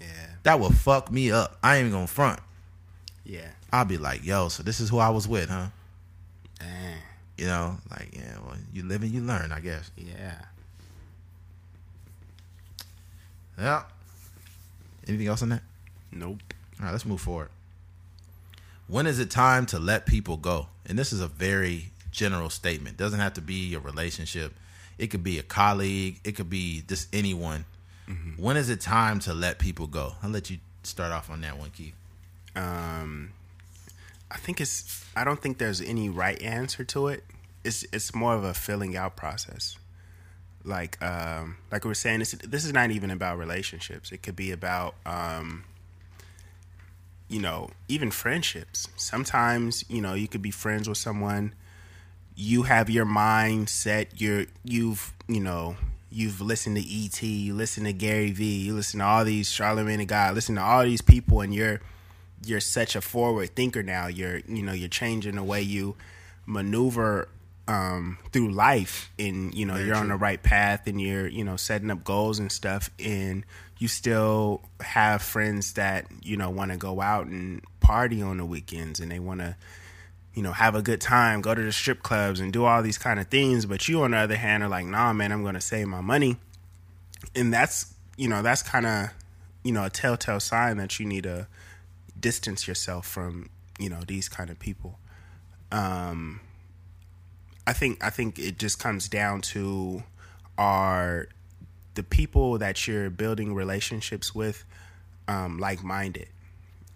Yeah. 0.00 0.06
That 0.44 0.60
would 0.60 0.74
fuck 0.76 1.10
me 1.10 1.30
up. 1.32 1.58
I 1.62 1.76
ain't 1.76 1.86
even 1.86 1.92
gonna 1.92 2.06
front. 2.06 2.38
Yeah. 3.24 3.48
I'll 3.74 3.84
be 3.84 3.98
like, 3.98 4.24
yo, 4.24 4.48
so 4.48 4.62
this 4.62 4.78
is 4.78 4.88
who 4.88 4.98
I 4.98 5.10
was 5.10 5.26
with, 5.26 5.48
huh? 5.48 5.66
Dang. 6.60 6.98
You 7.36 7.46
know, 7.46 7.76
like, 7.90 8.10
yeah, 8.12 8.36
well, 8.44 8.56
you 8.72 8.84
live 8.84 9.02
and 9.02 9.10
you 9.10 9.20
learn, 9.20 9.50
I 9.50 9.58
guess. 9.58 9.90
Yeah. 9.96 10.40
Yeah. 13.58 13.82
Anything 15.08 15.26
else 15.26 15.42
on 15.42 15.48
that? 15.48 15.62
Nope. 16.12 16.38
All 16.78 16.86
right, 16.86 16.92
let's 16.92 17.04
move 17.04 17.20
forward. 17.20 17.48
When 18.86 19.06
is 19.06 19.18
it 19.18 19.30
time 19.30 19.66
to 19.66 19.78
let 19.78 20.06
people 20.06 20.36
go? 20.36 20.68
And 20.86 20.96
this 20.96 21.12
is 21.12 21.20
a 21.20 21.28
very 21.28 21.90
general 22.12 22.50
statement. 22.50 22.96
Doesn't 22.96 23.20
have 23.20 23.34
to 23.34 23.40
be 23.40 23.74
a 23.74 23.80
relationship. 23.80 24.54
It 24.98 25.08
could 25.08 25.24
be 25.24 25.40
a 25.40 25.42
colleague. 25.42 26.20
It 26.22 26.36
could 26.36 26.48
be 26.48 26.84
just 26.86 27.08
anyone. 27.12 27.64
When 28.36 28.56
is 28.56 28.68
it 28.68 28.80
time 28.80 29.18
to 29.20 29.34
let 29.34 29.58
people 29.58 29.86
go? 29.88 30.12
I'll 30.22 30.30
let 30.30 30.50
you 30.50 30.58
start 30.84 31.10
off 31.10 31.30
on 31.30 31.40
that 31.40 31.58
one, 31.58 31.70
Keith. 31.70 31.94
Um, 32.54 33.32
I 34.34 34.38
think 34.38 34.60
it's. 34.60 35.04
I 35.16 35.22
don't 35.22 35.40
think 35.40 35.58
there's 35.58 35.80
any 35.80 36.08
right 36.08 36.40
answer 36.42 36.82
to 36.84 37.06
it. 37.06 37.24
It's 37.62 37.84
it's 37.92 38.14
more 38.14 38.34
of 38.34 38.42
a 38.42 38.52
filling 38.52 38.96
out 38.96 39.16
process. 39.16 39.78
Like 40.64 41.00
um, 41.02 41.58
like 41.70 41.84
we 41.84 41.88
were 41.88 41.94
saying, 41.94 42.18
this 42.18 42.32
this 42.32 42.64
is 42.64 42.72
not 42.72 42.90
even 42.90 43.10
about 43.10 43.38
relationships. 43.38 44.10
It 44.10 44.22
could 44.22 44.34
be 44.34 44.50
about 44.50 44.96
um, 45.06 45.64
you 47.28 47.40
know, 47.40 47.70
even 47.88 48.10
friendships. 48.10 48.88
Sometimes 48.96 49.84
you 49.88 50.02
know 50.02 50.14
you 50.14 50.26
could 50.26 50.42
be 50.42 50.50
friends 50.50 50.88
with 50.88 50.98
someone. 50.98 51.54
You 52.34 52.64
have 52.64 52.90
your 52.90 53.04
mind 53.04 53.68
set. 53.68 54.20
You're 54.20 54.46
you've 54.64 55.12
you 55.28 55.40
know 55.40 55.76
you've 56.10 56.40
listened 56.40 56.76
to 56.76 56.82
ET. 56.82 57.22
You 57.22 57.54
listen 57.54 57.84
to 57.84 57.92
Gary 57.92 58.32
V. 58.32 58.62
You 58.64 58.74
listen 58.74 58.98
to 58.98 59.06
all 59.06 59.24
these 59.24 59.48
Charlamagne 59.48 60.06
God. 60.08 60.34
Listen 60.34 60.56
to 60.56 60.62
all 60.62 60.82
these 60.82 61.02
people, 61.02 61.40
and 61.40 61.54
you're 61.54 61.80
you're 62.46 62.60
such 62.60 62.96
a 62.96 63.00
forward 63.00 63.54
thinker 63.54 63.82
now. 63.82 64.06
You're 64.06 64.38
you 64.48 64.62
know 64.62 64.72
you're 64.72 64.88
changing 64.88 65.36
the 65.36 65.42
way 65.42 65.62
you 65.62 65.96
maneuver 66.46 67.28
um, 67.66 68.18
through 68.32 68.52
life, 68.52 69.10
and 69.18 69.54
you 69.54 69.66
know 69.66 69.74
Very 69.74 69.86
you're 69.86 69.96
on 69.96 70.08
the 70.08 70.16
right 70.16 70.42
path, 70.42 70.86
and 70.86 71.00
you're 71.00 71.26
you 71.26 71.44
know 71.44 71.56
setting 71.56 71.90
up 71.90 72.04
goals 72.04 72.38
and 72.38 72.50
stuff, 72.52 72.90
and 72.98 73.44
you 73.78 73.88
still 73.88 74.62
have 74.80 75.22
friends 75.22 75.74
that 75.74 76.06
you 76.22 76.36
know 76.36 76.50
want 76.50 76.70
to 76.72 76.76
go 76.76 77.00
out 77.00 77.26
and 77.26 77.62
party 77.80 78.22
on 78.22 78.38
the 78.38 78.44
weekends, 78.44 79.00
and 79.00 79.10
they 79.10 79.18
want 79.18 79.40
to 79.40 79.56
you 80.34 80.42
know 80.42 80.52
have 80.52 80.74
a 80.74 80.82
good 80.82 81.00
time, 81.00 81.40
go 81.40 81.54
to 81.54 81.62
the 81.62 81.72
strip 81.72 82.02
clubs, 82.02 82.40
and 82.40 82.52
do 82.52 82.64
all 82.64 82.82
these 82.82 82.98
kind 82.98 83.18
of 83.18 83.28
things. 83.28 83.66
But 83.66 83.88
you, 83.88 84.02
on 84.02 84.10
the 84.10 84.18
other 84.18 84.36
hand, 84.36 84.62
are 84.62 84.68
like, 84.68 84.86
nah, 84.86 85.12
man, 85.12 85.32
I'm 85.32 85.42
going 85.42 85.54
to 85.54 85.60
save 85.60 85.86
my 85.86 86.00
money, 86.00 86.36
and 87.34 87.52
that's 87.52 87.94
you 88.16 88.28
know 88.28 88.42
that's 88.42 88.62
kind 88.62 88.86
of 88.86 89.10
you 89.62 89.72
know 89.72 89.84
a 89.84 89.90
telltale 89.90 90.40
sign 90.40 90.76
that 90.76 91.00
you 91.00 91.06
need 91.06 91.24
to 91.24 91.46
distance 92.24 92.66
yourself 92.66 93.06
from 93.06 93.50
you 93.78 93.90
know 93.90 94.00
these 94.06 94.30
kind 94.30 94.48
of 94.48 94.58
people. 94.58 94.98
Um 95.70 96.40
i 97.66 97.72
think 97.72 98.04
i 98.04 98.10
think 98.10 98.38
it 98.38 98.58
just 98.58 98.78
comes 98.78 99.08
down 99.08 99.40
to 99.40 100.02
are 100.58 101.28
the 101.94 102.02
people 102.02 102.58
that 102.58 102.86
you're 102.86 103.08
building 103.08 103.54
relationships 103.54 104.34
with 104.34 104.64
um 105.28 105.58
like-minded. 105.58 106.28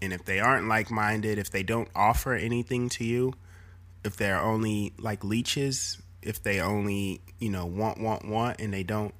And 0.01 0.13
if 0.13 0.25
they 0.25 0.39
aren't 0.41 0.69
like-minded 0.69 1.39
if 1.39 1.51
they 1.51 1.63
don't 1.63 1.89
offer 1.95 2.33
anything 2.35 2.89
to 2.91 3.05
you 3.05 3.35
if 4.05 4.17
they're 4.17 4.41
only 4.41 4.93
like 4.99 5.25
leeches 5.25 6.01
if 6.23 6.43
they 6.43 6.61
only 6.61 7.21
you 7.39 7.51
know 7.51 7.67
want 7.67 8.01
want 8.01 8.25
want 8.35 8.61
and 8.61 8.73
they 8.73 8.83
don't 8.95 9.15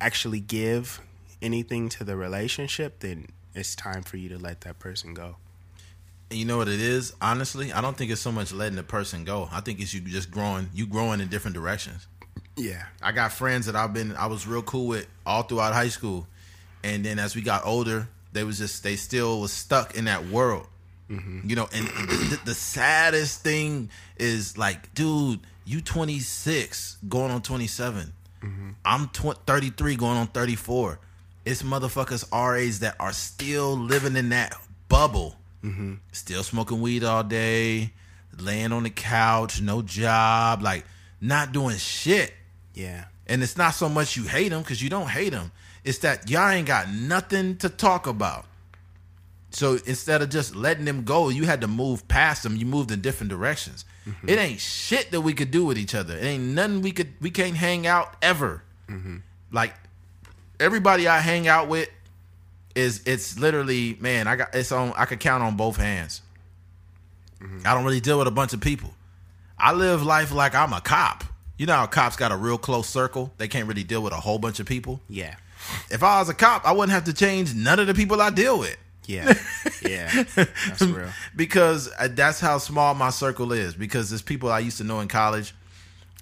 actually 0.00 0.40
give 0.40 1.00
anything 1.42 1.88
to 1.96 2.04
the 2.04 2.16
relationship 2.16 3.00
then 3.00 3.26
it's 3.56 3.74
time 3.74 4.02
for 4.02 4.16
you 4.16 4.28
to 4.28 4.38
let 4.38 4.60
that 4.60 4.78
person 4.78 5.14
go 5.14 5.36
And 6.30 6.38
you 6.38 6.44
know 6.44 6.58
what 6.58 6.68
it 6.68 6.80
is? 6.80 7.12
Honestly, 7.20 7.72
I 7.72 7.80
don't 7.80 7.96
think 7.96 8.10
it's 8.10 8.20
so 8.20 8.32
much 8.32 8.52
letting 8.52 8.76
the 8.76 8.82
person 8.82 9.24
go. 9.24 9.48
I 9.52 9.60
think 9.60 9.80
it's 9.80 9.92
you 9.94 10.00
just 10.00 10.30
growing, 10.30 10.68
you 10.74 10.86
growing 10.86 11.20
in 11.20 11.28
different 11.28 11.54
directions. 11.56 12.06
yeah 12.56 12.86
I 13.02 13.12
got 13.12 13.32
friends 13.32 13.66
that 13.66 13.76
I've 13.76 13.92
been 13.94 14.14
I 14.16 14.26
was 14.26 14.46
real 14.46 14.62
cool 14.62 14.86
with 14.86 15.06
all 15.24 15.42
throughout 15.42 15.72
high 15.72 15.88
school, 15.88 16.26
and 16.84 17.04
then 17.04 17.18
as 17.18 17.34
we 17.36 17.42
got 17.42 17.64
older, 17.64 18.08
they 18.32 18.44
was 18.44 18.58
just 18.58 18.82
they 18.82 18.96
still 18.96 19.40
was 19.40 19.52
stuck 19.52 19.96
in 19.96 20.04
that 20.06 20.26
world. 20.26 20.66
Mm-hmm. 21.10 21.48
You 21.48 21.54
know, 21.56 21.68
and 21.72 21.86
the, 21.86 22.40
the 22.46 22.54
saddest 22.54 23.42
thing 23.42 23.90
is 24.18 24.58
like, 24.58 24.92
dude, 24.94 25.40
you 25.64 25.80
26 25.80 26.96
going 27.08 27.30
on 27.30 27.42
27. 27.42 28.12
Mm-hmm. 28.42 28.70
I'm 28.84 29.08
tw- 29.08 29.38
33 29.46 29.94
going 29.96 30.16
on 30.16 30.26
34. 30.26 30.98
It's 31.46 31.62
motherfuckers 31.62 32.26
age 32.56 32.80
that 32.80 32.96
are 32.98 33.12
still 33.12 33.76
living 33.76 34.16
in 34.16 34.30
that 34.30 34.54
bubble. 34.88 35.36
Mm-hmm. 35.62 35.94
Still 36.10 36.42
smoking 36.42 36.80
weed 36.80 37.04
all 37.04 37.22
day, 37.22 37.92
laying 38.38 38.72
on 38.72 38.82
the 38.82 38.90
couch, 38.90 39.60
no 39.62 39.80
job, 39.80 40.60
like 40.60 40.84
not 41.20 41.52
doing 41.52 41.76
shit. 41.76 42.34
yeah 42.74 43.04
And 43.28 43.44
it's 43.44 43.56
not 43.56 43.70
so 43.70 43.88
much 43.88 44.16
you 44.16 44.24
hate 44.24 44.48
them 44.48 44.62
because 44.62 44.82
you 44.82 44.90
don't 44.90 45.08
hate 45.08 45.30
them. 45.30 45.52
It's 45.84 45.98
that 45.98 46.28
y'all 46.28 46.50
ain't 46.50 46.66
got 46.66 46.90
nothing 46.90 47.56
to 47.58 47.68
talk 47.68 48.08
about. 48.08 48.44
So 49.50 49.78
instead 49.86 50.22
of 50.22 50.30
just 50.30 50.56
letting 50.56 50.84
them 50.84 51.04
go, 51.04 51.28
you 51.28 51.44
had 51.44 51.60
to 51.60 51.68
move 51.68 52.08
past 52.08 52.42
them. 52.42 52.56
You 52.56 52.66
moved 52.66 52.90
in 52.90 53.00
different 53.00 53.30
directions. 53.30 53.84
Mm-hmm. 54.04 54.28
It 54.28 54.38
ain't 54.38 54.60
shit 54.60 55.12
that 55.12 55.20
we 55.20 55.32
could 55.32 55.52
do 55.52 55.64
with 55.64 55.78
each 55.78 55.94
other. 55.94 56.16
It 56.16 56.24
ain't 56.24 56.42
nothing 56.42 56.82
we 56.82 56.90
could. 56.90 57.14
We 57.20 57.30
can't 57.30 57.56
hang 57.56 57.86
out 57.86 58.16
ever. 58.20 58.64
Mm-hmm. 58.88 59.18
Like 59.52 59.74
everybody 60.60 61.08
I 61.08 61.18
hang 61.18 61.48
out 61.48 61.68
with 61.68 61.88
is 62.74 63.02
it's 63.06 63.38
literally 63.38 63.96
man. 64.00 64.26
I 64.26 64.36
got 64.36 64.54
it's 64.54 64.72
on. 64.72 64.92
I 64.96 65.04
could 65.06 65.20
count 65.20 65.42
on 65.42 65.56
both 65.56 65.76
hands. 65.76 66.22
I 67.64 67.74
don't 67.74 67.84
really 67.84 68.00
deal 68.00 68.18
with 68.18 68.26
a 68.26 68.32
bunch 68.32 68.52
of 68.54 68.60
people. 68.60 68.92
I 69.58 69.72
live 69.72 70.02
life 70.02 70.32
like 70.32 70.54
I'm 70.54 70.72
a 70.72 70.80
cop. 70.80 71.24
You 71.58 71.66
know 71.66 71.74
how 71.74 71.86
cops 71.86 72.16
got 72.16 72.32
a 72.32 72.36
real 72.36 72.58
close 72.58 72.88
circle. 72.88 73.32
They 73.38 73.48
can't 73.48 73.68
really 73.68 73.84
deal 73.84 74.02
with 74.02 74.12
a 74.12 74.16
whole 74.16 74.38
bunch 74.38 74.58
of 74.60 74.66
people. 74.66 75.00
yeah 75.08 75.36
If 75.90 76.02
I 76.02 76.18
was 76.18 76.28
a 76.28 76.34
cop, 76.34 76.66
I 76.66 76.72
wouldn't 76.72 76.92
have 76.92 77.04
to 77.04 77.14
change 77.14 77.54
none 77.54 77.78
of 77.78 77.86
the 77.86 77.94
people 77.94 78.20
I 78.20 78.30
deal 78.30 78.58
with. 78.58 78.76
yeah 79.06 79.32
yeah 79.82 80.24
that's 80.34 80.82
real 80.82 81.08
because 81.36 81.88
uh, 81.98 82.08
that's 82.10 82.40
how 82.40 82.58
small 82.58 82.94
my 82.94 83.10
circle 83.10 83.52
is. 83.52 83.74
Because 83.74 84.10
there's 84.10 84.22
people 84.22 84.50
I 84.50 84.58
used 84.58 84.78
to 84.78 84.84
know 84.84 85.00
in 85.00 85.08
college, 85.08 85.54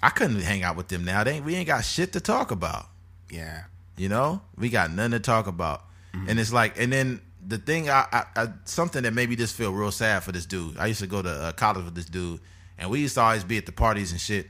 I 0.03 0.11
couldn't 0.11 0.41
hang 0.43 0.63
out 0.63 0.77
with 0.77 0.89
them 0.89 1.05
now. 1.05 1.25
They 1.25 1.37
ain't, 1.37 1.45
we 1.45 1.55
ain't 1.55 1.67
got 1.67 1.85
shit 1.85 2.13
to 2.13 2.21
talk 2.21 2.51
about. 2.51 2.87
yeah 3.31 3.65
You 3.97 4.09
know, 4.09 4.41
we 4.57 4.71
got 4.71 4.91
nothing 4.91 5.13
to 5.13 5.21
talk 5.21 5.47
about, 5.47 5.83
and 6.29 6.39
it's 6.41 6.53
like, 6.53 6.79
and 6.81 6.93
then 6.93 7.21
the 7.47 7.59
thing, 7.59 7.89
I, 7.91 8.07
I, 8.13 8.25
I 8.37 8.49
something 8.65 9.03
that 9.03 9.13
made 9.13 9.29
me 9.29 9.37
just 9.37 9.55
feel 9.55 9.73
real 9.73 9.91
sad 9.93 10.23
for 10.23 10.33
this 10.33 10.47
dude. 10.47 10.79
I 10.79 10.87
used 10.87 11.01
to 11.01 11.07
go 11.07 11.23
to 11.23 11.31
uh, 11.31 11.53
college 11.53 11.85
with 11.85 11.95
this 11.95 12.07
dude, 12.07 12.41
and 12.79 12.91
we 12.91 13.01
used 13.01 13.15
to 13.15 13.21
always 13.21 13.45
be 13.45 13.59
at 13.59 13.67
the 13.67 13.73
parties 13.73 14.13
and 14.13 14.21
shit. 14.21 14.49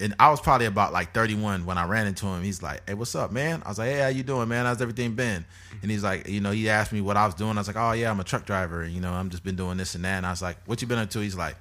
And 0.00 0.12
I 0.18 0.30
was 0.30 0.40
probably 0.40 0.66
about 0.66 0.92
like 0.92 1.14
31 1.14 1.66
when 1.66 1.78
I 1.78 1.86
ran 1.86 2.08
into 2.08 2.26
him. 2.26 2.42
He's 2.42 2.62
like, 2.62 2.88
"Hey, 2.88 2.94
what's 2.94 3.14
up, 3.14 3.30
man?" 3.30 3.62
I 3.64 3.68
was 3.68 3.78
like, 3.78 3.90
"Hey, 3.90 4.00
how 4.00 4.08
you 4.08 4.24
doing, 4.24 4.48
man? 4.48 4.66
How's 4.66 4.82
everything 4.82 5.14
been?" 5.14 5.44
And 5.82 5.90
he's 5.90 6.02
like, 6.02 6.28
you 6.28 6.40
know, 6.40 6.50
he 6.50 6.68
asked 6.68 6.92
me 6.92 7.00
what 7.00 7.16
I 7.16 7.26
was 7.26 7.34
doing. 7.36 7.56
I 7.56 7.60
was 7.60 7.68
like, 7.68 7.76
"Oh 7.76 7.92
yeah, 7.92 8.10
I'm 8.10 8.18
a 8.18 8.24
truck 8.24 8.44
driver. 8.44 8.82
And, 8.82 8.92
you 8.92 9.00
know, 9.00 9.12
I'm 9.12 9.30
just 9.30 9.44
been 9.44 9.54
doing 9.54 9.76
this 9.76 9.94
and 9.94 10.04
that." 10.04 10.16
And 10.16 10.26
I 10.26 10.30
was 10.30 10.42
like, 10.42 10.56
"What 10.66 10.82
you 10.82 10.88
been 10.88 10.98
up 10.98 11.10
to?" 11.10 11.20
He's 11.20 11.36
like, 11.36 11.54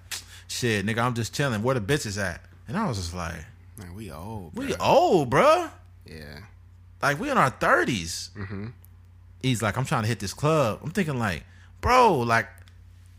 "Shit, 0.47 0.83
nigga, 0.83 0.99
I'm 0.99 1.13
just 1.13 1.35
chilling. 1.35 1.61
Where 1.61 1.75
the 1.75 1.81
bitches 1.81 2.19
at?" 2.19 2.41
And 2.67 2.75
I 2.75 2.87
was 2.87 2.97
just 2.97 3.13
like, 3.13 3.45
Man, 3.77 3.93
we 3.93 4.11
old 4.11 4.55
"We 4.55 4.75
old, 4.77 5.29
bruh." 5.29 5.69
yeah 6.07 6.39
like 7.03 7.19
we 7.19 7.29
in 7.29 7.37
our 7.37 7.51
30s 7.51 8.29
Mm-hmm. 8.31 8.67
he's 9.41 9.61
like 9.61 9.77
i'm 9.77 9.85
trying 9.85 10.01
to 10.03 10.07
hit 10.07 10.19
this 10.19 10.33
club 10.33 10.79
i'm 10.83 10.91
thinking 10.91 11.19
like 11.19 11.43
bro 11.81 12.19
like 12.19 12.47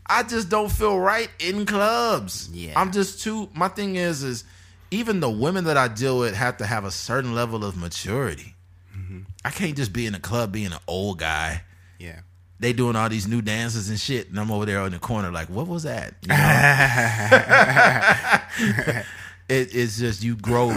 i 0.07 0.23
just 0.23 0.49
don't 0.49 0.71
feel 0.71 0.99
right 0.99 1.29
in 1.39 1.65
clubs 1.65 2.49
Yeah. 2.51 2.73
i'm 2.79 2.91
just 2.91 3.21
too 3.23 3.49
my 3.53 3.67
thing 3.69 3.95
is 3.95 4.23
is 4.23 4.43
even 4.91 5.19
the 5.19 5.29
women 5.29 5.63
that 5.65 5.77
i 5.77 5.87
deal 5.87 6.17
with 6.19 6.35
have 6.35 6.57
to 6.57 6.65
have 6.65 6.83
a 6.85 6.91
certain 6.91 7.33
level 7.35 7.63
of 7.63 7.77
maturity 7.77 8.53
Mm-hmm. 8.97 9.19
i 9.43 9.49
can't 9.51 9.75
just 9.75 9.93
be 9.93 10.05
in 10.05 10.15
a 10.15 10.19
club 10.19 10.51
being 10.51 10.71
an 10.73 10.79
old 10.87 11.19
guy 11.19 11.61
yeah 11.99 12.19
they 12.59 12.71
doing 12.73 12.95
all 12.95 13.09
these 13.09 13.27
new 13.27 13.41
dances 13.41 13.89
and 13.89 13.99
shit 13.99 14.29
and 14.29 14.39
i'm 14.39 14.49
over 14.51 14.65
there 14.65 14.83
in 14.85 14.91
the 14.93 14.99
corner 14.99 15.31
like 15.31 15.49
what 15.49 15.67
was 15.67 15.83
that 15.83 16.13
You 16.23 16.29
know? 16.29 16.35
it, 19.49 19.75
it's 19.75 19.97
just 19.99 20.23
you 20.23 20.35
grow 20.35 20.75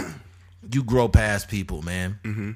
you 0.71 0.83
grow 0.83 1.07
past 1.07 1.47
people 1.47 1.81
man 1.81 2.19
Mm-hmm. 2.23 2.51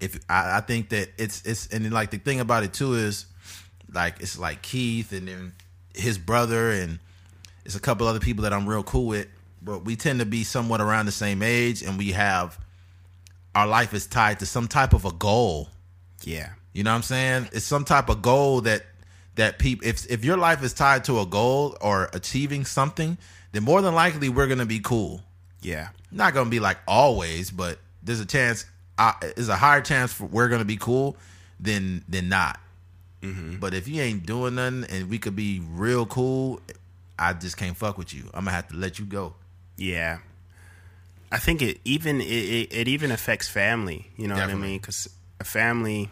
If 0.00 0.18
I, 0.28 0.58
I 0.58 0.60
think 0.60 0.90
that 0.90 1.10
it's 1.18 1.44
it's 1.44 1.68
and 1.68 1.84
then, 1.84 1.92
like 1.92 2.10
the 2.10 2.18
thing 2.18 2.40
about 2.40 2.64
it 2.64 2.72
too 2.72 2.94
is 2.94 3.26
like 3.92 4.20
it's 4.20 4.38
like 4.38 4.62
Keith 4.62 5.12
and 5.12 5.28
then 5.28 5.52
his 5.94 6.18
brother 6.18 6.70
and 6.70 6.98
it's 7.64 7.74
a 7.74 7.80
couple 7.80 8.06
other 8.06 8.20
people 8.20 8.44
that 8.44 8.52
I'm 8.52 8.68
real 8.68 8.82
cool 8.82 9.06
with, 9.06 9.28
but 9.62 9.84
we 9.84 9.96
tend 9.96 10.20
to 10.20 10.26
be 10.26 10.44
somewhat 10.44 10.80
around 10.80 11.06
the 11.06 11.12
same 11.12 11.42
age 11.42 11.82
and 11.82 11.98
we 11.98 12.12
have 12.12 12.58
our 13.54 13.66
life 13.66 13.92
is 13.94 14.06
tied 14.06 14.38
to 14.40 14.46
some 14.46 14.68
type 14.68 14.92
of 14.92 15.04
a 15.04 15.12
goal. 15.12 15.68
Yeah. 16.22 16.50
You 16.72 16.84
know 16.84 16.90
what 16.90 16.96
I'm 16.96 17.02
saying? 17.02 17.48
It's 17.52 17.64
some 17.64 17.84
type 17.84 18.08
of 18.08 18.22
goal 18.22 18.62
that 18.62 18.86
that 19.36 19.58
people 19.58 19.86
if 19.86 20.10
if 20.10 20.24
your 20.24 20.36
life 20.36 20.62
is 20.62 20.72
tied 20.72 21.04
to 21.04 21.20
a 21.20 21.26
goal 21.26 21.76
or 21.80 22.08
achieving 22.12 22.64
something, 22.64 23.18
then 23.52 23.64
more 23.64 23.82
than 23.82 23.94
likely 23.94 24.28
we're 24.28 24.46
gonna 24.46 24.66
be 24.66 24.80
cool. 24.80 25.22
Yeah. 25.62 25.88
Not 26.10 26.34
gonna 26.34 26.50
be 26.50 26.60
like 26.60 26.78
always, 26.86 27.50
but 27.50 27.78
there's 28.02 28.20
a 28.20 28.26
chance. 28.26 28.64
There's 29.20 29.48
a 29.48 29.56
higher 29.56 29.80
chance 29.80 30.12
for 30.12 30.24
we're 30.26 30.48
gonna 30.48 30.64
be 30.64 30.76
cool 30.76 31.16
than 31.58 32.04
than 32.08 32.28
not. 32.28 32.60
But 33.60 33.74
if 33.74 33.86
you 33.88 34.00
ain't 34.02 34.24
doing 34.24 34.54
nothing 34.54 34.84
and 34.84 35.10
we 35.10 35.18
could 35.18 35.36
be 35.36 35.60
real 35.60 36.06
cool, 36.06 36.60
I 37.18 37.32
just 37.34 37.56
can't 37.56 37.76
fuck 37.76 37.98
with 37.98 38.14
you. 38.14 38.24
I'm 38.32 38.44
gonna 38.44 38.52
have 38.52 38.68
to 38.68 38.76
let 38.76 38.98
you 38.98 39.04
go. 39.04 39.34
Yeah. 39.76 40.18
I 41.32 41.38
think 41.38 41.62
it 41.62 41.80
even 41.84 42.20
it, 42.20 42.24
it, 42.24 42.72
it 42.72 42.88
even 42.88 43.10
affects 43.12 43.48
family. 43.48 44.10
You 44.16 44.28
know 44.28 44.34
what 44.34 44.50
I 44.50 44.54
mean? 44.54 44.78
Because 44.78 45.08
a 45.38 45.44
family, 45.44 46.10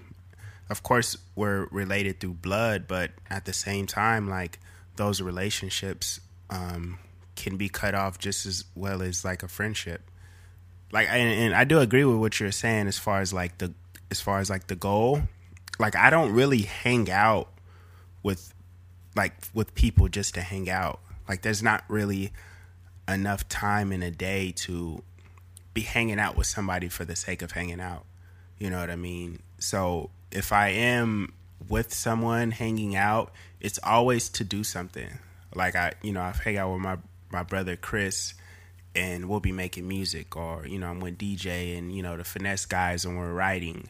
of 0.70 0.82
course, 0.82 1.16
we're 1.34 1.66
related 1.70 2.20
through 2.20 2.34
blood, 2.34 2.86
but 2.86 3.10
at 3.28 3.44
the 3.44 3.52
same 3.52 3.86
time, 3.86 4.28
like 4.28 4.58
those 4.96 5.20
relationships 5.20 6.20
um, 6.50 6.98
can 7.36 7.56
be 7.56 7.68
cut 7.68 7.94
off 7.94 8.18
just 8.18 8.46
as 8.46 8.64
well 8.74 9.02
as 9.02 9.24
like 9.24 9.42
a 9.42 9.48
friendship. 9.48 10.02
Like, 10.92 11.08
and, 11.08 11.28
and 11.28 11.54
I 11.54 11.64
do 11.64 11.80
agree 11.80 12.04
with 12.04 12.16
what 12.16 12.40
you're 12.40 12.52
saying 12.52 12.86
as 12.86 12.98
far 12.98 13.20
as 13.20 13.32
like 13.32 13.58
the 13.58 13.72
as 14.10 14.20
far 14.20 14.38
as 14.38 14.48
like 14.48 14.68
the 14.68 14.76
goal. 14.76 15.22
Like, 15.78 15.94
I 15.94 16.10
don't 16.10 16.32
really 16.32 16.62
hang 16.62 17.10
out 17.10 17.48
with 18.22 18.54
like 19.14 19.34
with 19.54 19.74
people 19.74 20.08
just 20.08 20.34
to 20.34 20.40
hang 20.40 20.70
out. 20.70 21.00
Like, 21.28 21.42
there's 21.42 21.62
not 21.62 21.84
really 21.88 22.32
enough 23.06 23.48
time 23.48 23.92
in 23.92 24.02
a 24.02 24.10
day 24.10 24.52
to 24.52 25.02
be 25.74 25.82
hanging 25.82 26.18
out 26.18 26.36
with 26.36 26.46
somebody 26.46 26.88
for 26.88 27.04
the 27.04 27.16
sake 27.16 27.42
of 27.42 27.52
hanging 27.52 27.80
out. 27.80 28.04
You 28.58 28.70
know 28.70 28.80
what 28.80 28.90
I 28.90 28.96
mean? 28.96 29.40
So 29.58 30.10
if 30.30 30.52
I 30.52 30.68
am 30.68 31.32
with 31.68 31.92
someone 31.92 32.50
hanging 32.50 32.96
out, 32.96 33.32
it's 33.60 33.78
always 33.82 34.28
to 34.30 34.44
do 34.44 34.64
something. 34.64 35.10
Like 35.54 35.76
I, 35.76 35.92
you 36.02 36.12
know, 36.12 36.20
I 36.20 36.32
hang 36.32 36.56
out 36.56 36.72
with 36.72 36.80
my 36.80 36.98
my 37.30 37.42
brother 37.42 37.76
Chris, 37.76 38.34
and 38.98 39.28
we'll 39.28 39.40
be 39.40 39.52
making 39.52 39.86
music, 39.86 40.36
or 40.36 40.66
you 40.66 40.78
know, 40.78 40.88
I'm 40.88 41.00
with 41.00 41.18
DJ 41.18 41.78
and 41.78 41.94
you 41.94 42.02
know 42.02 42.16
the 42.16 42.24
finesse 42.24 42.66
guys, 42.66 43.04
and 43.04 43.16
we're 43.16 43.32
writing, 43.32 43.88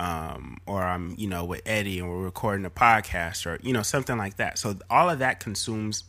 um, 0.00 0.58
or 0.66 0.82
I'm 0.82 1.14
you 1.16 1.28
know 1.28 1.44
with 1.44 1.62
Eddie 1.64 2.00
and 2.00 2.10
we're 2.10 2.22
recording 2.22 2.66
a 2.66 2.70
podcast, 2.70 3.46
or 3.46 3.58
you 3.62 3.72
know 3.72 3.82
something 3.82 4.18
like 4.18 4.36
that. 4.36 4.58
So 4.58 4.76
all 4.90 5.08
of 5.08 5.20
that 5.20 5.38
consumes 5.38 6.04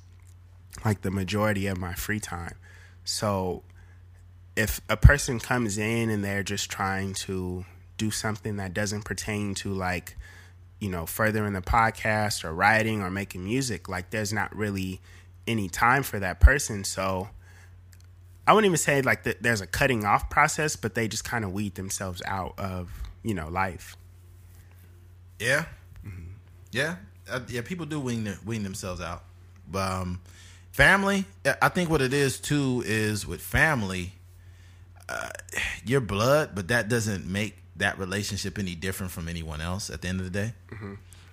like 0.83 1.01
the 1.01 1.11
majority 1.11 1.67
of 1.67 1.77
my 1.77 1.93
free 1.93 2.19
time. 2.19 2.55
So 3.03 3.63
if 4.55 4.81
a 4.89 4.97
person 4.97 5.39
comes 5.39 5.77
in 5.77 6.09
and 6.09 6.23
they're 6.23 6.43
just 6.43 6.69
trying 6.69 7.13
to 7.13 7.65
do 7.97 8.09
something 8.11 8.57
that 8.57 8.73
doesn't 8.73 9.05
pertain 9.05 9.53
to 9.53 9.71
like 9.71 10.17
you 10.79 10.89
know 10.89 11.05
furthering 11.05 11.53
the 11.53 11.61
podcast 11.61 12.43
or 12.43 12.53
writing 12.53 13.01
or 13.01 13.11
making 13.11 13.43
music 13.43 13.87
like 13.87 14.09
there's 14.09 14.33
not 14.33 14.53
really 14.55 14.99
any 15.45 15.69
time 15.69 16.01
for 16.01 16.19
that 16.19 16.39
person 16.39 16.83
so 16.83 17.29
i 18.47 18.53
wouldn't 18.53 18.65
even 18.69 18.77
say 18.77 19.01
like 19.01 19.23
that 19.23 19.41
there's 19.43 19.61
a 19.61 19.67
cutting 19.67 20.05
off 20.05 20.29
process 20.29 20.75
but 20.75 20.95
they 20.95 21.07
just 21.07 21.23
kind 21.23 21.43
of 21.45 21.51
weed 21.53 21.75
themselves 21.75 22.21
out 22.25 22.53
of 22.57 22.89
you 23.23 23.33
know 23.33 23.47
life 23.49 23.95
Yeah, 25.39 25.65
yeah, 26.71 26.95
uh, 27.29 27.39
yeah. 27.47 27.61
People 27.61 27.85
do 27.87 27.99
wean 27.99 28.23
their, 28.25 28.37
wean 28.45 28.61
themselves 28.63 29.01
out, 29.01 29.23
but 29.69 29.91
um, 29.91 30.21
family. 30.71 31.25
I 31.61 31.69
think 31.69 31.89
what 31.89 32.01
it 32.01 32.13
is 32.13 32.39
too 32.39 32.83
is 32.85 33.25
with 33.25 33.41
family, 33.41 34.13
uh, 35.09 35.29
your 35.83 35.99
blood, 36.01 36.51
but 36.53 36.67
that 36.67 36.89
doesn't 36.89 37.25
make 37.25 37.55
that 37.77 37.97
relationship 37.97 38.59
any 38.59 38.75
different 38.75 39.11
from 39.11 39.27
anyone 39.27 39.61
else. 39.61 39.89
At 39.89 40.01
the 40.03 40.07
end 40.09 40.19
of 40.19 40.25
the 40.31 40.31
day, 40.31 40.53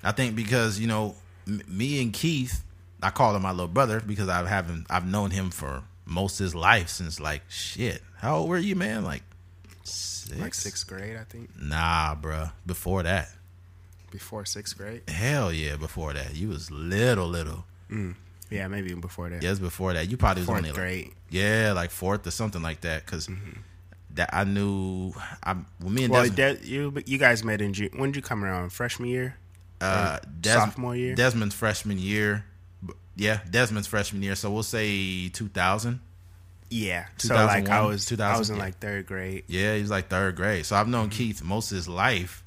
I 0.02 0.12
think 0.12 0.34
because 0.34 0.80
you 0.80 0.86
know 0.86 1.14
m- 1.46 1.60
me 1.68 2.00
and 2.02 2.12
Keith, 2.12 2.64
I 3.02 3.10
call 3.10 3.36
him 3.36 3.42
my 3.42 3.50
little 3.50 3.68
brother 3.68 4.00
because 4.00 4.28
I 4.30 4.46
haven't 4.48 4.86
I've 4.88 5.06
known 5.06 5.32
him 5.32 5.50
for 5.50 5.82
most 6.08 6.40
of 6.40 6.44
his 6.44 6.54
life 6.54 6.88
since 6.88 7.20
like 7.20 7.42
shit. 7.48 8.02
How 8.16 8.38
old 8.38 8.48
were 8.48 8.58
you, 8.58 8.74
man? 8.74 9.04
Like 9.04 9.22
six? 9.84 10.38
like 10.40 10.54
sixth 10.54 10.86
grade 10.86 11.16
i 11.16 11.24
think 11.24 11.48
Nah, 11.60 12.14
bruh. 12.14 12.50
Before 12.66 13.02
that. 13.02 13.30
before 14.10 14.44
sixth 14.44 14.76
grade 14.76 15.02
Hell 15.08 15.52
yeah, 15.52 15.76
before 15.76 16.12
that. 16.12 16.34
You 16.34 16.48
was 16.48 16.70
little, 16.70 17.26
little. 17.28 17.64
yeah 18.50 18.68
maybe 18.68 18.88
even 18.90 19.00
before 19.00 19.28
that 19.30 19.42
Yes, 19.42 19.58
before 19.58 19.92
that. 19.94 20.10
You 20.10 20.16
probably 20.16 20.42
was 20.42 20.46
fourth 20.48 20.58
only 20.58 20.70
like, 20.70 20.76
grade 20.78 21.10
yeah, 21.30 21.72
like 21.74 21.90
fourth 21.90 22.26
or 22.26 22.30
something 22.30 22.62
like 22.62 22.80
that. 22.82 23.04
because 23.06 23.28
that 24.14 24.30
I 24.32 24.44
knew. 24.44 25.12
I 25.44 25.54
well, 25.80 25.90
me 25.90 26.04
and 26.04 26.12
well 26.12 26.28
Desmond, 26.28 26.60
De- 26.62 26.66
you 26.68 26.94
you 27.06 27.18
guys 27.18 27.44
met 27.44 27.60
in 27.60 27.72
June. 27.72 27.90
when 27.96 28.10
did 28.10 28.16
you 28.16 28.22
come 28.22 28.44
around 28.44 28.70
freshman 28.70 29.08
year 29.10 29.36
uh, 29.80 30.18
Des- 30.40 30.52
sophomore 30.54 30.96
year? 30.96 31.14
Desmond's 31.14 31.54
freshman 31.54 31.98
year. 31.98 32.44
Yeah, 33.18 33.40
Desmond's 33.50 33.86
freshman 33.88 34.22
year. 34.22 34.34
So 34.36 34.50
we'll 34.50 34.62
say 34.62 35.28
2000. 35.28 36.00
Yeah. 36.70 37.06
So 37.18 37.34
like 37.34 37.68
I 37.68 37.82
was 37.82 38.06
2000, 38.06 38.34
I 38.34 38.38
was 38.38 38.50
in 38.50 38.56
yeah. 38.56 38.62
like 38.62 38.78
third 38.78 39.06
grade. 39.06 39.44
Yeah, 39.48 39.74
he 39.74 39.82
was 39.82 39.90
like 39.90 40.08
third 40.08 40.36
grade. 40.36 40.64
So 40.66 40.76
I've 40.76 40.82
Mm-hmm. 40.84 40.92
known 40.92 41.08
Keith 41.10 41.42
most 41.42 41.70
of 41.72 41.76
his 41.76 41.88
life, 41.88 42.42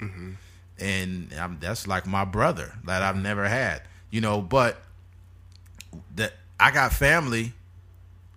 and 0.78 1.32
um, 1.38 1.58
that's 1.60 1.86
like 1.86 2.06
my 2.06 2.24
brother 2.24 2.72
that 2.86 3.02
I've 3.02 3.16
never 3.16 3.46
had. 3.46 3.82
You 4.10 4.20
know, 4.20 4.40
but 4.40 4.82
that 6.16 6.32
I 6.58 6.70
got 6.70 6.92
family 6.92 7.52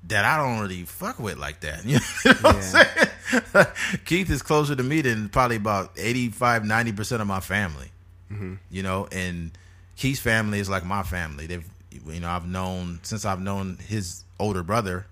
that 0.08 0.24
I 0.26 0.38
don't 0.38 0.60
really 0.60 0.84
fuck 0.84 1.20
with 1.20 1.38
like 1.38 1.62
that. 1.62 1.84
You 1.86 2.00
know 2.00 3.64
I'm? 3.64 3.68
Keith 4.06 4.30
is 4.30 4.42
closer 4.42 4.76
to 4.76 4.84
me 4.84 5.02
than 5.02 5.30
probably 5.30 5.56
about 5.58 5.92
85, 5.98 6.64
90% 6.64 7.22
of 7.22 7.28
my 7.28 7.40
family. 7.40 7.92
Mm-hmm. 8.32 8.56
You 8.70 8.84
know, 8.84 9.08
and 9.12 9.52
Keith's 9.96 10.20
family 10.20 10.60
is 10.60 10.70
like 10.70 10.86
my 10.86 11.04
family. 11.04 11.48
They've, 11.48 11.66
you 12.08 12.20
know, 12.20 12.30
I've 12.30 12.48
known 12.48 13.00
since 13.04 13.26
I've 13.26 13.42
known 13.42 13.78
his 13.88 14.24
older 14.40 14.64
brother. 14.64 15.06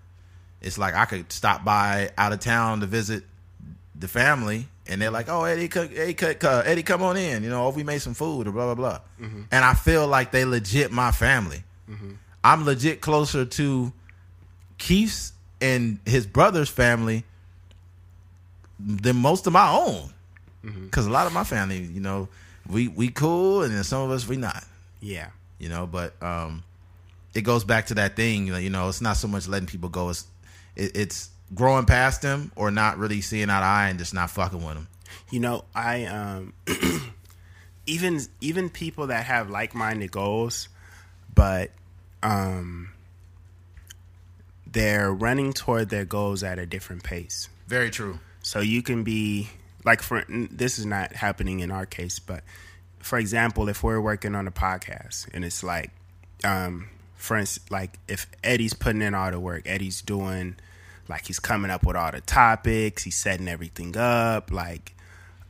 It's 0.61 0.77
like 0.77 0.95
I 0.95 1.05
could 1.05 1.31
stop 1.31 1.63
by 1.65 2.11
out 2.17 2.31
of 2.33 2.39
town 2.39 2.79
to 2.81 2.85
visit 2.85 3.23
the 3.95 4.07
family, 4.07 4.67
and 4.87 5.01
they're 5.01 5.11
like, 5.11 5.27
"Oh, 5.29 5.43
Eddie, 5.43 5.67
cook, 5.67 5.91
Eddie, 5.95 6.13
cook, 6.13 6.43
uh, 6.43 6.63
Eddie, 6.65 6.83
come 6.83 7.01
on 7.03 7.17
in. 7.17 7.43
You 7.43 7.49
know, 7.49 7.67
if 7.69 7.75
we 7.75 7.83
made 7.83 8.01
some 8.01 8.13
food 8.13 8.47
or 8.47 8.51
blah 8.51 8.73
blah 8.73 8.75
blah." 8.75 8.99
And 9.51 9.65
I 9.65 9.73
feel 9.73 10.07
like 10.07 10.31
they 10.31 10.45
legit 10.45 10.91
my 10.91 11.11
family. 11.11 11.63
I'm 12.43 12.65
legit 12.65 12.99
closer 13.01 13.45
to 13.45 13.93
Keith's 14.77 15.31
and 15.61 15.99
his 16.05 16.25
brother's 16.25 16.69
family 16.69 17.23
than 18.79 19.15
most 19.17 19.47
of 19.47 19.53
my 19.53 19.69
own. 19.69 20.09
Because 20.85 21.05
a 21.07 21.09
lot 21.09 21.27
of 21.27 21.33
my 21.33 21.43
family, 21.43 21.79
you 21.79 21.99
know, 22.01 22.27
we 22.69 22.87
we 22.87 23.09
cool, 23.09 23.63
and 23.63 23.73
then 23.73 23.83
some 23.83 24.01
of 24.03 24.11
us 24.11 24.27
we 24.27 24.37
not. 24.37 24.63
Yeah. 25.01 25.29
You 25.59 25.69
know, 25.69 25.87
but 25.87 26.21
um, 26.21 26.63
it 27.33 27.41
goes 27.41 27.63
back 27.63 27.87
to 27.87 27.95
that 27.95 28.15
thing. 28.15 28.47
You 28.47 28.69
know, 28.69 28.89
it's 28.89 29.01
not 29.01 29.17
so 29.17 29.27
much 29.27 29.47
letting 29.47 29.67
people 29.67 29.89
go; 29.89 30.09
it's 30.09 30.25
it, 30.75 30.95
it's 30.95 31.29
growing 31.53 31.85
past 31.85 32.21
them 32.21 32.51
or 32.55 32.71
not 32.71 32.97
really 32.97 33.21
seeing 33.21 33.49
eye 33.49 33.59
to 33.59 33.65
eye 33.65 33.89
and 33.89 33.99
just 33.99 34.13
not 34.13 34.29
fucking 34.29 34.63
with 34.63 34.75
them. 34.75 34.87
You 35.29 35.39
know, 35.39 35.65
I 35.75 36.05
um 36.05 36.53
even 37.85 38.21
even 38.41 38.69
people 38.69 39.07
that 39.07 39.25
have 39.25 39.49
like-minded 39.49 40.11
goals 40.11 40.69
but 41.35 41.71
um 42.21 42.89
they're 44.65 45.13
running 45.13 45.53
toward 45.53 45.89
their 45.89 46.05
goals 46.05 46.43
at 46.43 46.57
a 46.57 46.65
different 46.65 47.03
pace. 47.03 47.47
Very 47.67 47.91
true. 47.91 48.19
So 48.41 48.59
you 48.59 48.81
can 48.81 49.03
be 49.03 49.49
like 49.85 50.01
for 50.01 50.25
this 50.29 50.79
is 50.79 50.85
not 50.85 51.13
happening 51.13 51.59
in 51.59 51.71
our 51.71 51.85
case, 51.85 52.19
but 52.19 52.43
for 52.99 53.19
example, 53.19 53.69
if 53.69 53.83
we're 53.83 54.01
working 54.01 54.33
on 54.33 54.47
a 54.47 54.51
podcast 54.51 55.27
and 55.33 55.45
it's 55.45 55.63
like, 55.63 55.91
um, 56.43 56.89
for 57.23 57.37
instance, 57.37 57.71
like 57.71 57.99
if 58.09 58.27
Eddie's 58.43 58.73
putting 58.73 59.01
in 59.01 59.15
all 59.15 59.31
the 59.31 59.39
work, 59.39 59.63
Eddie's 59.65 60.01
doing 60.01 60.57
like 61.07 61.25
he's 61.25 61.39
coming 61.39 61.71
up 61.71 61.85
with 61.85 61.95
all 61.95 62.11
the 62.11 62.19
topics, 62.19 63.03
he's 63.03 63.15
setting 63.15 63.47
everything 63.47 63.95
up, 63.95 64.51
like 64.51 64.93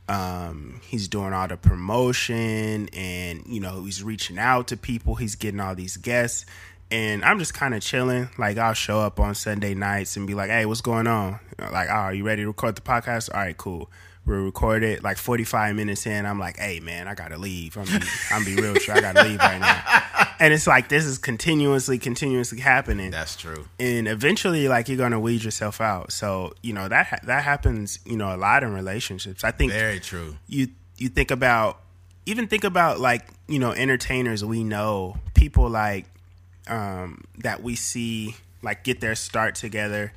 um, 0.08 0.80
he's 0.84 1.08
doing 1.08 1.32
all 1.32 1.48
the 1.48 1.56
promotion 1.56 2.88
and 2.92 3.42
you 3.48 3.58
know 3.58 3.82
he's 3.82 4.04
reaching 4.04 4.38
out 4.38 4.68
to 4.68 4.76
people, 4.76 5.16
he's 5.16 5.34
getting 5.34 5.58
all 5.58 5.74
these 5.74 5.96
guests. 5.96 6.46
And 6.92 7.24
I'm 7.24 7.40
just 7.40 7.54
kind 7.54 7.74
of 7.74 7.82
chilling. 7.82 8.28
Like 8.38 8.56
I'll 8.56 8.74
show 8.74 9.00
up 9.00 9.18
on 9.18 9.34
Sunday 9.34 9.74
nights 9.74 10.16
and 10.16 10.28
be 10.28 10.34
like, 10.34 10.50
"Hey, 10.50 10.66
what's 10.66 10.80
going 10.80 11.08
on?" 11.08 11.40
Like, 11.58 11.88
"Oh, 11.88 11.92
are 11.92 12.14
you 12.14 12.24
ready 12.24 12.42
to 12.42 12.46
record 12.46 12.76
the 12.76 12.82
podcast?" 12.82 13.34
All 13.34 13.40
right, 13.40 13.56
cool. 13.56 13.90
We 14.26 14.34
record 14.36 14.82
it. 14.82 15.02
Like 15.02 15.18
45 15.18 15.76
minutes 15.76 16.06
in, 16.06 16.24
I'm 16.24 16.38
like, 16.38 16.56
"Hey, 16.58 16.80
man, 16.80 17.08
I 17.08 17.14
gotta 17.14 17.36
leave. 17.36 17.76
I'm 17.76 17.84
be, 17.84 18.06
I'm 18.30 18.44
be 18.44 18.56
real 18.56 18.74
sure 18.76 18.94
I 18.96 19.00
gotta 19.00 19.24
leave 19.24 19.38
right 19.38 19.60
now." 19.60 19.82
And 20.40 20.52
it's 20.52 20.66
like 20.66 20.88
this 20.88 21.04
is 21.04 21.16
continuously, 21.16 21.96
continuously 21.96 22.58
happening 22.58 23.12
That's 23.12 23.36
true. 23.36 23.66
and 23.78 24.08
eventually 24.08 24.66
like 24.66 24.88
you're 24.88 24.98
gonna 24.98 25.20
weed 25.20 25.44
yourself 25.44 25.80
out 25.80 26.10
so 26.12 26.52
you 26.60 26.72
know 26.72 26.88
that 26.88 27.20
that 27.24 27.44
happens 27.44 28.00
you 28.04 28.16
know 28.16 28.34
a 28.34 28.36
lot 28.36 28.64
in 28.64 28.74
relationships 28.74 29.44
i 29.44 29.52
think 29.52 29.72
Very 29.72 30.00
true. 30.00 30.36
you 30.48 30.68
you 30.98 31.08
think 31.08 31.30
about 31.30 31.80
even 32.26 32.48
think 32.48 32.64
about 32.64 32.98
like 32.98 33.26
you 33.46 33.60
know 33.60 33.70
entertainers 33.70 34.44
we 34.44 34.64
know 34.64 35.16
people 35.34 35.68
like 35.70 36.06
um, 36.66 37.22
that 37.38 37.62
we 37.62 37.76
see 37.76 38.34
like 38.60 38.82
get 38.82 39.00
their 39.00 39.14
start 39.14 39.54
together 39.54 40.12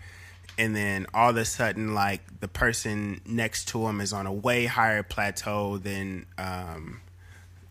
and 0.57 0.75
then 0.75 1.05
all 1.13 1.29
of 1.29 1.37
a 1.37 1.45
sudden 1.45 1.93
like 1.93 2.39
the 2.39 2.47
person 2.47 3.21
next 3.25 3.69
to 3.69 3.87
him 3.87 4.01
is 4.01 4.13
on 4.13 4.25
a 4.25 4.33
way 4.33 4.65
higher 4.65 5.03
plateau 5.03 5.77
than 5.77 6.25
um, 6.37 7.01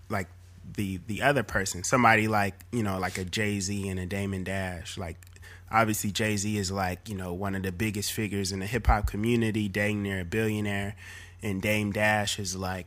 like 0.09 0.29
the 0.77 1.01
the 1.07 1.23
other 1.23 1.43
person. 1.43 1.83
Somebody 1.85 2.29
like 2.29 2.55
you 2.73 2.83
know 2.83 2.99
like 2.99 3.19
a 3.19 3.25
jay-z 3.25 3.89
and 3.89 3.99
a 3.99 4.07
damon 4.07 4.45
dash. 4.45 4.97
Like 4.97 5.17
obviously 5.71 6.13
jay-z 6.13 6.57
is 6.57 6.71
like 6.71 7.09
you 7.09 7.17
know 7.17 7.33
one 7.33 7.55
of 7.55 7.63
the 7.63 7.73
biggest 7.73 8.13
figures 8.13 8.53
in 8.53 8.61
the 8.61 8.67
hip-hop 8.67 9.07
community 9.07 9.69
dang 9.69 10.03
near 10.03 10.21
a 10.21 10.25
billionaire. 10.25 10.95
And 11.43 11.61
dame 11.61 11.93
dash 11.93 12.39
is 12.39 12.57
like 12.57 12.87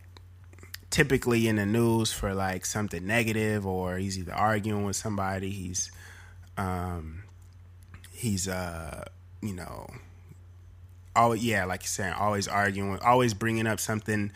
typically 0.90 1.48
in 1.48 1.58
the 1.58 1.66
news 1.66 2.12
for 2.12 2.34
like 2.34 2.66
something 2.66 3.06
negative 3.06 3.66
or 3.66 3.98
he's 3.98 4.18
either 4.18 4.34
arguing 4.34 4.86
with 4.86 4.96
somebody 4.96 5.52
he's 5.52 5.92
um 6.58 7.22
he's 8.12 8.48
uh 8.48 9.06
you 9.42 9.54
know 9.54 9.88
oh 11.16 11.34
yeah 11.34 11.66
like 11.66 11.82
you're 11.82 11.88
saying 11.88 12.14
always 12.14 12.48
arguing 12.48 13.00
always 13.00 13.34
bringing 13.34 13.68
up 13.68 13.80
something 13.80 14.32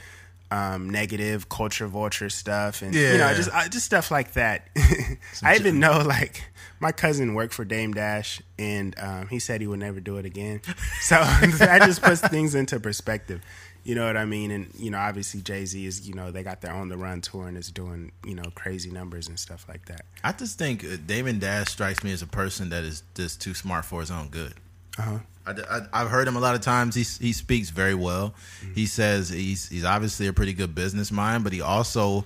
um 0.51 0.89
negative 0.89 1.49
culture 1.49 1.87
vulture 1.87 2.29
stuff 2.29 2.81
and 2.81 2.93
you 2.93 3.17
know 3.17 3.33
just 3.33 3.49
uh, 3.53 3.67
just 3.69 3.85
stuff 3.85 4.11
like 4.11 4.33
that 4.33 4.67
i 5.43 5.55
even 5.55 5.79
know 5.79 5.99
like 6.05 6.43
my 6.83 6.91
cousin 6.91 7.33
worked 7.33 7.53
for 7.53 7.63
Dame 7.63 7.93
Dash, 7.93 8.41
and 8.59 8.93
um, 8.99 9.29
he 9.29 9.39
said 9.39 9.61
he 9.61 9.67
would 9.67 9.79
never 9.79 10.01
do 10.01 10.17
it 10.17 10.25
again. 10.25 10.61
So 11.01 11.15
that 11.57 11.81
just 11.81 12.01
puts 12.01 12.21
things 12.21 12.55
into 12.55 12.79
perspective. 12.79 13.41
You 13.83 13.95
know 13.95 14.05
what 14.05 14.15
I 14.15 14.23
mean? 14.23 14.51
And 14.51 14.69
you 14.75 14.89
know, 14.89 14.97
obviously 14.97 15.41
Jay 15.41 15.65
Z 15.65 15.85
is 15.85 16.07
you 16.07 16.13
know 16.13 16.31
they 16.31 16.43
got 16.43 16.61
their 16.61 16.71
on 16.71 16.87
the 16.87 16.95
run 16.95 17.19
tour 17.19 17.47
and 17.47 17.57
is 17.57 17.71
doing 17.71 18.11
you 18.25 18.35
know 18.35 18.43
crazy 18.55 18.89
numbers 18.89 19.27
and 19.27 19.37
stuff 19.37 19.65
like 19.67 19.85
that. 19.85 20.05
I 20.23 20.31
just 20.31 20.57
think 20.57 20.85
uh, 20.85 20.95
Damon 21.05 21.39
Dash 21.39 21.67
strikes 21.67 22.03
me 22.03 22.13
as 22.13 22.21
a 22.21 22.27
person 22.27 22.69
that 22.69 22.83
is 22.83 23.03
just 23.15 23.41
too 23.41 23.53
smart 23.53 23.83
for 23.83 23.99
his 23.99 24.11
own 24.11 24.29
good. 24.29 24.53
Uh-huh. 24.97 25.19
I, 25.45 25.99
have 25.99 26.09
heard 26.09 26.27
him 26.27 26.37
a 26.37 26.39
lot 26.39 26.55
of 26.55 26.61
times. 26.61 26.95
He 26.95 27.03
he 27.25 27.33
speaks 27.33 27.69
very 27.69 27.95
well. 27.95 28.33
He 28.75 28.85
says 28.85 29.27
he's 29.27 29.67
he's 29.67 29.83
obviously 29.83 30.27
a 30.27 30.33
pretty 30.33 30.53
good 30.53 30.73
business 30.73 31.11
mind, 31.11 31.43
but 31.43 31.51
he 31.51 31.59
also 31.59 32.23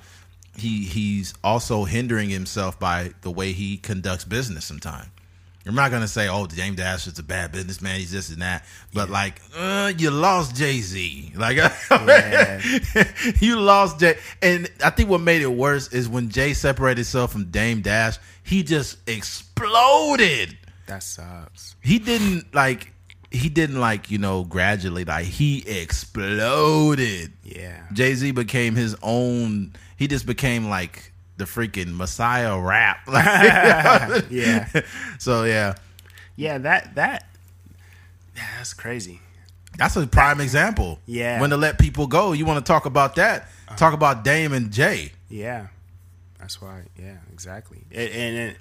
he 0.56 0.86
he's 0.86 1.34
also 1.44 1.84
hindering 1.86 2.30
himself 2.30 2.80
by 2.80 3.12
the 3.22 3.32
way 3.32 3.54
he 3.54 3.78
conducts 3.78 4.24
business. 4.24 4.66
Sometimes 4.66 5.08
I'm 5.68 5.76
not 5.76 5.92
gonna 5.92 6.08
say, 6.08 6.30
"Oh, 6.30 6.48
Dame 6.48 6.76
Dash 6.76 7.08
is 7.08 7.20
a 7.20 7.24
bad 7.24 7.52
businessman. 7.52 8.00
He's 8.00 8.12
this 8.12 8.30
and 8.30 8.42
that," 8.42 8.66
but 8.94 9.10
like, 9.10 9.42
uh, 9.56 9.92
you 9.98 10.12
lost 10.12 10.56
Jay 10.56 10.80
Z. 10.80 11.34
Like, 11.38 11.58
you 13.42 13.60
lost 13.60 14.00
Jay. 14.00 14.18
And 14.42 14.70
I 14.84 14.90
think 14.90 15.10
what 15.10 15.22
made 15.22 15.42
it 15.42 15.52
worse 15.52 15.92
is 15.92 16.08
when 16.10 16.30
Jay 16.30 16.54
separated 16.54 16.98
himself 17.00 17.32
from 17.32 17.46
Dame 17.46 17.82
Dash, 17.82 18.18
he 18.44 18.64
just 18.64 18.98
exploded 19.08 20.58
That 20.88 21.04
sucks. 21.04 21.76
he 21.82 22.00
didn't 22.00 22.54
like 22.56 22.92
he 23.30 23.50
didn't 23.50 23.80
like 23.80 24.10
you 24.10 24.18
know 24.18 24.44
gradually 24.46 25.04
like 25.06 25.26
he 25.26 25.60
exploded 25.68 27.34
Yeah. 27.44 27.82
jay-z 27.94 28.32
became 28.32 28.76
his 28.76 28.96
own 29.02 29.74
he 29.98 30.08
just 30.08 30.26
became 30.26 30.70
like 30.70 31.12
the 31.38 31.44
freaking 31.46 31.96
messiah 31.98 32.58
rap 32.60 33.00
Yeah. 34.30 34.68
so 35.20 35.44
yeah 35.44 35.76
Yeah. 36.36 36.58
That 36.60 36.96
that. 36.96 37.26
Yeah, 38.36 38.44
that's 38.58 38.74
crazy. 38.74 39.20
that's 39.78 39.96
a 39.98 40.08
prime 40.08 40.40
example 40.40 41.00
Yeah. 41.06 41.42
when 41.42 41.50
to 41.50 41.58
let 41.58 41.80
people 41.80 42.08
go 42.08 42.32
you 42.32 42.46
want 42.46 42.66
to 42.66 42.72
talk 42.72 42.86
about 42.86 43.16
that 43.16 43.42
uh-huh. 43.68 43.76
talk 43.76 43.94
about 43.94 44.24
dame 44.24 44.54
and 44.54 44.72
jay 44.72 45.12
Yeah, 45.30 45.68
that's 46.40 46.62
why. 46.62 46.84
Yeah, 46.98 47.18
exactly. 47.34 47.84
It, 47.92 48.12
and 48.14 48.38
it 48.38 48.58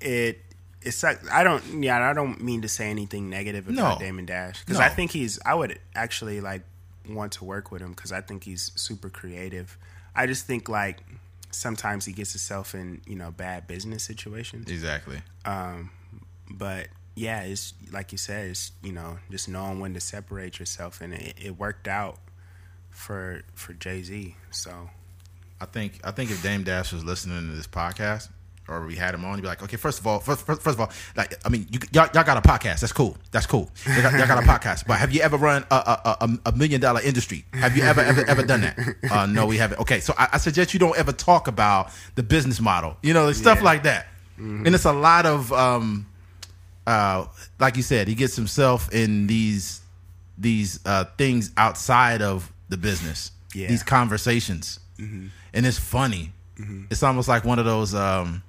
it 0.00 0.40
it 0.84 0.92
sucks. 0.92 1.28
I 1.30 1.44
don't. 1.44 1.82
Yeah, 1.82 2.08
I 2.08 2.12
don't 2.12 2.42
mean 2.42 2.62
to 2.62 2.68
say 2.68 2.90
anything 2.90 3.28
negative 3.30 3.68
about 3.68 3.98
No. 4.00 4.04
Damon 4.04 4.26
Dash 4.26 4.60
because 4.60 4.78
No. 4.78 4.84
I 4.84 4.88
think 4.88 5.10
he's. 5.12 5.38
I 5.44 5.54
would 5.54 5.78
actually 5.94 6.40
like 6.40 6.62
want 7.08 7.32
to 7.32 7.44
work 7.44 7.70
with 7.70 7.82
him 7.82 7.90
because 7.92 8.12
I 8.12 8.20
think 8.20 8.44
he's 8.44 8.72
super 8.76 9.08
creative. 9.10 9.76
I 10.14 10.26
just 10.26 10.46
think 10.46 10.68
like 10.68 10.98
sometimes 11.50 12.04
he 12.06 12.12
gets 12.12 12.32
himself 12.32 12.74
in 12.74 13.00
you 13.06 13.16
know 13.16 13.30
bad 13.30 13.66
business 13.66 14.02
situations. 14.02 14.70
exactly 14.70 15.20
Um, 15.44 15.90
but 16.50 16.88
yeah, 17.14 17.42
it's 17.42 17.74
like 17.90 18.12
you 18.12 18.18
said, 18.18 18.48
it's 18.50 18.72
you 18.82 18.92
know 18.92 19.18
just 19.30 19.48
knowing 19.48 19.80
when 19.80 19.94
to 19.94 20.00
separate 20.00 20.58
yourself, 20.58 21.00
and 21.00 21.12
it, 21.14 21.34
it 21.40 21.58
worked 21.58 21.88
out 21.88 22.18
for 22.90 23.42
for 23.54 23.72
Jay 23.74 24.02
Z. 24.02 24.36
So 24.50 24.90
I 25.60 25.66
think 25.66 26.00
I 26.04 26.10
think 26.10 26.30
if 26.30 26.42
Dame 26.42 26.62
Dash 26.62 26.92
was 26.92 27.04
listening 27.04 27.48
to 27.50 27.54
this 27.56 27.66
podcast 27.66 28.28
or 28.72 28.86
we 28.86 28.96
had 28.96 29.14
him 29.14 29.24
on, 29.24 29.36
You'd 29.36 29.42
be 29.42 29.48
like, 29.48 29.62
okay, 29.62 29.76
first 29.76 30.00
of 30.00 30.06
all, 30.06 30.18
first, 30.20 30.46
first, 30.46 30.62
first 30.62 30.74
of 30.76 30.80
all, 30.80 30.90
like, 31.16 31.34
I 31.44 31.48
mean, 31.48 31.66
you, 31.70 31.78
y'all, 31.92 32.08
y'all 32.14 32.24
got 32.24 32.36
a 32.36 32.40
podcast. 32.40 32.80
That's 32.80 32.92
cool. 32.92 33.16
That's 33.30 33.46
cool. 33.46 33.70
Y'all 33.86 34.02
got, 34.02 34.12
y'all 34.14 34.26
got 34.26 34.42
a 34.42 34.46
podcast. 34.46 34.86
But 34.86 34.98
have 34.98 35.12
you 35.12 35.20
ever 35.20 35.36
run 35.36 35.64
a, 35.70 35.74
a, 35.74 36.16
a, 36.22 36.38
a 36.46 36.52
million 36.52 36.80
dollar 36.80 37.00
industry? 37.02 37.44
Have 37.52 37.76
you 37.76 37.82
ever, 37.82 38.00
ever, 38.00 38.24
ever 38.28 38.42
done 38.42 38.62
that? 38.62 38.78
Uh, 39.10 39.26
no, 39.26 39.46
we 39.46 39.56
haven't. 39.58 39.80
Okay, 39.80 40.00
so 40.00 40.14
I, 40.18 40.28
I 40.34 40.38
suggest 40.38 40.72
you 40.74 40.80
don't 40.80 40.96
ever 40.98 41.12
talk 41.12 41.48
about 41.48 41.90
the 42.14 42.22
business 42.22 42.60
model, 42.60 42.96
you 43.02 43.12
know, 43.14 43.30
stuff 43.32 43.58
Yeah. 43.58 43.64
like 43.64 43.82
that. 43.84 44.06
And 44.38 44.66
it's 44.74 44.86
a 44.86 44.92
lot 44.92 45.24
of, 45.26 45.52
um, 45.52 46.06
uh, 46.86 47.26
like 47.60 47.76
you 47.76 47.82
said, 47.82 48.08
he 48.08 48.14
gets 48.14 48.34
himself 48.34 48.92
in 48.92 49.26
these 49.28 49.80
these 50.38 50.80
uh, 50.84 51.04
things 51.16 51.52
outside 51.56 52.22
of 52.22 52.50
the 52.68 52.76
business. 52.76 53.30
Yeah. 53.54 53.68
These 53.68 53.82
conversations, 53.84 54.80
and 54.98 55.30
it's 55.54 55.78
funny. 55.78 56.32
It's 56.90 57.02
almost 57.02 57.28
like 57.28 57.44
one 57.44 57.58
of 57.58 57.64
those. 57.66 57.94
Um, 57.94 58.42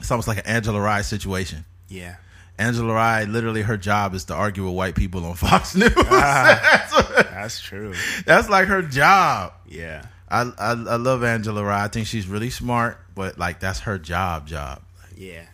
it's 0.00 0.10
almost 0.10 0.28
like 0.28 0.38
an 0.38 0.46
Angela 0.46 0.80
Rye 0.80 1.02
situation. 1.02 1.64
yeah. 1.88 2.16
Angela 2.56 2.94
Rye, 2.94 3.24
literally, 3.24 3.62
her 3.62 3.76
job 3.76 4.14
is 4.14 4.26
to 4.26 4.34
argue 4.34 4.64
with 4.64 4.74
white 4.74 4.94
people 4.94 5.24
on 5.26 5.34
Fox 5.46 5.74
News. 5.74 5.92
Ah, 5.96 7.18
that's 7.32 7.60
true. 7.60 7.92
That's 8.26 8.48
like 8.48 8.68
her 8.68 8.80
job. 8.80 9.54
Yeah. 9.66 10.06
I, 10.28 10.42
I 10.56 10.70
I 10.70 10.96
love 10.96 11.24
Angela 11.24 11.64
Rye. 11.64 11.82
I 11.84 11.88
think 11.88 12.06
she's 12.06 12.28
really 12.28 12.50
smart, 12.50 12.98
but 13.16 13.38
like 13.38 13.58
that's 13.58 13.80
her 13.80 13.98
job. 13.98 14.46
Job 14.46 14.82
Yeah. 15.16 15.46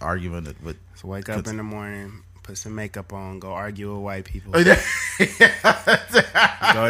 arguing 0.00 0.44
with. 0.62 0.76
So 0.96 1.08
wake 1.08 1.28
up 1.30 1.46
in 1.46 1.56
the 1.56 1.62
morning, 1.62 2.22
put 2.44 2.56
some 2.58 2.74
makeup 2.76 3.12
on, 3.12 3.40
go 3.40 3.52
argue 3.52 3.92
with 3.92 4.02
white 4.02 4.24
people, 4.24 4.52
Oh, 4.54 4.62
go 4.62 4.74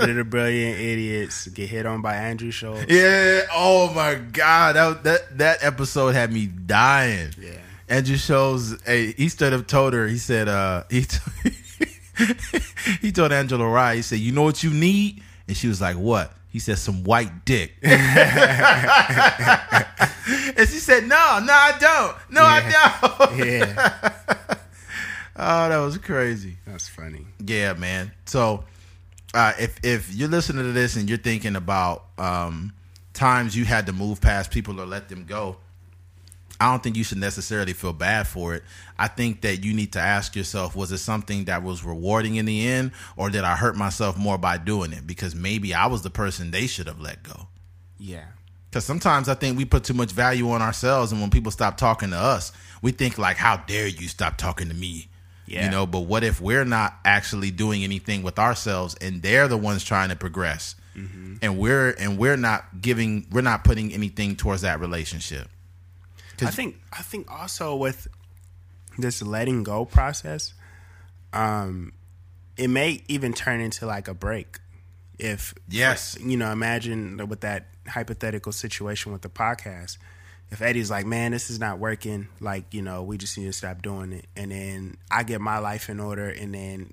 to 0.01 0.13
the 0.13 0.25
brilliant 0.29 0.79
idiots, 0.81 1.47
get 1.49 1.69
hit 1.71 1.87
on 1.87 2.03
by 2.03 2.17
Andrew 2.17 2.51
Schulz. 2.51 2.85
Yeah. 2.89 3.43
Oh 3.53 3.91
my 3.95 4.17
God. 4.17 4.77
That 4.77 5.05
that 5.05 5.39
that 5.39 5.65
episode 5.65 6.15
had 6.15 6.31
me 6.33 6.47
dying. 6.47 7.31
Yeah. 7.41 7.53
Andrew 7.89 8.17
Schulz. 8.17 8.75
Hey, 8.85 9.13
he 9.13 9.29
straight 9.29 9.53
up 9.55 9.67
told 9.67 9.93
her. 9.95 10.07
He 10.07 10.19
said. 10.19 10.49
Uh, 10.49 10.85
he 10.91 11.03
t- 11.05 11.19
he 13.01 13.13
told 13.13 13.33
Angela 13.33 13.67
Rye. 13.67 13.97
He 13.97 14.03
said, 14.03 14.19
"You 14.19 14.33
know 14.33 14.43
what 14.43 14.63
you 14.63 14.71
need," 14.71 15.23
and 15.49 15.57
she 15.57 15.69
was 15.69 15.81
like, 15.81 15.97
"What?" 15.97 16.33
He 16.49 16.59
said, 16.59 16.79
"Some 16.79 17.05
white 17.05 17.45
dick." 17.45 17.75
and 17.83 18.01
she 20.59 20.79
said, 20.79 21.05
"No, 21.05 21.41
no, 21.45 21.53
I 21.53 21.73
don't. 21.79 22.17
No, 22.31 22.43
I 22.43 22.61
don't." 23.29 23.39
Yeah. 23.39 24.13
Oh, 25.37 25.69
that 25.69 25.79
was 25.79 25.99
crazy. 25.99 26.57
That's 26.67 26.89
funny. 26.89 27.27
Yeah, 27.45 27.73
man. 27.75 28.13
So, 28.27 28.65
uh, 29.33 29.53
if 29.59 29.79
if 29.83 30.15
you're 30.15 30.29
listening 30.29 30.65
to 30.65 30.73
this 30.73 30.97
and 30.97 31.09
you're 31.09 31.19
thinking 31.19 31.57
about 31.57 32.05
um, 32.19 32.73
times 33.13 33.57
you 33.57 33.65
had 33.65 33.87
to 33.87 33.93
move 33.93 34.21
past 34.21 34.53
people 34.53 34.81
or 34.81 34.87
let 34.87 35.09
them 35.09 35.25
go, 35.25 35.57
I 36.61 36.71
don't 36.71 36.83
think 36.83 36.97
you 36.97 37.03
should 37.03 37.19
necessarily 37.19 37.73
feel 37.73 37.93
bad 37.93 38.29
for 38.29 38.55
it. 38.55 38.63
I 38.97 39.09
think 39.09 39.41
that 39.41 39.65
you 39.65 39.75
need 39.75 39.93
to 39.95 40.01
ask 40.01 40.37
yourself: 40.37 40.77
Was 40.77 40.93
it 40.93 40.99
something 40.99 41.47
that 41.47 41.65
was 41.65 41.83
rewarding 41.83 42.37
in 42.37 42.47
the 42.47 42.69
end, 42.69 42.93
or 43.17 43.29
did 43.29 43.43
I 43.43 43.57
hurt 43.57 43.77
myself 43.77 44.17
more 44.17 44.39
by 44.39 44.57
doing 44.57 44.93
it? 44.93 45.05
Because 45.05 45.35
maybe 45.35 45.75
I 45.75 45.87
was 45.87 46.03
the 46.03 46.11
person 46.11 46.53
they 46.53 46.69
should 46.69 46.87
have 46.87 47.01
let 47.01 47.25
go. 47.25 47.49
Yeah. 47.99 48.27
Because 48.71 48.85
sometimes 48.85 49.29
I 49.29 49.35
think 49.35 49.57
we 49.57 49.65
put 49.65 49.85
too 49.85 49.95
much 49.95 50.13
value 50.13 50.51
on 50.51 50.63
ourselves, 50.63 51.11
and 51.11 51.21
when 51.21 51.31
people 51.31 51.51
stop 51.51 51.77
talking 51.77 52.11
to 52.11 52.17
us, 52.17 52.53
we 52.83 52.93
think 52.93 53.19
like, 53.19 53.37
"How 53.37 53.57
dare 53.57 53.89
you 53.89 54.07
stop 54.07 54.37
talking 54.37 54.69
to 54.69 54.75
me?" 54.75 55.09
Yeah. 55.47 55.67
You 55.67 55.71
know, 55.71 55.87
but 55.87 56.01
what 56.01 56.25
if 56.25 56.41
we're 56.41 56.65
not 56.65 56.95
actually 57.05 57.51
doing 57.51 57.85
anything 57.85 58.23
with 58.23 58.39
ourselves, 58.39 58.97
and 59.01 59.23
they're 59.23 59.47
the 59.49 59.59
ones 59.59 59.85
trying 59.85 60.09
to 60.09 60.17
progress, 60.17 60.75
and 61.43 61.59
we're 61.59 61.91
and 61.91 62.19
we're 62.19 62.37
not 62.37 62.81
giving, 62.81 63.27
we're 63.31 63.43
not 63.43 63.65
putting 63.65 63.93
anything 63.93 64.37
towards 64.37 64.63
that 64.63 64.81
relationship. 64.81 65.49
I 66.41 66.51
think 66.51 66.77
I 66.93 67.03
think 67.03 67.31
also 67.31 67.77
with 67.77 68.09
this 68.97 69.21
letting 69.23 69.65
go 69.65 69.85
process, 69.85 70.55
um, 71.33 71.93
it 72.57 72.69
may 72.69 73.03
even 73.09 73.33
turn 73.33 73.61
into 73.61 73.87
like 73.87 74.09
a 74.09 74.15
break. 74.15 74.59
If 75.19 75.55
Yes. 75.69 76.17
you 76.21 76.37
know, 76.37 76.51
imagine 76.51 77.29
with 77.29 77.41
that 77.43 77.67
hypothetical 77.87 78.53
situation 78.53 79.13
with 79.13 79.23
the 79.23 79.29
podcast. 79.29 79.99
If 80.51 80.63
Eddie's 80.63 80.91
like, 80.91 81.07
man, 81.07 81.33
this 81.33 81.51
is 81.51 81.59
not 81.59 81.79
working, 81.79 82.29
like, 82.39 82.73
you 82.73 82.83
know, 82.83 83.03
we 83.03 83.19
just 83.19 83.37
need 83.37 83.47
to 83.47 83.53
stop 83.53 83.83
doing 83.83 84.13
it. 84.13 84.27
And 84.37 84.53
then 84.53 84.97
I 85.11 85.25
get 85.25 85.41
my 85.41 85.59
life 85.59 85.89
in 85.89 85.99
order, 85.99 86.29
and 86.29 86.55
then 86.55 86.93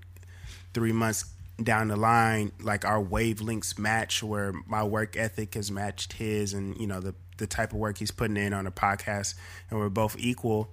three 0.74 0.92
months 0.92 1.26
down 1.64 1.90
the 1.90 1.96
line, 1.96 2.52
like 2.62 2.86
our 2.86 3.04
wavelengths 3.04 3.78
match, 3.78 4.24
where 4.24 4.54
my 4.66 4.84
work 4.84 5.16
ethic 5.16 5.54
has 5.56 5.72
matched 5.72 6.14
his, 6.14 6.54
and 6.54 6.78
you 6.78 6.88
know 6.88 7.00
the 7.00 7.14
the 7.38 7.48
type 7.48 7.72
of 7.72 7.80
work 7.80 7.98
he's 7.98 8.12
putting 8.12 8.38
in 8.38 8.54
on 8.54 8.68
a 8.68 8.72
podcast, 8.72 9.36
and 9.70 9.80
we're 9.80 9.90
both 9.90 10.16
equal. 10.20 10.70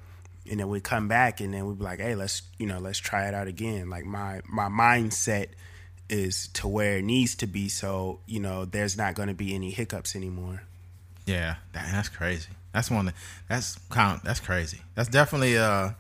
And 0.51 0.61
then 0.61 0.69
we 0.69 0.81
come 0.81 1.09
back, 1.09 1.41
and 1.41 1.53
then 1.53 1.67
we 1.67 1.75
be 1.75 1.85
like, 1.85 2.01
"Hey, 2.01 2.15
let's 2.15 2.43
you 2.59 2.67
know, 2.67 2.79
let's 2.79 2.99
try 2.99 3.29
it 3.29 3.35
out 3.35 3.49
again." 3.49 3.91
Like 3.91 4.05
my 4.05 4.41
my 4.49 4.69
mindset 4.69 5.49
is 6.09 6.49
to 6.49 6.67
where 6.67 6.99
it 6.99 7.05
needs 7.05 7.35
to 7.37 7.47
be, 7.47 7.69
so 7.69 8.21
you 8.27 8.41
know, 8.41 8.65
there's 8.65 8.97
not 8.97 9.15
going 9.15 9.29
to 9.29 9.35
be 9.35 9.55
any 9.55 9.71
hiccups 9.71 10.17
anymore. 10.17 10.63
Yeah, 11.27 11.57
that, 11.73 11.91
that's 11.93 12.09
crazy. 12.09 12.49
That's 12.79 12.93
one. 12.93 13.13
That's 13.49 13.77
kind. 13.91 14.19
Of, 14.19 14.23
that's 14.23 14.39
crazy. 14.39 14.79
That's 14.95 15.09
definitely 15.09 15.59
uh, 15.59 15.91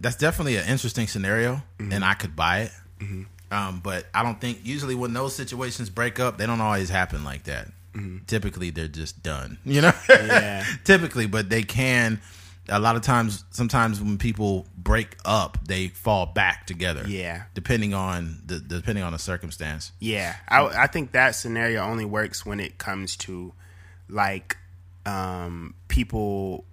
that's 0.00 0.16
definitely 0.16 0.56
an 0.56 0.66
interesting 0.66 1.06
scenario, 1.06 1.62
mm-hmm. 1.78 1.92
and 1.92 2.04
I 2.04 2.14
could 2.14 2.34
buy 2.34 2.62
it. 2.62 2.72
Mm-hmm. 2.98 3.22
Um, 3.52 3.78
but 3.78 4.06
I 4.12 4.24
don't 4.24 4.40
think 4.40 4.58
usually 4.64 4.96
when 4.96 5.12
those 5.12 5.36
situations 5.36 5.88
break 5.88 6.18
up, 6.18 6.36
they 6.36 6.46
don't 6.46 6.60
always 6.60 6.88
happen 6.90 7.22
like 7.22 7.44
that. 7.44 7.68
Mm-hmm. 7.94 8.24
Typically, 8.26 8.70
they're 8.70 8.88
just 8.88 9.22
done. 9.22 9.58
You 9.64 9.82
know. 9.82 9.92
Yeah. 10.08 10.64
Typically, 10.82 11.28
but 11.28 11.48
they 11.48 11.62
can. 11.62 12.20
A 12.68 12.80
lot 12.80 12.96
of 12.96 13.02
times, 13.02 13.44
sometimes 13.50 14.00
when 14.00 14.18
people 14.18 14.66
break 14.76 15.16
up, 15.24 15.58
they 15.64 15.88
fall 15.88 16.26
back 16.26 16.66
together. 16.66 17.04
Yeah. 17.06 17.44
Depending 17.54 17.94
on 17.94 18.42
the 18.44 18.58
depending 18.58 19.04
on 19.04 19.12
the 19.12 19.20
circumstance. 19.20 19.92
Yeah, 20.00 20.34
I, 20.48 20.66
I 20.66 20.86
think 20.88 21.12
that 21.12 21.36
scenario 21.36 21.82
only 21.82 22.04
works 22.04 22.44
when 22.44 22.58
it 22.58 22.78
comes 22.78 23.16
to 23.18 23.52
like 24.08 24.56
um, 25.08 25.74
people 25.88 26.64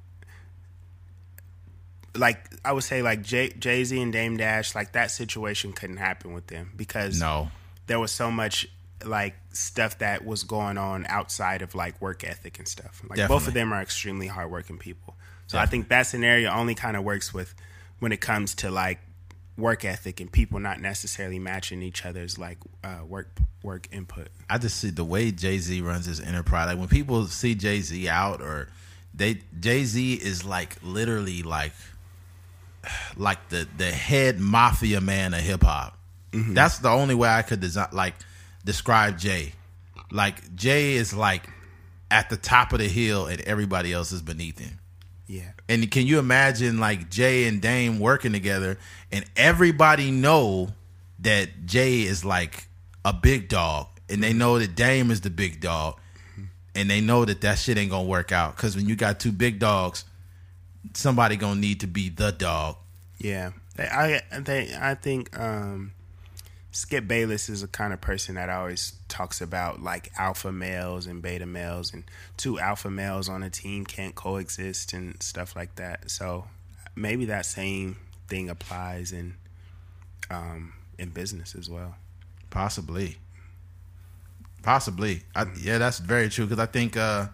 like 2.15 2.49
I 2.63 2.71
would 2.71 2.83
say 2.83 3.01
like 3.01 3.21
Jay 3.21 3.83
Z 3.83 4.01
and 4.01 4.11
Dame 4.11 4.37
Dash, 4.37 4.75
like 4.75 4.93
that 4.93 5.11
situation 5.11 5.73
couldn't 5.73 5.97
happen 5.97 6.33
with 6.33 6.47
them 6.47 6.71
because 6.75 7.19
no, 7.19 7.49
there 7.87 7.99
was 7.99 8.11
so 8.11 8.31
much 8.31 8.67
like 9.03 9.35
stuff 9.51 9.99
that 9.99 10.25
was 10.25 10.43
going 10.43 10.77
on 10.77 11.05
outside 11.07 11.61
of 11.61 11.75
like 11.75 12.01
work 12.01 12.23
ethic 12.23 12.57
and 12.57 12.67
stuff. 12.67 13.01
Like 13.03 13.17
Definitely. 13.17 13.35
both 13.35 13.47
of 13.47 13.53
them 13.53 13.73
are 13.73 13.81
extremely 13.81 14.27
hardworking 14.27 14.77
people. 14.77 15.15
So 15.47 15.57
Definitely. 15.57 15.61
I 15.61 15.69
think 15.69 15.89
that 15.89 16.03
scenario 16.03 16.51
only 16.51 16.75
kind 16.75 16.97
of 16.97 17.03
works 17.03 17.33
with 17.33 17.53
when 17.99 18.11
it 18.11 18.21
comes 18.21 18.55
to 18.55 18.71
like 18.71 18.99
work 19.57 19.85
ethic 19.85 20.19
and 20.19 20.31
people 20.31 20.59
not 20.59 20.81
necessarily 20.81 21.39
matching 21.39 21.81
each 21.81 22.05
other's 22.05 22.37
like 22.37 22.57
uh, 22.83 22.99
work 23.07 23.29
work 23.63 23.87
input. 23.91 24.27
I 24.49 24.57
just 24.57 24.77
see 24.77 24.89
the 24.89 25.03
way 25.03 25.31
Jay 25.31 25.57
Z 25.57 25.81
runs 25.81 26.05
his 26.05 26.19
enterprise. 26.19 26.67
Like 26.67 26.77
when 26.77 26.87
people 26.87 27.25
see 27.27 27.55
Jay 27.55 27.81
Z 27.81 28.07
out 28.07 28.41
or 28.41 28.69
they 29.13 29.41
Jay 29.59 29.83
Z 29.83 30.13
is 30.15 30.43
like 30.43 30.75
literally 30.83 31.43
like 31.43 31.73
like 33.17 33.49
the 33.49 33.67
the 33.77 33.91
head 33.91 34.39
mafia 34.39 35.01
man 35.01 35.33
of 35.33 35.41
hip 35.41 35.63
hop. 35.63 35.97
Mm-hmm. 36.31 36.53
That's 36.53 36.79
the 36.79 36.89
only 36.89 37.15
way 37.15 37.29
I 37.29 37.41
could 37.41 37.61
design 37.61 37.89
like 37.91 38.15
describe 38.63 39.17
Jay. 39.17 39.53
Like 40.11 40.55
Jay 40.55 40.95
is 40.95 41.13
like 41.13 41.49
at 42.11 42.29
the 42.29 42.37
top 42.37 42.73
of 42.73 42.79
the 42.79 42.87
hill 42.87 43.25
and 43.25 43.41
everybody 43.41 43.93
else 43.93 44.11
is 44.11 44.21
beneath 44.21 44.59
him. 44.59 44.79
Yeah. 45.27 45.51
And 45.67 45.89
can 45.89 46.05
you 46.05 46.19
imagine 46.19 46.79
like 46.79 47.09
Jay 47.09 47.47
and 47.47 47.61
Dame 47.61 47.99
working 47.99 48.33
together 48.33 48.77
and 49.11 49.25
everybody 49.35 50.11
know 50.11 50.69
that 51.19 51.65
Jay 51.65 52.01
is 52.01 52.23
like 52.23 52.67
a 53.03 53.13
big 53.13 53.49
dog 53.49 53.87
and 54.09 54.21
they 54.21 54.33
know 54.33 54.59
that 54.59 54.75
Dame 54.75 55.09
is 55.09 55.21
the 55.21 55.29
big 55.29 55.59
dog 55.61 55.97
and 56.75 56.89
they 56.89 57.01
know 57.01 57.25
that 57.25 57.41
that 57.41 57.57
shit 57.57 57.77
ain't 57.77 57.89
gonna 57.89 58.07
work 58.07 58.31
out 58.31 58.55
because 58.55 58.75
when 58.75 58.87
you 58.87 58.95
got 58.95 59.19
two 59.19 59.31
big 59.31 59.57
dogs, 59.59 60.05
somebody 60.93 61.37
gonna 61.37 61.59
need 61.59 61.79
to 61.79 61.87
be 61.87 62.09
the 62.09 62.31
dog. 62.31 62.75
Yeah, 63.17 63.51
I 63.79 64.21
I 64.31 64.93
think 64.95 65.39
um, 65.39 65.93
Skip 66.75 67.07
Bayless 67.07 67.47
is 67.47 67.63
a 67.63 67.69
kind 67.69 67.93
of 67.93 68.01
person 68.01 68.35
that 68.35 68.49
always 68.49 68.91
talks 69.07 69.39
about 69.39 69.81
like 69.81 70.11
alpha 70.17 70.51
males 70.51 71.07
and 71.07 71.21
beta 71.21 71.45
males, 71.45 71.93
and 71.93 72.03
two 72.35 72.59
alpha 72.59 72.89
males 72.89 73.29
on 73.29 73.43
a 73.43 73.49
team 73.49 73.85
can't 73.85 74.13
coexist 74.13 74.91
and 74.91 75.23
stuff 75.23 75.55
like 75.55 75.73
that. 75.75 76.11
So 76.11 76.47
maybe 76.93 77.23
that 77.25 77.45
same 77.45 77.95
thing 78.27 78.49
applies 78.49 79.13
in 79.13 79.35
um, 80.29 80.73
in 80.99 81.11
business 81.11 81.55
as 81.55 81.69
well. 81.69 81.95
Possibly. 82.49 83.19
Possibly. 84.61 85.23
I, 85.33 85.45
yeah, 85.57 85.77
that's 85.77 85.99
very 85.99 86.27
true. 86.27 86.45
Because 86.45 86.59
I 86.59 86.65
think 86.65 86.97
uh, 86.97 87.27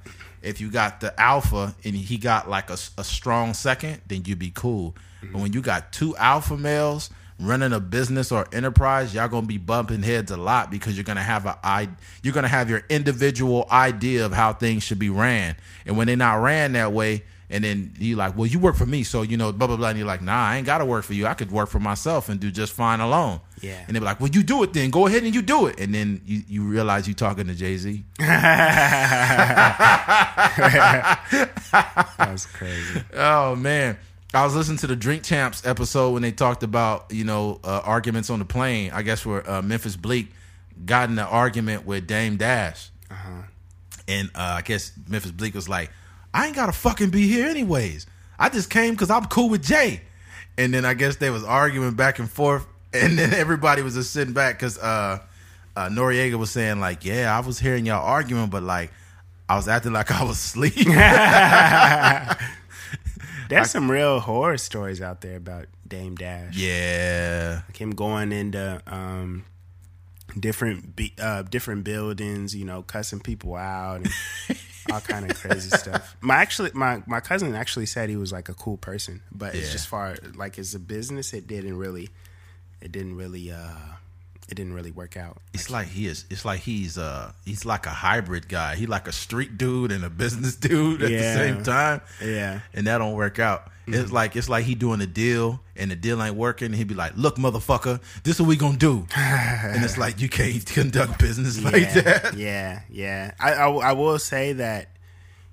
if 0.43 0.61
you 0.61 0.69
got 0.69 1.01
the 1.01 1.19
alpha 1.19 1.75
and 1.83 1.95
he 1.95 2.19
got 2.19 2.47
like 2.47 2.69
a, 2.69 2.77
a 2.95 3.03
strong 3.03 3.55
second, 3.55 4.01
then 4.05 4.21
you'd 4.23 4.37
be 4.37 4.51
cool. 4.53 4.95
Mm-hmm. 5.23 5.33
But 5.33 5.41
when 5.41 5.53
you 5.53 5.63
got 5.63 5.91
two 5.91 6.15
alpha 6.17 6.55
males 6.55 7.09
running 7.41 7.73
a 7.73 7.79
business 7.79 8.31
or 8.31 8.47
enterprise, 8.53 9.13
y'all 9.13 9.27
gonna 9.27 9.47
be 9.47 9.57
bumping 9.57 10.03
heads 10.03 10.31
a 10.31 10.37
lot 10.37 10.71
because 10.71 10.95
you're 10.95 11.03
gonna 11.03 11.23
have 11.23 11.45
a 11.45 11.87
you're 12.23 12.33
gonna 12.33 12.47
have 12.47 12.69
your 12.69 12.83
individual 12.89 13.67
idea 13.71 14.25
of 14.25 14.31
how 14.33 14.53
things 14.53 14.83
should 14.83 14.99
be 14.99 15.09
ran. 15.09 15.55
And 15.85 15.97
when 15.97 16.07
they're 16.07 16.15
not 16.15 16.35
ran 16.35 16.73
that 16.73 16.93
way, 16.93 17.23
and 17.49 17.63
then 17.63 17.93
you 17.99 18.15
like, 18.15 18.37
well, 18.37 18.47
you 18.47 18.59
work 18.59 18.77
for 18.77 18.85
me, 18.85 19.03
so 19.03 19.23
you 19.23 19.35
know, 19.37 19.51
blah 19.51 19.67
blah 19.67 19.75
blah. 19.75 19.89
And 19.89 19.97
you're 19.97 20.07
like, 20.07 20.21
nah, 20.21 20.47
I 20.47 20.57
ain't 20.57 20.65
gotta 20.65 20.85
work 20.85 21.03
for 21.03 21.13
you. 21.13 21.27
I 21.27 21.33
could 21.33 21.51
work 21.51 21.69
for 21.69 21.79
myself 21.79 22.29
and 22.29 22.39
do 22.39 22.49
just 22.49 22.71
fine 22.73 23.01
alone. 23.01 23.41
Yeah. 23.59 23.83
And 23.85 23.95
they're 23.95 24.01
like, 24.01 24.19
well, 24.19 24.29
you 24.29 24.41
do 24.41 24.63
it 24.63 24.73
then. 24.73 24.89
Go 24.89 25.07
ahead 25.07 25.23
and 25.23 25.35
you 25.35 25.41
do 25.41 25.67
it. 25.67 25.79
And 25.79 25.93
then 25.93 26.21
you, 26.25 26.43
you 26.47 26.63
realize 26.63 27.07
you're 27.07 27.15
talking 27.15 27.47
to 27.47 27.53
Jay 27.53 27.77
Z. 27.77 28.03
That's 32.17 32.45
crazy. 32.45 33.03
Oh 33.13 33.55
man. 33.55 33.97
I 34.33 34.45
was 34.45 34.55
listening 34.55 34.77
to 34.77 34.87
the 34.87 34.95
Drink 34.95 35.23
Champs 35.23 35.65
episode 35.65 36.11
when 36.11 36.21
they 36.21 36.31
talked 36.31 36.63
about 36.63 37.07
you 37.11 37.25
know 37.25 37.59
uh, 37.65 37.81
arguments 37.83 38.29
on 38.29 38.39
the 38.39 38.45
plane. 38.45 38.91
I 38.93 39.01
guess 39.01 39.25
where 39.25 39.49
uh, 39.49 39.61
Memphis 39.61 39.97
Bleek 39.97 40.29
got 40.85 41.09
in 41.09 41.19
an 41.19 41.25
argument 41.25 41.85
with 41.85 42.07
Dame 42.07 42.37
Dash, 42.37 42.89
uh-huh. 43.09 43.43
and 44.07 44.29
uh, 44.33 44.55
I 44.57 44.61
guess 44.61 44.93
Memphis 45.09 45.31
Bleek 45.31 45.53
was 45.53 45.67
like, 45.67 45.91
I 46.33 46.47
ain't 46.47 46.55
gotta 46.55 46.71
fucking 46.71 47.09
be 47.09 47.27
here 47.27 47.47
anyways. 47.47 48.07
I 48.39 48.47
just 48.47 48.69
came 48.69 48.93
because 48.93 49.09
I'm 49.09 49.25
cool 49.25 49.49
with 49.49 49.63
Jay. 49.63 50.01
And 50.57 50.73
then 50.73 50.85
I 50.85 50.93
guess 50.93 51.17
they 51.17 51.29
was 51.29 51.43
arguing 51.43 51.95
back 51.95 52.19
and 52.19 52.29
forth, 52.29 52.65
and 52.93 53.17
then 53.17 53.33
everybody 53.33 53.81
was 53.81 53.95
just 53.95 54.11
sitting 54.11 54.33
back 54.33 54.57
because 54.57 54.77
uh, 54.77 55.19
uh, 55.75 55.89
Noreaga 55.89 56.35
was 56.35 56.51
saying 56.51 56.79
like, 56.79 57.03
"Yeah, 57.03 57.35
I 57.35 57.45
was 57.45 57.59
hearing 57.59 57.85
y'all 57.85 58.05
arguing, 58.05 58.49
but 58.49 58.63
like, 58.63 58.93
I 59.49 59.57
was 59.57 59.67
acting 59.67 59.91
like 59.91 60.09
I 60.21 60.23
was 60.23 60.37
asleep." 60.37 60.87
There's 63.51 63.67
I, 63.67 63.69
some 63.69 63.91
real 63.91 64.19
horror 64.19 64.57
stories 64.57 65.01
out 65.01 65.21
there 65.21 65.35
about 65.35 65.67
Dame 65.87 66.15
Dash. 66.15 66.55
Yeah, 66.55 67.61
like 67.67 67.77
him 67.77 67.91
going 67.91 68.31
into 68.31 68.81
um, 68.87 69.45
different 70.39 70.99
uh, 71.19 71.43
different 71.43 71.83
buildings, 71.83 72.55
you 72.55 72.65
know, 72.65 72.81
cussing 72.81 73.19
people 73.19 73.55
out. 73.55 73.97
And, 73.97 74.09
all 74.91 75.01
kind 75.01 75.29
of 75.29 75.37
crazy 75.37 75.69
stuff. 75.69 76.15
My 76.21 76.37
actually, 76.37 76.71
my 76.73 77.03
my 77.05 77.19
cousin 77.19 77.55
actually 77.55 77.85
said 77.85 78.09
he 78.09 78.15
was 78.15 78.31
like 78.31 78.49
a 78.49 78.53
cool 78.53 78.77
person, 78.77 79.21
but 79.31 79.53
yeah. 79.53 79.61
it's 79.61 79.71
just 79.71 79.87
far 79.87 80.15
like 80.35 80.57
as 80.57 80.73
a 80.73 80.79
business, 80.79 81.33
it 81.33 81.47
didn't 81.47 81.77
really, 81.77 82.09
it 82.81 82.91
didn't 82.91 83.15
really, 83.15 83.51
uh, 83.51 83.75
it 84.51 84.55
didn't 84.55 84.73
really 84.73 84.91
work 84.91 85.15
out. 85.15 85.37
It's 85.53 85.69
like 85.69 85.87
he 85.87 86.07
is. 86.07 86.25
It's 86.29 86.43
like 86.43 86.59
he's 86.59 86.97
uh 86.97 87.31
he's 87.45 87.65
like 87.65 87.85
a 87.85 87.91
hybrid 87.91 88.49
guy. 88.49 88.75
He 88.75 88.85
like 88.85 89.07
a 89.07 89.13
street 89.13 89.57
dude 89.57 89.93
and 89.93 90.03
a 90.03 90.09
business 90.09 90.55
dude 90.57 91.01
at 91.01 91.09
yeah. 91.09 91.17
the 91.17 91.33
same 91.33 91.63
time. 91.63 92.01
Yeah, 92.21 92.59
and 92.73 92.85
that 92.85 92.97
don't 92.97 93.15
work 93.15 93.39
out. 93.39 93.67
Mm-hmm. 93.87 93.93
It's 93.93 94.11
like 94.11 94.35
it's 94.35 94.49
like 94.49 94.65
he 94.65 94.75
doing 94.75 94.99
a 94.99 95.07
deal 95.07 95.61
and 95.77 95.89
the 95.89 95.95
deal 95.95 96.21
ain't 96.21 96.35
working. 96.35 96.67
And 96.67 96.75
he'd 96.75 96.89
be 96.89 96.93
like, 96.93 97.13
"Look, 97.15 97.37
motherfucker, 97.37 98.01
this 98.23 98.35
is 98.35 98.41
what 98.41 98.49
we 98.49 98.57
gonna 98.57 98.77
do." 98.77 99.07
and 99.15 99.83
it's 99.83 99.97
like 99.97 100.19
you 100.19 100.27
can't 100.27 100.65
conduct 100.65 101.17
business 101.17 101.57
yeah, 101.57 101.69
like 101.69 101.93
that. 101.93 102.33
Yeah, 102.35 102.81
yeah. 102.89 103.31
I, 103.39 103.53
I 103.53 103.69
I 103.69 103.91
will 103.93 104.19
say 104.19 104.53
that 104.53 104.89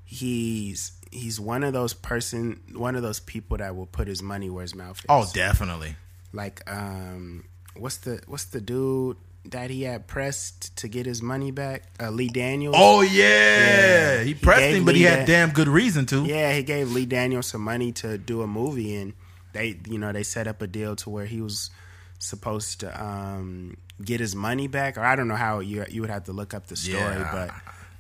he's 0.05 0.93
he's 1.13 1.39
one 1.39 1.63
of 1.63 1.73
those 1.73 1.95
person 1.95 2.61
one 2.75 2.97
of 2.97 3.03
those 3.03 3.21
people 3.21 3.59
that 3.59 3.77
will 3.77 3.87
put 3.87 4.09
his 4.09 4.23
money 4.23 4.51
where 4.51 4.63
his 4.63 4.75
mouth 4.75 4.99
is. 4.99 5.07
Oh, 5.09 5.25
definitely. 5.33 5.95
Like 6.33 6.69
um 6.71 7.45
what's 7.79 7.99
the 7.99 8.21
what's 8.27 8.45
the 8.45 8.61
dude 8.61 9.17
that 9.47 9.71
he 9.71 9.83
had 9.83 10.07
pressed 10.07 10.77
to 10.77 10.89
get 10.89 11.07
his 11.07 11.23
money 11.23 11.51
back? 11.51 11.85
Uh, 12.01 12.11
Lee 12.11 12.29
Daniels. 12.29 12.75
Oh 12.79 13.03
yeah, 13.03 14.19
yeah. 14.19 14.23
he 14.23 14.35
pressed 14.35 14.63
he 14.63 14.77
him, 14.77 14.85
but 14.85 14.95
Lee 14.95 15.01
he 15.01 15.05
had 15.07 15.21
da- 15.21 15.27
damn 15.27 15.51
good 15.51 15.69
reason 15.69 16.07
to. 16.07 16.25
Yeah, 16.25 16.53
he 16.53 16.63
gave 16.63 16.93
Lee 16.93 17.07
Daniels 17.07 17.47
some 17.47 17.63
money 17.63 17.93
to 17.93 18.19
do 18.19 18.43
a 18.43 18.47
movie, 18.47 18.97
and 18.97 19.15
they, 19.53 19.79
you 19.89 19.99
know, 19.99 20.13
they 20.13 20.23
set 20.23 20.47
up 20.47 20.63
a 20.63 20.67
deal 20.67 20.97
to 20.97 21.11
where 21.11 21.27
he 21.27 21.41
was 21.41 21.71
supposed 22.19 22.81
to 22.81 23.03
um, 23.05 23.77
get 24.05 24.21
his 24.21 24.35
money 24.35 24.67
back, 24.69 24.99
or 24.99 25.05
I 25.05 25.17
don't 25.17 25.29
know 25.29 25.37
how 25.37 25.61
you 25.61 25.85
you 25.89 26.01
would 26.03 26.11
have 26.11 26.25
to 26.25 26.33
look 26.33 26.55
up 26.55 26.67
the 26.67 26.77
story, 26.77 26.99
yeah. 26.99 27.49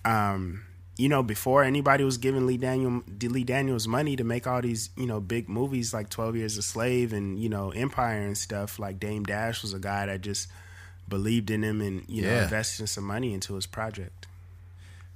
but 0.04 0.10
um, 0.10 0.62
you 0.98 1.08
know, 1.08 1.22
before 1.22 1.62
anybody 1.62 2.02
was 2.02 2.18
giving 2.18 2.44
Lee 2.44 2.56
Daniel 2.56 3.02
Lee 3.22 3.44
Daniels 3.44 3.86
money 3.86 4.16
to 4.16 4.24
make 4.24 4.46
all 4.46 4.60
these, 4.60 4.90
you 4.96 5.06
know, 5.06 5.20
big 5.20 5.48
movies 5.48 5.94
like 5.94 6.10
Twelve 6.10 6.36
Years 6.36 6.58
a 6.58 6.62
Slave 6.62 7.12
and 7.12 7.38
you 7.38 7.48
know 7.48 7.70
Empire 7.70 8.20
and 8.20 8.36
stuff, 8.36 8.78
like 8.78 8.98
Dame 8.98 9.22
Dash 9.22 9.62
was 9.62 9.72
a 9.72 9.78
guy 9.78 10.06
that 10.06 10.20
just 10.20 10.48
believed 11.08 11.50
in 11.50 11.62
him 11.62 11.80
and 11.80 12.04
you 12.08 12.22
know 12.22 12.28
yeah. 12.28 12.42
invested 12.42 12.88
some 12.88 13.04
money 13.04 13.32
into 13.32 13.54
his 13.54 13.64
project. 13.64 14.26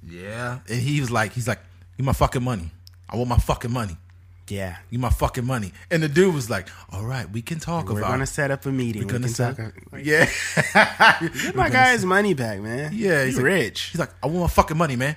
Yeah, 0.01 0.59
and 0.69 0.81
he 0.81 0.99
was 1.01 1.11
like, 1.11 1.33
he's 1.33 1.47
like, 1.47 1.59
give 1.97 2.05
my 2.05 2.13
fucking 2.13 2.43
money. 2.43 2.71
I 3.09 3.17
want 3.17 3.29
my 3.29 3.37
fucking 3.37 3.71
money. 3.71 3.97
Yeah. 4.49 4.77
Me 4.91 4.97
my 4.97 5.09
fucking 5.09 5.45
money. 5.45 5.71
And 5.89 6.03
the 6.03 6.09
dude 6.09 6.33
was 6.33 6.49
like, 6.49 6.67
all 6.91 7.03
right, 7.03 7.29
we 7.29 7.41
can 7.41 7.59
talk 7.59 7.85
about 7.85 7.97
it. 7.97 8.01
We're 8.01 8.07
gonna 8.07 8.25
set 8.25 8.51
up 8.51 8.65
a 8.65 8.71
meeting. 8.71 9.03
We're 9.03 9.11
gonna 9.11 9.27
can 9.27 9.33
set- 9.33 9.57
talk- 9.57 9.73
like, 9.91 10.05
yeah. 10.05 10.29
Give 11.21 11.55
my 11.55 11.69
guy's 11.69 12.05
money 12.05 12.33
back, 12.33 12.59
man. 12.59 12.91
Yeah, 12.93 13.25
he's 13.25 13.35
he's 13.35 13.37
like- 13.37 13.45
rich. 13.45 13.81
He's 13.91 13.99
like, 13.99 14.11
I 14.21 14.27
want 14.27 14.39
my 14.39 14.47
fucking 14.47 14.77
money, 14.77 14.95
man. 14.95 15.15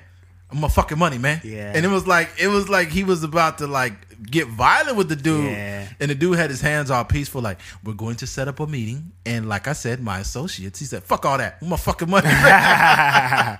My 0.53 0.69
fucking 0.69 0.99
money, 0.99 1.19
man. 1.19 1.41
Yeah. 1.43 1.73
And 1.75 1.85
it 1.85 1.89
was 1.89 2.07
like 2.07 2.31
it 2.39 2.49
was 2.49 2.69
like 2.69 2.89
he 2.89 3.03
was 3.03 3.25
about 3.25 3.59
to 3.59 3.67
like 3.67 4.07
get 4.23 4.47
violent 4.49 4.97
with 4.97 5.09
the 5.09 5.17
dude. 5.17 5.45
Yeah. 5.45 5.89
And 6.01 6.11
the 6.11 6.15
dude 6.15 6.39
had 6.39 6.51
his 6.51 6.61
hands 6.61 6.91
all 6.91 7.05
peaceful, 7.05 7.43
like, 7.43 7.59
we're 7.85 7.95
going 7.95 8.17
to 8.17 8.27
set 8.27 8.49
up 8.49 8.61
a 8.61 8.67
meeting. 8.67 9.13
And 9.25 9.49
like 9.49 9.69
I 9.69 9.73
said, 9.73 10.01
my 10.01 10.21
associates, 10.21 10.79
he 10.79 10.85
said, 10.85 11.03
fuck 11.03 11.25
all 11.25 11.39
that. 11.39 11.61
My 11.63 11.77
fucking 11.77 12.09
money. 12.09 12.29
yeah, 12.29 13.59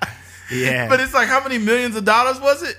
but 0.89 1.01
it's 1.01 1.15
like 1.15 1.29
how 1.29 1.43
many 1.43 1.59
millions 1.59 1.97
of 1.97 2.05
dollars 2.05 2.41
was 2.41 2.63
it? 2.63 2.77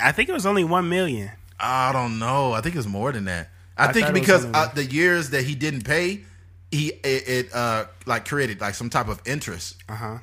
I 0.00 0.12
think 0.12 0.28
it 0.28 0.32
was 0.32 0.46
only 0.46 0.64
one 0.64 0.88
million. 0.88 1.30
I 1.58 1.92
don't 1.92 2.18
know. 2.18 2.52
I 2.52 2.60
think 2.60 2.74
it 2.74 2.78
was 2.78 2.88
more 2.88 3.12
than 3.12 3.24
that. 3.26 3.50
I, 3.78 3.88
I 3.88 3.92
think 3.92 4.06
thought 4.06 4.16
it 4.16 4.20
was 4.20 4.20
because 4.20 4.44
uh, 4.46 4.72
the 4.74 4.84
years 4.84 5.30
that 5.30 5.44
he 5.44 5.54
didn't 5.54 5.84
pay, 5.84 6.24
he 6.70 6.88
it, 6.88 7.28
it 7.28 7.54
uh 7.54 7.86
like 8.04 8.26
created 8.28 8.60
like 8.60 8.74
some 8.74 8.90
type 8.90 9.08
of 9.08 9.20
interest. 9.26 9.76
Uh 9.88 9.94
huh. 9.94 10.18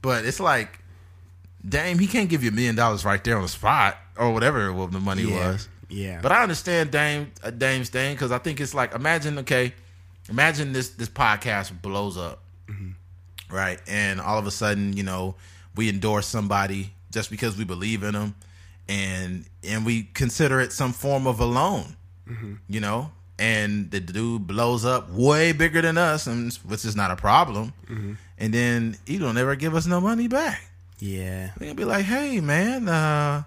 But 0.00 0.24
it's 0.24 0.40
like, 0.40 0.80
damn, 1.68 1.98
he 1.98 2.06
can't 2.06 2.28
give 2.28 2.42
you 2.42 2.50
a 2.50 2.52
million 2.52 2.74
dollars 2.74 3.04
right 3.04 3.22
there 3.22 3.36
on 3.36 3.42
the 3.42 3.48
spot 3.48 3.96
or 4.16 4.32
whatever 4.32 4.66
the 4.90 5.00
money 5.00 5.22
Yeah. 5.22 5.50
was. 5.52 5.68
Yeah. 5.88 6.20
But 6.22 6.32
I 6.32 6.42
understand 6.42 6.90
Dame 6.90 7.30
uh, 7.42 7.50
Dame's 7.50 7.90
thing 7.90 8.14
because 8.14 8.32
I 8.32 8.38
think 8.38 8.60
it's 8.60 8.74
like 8.74 8.94
imagine 8.94 9.38
okay, 9.40 9.74
imagine 10.28 10.72
this 10.72 10.90
this 10.90 11.08
podcast 11.08 11.80
blows 11.82 12.16
up, 12.16 12.40
Mm-hmm. 12.68 13.54
right? 13.54 13.78
And 13.86 14.20
all 14.20 14.38
of 14.38 14.46
a 14.46 14.50
sudden, 14.50 14.94
you 14.96 15.02
know, 15.02 15.34
we 15.76 15.88
endorse 15.88 16.26
somebody 16.26 16.92
just 17.10 17.30
because 17.30 17.58
we 17.58 17.64
believe 17.64 18.02
in 18.02 18.14
them, 18.14 18.34
and 18.88 19.44
and 19.62 19.84
we 19.84 20.04
consider 20.14 20.60
it 20.60 20.72
some 20.72 20.92
form 20.92 21.26
of 21.26 21.40
a 21.40 21.44
loan, 21.46 21.96
Mm-hmm. 22.28 22.54
you 22.68 22.80
know. 22.80 23.10
And 23.38 23.90
the 23.90 23.98
dude 23.98 24.46
blows 24.46 24.84
up 24.84 25.10
way 25.10 25.50
bigger 25.52 25.82
than 25.82 25.98
us, 25.98 26.26
and 26.26 26.52
which 26.64 26.84
is 26.84 26.94
not 26.94 27.10
a 27.10 27.16
problem. 27.16 27.72
Mm-hmm. 27.88 28.12
And 28.38 28.54
then 28.54 28.96
he 29.04 29.18
don't 29.18 29.36
ever 29.36 29.56
give 29.56 29.74
us 29.74 29.86
no 29.86 30.00
money 30.00 30.28
back. 30.28 30.62
Yeah. 31.02 31.50
They 31.58 31.66
gonna 31.66 31.74
be 31.74 31.84
like, 31.84 32.04
"Hey, 32.04 32.40
man, 32.40 32.88
uh, 32.88 33.42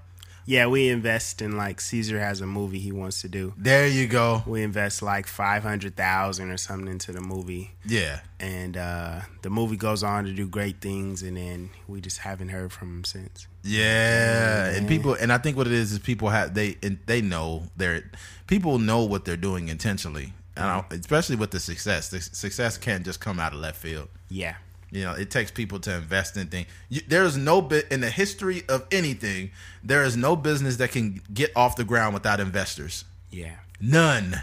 Yeah, 0.48 0.68
we 0.68 0.90
invest 0.90 1.42
in 1.42 1.58
like 1.58 1.82
Caesar 1.82 2.20
has 2.20 2.40
a 2.42 2.46
movie 2.46 2.78
he 2.78 2.92
wants 2.92 3.22
to 3.22 3.28
do. 3.30 3.54
there 3.58 3.88
you 3.88 4.06
go." 4.08 4.44
We 4.46 4.62
invest 4.62 5.02
like 5.02 5.26
five 5.28 5.64
hundred 5.64 5.96
thousand 5.96 6.52
or 6.52 6.58
something 6.58 6.88
into 6.92 7.12
the 7.12 7.22
movie, 7.22 7.72
Yeah, 7.86 8.20
and 8.40 8.78
uh, 8.78 9.22
the 9.42 9.50
movie 9.50 9.78
goes 9.78 10.04
on 10.04 10.26
to 10.26 10.32
do 10.34 10.46
great 10.48 10.82
things, 10.82 11.24
and 11.24 11.36
then 11.38 11.70
we 11.88 12.02
just 12.02 12.20
haven't 12.20 12.50
heard 12.50 12.72
from 12.72 12.90
him 12.98 13.04
since. 13.06 13.48
Yeah, 13.64 14.70
and 14.76 14.88
people, 14.88 15.14
and 15.16 15.32
I 15.34 15.40
think 15.40 15.58
what 15.58 15.66
it 15.68 15.74
is 15.74 15.92
is 15.94 16.00
people 16.00 16.30
have 16.30 16.54
they 16.54 16.78
and 16.84 17.00
they 17.08 17.22
know 17.22 17.64
they're 17.78 18.04
people 18.46 18.78
know 18.78 19.04
what 19.04 19.26
they're 19.26 19.38
doing 19.50 19.70
intentionally, 19.70 20.34
and 20.56 20.66
I, 20.66 20.84
especially 20.92 21.38
with 21.38 21.50
the 21.52 21.60
success. 21.60 22.10
The 22.10 22.22
success 22.22 22.78
can't 22.78 23.04
just 23.04 23.20
come 23.20 23.40
out 23.40 23.54
of 23.54 23.60
left 23.60 23.78
field. 23.78 24.10
Yeah, 24.30 24.56
You 24.96 25.04
know, 25.04 25.14
it 25.14 25.30
takes 25.30 25.52
people 25.52 25.80
to 25.82 25.96
invest 25.96 26.38
in 26.38 26.48
things. 26.48 26.68
There 27.08 27.24
is 27.24 27.36
no 27.38 27.62
bit 27.62 27.88
in 27.92 28.00
the 28.02 28.10
history 28.10 28.64
of 28.70 28.86
anything. 28.92 29.52
There 29.84 30.04
is 30.04 30.16
no 30.16 30.36
business 30.36 30.78
that 30.78 30.92
can 30.92 31.22
get 31.34 31.52
off 31.56 31.76
the 31.76 31.84
ground 31.84 32.14
without 32.14 32.40
investors. 32.40 33.04
yeah. 33.30 33.56
None. 33.82 34.42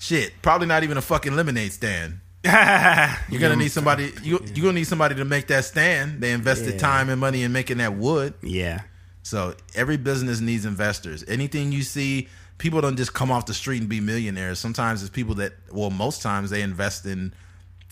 Shit, 0.00 0.32
probably 0.42 0.66
not 0.66 0.82
even 0.82 0.96
a 0.96 1.00
fucking 1.02 1.34
lemonade 1.36 1.72
stand. 1.72 2.18
You're 2.44 3.40
gonna 3.40 3.56
need 3.56 3.70
somebody. 3.70 4.12
You 4.22 4.40
you're 4.54 4.64
gonna 4.66 4.72
need 4.74 4.86
somebody 4.86 5.14
to 5.16 5.24
make 5.24 5.46
that 5.48 5.64
stand. 5.64 6.20
They 6.20 6.32
invested 6.32 6.74
Yeah. 6.74 6.78
time 6.80 7.08
and 7.08 7.20
money 7.20 7.42
in 7.44 7.52
making 7.52 7.78
that 7.78 7.94
wood. 7.94 8.34
Yeah, 8.42 8.82
So 9.22 9.54
every 9.74 9.96
business 9.96 10.40
needs 10.40 10.64
investors. 10.64 11.24
Anything 11.28 11.70
you 11.72 11.82
see, 11.82 12.28
people 12.58 12.80
don't 12.80 12.96
just 12.96 13.12
come 13.14 13.30
off 13.30 13.46
the 13.46 13.54
street 13.54 13.80
and 13.80 13.88
be 13.88 14.00
millionaires. 14.00 14.58
Sometimes 14.58 15.02
it's 15.02 15.10
people 15.10 15.34
that, 15.36 15.52
well, 15.72 15.90
most 15.90 16.22
times 16.22 16.50
they 16.50 16.62
invest 16.62 17.06
in 17.06 17.32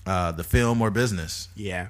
uh, 0.06 0.32
the 0.32 0.44
film 0.44 0.80
or 0.82 0.90
business. 0.90 1.48
yeah, 1.56 1.88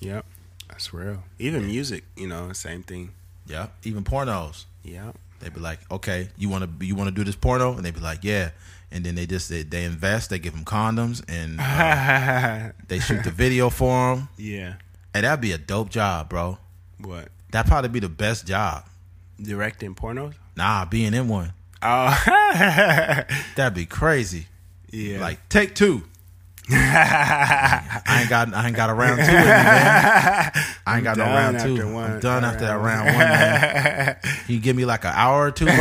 yep. 0.00 0.24
That's 0.68 0.92
real. 0.94 1.24
Even 1.38 1.66
music, 1.66 2.04
you 2.16 2.28
know, 2.28 2.52
same 2.52 2.82
thing. 2.82 3.10
Yeah, 3.46 3.68
even 3.84 4.04
pornos. 4.04 4.66
Yep. 4.84 5.16
They'd 5.40 5.54
be 5.54 5.60
like, 5.60 5.80
okay, 5.90 6.28
you 6.36 6.48
want 6.48 6.78
to 6.80 6.86
you 6.86 6.94
want 6.94 7.08
to 7.08 7.14
do 7.14 7.24
this 7.24 7.36
porno, 7.36 7.74
and 7.74 7.84
they'd 7.84 7.94
be 7.94 8.00
like, 8.00 8.22
yeah. 8.22 8.50
And 8.90 9.04
then 9.04 9.14
they 9.16 9.26
just 9.26 9.48
they, 9.50 9.62
they 9.64 9.84
invest. 9.84 10.30
They 10.30 10.38
give 10.38 10.54
them 10.54 10.64
condoms, 10.64 11.22
and 11.28 11.58
uh, 11.60 12.72
they 12.88 12.98
shoot 13.00 13.22
the 13.24 13.30
video 13.30 13.70
for 13.70 14.16
them. 14.16 14.28
yeah. 14.36 14.74
And 15.14 15.24
that'd 15.24 15.40
be 15.40 15.52
a 15.52 15.58
dope 15.58 15.88
job, 15.90 16.28
bro. 16.28 16.58
What? 17.00 17.28
That'd 17.50 17.68
probably 17.68 17.88
be 17.90 18.00
the 18.00 18.08
best 18.10 18.46
job. 18.46 18.84
Directing 19.40 19.94
pornos? 19.94 20.34
Nah, 20.56 20.84
being 20.84 21.14
in 21.14 21.28
one, 21.28 21.52
Oh, 21.82 22.22
that'd 23.56 23.74
be 23.74 23.86
crazy. 23.86 24.46
yeah. 24.90 25.20
Like 25.20 25.48
take 25.48 25.74
two. 25.74 26.02
I 26.70 28.18
ain't 28.20 28.28
got 28.30 28.52
I 28.54 28.66
ain't 28.66 28.76
got 28.76 28.90
a 28.90 28.94
round 28.94 29.16
two 29.18 29.22
in 29.24 29.28
me, 29.28 29.44
man. 29.46 30.52
I 30.86 30.94
ain't 30.96 31.04
got 31.04 31.16
no 31.16 31.24
round 31.24 31.60
two. 31.60 31.92
one- 31.92 32.10
I'm 32.12 32.20
done 32.20 32.44
after 32.44 32.66
that 32.66 32.74
round 32.80 33.06
one, 33.06 33.18
man. 33.18 34.16
You 34.48 34.58
give 34.60 34.76
me 34.76 34.84
like 34.84 35.04
an 35.04 35.12
hour 35.14 35.46
or 35.46 35.50
two, 35.50 35.66
bro? 35.66 35.74
so 35.76 35.80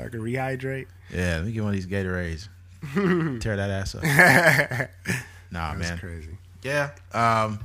I 0.00 0.08
can 0.08 0.20
rehydrate. 0.20 0.86
yeah, 1.12 1.36
let 1.36 1.44
me 1.46 1.52
get 1.52 1.60
one 1.62 1.70
of 1.70 1.74
these 1.76 1.86
Gatorades. 1.86 2.48
Tear 3.40 3.56
that 3.56 3.70
ass 3.70 3.94
up. 3.94 4.02
Nah, 5.50 5.74
That's 5.74 5.88
man. 5.90 5.98
crazy. 5.98 6.38
Yeah. 6.62 6.90
Um, 7.12 7.60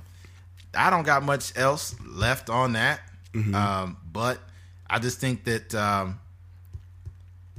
I 0.74 0.90
don't 0.90 1.04
got 1.06 1.24
much 1.24 1.58
else 1.58 1.96
left 2.06 2.50
on 2.50 2.74
that. 2.74 3.00
Mm-hmm. 3.34 3.56
Um, 3.56 3.98
but 4.12 4.40
I 4.90 5.00
just 5.00 5.20
think 5.20 5.44
that 5.46 5.74
um, 5.74 6.20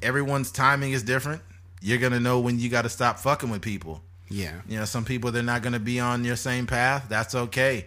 everyone's 0.03 0.51
timing 0.51 0.93
is 0.93 1.03
different. 1.03 1.43
You're 1.81 1.99
gonna 1.99 2.21
know 2.21 2.41
when 2.41 2.59
you 2.59 2.69
got 2.69 2.83
to 2.83 2.89
stop 2.89 3.19
fucking 3.19 3.51
with 3.51 3.63
people. 3.63 4.03
Yeah. 4.29 4.61
You 4.69 4.79
know, 4.79 4.85
some 4.85 5.05
people 5.05 5.31
they're 5.33 5.43
not 5.43 5.63
gonna 5.63 5.79
be 5.79 6.01
on 6.01 6.25
your 6.25 6.37
same 6.37 6.67
path. 6.67 7.07
That's 7.09 7.35
okay. 7.35 7.87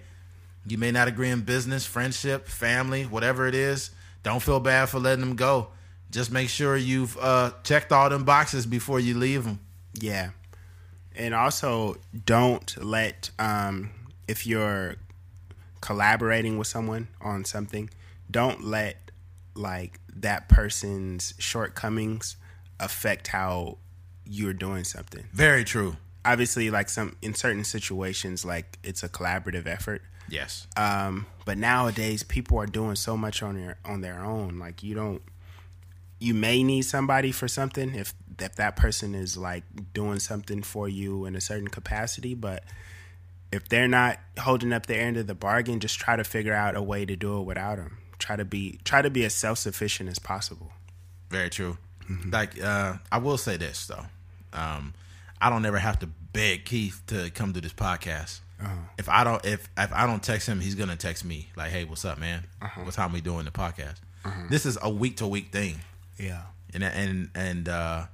You 0.65 0.77
may 0.77 0.91
not 0.91 1.07
agree 1.07 1.29
in 1.29 1.41
business, 1.41 1.85
friendship, 1.85 2.47
family, 2.47 3.03
whatever 3.03 3.47
it 3.47 3.55
is. 3.55 3.91
Don't 4.23 4.41
feel 4.41 4.59
bad 4.59 4.89
for 4.89 4.99
letting 4.99 5.25
them 5.25 5.35
go. 5.35 5.69
Just 6.11 6.31
make 6.31 6.49
sure 6.49 6.77
you've 6.77 7.17
uh, 7.17 7.51
checked 7.63 7.91
all 7.91 8.09
them 8.09 8.23
boxes 8.23 8.65
before 8.65 8.99
you 8.99 9.17
leave 9.17 9.43
them. 9.43 9.59
Yeah. 9.93 10.31
And 11.15 11.33
also 11.33 11.97
don't 12.25 12.75
let 12.83 13.31
um 13.39 13.91
if 14.27 14.47
you're 14.47 14.95
collaborating 15.81 16.57
with 16.57 16.67
someone 16.67 17.07
on 17.19 17.43
something, 17.43 17.89
don't 18.29 18.63
let 18.63 19.11
like 19.55 19.99
that 20.15 20.47
person's 20.47 21.33
shortcomings 21.37 22.37
affect 22.81 23.27
how 23.27 23.77
you're 24.25 24.53
doing 24.53 24.83
something. 24.83 25.25
Very 25.31 25.63
true. 25.63 25.97
Obviously 26.23 26.69
like 26.69 26.89
some 26.89 27.15
in 27.21 27.33
certain 27.33 27.63
situations 27.63 28.45
like 28.45 28.77
it's 28.83 29.03
a 29.03 29.09
collaborative 29.09 29.67
effort. 29.67 30.01
Yes. 30.29 30.67
Um, 30.77 31.25
but 31.45 31.57
nowadays 31.57 32.23
people 32.23 32.57
are 32.59 32.65
doing 32.67 32.95
so 32.95 33.17
much 33.17 33.41
on 33.43 33.55
their 33.55 33.77
on 33.85 34.01
their 34.01 34.23
own. 34.23 34.59
Like 34.59 34.83
you 34.83 34.95
don't 34.95 35.21
you 36.19 36.33
may 36.33 36.63
need 36.63 36.83
somebody 36.83 37.31
for 37.31 37.47
something 37.47 37.95
if 37.95 38.13
if 38.39 38.55
that 38.55 38.75
person 38.75 39.15
is 39.15 39.37
like 39.37 39.63
doing 39.93 40.19
something 40.19 40.61
for 40.63 40.87
you 40.87 41.25
in 41.25 41.35
a 41.35 41.41
certain 41.41 41.67
capacity, 41.67 42.33
but 42.33 42.63
if 43.51 43.67
they're 43.67 43.87
not 43.87 44.19
holding 44.39 44.71
up 44.71 44.85
their 44.85 45.01
end 45.01 45.17
of 45.17 45.27
the 45.27 45.35
bargain, 45.35 45.79
just 45.79 45.99
try 45.99 46.15
to 46.15 46.23
figure 46.23 46.53
out 46.53 46.75
a 46.75 46.81
way 46.81 47.05
to 47.05 47.15
do 47.15 47.39
it 47.39 47.43
without 47.43 47.77
them. 47.77 47.97
Try 48.17 48.35
to 48.35 48.45
be 48.45 48.79
try 48.83 49.01
to 49.01 49.09
be 49.09 49.25
as 49.25 49.33
self 49.33 49.57
sufficient 49.57 50.09
as 50.09 50.19
possible. 50.19 50.71
Very 51.29 51.49
true. 51.49 51.77
Like 52.31 52.61
uh, 52.61 52.95
I 53.11 53.17
will 53.19 53.37
say 53.37 53.57
this 53.57 53.87
though, 53.87 54.05
um, 54.53 54.93
I 55.39 55.49
don't 55.49 55.65
ever 55.65 55.79
have 55.79 55.99
to 55.99 56.07
beg 56.33 56.65
Keith 56.65 57.01
to 57.07 57.29
come 57.31 57.53
to 57.53 57.61
this 57.61 57.73
podcast. 57.73 58.39
If 58.99 59.09
I 59.09 59.23
don't, 59.23 59.43
if 59.43 59.67
if 59.75 59.91
I 59.91 60.05
don't 60.05 60.21
text 60.21 60.47
him, 60.47 60.59
he's 60.59 60.75
gonna 60.75 60.95
text 60.95 61.25
me 61.25 61.47
like, 61.55 61.71
"Hey, 61.71 61.83
what's 61.83 62.05
up, 62.05 62.19
man? 62.19 62.45
What 62.83 62.93
time 62.93 63.11
we 63.11 63.19
doing 63.21 63.45
the 63.45 63.51
podcast?" 63.51 63.95
This 64.49 64.67
is 64.67 64.77
a 64.81 64.89
week 64.89 65.17
to 65.17 65.25
week 65.27 65.51
thing, 65.51 65.79
Yeah. 66.19 66.43
and 66.73 66.83
and 66.83 67.29
and 67.33 67.67
uh, 67.67 68.05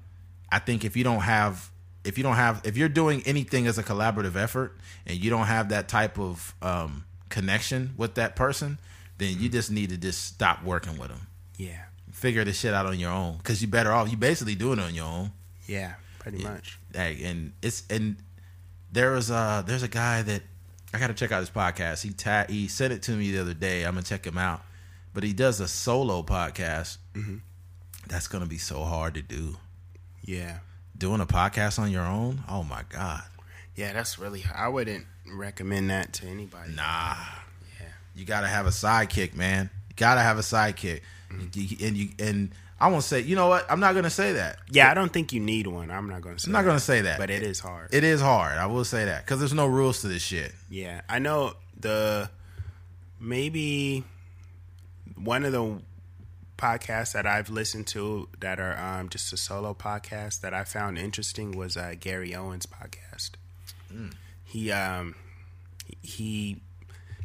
I 0.50 0.60
think 0.60 0.86
if 0.86 0.96
you 0.96 1.04
don't 1.04 1.20
have 1.20 1.70
if 2.06 2.18
you 2.18 2.24
don't 2.24 2.38
have 2.38 2.62
if 2.64 2.78
you're 2.78 2.88
doing 2.88 3.22
anything 3.26 3.68
as 3.68 3.78
a 3.78 3.84
collaborative 3.84 4.38
effort 4.38 4.78
and 5.06 5.18
you 5.22 5.30
don't 5.30 5.48
have 5.48 5.68
that 5.70 5.90
type 5.90 6.18
of 6.18 6.56
um, 6.62 7.04
connection 7.28 7.94
with 7.98 8.16
that 8.16 8.38
person, 8.38 8.80
then 9.18 9.38
you 9.38 9.50
just 9.50 9.70
need 9.70 9.90
to 9.90 9.98
just 9.98 10.24
stop 10.24 10.64
working 10.64 10.98
with 10.98 11.10
them 11.10 11.28
Yeah. 11.58 11.84
Figure 12.18 12.44
this 12.44 12.60
shit 12.60 12.74
out 12.74 12.88
on 12.88 13.00
your 13.00 13.12
own 13.12 13.38
because 13.38 13.62
you're 13.62 13.70
better 13.70 13.92
off. 13.92 14.10
You 14.10 14.18
basically 14.18 14.56
doing 14.56 14.80
it 14.80 14.84
on 14.84 14.96
your 14.96 15.06
own. 15.06 15.32
Yeah. 15.68 15.94
Pretty 16.18 16.44
much. 16.44 16.80
Hey, 16.94 17.22
and 17.24 17.54
it's 17.62 17.84
and 17.90 18.18
there 18.92 19.12
was 19.12 19.30
a 19.30 19.64
there's 19.66 19.84
a 19.84 19.88
guy 19.88 20.24
that 20.24 20.42
I 20.94 21.00
got 21.00 21.08
to 21.08 21.14
check 21.14 21.32
out 21.32 21.40
his 21.40 21.50
podcast. 21.50 22.02
He 22.04 22.12
ta- 22.12 22.46
he 22.50 22.68
sent 22.68 22.92
it 22.92 23.04
to 23.04 23.12
me 23.12 23.32
the 23.32 23.40
other 23.40 23.54
day. 23.54 23.84
I'm 23.84 23.94
gonna 23.94 24.04
check 24.04 24.26
him 24.26 24.38
out. 24.38 24.62
But 25.14 25.24
he 25.24 25.34
does 25.34 25.60
a 25.60 25.68
solo 25.68 26.24
podcast. 26.24 26.98
Mm-hmm. 27.14 27.38
That's 28.08 28.28
gonna 28.28 28.46
be 28.46 28.58
so 28.58 28.84
hard 28.84 29.14
to 29.14 29.22
do. 29.22 29.58
Yeah. 30.24 30.60
Doing 30.98 31.22
a 31.22 31.26
podcast 31.26 31.78
on 31.78 31.92
your 31.92 32.04
own. 32.06 32.44
Oh 32.50 32.64
my 32.64 32.82
god. 32.90 33.24
Yeah, 33.76 33.94
that's 33.94 34.18
really 34.18 34.44
I 34.54 34.68
wouldn't 34.70 35.06
recommend 35.32 35.92
that 35.92 36.14
to 36.14 36.26
anybody. 36.26 36.74
Nah. 36.74 37.16
Yeah. 37.80 37.88
You 38.16 38.26
gotta 38.26 38.48
have 38.48 38.66
a 38.66 38.72
sidekick, 38.72 39.36
man. 39.36 39.70
You 39.90 39.96
gotta 39.96 40.22
have 40.22 40.40
a 40.40 40.42
sidekick. 40.42 41.02
You- 41.54 41.78
And 41.88 41.98
you 41.98 42.10
and 42.20 42.52
I 42.80 42.88
won't 42.90 43.04
say. 43.04 43.22
You 43.22 43.36
know 43.36 43.48
what? 43.48 43.66
I'm 43.70 43.80
not 43.80 43.96
gonna 43.96 44.10
say 44.10 44.34
that. 44.34 44.60
Yeah, 44.70 44.90
I 44.92 44.94
don't 44.94 45.12
think 45.12 45.34
you 45.34 45.40
need 45.40 45.68
one. 45.68 45.90
I'm 45.92 46.08
not 46.10 46.22
going 46.22 46.36
to 46.36 46.42
say. 46.42 46.48
I'm 46.50 46.54
not 46.54 46.62
that. 46.62 46.68
gonna 46.68 46.80
say 46.80 47.02
that. 47.02 47.18
But 47.18 47.30
it 47.30 47.42
is 47.44 47.60
hard. 47.60 47.94
It 47.94 48.04
is 48.04 48.22
hard. 48.22 48.58
I 48.58 48.66
will 48.68 48.86
say 48.86 49.06
that 49.06 49.26
because 49.26 49.40
there's 49.40 49.54
no 49.54 49.66
rules 49.66 50.02
to 50.02 50.08
this 50.08 50.22
shit. 50.22 50.54
Yeah, 50.70 51.02
I 51.10 51.20
know 51.20 51.54
the 51.80 52.30
maybe 53.20 54.04
one 55.16 55.44
of 55.44 55.52
the 55.52 55.82
podcasts 56.58 57.14
that 57.14 57.26
I've 57.28 57.50
listened 57.50 57.88
to 57.88 58.30
that 58.40 58.60
are 58.60 58.78
um, 58.78 59.10
just 59.10 59.32
a 59.34 59.38
solo 59.38 59.74
podcast 59.74 60.42
that 60.42 60.54
I 60.54 60.64
found 60.64 60.98
interesting 60.98 61.52
was 61.58 61.78
uh, 61.78 61.94
Gary 62.00 62.36
Owen's 62.36 62.66
podcast. 62.68 63.32
He 64.44 64.72
um 64.72 65.16
he 66.02 66.62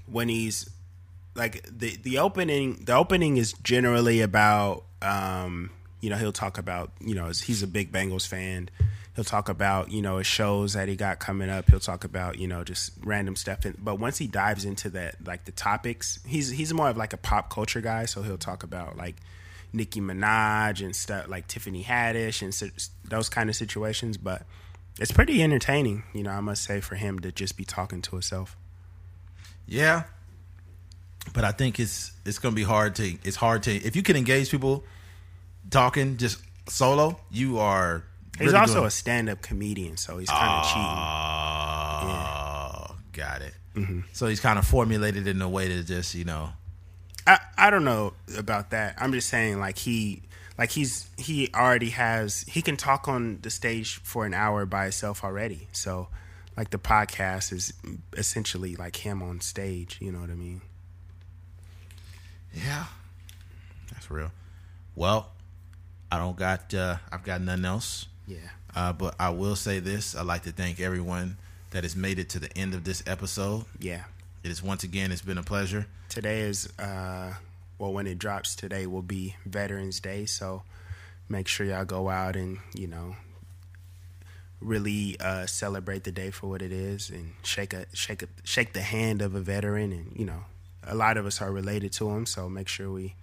when 0.06 0.28
he's 0.28 0.68
like 1.34 1.64
the 1.66 1.96
the 2.02 2.18
opening 2.18 2.82
the 2.84 2.94
opening 2.94 3.36
is 3.36 3.52
generally 3.62 4.20
about 4.20 4.84
um 5.00 5.70
you 6.00 6.10
know 6.10 6.16
he'll 6.16 6.32
talk 6.32 6.58
about 6.58 6.90
you 7.00 7.14
know 7.14 7.26
he's 7.28 7.62
a 7.62 7.66
big 7.66 7.92
Bengals 7.92 8.26
fan. 8.26 8.68
He'll 9.14 9.24
talk 9.24 9.48
about 9.48 9.90
you 9.90 10.02
know 10.02 10.18
his 10.18 10.26
shows 10.26 10.72
that 10.74 10.88
he 10.88 10.96
got 10.96 11.18
coming 11.20 11.48
up. 11.48 11.70
He'll 11.70 11.80
talk 11.80 12.04
about 12.04 12.38
you 12.38 12.48
know 12.48 12.64
just 12.64 12.92
random 13.04 13.36
stuff. 13.36 13.60
But 13.78 13.98
once 13.98 14.18
he 14.18 14.26
dives 14.26 14.64
into 14.64 14.90
that 14.90 15.26
like 15.26 15.44
the 15.44 15.52
topics 15.52 16.18
he's 16.26 16.50
he's 16.50 16.74
more 16.74 16.88
of 16.88 16.96
like 16.96 17.12
a 17.12 17.18
pop 17.18 17.50
culture 17.50 17.80
guy. 17.80 18.04
So 18.06 18.22
he'll 18.22 18.36
talk 18.38 18.62
about 18.62 18.96
like 18.96 19.16
Nicki 19.72 20.00
Minaj 20.00 20.84
and 20.84 20.94
stuff 20.94 21.28
like 21.28 21.46
Tiffany 21.46 21.84
Haddish 21.84 22.42
and 22.42 22.72
those 23.04 23.28
kind 23.28 23.48
of 23.48 23.56
situations. 23.56 24.16
But 24.18 24.42
it's 24.98 25.12
pretty 25.12 25.42
entertaining 25.42 26.02
you 26.12 26.22
know 26.22 26.30
I 26.30 26.40
must 26.40 26.64
say 26.64 26.80
for 26.80 26.96
him 26.96 27.20
to 27.20 27.32
just 27.32 27.56
be 27.56 27.64
talking 27.64 28.02
to 28.02 28.10
himself. 28.12 28.56
Yeah, 29.66 30.04
but 31.34 31.44
I 31.44 31.52
think 31.52 31.78
it's 31.80 32.12
it's 32.24 32.38
gonna 32.38 32.54
be 32.54 32.62
hard 32.62 32.94
to 32.96 33.16
it's 33.24 33.36
hard 33.36 33.62
to 33.64 33.74
if 33.74 33.96
you 33.96 34.02
can 34.02 34.16
engage 34.16 34.50
people 34.50 34.84
talking 35.70 36.16
just 36.16 36.42
solo. 36.68 37.18
You 37.30 37.58
are. 37.58 38.04
He's 38.38 38.48
really 38.48 38.58
also 38.58 38.74
doing- 38.74 38.86
a 38.86 38.90
stand-up 38.90 39.42
comedian, 39.42 39.96
so 39.96 40.18
he's 40.18 40.28
kind 40.28 40.64
of 40.64 40.66
cheating. 40.66 40.82
Oh, 42.02 42.96
got 43.12 43.42
it. 43.42 43.54
Mm-hmm. 43.74 44.00
So 44.12 44.26
he's 44.26 44.40
kind 44.40 44.58
of 44.58 44.66
formulated 44.66 45.26
in 45.26 45.40
a 45.42 45.48
way 45.48 45.68
to 45.68 45.82
just 45.82 46.14
you 46.14 46.24
know. 46.24 46.50
I 47.26 47.38
I 47.56 47.70
don't 47.70 47.84
know 47.84 48.14
about 48.36 48.70
that. 48.70 48.96
I'm 48.98 49.12
just 49.12 49.28
saying, 49.28 49.60
like 49.60 49.78
he, 49.78 50.22
like 50.58 50.70
he's 50.70 51.08
he 51.16 51.48
already 51.54 51.90
has 51.90 52.42
he 52.42 52.62
can 52.62 52.76
talk 52.76 53.06
on 53.08 53.38
the 53.42 53.50
stage 53.50 54.00
for 54.02 54.26
an 54.26 54.34
hour 54.34 54.66
by 54.66 54.84
himself 54.84 55.22
already. 55.24 55.68
So, 55.72 56.08
like 56.56 56.70
the 56.70 56.78
podcast 56.78 57.52
is 57.52 57.72
essentially 58.16 58.76
like 58.76 58.96
him 58.96 59.22
on 59.22 59.40
stage. 59.40 59.98
You 60.00 60.10
know 60.12 60.20
what 60.20 60.30
I 60.30 60.34
mean? 60.34 60.62
Yeah, 62.54 62.84
that's 63.92 64.10
real. 64.10 64.30
Well, 64.94 65.30
I 66.10 66.18
don't 66.18 66.36
got. 66.36 66.72
uh 66.74 66.96
I've 67.10 67.24
got 67.24 67.40
nothing 67.40 67.64
else. 67.64 68.06
Yeah. 68.26 68.38
Uh, 68.74 68.92
but 68.92 69.14
I 69.18 69.30
will 69.30 69.56
say 69.56 69.78
this: 69.80 70.14
I'd 70.14 70.26
like 70.26 70.42
to 70.42 70.52
thank 70.52 70.80
everyone 70.80 71.36
that 71.70 71.84
has 71.84 71.96
made 71.96 72.18
it 72.18 72.28
to 72.30 72.38
the 72.38 72.56
end 72.56 72.74
of 72.74 72.84
this 72.84 73.02
episode. 73.06 73.64
Yeah. 73.78 74.04
It 74.44 74.50
is 74.50 74.62
once 74.62 74.82
again, 74.84 75.12
it's 75.12 75.22
been 75.22 75.38
a 75.38 75.42
pleasure. 75.42 75.86
Today 76.08 76.40
is 76.40 76.68
uh 76.78 77.34
well 77.78 77.92
when 77.92 78.06
it 78.06 78.18
drops 78.18 78.54
today 78.54 78.86
will 78.86 79.02
be 79.02 79.36
Veterans 79.46 80.00
Day, 80.00 80.26
so 80.26 80.62
make 81.28 81.48
sure 81.48 81.64
y'all 81.66 81.84
go 81.86 82.10
out 82.10 82.36
and, 82.36 82.58
you 82.74 82.86
know, 82.86 83.16
really 84.60 85.16
uh 85.20 85.46
celebrate 85.46 86.04
the 86.04 86.12
day 86.12 86.30
for 86.30 86.48
what 86.48 86.60
it 86.62 86.72
is 86.72 87.08
and 87.10 87.32
shake 87.42 87.72
a 87.72 87.86
shake 87.94 88.22
a 88.22 88.28
shake 88.44 88.74
the 88.74 88.82
hand 88.82 89.22
of 89.22 89.34
a 89.34 89.40
veteran 89.40 89.92
and, 89.92 90.12
you 90.14 90.24
know, 90.26 90.44
a 90.84 90.94
lot 90.94 91.16
of 91.16 91.26
us 91.26 91.40
are 91.40 91.50
related 91.50 91.92
to 91.94 92.04
them, 92.04 92.26
so 92.26 92.48
make 92.48 92.68
sure 92.68 92.90
we, 92.90 93.14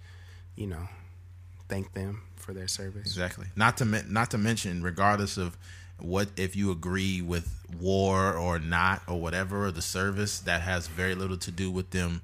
you 0.56 0.66
know, 0.66 0.88
thank 1.68 1.92
them 1.92 2.22
for 2.36 2.52
their 2.54 2.68
service. 2.68 3.06
Exactly. 3.06 3.46
Not 3.56 3.76
to 3.78 3.84
not 3.84 4.30
to 4.30 4.38
mention, 4.38 4.82
regardless 4.82 5.36
of 5.36 5.56
what 5.98 6.28
if 6.36 6.56
you 6.56 6.70
agree 6.70 7.20
with 7.20 7.48
war 7.78 8.34
or 8.34 8.58
not 8.58 9.02
or 9.06 9.20
whatever 9.20 9.66
or 9.66 9.70
the 9.70 9.82
service, 9.82 10.40
that 10.40 10.62
has 10.62 10.86
very 10.86 11.14
little 11.14 11.36
to 11.38 11.50
do 11.50 11.70
with 11.70 11.90
them 11.90 12.22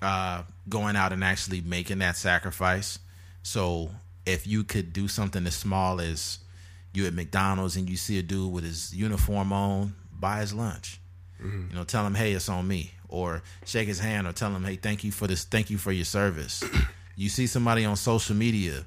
uh, 0.00 0.42
going 0.68 0.96
out 0.96 1.12
and 1.12 1.24
actually 1.24 1.60
making 1.60 1.98
that 1.98 2.16
sacrifice. 2.16 2.98
So 3.42 3.90
if 4.24 4.46
you 4.46 4.62
could 4.62 4.92
do 4.92 5.08
something 5.08 5.46
as 5.46 5.56
small 5.56 6.00
as 6.00 6.38
you 6.92 7.06
at 7.06 7.14
McDonald's 7.14 7.76
and 7.76 7.88
you 7.88 7.96
see 7.96 8.18
a 8.18 8.22
dude 8.22 8.52
with 8.52 8.64
his 8.64 8.94
uniform 8.94 9.52
on, 9.52 9.94
buy 10.12 10.40
his 10.40 10.54
lunch. 10.54 11.00
You 11.70 11.74
know, 11.74 11.82
tell 11.82 12.06
him, 12.06 12.14
hey, 12.14 12.32
it's 12.34 12.48
on 12.48 12.68
me, 12.68 12.92
or 13.12 13.42
shake 13.64 13.86
his 13.86 14.00
hand, 14.00 14.26
or 14.26 14.32
tell 14.32 14.50
him, 14.50 14.64
hey, 14.64 14.76
thank 14.76 15.04
you 15.04 15.12
for 15.12 15.26
this, 15.26 15.44
thank 15.44 15.70
you 15.70 15.78
for 15.78 15.92
your 15.92 16.04
service. 16.04 16.64
you 17.16 17.28
see 17.28 17.46
somebody 17.46 17.84
on 17.84 17.94
social 17.94 18.34
media, 18.34 18.84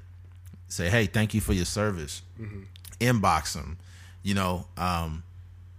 say, 0.68 0.90
hey, 0.90 1.06
thank 1.06 1.32
you 1.32 1.40
for 1.40 1.52
your 1.52 1.64
service. 1.64 2.22
Inbox 3.00 3.54
them, 3.54 3.78
you 4.22 4.34
know, 4.34 4.66
um, 4.76 5.22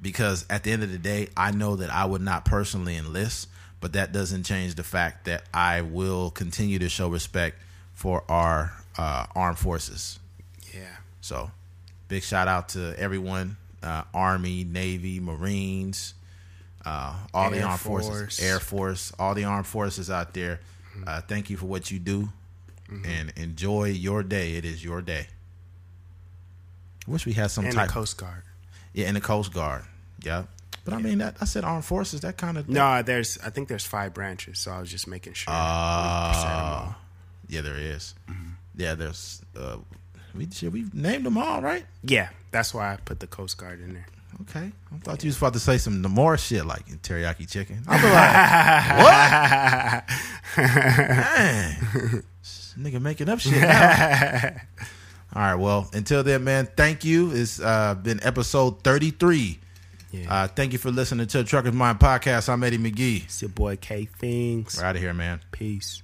because 0.01 0.45
at 0.49 0.63
the 0.63 0.71
end 0.71 0.83
of 0.83 0.91
the 0.91 0.97
day, 0.97 1.27
I 1.35 1.51
know 1.51 1.75
that 1.75 1.91
I 1.91 2.05
would 2.05 2.21
not 2.21 2.45
personally 2.45 2.95
enlist, 2.95 3.49
but 3.81 3.93
that 3.93 4.11
doesn't 4.11 4.43
change 4.43 4.75
the 4.75 4.83
fact 4.83 5.25
that 5.25 5.43
I 5.53 5.81
will 5.81 6.31
continue 6.31 6.79
to 6.79 6.89
show 6.89 7.09
respect 7.09 7.57
for 7.93 8.23
our 8.29 8.73
uh, 8.97 9.25
armed 9.35 9.59
forces. 9.59 10.19
Yeah. 10.73 10.95
So, 11.21 11.51
big 12.07 12.23
shout 12.23 12.47
out 12.47 12.69
to 12.69 12.95
everyone 12.97 13.57
uh, 13.83 14.03
Army, 14.13 14.63
Navy, 14.63 15.19
Marines, 15.19 16.13
uh, 16.87 17.13
all 17.33 17.49
the 17.51 17.61
armed 17.61 17.79
Force. 17.79 18.07
forces, 18.07 18.39
Air 18.39 18.59
Force, 18.59 19.11
all 19.19 19.33
the 19.35 19.43
armed 19.43 19.67
forces 19.67 20.09
out 20.09 20.33
there. 20.33 20.59
Uh, 21.05 21.21
thank 21.21 21.49
you 21.49 21.57
for 21.57 21.65
what 21.67 21.91
you 21.91 21.99
do 21.99 22.29
and 23.05 23.31
enjoy 23.35 23.85
your 23.89 24.23
day. 24.23 24.55
It 24.55 24.65
is 24.65 24.83
your 24.83 25.01
day. 25.01 25.27
I 27.07 27.11
Wish 27.11 27.25
we 27.25 27.33
had 27.33 27.51
some 27.51 27.65
And 27.65 27.73
type. 27.73 27.87
the 27.87 27.93
Coast 27.93 28.17
Guard. 28.17 28.43
yeah, 28.93 29.07
and 29.07 29.15
the 29.15 29.21
Coast 29.21 29.53
Guard. 29.53 29.83
Yeah. 30.23 30.43
But 30.85 30.93
I 30.93 30.97
mean, 30.99 31.17
that 31.17 31.35
I 31.41 31.45
said 31.45 31.63
armed 31.65 31.83
forces, 31.85 32.21
that 32.21 32.37
kind 32.37 32.57
of. 32.57 32.69
No, 32.69 33.01
there's 33.03 33.37
I 33.45 33.49
think 33.49 33.67
there's 33.67 33.85
five 33.85 34.13
branches, 34.13 34.57
so 34.59 34.71
I 34.71 34.79
was 34.79 34.89
just 34.89 35.05
making 35.07 35.33
sure. 35.33 35.53
we 35.53 35.57
said 36.33 36.49
them 36.49 36.65
all. 36.65 36.89
Uh, 36.89 36.93
yeah, 37.49 37.61
there 37.61 37.75
is. 37.77 38.15
Yeah, 38.75 38.95
there's. 38.95 39.41
Uh, 39.55 39.77
we 40.33 40.47
should 40.49 40.71
we 40.71 40.85
named 40.93 41.25
them 41.25 41.37
all, 41.37 41.61
right? 41.61 41.85
Yeah, 42.03 42.29
that's 42.51 42.73
why 42.73 42.93
I 42.93 42.97
put 42.97 43.19
the 43.19 43.27
Coast 43.27 43.57
Guard 43.57 43.81
in 43.81 43.93
there. 43.95 44.05
Okay, 44.41 44.71
I 44.93 44.97
thought 44.99 45.23
you 45.23 45.29
was 45.29 45.37
about 45.37 45.53
to 45.53 45.59
say 45.59 45.77
some 45.77 46.01
more 46.01 46.37
shit 46.37 46.65
like 46.65 46.85
teriyaki 47.01 47.49
chicken. 47.49 47.81
Be 47.83 47.91
like, 47.91 48.01
what? 48.99 50.03
This 52.41 52.75
nigga 52.77 53.01
making 53.01 53.29
up 53.29 53.39
shit. 53.39 53.63
All 55.35 55.41
right, 55.41 55.55
well, 55.55 55.89
until 55.93 56.23
then, 56.23 56.43
man, 56.43 56.67
thank 56.77 57.03
you. 57.03 57.31
It's 57.31 57.59
uh, 57.59 57.95
been 57.95 58.19
episode 58.23 58.83
thirty 58.83 59.11
three. 59.11 59.59
Yeah. 60.11 60.33
Uh, 60.33 60.47
thank 60.47 60.71
you 60.71 60.79
for 60.79 60.89
listening 60.91 61.27
to 61.27 61.37
the 61.39 61.43
Truckers 61.43 61.73
Mind 61.73 61.99
podcast. 61.99 62.47
I'm 62.49 62.63
Eddie 62.63 62.77
McGee. 62.77 63.23
It's 63.25 63.41
your 63.41 63.49
boy 63.49 63.75
K 63.75 64.05
Things. 64.05 64.77
We're 64.77 64.85
out 64.85 64.95
of 64.95 65.01
here, 65.01 65.13
man. 65.13 65.41
Peace. 65.51 66.01